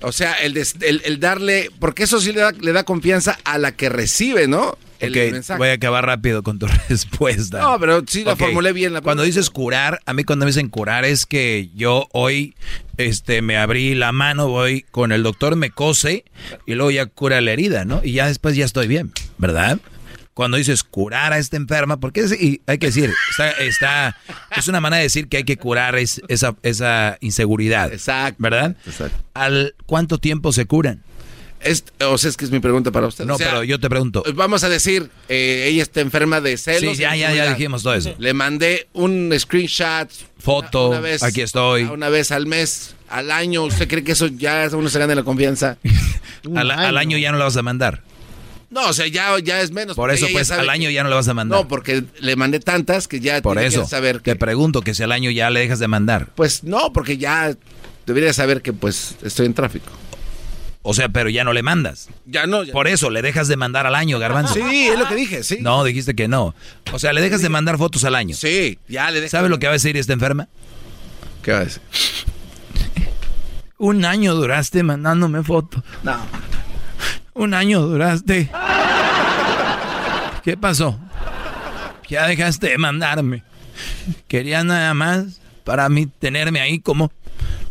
O 0.00 0.10
sea, 0.12 0.32
el, 0.34 0.52
des- 0.54 0.74
el- 0.80 1.00
el 1.04 1.20
darle, 1.20 1.70
porque 1.78 2.02
eso 2.04 2.20
sí 2.20 2.32
le 2.32 2.40
da, 2.40 2.50
le 2.52 2.72
da 2.72 2.82
confianza 2.84 3.38
a 3.44 3.56
la 3.58 3.72
que 3.72 3.88
recibe, 3.88 4.48
¿no? 4.48 4.76
El 5.02 5.10
Ok, 5.12 5.32
mensaje. 5.32 5.58
voy 5.58 5.68
a 5.68 5.72
acabar 5.72 6.06
rápido 6.06 6.42
con 6.42 6.58
tu 6.58 6.66
respuesta. 6.88 7.58
No, 7.60 7.78
pero 7.80 8.02
sí 8.06 8.24
la 8.24 8.32
Ok, 8.34 8.38
formulé 8.38 8.72
bien. 8.72 8.92
La 8.92 9.00
Cuando 9.00 9.22
dices 9.22 9.50
curar, 9.50 10.00
a 10.06 10.12
mí 10.14 10.24
cuando 10.24 10.44
me 10.46 10.50
dicen 10.50 10.68
curar 10.68 11.04
es 11.04 11.26
que 11.26 11.70
yo 11.74 12.08
hoy 12.12 12.54
este, 12.96 13.42
me 13.42 13.56
abrí 13.58 13.94
la 13.94 14.12
mano, 14.12 14.48
voy 14.48 14.82
con 14.90 15.12
el 15.12 15.22
doctor, 15.22 15.56
me 15.56 15.70
cose 15.70 16.24
y 16.66 16.74
luego 16.74 16.90
ya 16.90 17.06
cura 17.06 17.40
la 17.40 17.50
herida, 17.52 17.84
¿no? 17.84 18.00
Y 18.04 18.12
ya 18.12 18.26
después 18.26 18.54
ya 18.56 18.64
estoy 18.64 18.86
bien, 18.86 19.12
¿verdad? 19.38 19.78
Cuando 20.34 20.56
dices 20.56 20.82
curar 20.82 21.34
a 21.34 21.38
esta 21.38 21.58
enferma, 21.58 22.00
porque 22.00 22.24
y 22.40 22.62
hay 22.66 22.78
que 22.78 22.86
decir, 22.86 23.12
está, 23.32 23.50
está- 23.50 24.16
es 24.56 24.66
una 24.66 24.80
manera 24.80 24.96
de 24.98 25.02
decir 25.04 25.28
que 25.28 25.36
hay 25.38 25.44
que 25.44 25.58
curar 25.58 25.96
es- 25.96 26.22
esa, 26.28 26.56
esa 26.62 27.18
inseguridad. 27.20 27.92
Exacto. 27.92 28.36
¿Verdad? 28.38 28.74
¿Al 29.34 29.74
cuánto 29.84 30.16
tiempo 30.18 30.52
se 30.52 30.64
curan? 30.64 31.02
Es, 31.64 31.84
o 32.04 32.18
sea, 32.18 32.30
es 32.30 32.36
que 32.36 32.44
es 32.44 32.50
mi 32.50 32.60
pregunta 32.60 32.90
para 32.90 33.06
usted. 33.06 33.24
No, 33.24 33.34
O 33.34 33.38
sea, 33.38 33.48
pero 33.50 33.64
yo 33.64 33.78
te 33.78 33.88
pregunto. 33.88 34.22
Vamos 34.34 34.64
a 34.64 34.68
decir, 34.68 35.10
eh, 35.28 35.66
ella 35.70 35.82
está 35.82 36.00
enferma 36.00 36.40
de 36.40 36.56
celos. 36.56 36.96
Sí, 36.96 37.02
ya, 37.02 37.14
ya, 37.16 37.32
ya 37.34 37.50
dijimos 37.54 37.82
todo 37.82 37.94
eso. 37.94 38.14
Le 38.18 38.34
mandé 38.34 38.88
un 38.92 39.32
screenshot. 39.38 40.08
Foto, 40.38 40.88
una 40.90 41.00
vez- 41.00 41.22
aquí 41.22 41.40
estoy. 41.40 41.84
Una 41.84 42.08
vez 42.08 42.32
al 42.32 42.46
mes, 42.46 42.94
al 43.08 43.30
año. 43.30 43.62
¿Usted 43.64 43.86
cree 43.88 44.02
que 44.04 44.12
eso 44.12 44.26
ya 44.26 44.68
uno 44.72 44.88
se 44.88 44.98
gana 44.98 45.14
la 45.14 45.22
confianza? 45.22 45.78
Al, 46.56 46.70
al 46.72 46.98
año 46.98 47.16
ya 47.18 47.30
no 47.30 47.38
la 47.38 47.44
vas 47.44 47.56
a 47.56 47.62
mandar. 47.62 48.02
No, 48.68 48.88
o 48.88 48.92
sea, 48.92 49.06
ya, 49.06 49.38
ya 49.38 49.60
es 49.60 49.70
menos. 49.70 49.94
Por 49.94 50.10
eso, 50.10 50.26
pues, 50.32 50.50
al 50.50 50.68
año 50.70 50.88
que- 50.88 50.94
ya 50.94 51.04
no 51.04 51.08
la 51.10 51.16
vas 51.16 51.28
a 51.28 51.34
mandar. 51.34 51.60
No, 51.60 51.68
porque 51.68 52.02
le 52.20 52.34
mandé 52.36 52.58
tantas 52.58 53.06
que 53.06 53.20
ya 53.20 53.40
Por 53.42 53.56
tiene 53.56 53.68
que 53.68 53.76
eso, 53.76 53.86
saber 53.86 54.20
te 54.20 54.34
pregunto 54.34 54.80
que 54.80 54.94
si 54.94 55.02
al 55.02 55.12
año 55.12 55.30
ya 55.30 55.50
le 55.50 55.60
dejas 55.60 55.78
de 55.78 55.86
mandar. 55.88 56.28
Pues 56.34 56.64
no, 56.64 56.92
porque 56.92 57.16
ya 57.18 57.54
debería 58.06 58.32
saber 58.32 58.62
que 58.62 58.72
pues 58.72 59.14
estoy 59.22 59.46
en 59.46 59.54
tráfico. 59.54 59.92
O 60.82 60.94
sea, 60.94 61.08
pero 61.08 61.30
ya 61.30 61.44
no 61.44 61.52
le 61.52 61.62
mandas. 61.62 62.08
Ya 62.26 62.46
no. 62.46 62.64
ya 62.64 62.72
Por 62.72 62.88
eso, 62.88 63.08
le 63.08 63.22
dejas 63.22 63.46
de 63.46 63.56
mandar 63.56 63.86
al 63.86 63.94
año, 63.94 64.18
garbanzo. 64.18 64.54
Sí, 64.54 64.88
es 64.88 64.98
lo 64.98 65.06
que 65.06 65.14
dije, 65.14 65.44
sí. 65.44 65.58
No, 65.60 65.84
dijiste 65.84 66.14
que 66.14 66.26
no. 66.26 66.54
O 66.92 66.98
sea, 66.98 67.12
le 67.12 67.20
dejas 67.20 67.40
de 67.40 67.48
mandar 67.48 67.78
fotos 67.78 68.04
al 68.04 68.16
año. 68.16 68.34
Sí, 68.34 68.78
ya 68.88 69.10
le 69.10 69.20
dejas. 69.20 69.30
¿Sabes 69.30 69.50
lo 69.50 69.58
que 69.60 69.66
va 69.66 69.72
a 69.72 69.74
decir 69.74 69.96
esta 69.96 70.12
enferma? 70.12 70.48
¿Qué 71.42 71.52
va 71.52 71.58
a 71.58 71.64
decir? 71.64 71.82
Un 73.78 74.04
año 74.04 74.34
duraste 74.34 74.82
mandándome 74.82 75.42
fotos. 75.42 75.82
No. 76.02 76.16
Un 77.34 77.54
año 77.54 77.80
duraste. 77.80 78.50
¿Qué 80.44 80.56
pasó? 80.56 80.98
Ya 82.08 82.26
dejaste 82.26 82.68
de 82.68 82.78
mandarme. 82.78 83.44
Querías 84.28 84.64
nada 84.64 84.92
más 84.94 85.40
para 85.64 85.88
mí 85.88 86.06
tenerme 86.06 86.60
ahí 86.60 86.80
como... 86.80 87.10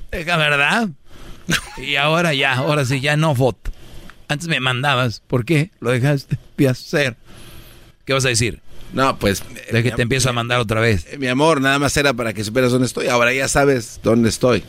Deja, 0.09 0.35
¿verdad? 0.35 0.89
Y 1.77 1.95
ahora 1.95 2.33
ya, 2.33 2.53
ahora 2.53 2.85
sí, 2.85 3.01
ya 3.01 3.17
no 3.17 3.35
foto. 3.35 3.71
Antes 4.27 4.47
me 4.47 4.59
mandabas. 4.59 5.21
¿Por 5.27 5.45
qué? 5.45 5.71
Lo 5.79 5.91
dejaste 5.91 6.37
de 6.57 6.67
hacer. 6.69 7.17
¿Qué 8.05 8.13
vas 8.13 8.25
a 8.25 8.29
decir? 8.29 8.61
No, 8.93 9.17
pues... 9.19 9.43
De 9.71 9.83
que 9.83 9.91
te 9.91 10.01
empiezo 10.01 10.29
a 10.29 10.33
mandar 10.33 10.59
otra 10.59 10.81
vez. 10.81 11.07
Mi 11.17 11.27
amor, 11.27 11.61
nada 11.61 11.79
más 11.79 11.95
era 11.97 12.13
para 12.13 12.33
que 12.33 12.43
supieras 12.43 12.71
dónde 12.71 12.87
estoy. 12.87 13.07
Ahora 13.07 13.33
ya 13.33 13.47
sabes 13.47 13.99
dónde 14.03 14.29
estoy. 14.29 14.63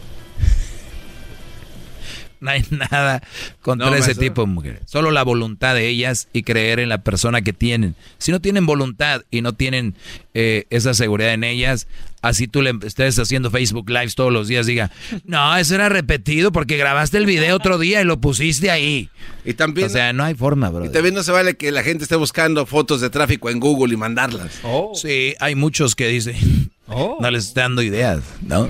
No 2.43 2.51
hay 2.51 2.65
nada 2.71 3.23
contra 3.61 3.87
No, 3.89 3.95
ese 3.95 4.07
maestro. 4.07 4.23
tipo 4.25 4.41
de 4.43 4.47
mujeres. 4.49 4.81
Solo 4.87 5.11
la 5.13 5.23
voluntad 5.23 5.75
de 5.75 5.89
ellas 5.89 6.29
y 6.33 6.43
creer 6.43 6.81
en 6.81 6.89
la 6.89 6.99
persona 7.03 7.41
que 7.43 7.53
tienen. 7.53 7.95
Si 8.19 8.33
no 8.33 8.41
tienen 8.41 8.67
voluntad 8.67 9.23
y 9.31 9.41
no 9.43 9.55
tienen 9.55 9.95
eh, 10.35 10.67
esa 10.71 10.93
seguridad 10.93 11.33
en 11.35 11.45
ellas, 11.45 11.87
así 12.21 12.49
tú 12.49 12.61
le 12.63 12.73
estés 12.85 13.19
haciendo 13.19 13.51
Facebook 13.51 13.89
Lives 13.89 14.15
todos 14.17 14.33
los 14.33 14.49
días, 14.49 14.67
diga, 14.67 14.91
no, 15.25 15.57
eso 15.57 15.75
era 15.77 15.89
repetido 15.89 16.51
porque 16.53 16.77
grabaste 16.77 17.17
el 17.19 17.27
video 17.27 17.55
otro 17.57 17.79
día 17.79 18.01
y 18.01 18.05
lo 18.05 18.21
pusiste 18.21 18.71
ahí. 18.71 19.09
Y 19.45 19.55
también... 19.55 19.87
O 19.87 19.91
sea, 19.91 20.13
no 20.13 20.25
hay 20.25 20.35
forma, 20.35 20.69
bro. 20.71 20.85
Y 20.85 20.89
también 20.89 21.15
no 21.15 21.23
se 21.23 21.31
vale 21.33 21.57
que 21.57 21.71
la 21.71 21.83
gente 21.85 22.03
esté 22.05 22.17
buscando 22.17 22.67
fotos 22.67 23.01
de 23.01 23.09
tráfico 23.11 23.51
en 23.51 23.61
Google 23.61 23.95
y 23.95 23.97
mandarlas. 23.97 24.61
Sí, 24.95 25.35
hay 25.39 25.55
muchos 25.55 25.95
que 25.95 26.09
dicen, 26.09 26.71
no 26.89 27.31
les 27.31 27.47
está 27.47 27.63
dando 27.63 27.83
ideas, 27.83 28.21
¿no? 28.43 28.69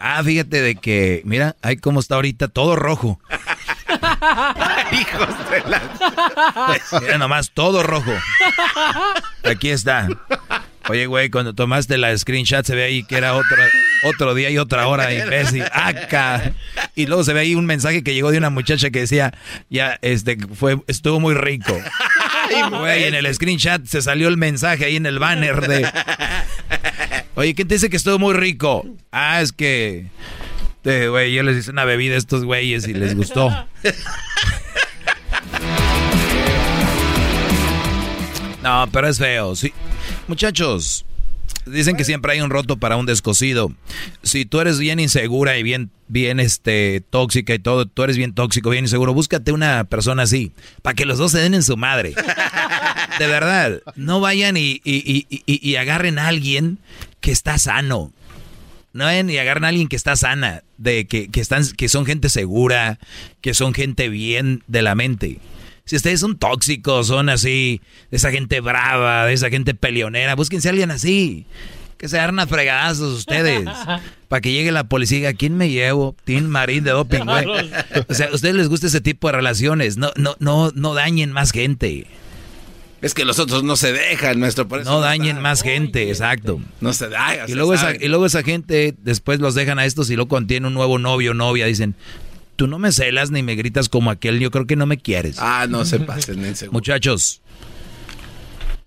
Ah, 0.00 0.22
fíjate 0.24 0.62
de 0.62 0.76
que, 0.76 1.20
mira, 1.26 1.56
ahí 1.60 1.76
cómo 1.76 2.00
está 2.00 2.14
ahorita 2.14 2.48
todo 2.48 2.74
rojo. 2.74 3.20
Hijos 4.92 5.50
de 5.50 5.60
la... 5.68 5.82
Mira 7.02 7.18
nomás, 7.18 7.50
todo 7.52 7.82
rojo. 7.82 8.12
Aquí 9.44 9.68
está. 9.68 10.08
Oye, 10.88 11.04
güey, 11.04 11.28
cuando 11.28 11.54
tomaste 11.54 11.98
la 11.98 12.16
screenshot 12.16 12.64
se 12.64 12.74
ve 12.74 12.84
ahí 12.84 13.04
que 13.04 13.16
era 13.16 13.34
otro, 13.34 13.62
otro 14.04 14.34
día 14.34 14.48
y 14.48 14.56
otra 14.56 14.88
hora, 14.88 15.12
imbécil. 15.12 15.64
Acá. 15.70 16.54
Y 16.94 17.04
luego 17.04 17.22
se 17.22 17.34
ve 17.34 17.40
ahí 17.40 17.54
un 17.54 17.66
mensaje 17.66 18.02
que 18.02 18.14
llegó 18.14 18.30
de 18.30 18.38
una 18.38 18.48
muchacha 18.48 18.88
que 18.88 19.00
decía, 19.00 19.34
ya, 19.68 19.98
este, 20.00 20.38
fue, 20.54 20.78
estuvo 20.86 21.20
muy 21.20 21.34
rico. 21.34 21.78
Güey, 22.70 23.04
en 23.04 23.14
el 23.14 23.32
screenshot 23.34 23.84
se 23.84 24.00
salió 24.00 24.28
el 24.28 24.38
mensaje 24.38 24.86
ahí 24.86 24.96
en 24.96 25.06
el 25.06 25.18
banner 25.18 25.60
de... 25.68 25.86
Oye, 27.36 27.54
¿quién 27.54 27.68
te 27.68 27.74
dice 27.74 27.88
que 27.90 27.96
estuvo 27.96 28.18
muy 28.18 28.34
rico? 28.34 28.84
Ah, 29.12 29.40
es 29.40 29.52
que... 29.52 30.06
eh, 30.84 31.06
Güey, 31.08 31.32
yo 31.32 31.42
les 31.42 31.56
hice 31.58 31.70
una 31.70 31.84
bebida 31.84 32.14
a 32.14 32.18
estos 32.18 32.44
güeyes 32.44 32.86
y 32.88 32.94
les 32.94 33.14
gustó. 33.16 33.50
No, 38.62 38.88
pero 38.92 39.08
es 39.08 39.18
feo, 39.18 39.56
sí. 39.56 39.72
Muchachos, 40.28 41.06
dicen 41.64 41.96
que 41.96 42.04
siempre 42.04 42.32
hay 42.32 42.40
un 42.42 42.50
roto 42.50 42.76
para 42.76 42.96
un 42.96 43.06
descosido. 43.06 43.72
Si 44.22 44.44
tú 44.44 44.60
eres 44.60 44.78
bien 44.78 45.00
insegura 45.00 45.56
y 45.56 45.62
bien, 45.62 45.90
bien 46.08 46.40
este, 46.40 47.02
tóxica 47.08 47.54
y 47.54 47.58
todo, 47.58 47.86
tú 47.86 48.02
eres 48.02 48.18
bien 48.18 48.34
tóxico, 48.34 48.68
bien 48.70 48.84
inseguro, 48.84 49.14
búscate 49.14 49.52
una 49.52 49.84
persona 49.84 50.24
así, 50.24 50.52
para 50.82 50.94
que 50.94 51.06
los 51.06 51.16
dos 51.18 51.32
se 51.32 51.38
den 51.38 51.54
en 51.54 51.62
su 51.62 51.76
madre. 51.78 52.12
De 53.20 53.26
verdad, 53.26 53.82
no 53.96 54.18
vayan 54.20 54.56
y, 54.56 54.80
y- 54.82 55.26
y- 55.46 55.76
agarren 55.76 56.18
a 56.18 56.28
alguien 56.28 56.78
que 57.20 57.30
está 57.32 57.58
sano. 57.58 58.12
No 58.94 59.04
vayan 59.04 59.28
y 59.28 59.36
agarren 59.36 59.64
a 59.64 59.68
alguien 59.68 59.88
que 59.88 59.96
está 59.96 60.16
sana, 60.16 60.62
de 60.78 61.06
que, 61.06 61.28
que 61.28 61.40
están, 61.42 61.64
que 61.76 61.90
son 61.90 62.06
gente 62.06 62.30
segura, 62.30 62.98
que 63.42 63.52
son 63.52 63.74
gente 63.74 64.08
bien 64.08 64.62
de 64.68 64.80
la 64.80 64.94
mente. 64.94 65.38
Si 65.84 65.96
ustedes 65.96 66.20
son 66.20 66.38
tóxicos, 66.38 67.08
son 67.08 67.28
así, 67.28 67.82
de 68.10 68.16
esa 68.16 68.30
gente 68.30 68.60
brava, 68.60 69.26
de 69.26 69.34
esa 69.34 69.50
gente 69.50 69.74
peleonera, 69.74 70.34
búsquense 70.34 70.68
a 70.68 70.70
alguien 70.70 70.90
así. 70.90 71.44
Que 71.98 72.08
se 72.08 72.16
agarren 72.16 72.38
a 72.38 72.46
fregadazos 72.46 73.18
ustedes. 73.18 73.68
Para 74.28 74.40
que 74.40 74.52
llegue 74.52 74.72
la 74.72 74.84
policía 74.84 75.18
y 75.18 75.20
diga, 75.20 75.34
¿quién 75.34 75.56
me 75.58 75.68
llevo? 75.68 76.16
Tim 76.24 76.46
Marín 76.46 76.84
de 76.84 76.92
doping, 76.92 77.24
güey. 77.26 77.44
O 78.08 78.14
sea, 78.14 78.28
a 78.28 78.34
ustedes 78.34 78.54
les 78.54 78.68
gusta 78.68 78.86
ese 78.86 79.02
tipo 79.02 79.28
de 79.28 79.32
relaciones. 79.32 79.98
No, 79.98 80.10
no, 80.16 80.34
no, 80.38 80.70
no 80.74 80.94
dañen 80.94 81.32
más 81.32 81.50
gente. 81.52 82.06
Es 83.02 83.14
que 83.14 83.24
los 83.24 83.38
otros 83.38 83.64
no 83.64 83.76
se 83.76 83.92
dejan, 83.92 84.38
nuestro. 84.40 84.68
Por 84.68 84.80
eso 84.80 84.90
No 84.90 85.00
dañen 85.00 85.40
más 85.40 85.62
gente, 85.62 86.08
exacto. 86.08 86.60
No 86.80 86.92
se 86.92 87.08
da. 87.08 87.48
Y 87.48 87.54
luego, 87.54 87.72
esa, 87.72 87.94
y 87.94 88.08
luego 88.08 88.26
esa 88.26 88.42
gente 88.42 88.94
después 88.98 89.40
los 89.40 89.54
dejan 89.54 89.78
a 89.78 89.86
estos 89.86 90.10
y 90.10 90.16
luego 90.16 90.28
cuando 90.28 90.48
tienen 90.48 90.66
un 90.66 90.74
nuevo 90.74 90.98
novio 90.98 91.30
o 91.30 91.34
novia 91.34 91.66
dicen, 91.66 91.94
tú 92.56 92.66
no 92.66 92.78
me 92.78 92.92
celas 92.92 93.30
ni 93.30 93.42
me 93.42 93.54
gritas 93.54 93.88
como 93.88 94.10
aquel, 94.10 94.38
yo 94.38 94.50
creo 94.50 94.66
que 94.66 94.76
no 94.76 94.84
me 94.84 94.98
quieres. 94.98 95.36
Ah, 95.38 95.66
no 95.68 95.84
se 95.86 96.00
pasen 96.00 96.44
en 96.44 96.54
seguro. 96.56 96.74
Muchachos, 96.74 97.40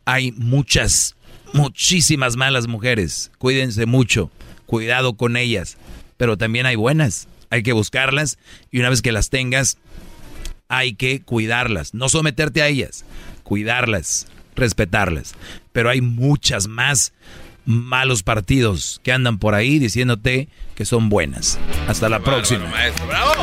hay 0.06 0.32
muchas, 0.34 1.16
muchísimas 1.54 2.36
malas 2.36 2.68
mujeres. 2.68 3.32
Cuídense 3.40 3.88
mucho, 3.88 4.30
cuidado 4.68 5.16
con 5.16 5.38
ellas. 5.38 5.78
Pero 6.18 6.38
también 6.38 6.68
hay 6.68 6.76
buenas, 6.76 7.28
hay 7.50 7.64
que 7.64 7.74
buscarlas 7.74 8.38
y 8.70 8.80
una 8.80 8.90
vez 8.90 9.02
que 9.02 9.12
las 9.12 9.32
tengas, 9.32 9.78
hay 10.68 10.94
que 10.94 11.22
cuidarlas, 11.22 11.94
no 11.94 12.10
someterte 12.10 12.62
a 12.62 12.68
ellas, 12.68 13.06
cuidarlas, 13.44 14.28
respetarlas. 14.56 15.36
Pero 15.72 15.90
hay 15.90 16.02
muchas 16.02 16.68
más 16.68 17.14
malos 17.66 18.24
partidos 18.24 19.00
que 19.04 19.12
andan 19.12 19.38
por 19.38 19.56
ahí 19.56 19.80
diciéndote 19.80 20.50
que 20.76 20.86
son 20.86 21.10
buenas. 21.10 21.60
Hasta 21.88 22.10
la 22.10 22.20
próxima. 22.20 22.66
maestro, 22.68 23.08
bravo. 23.08 23.34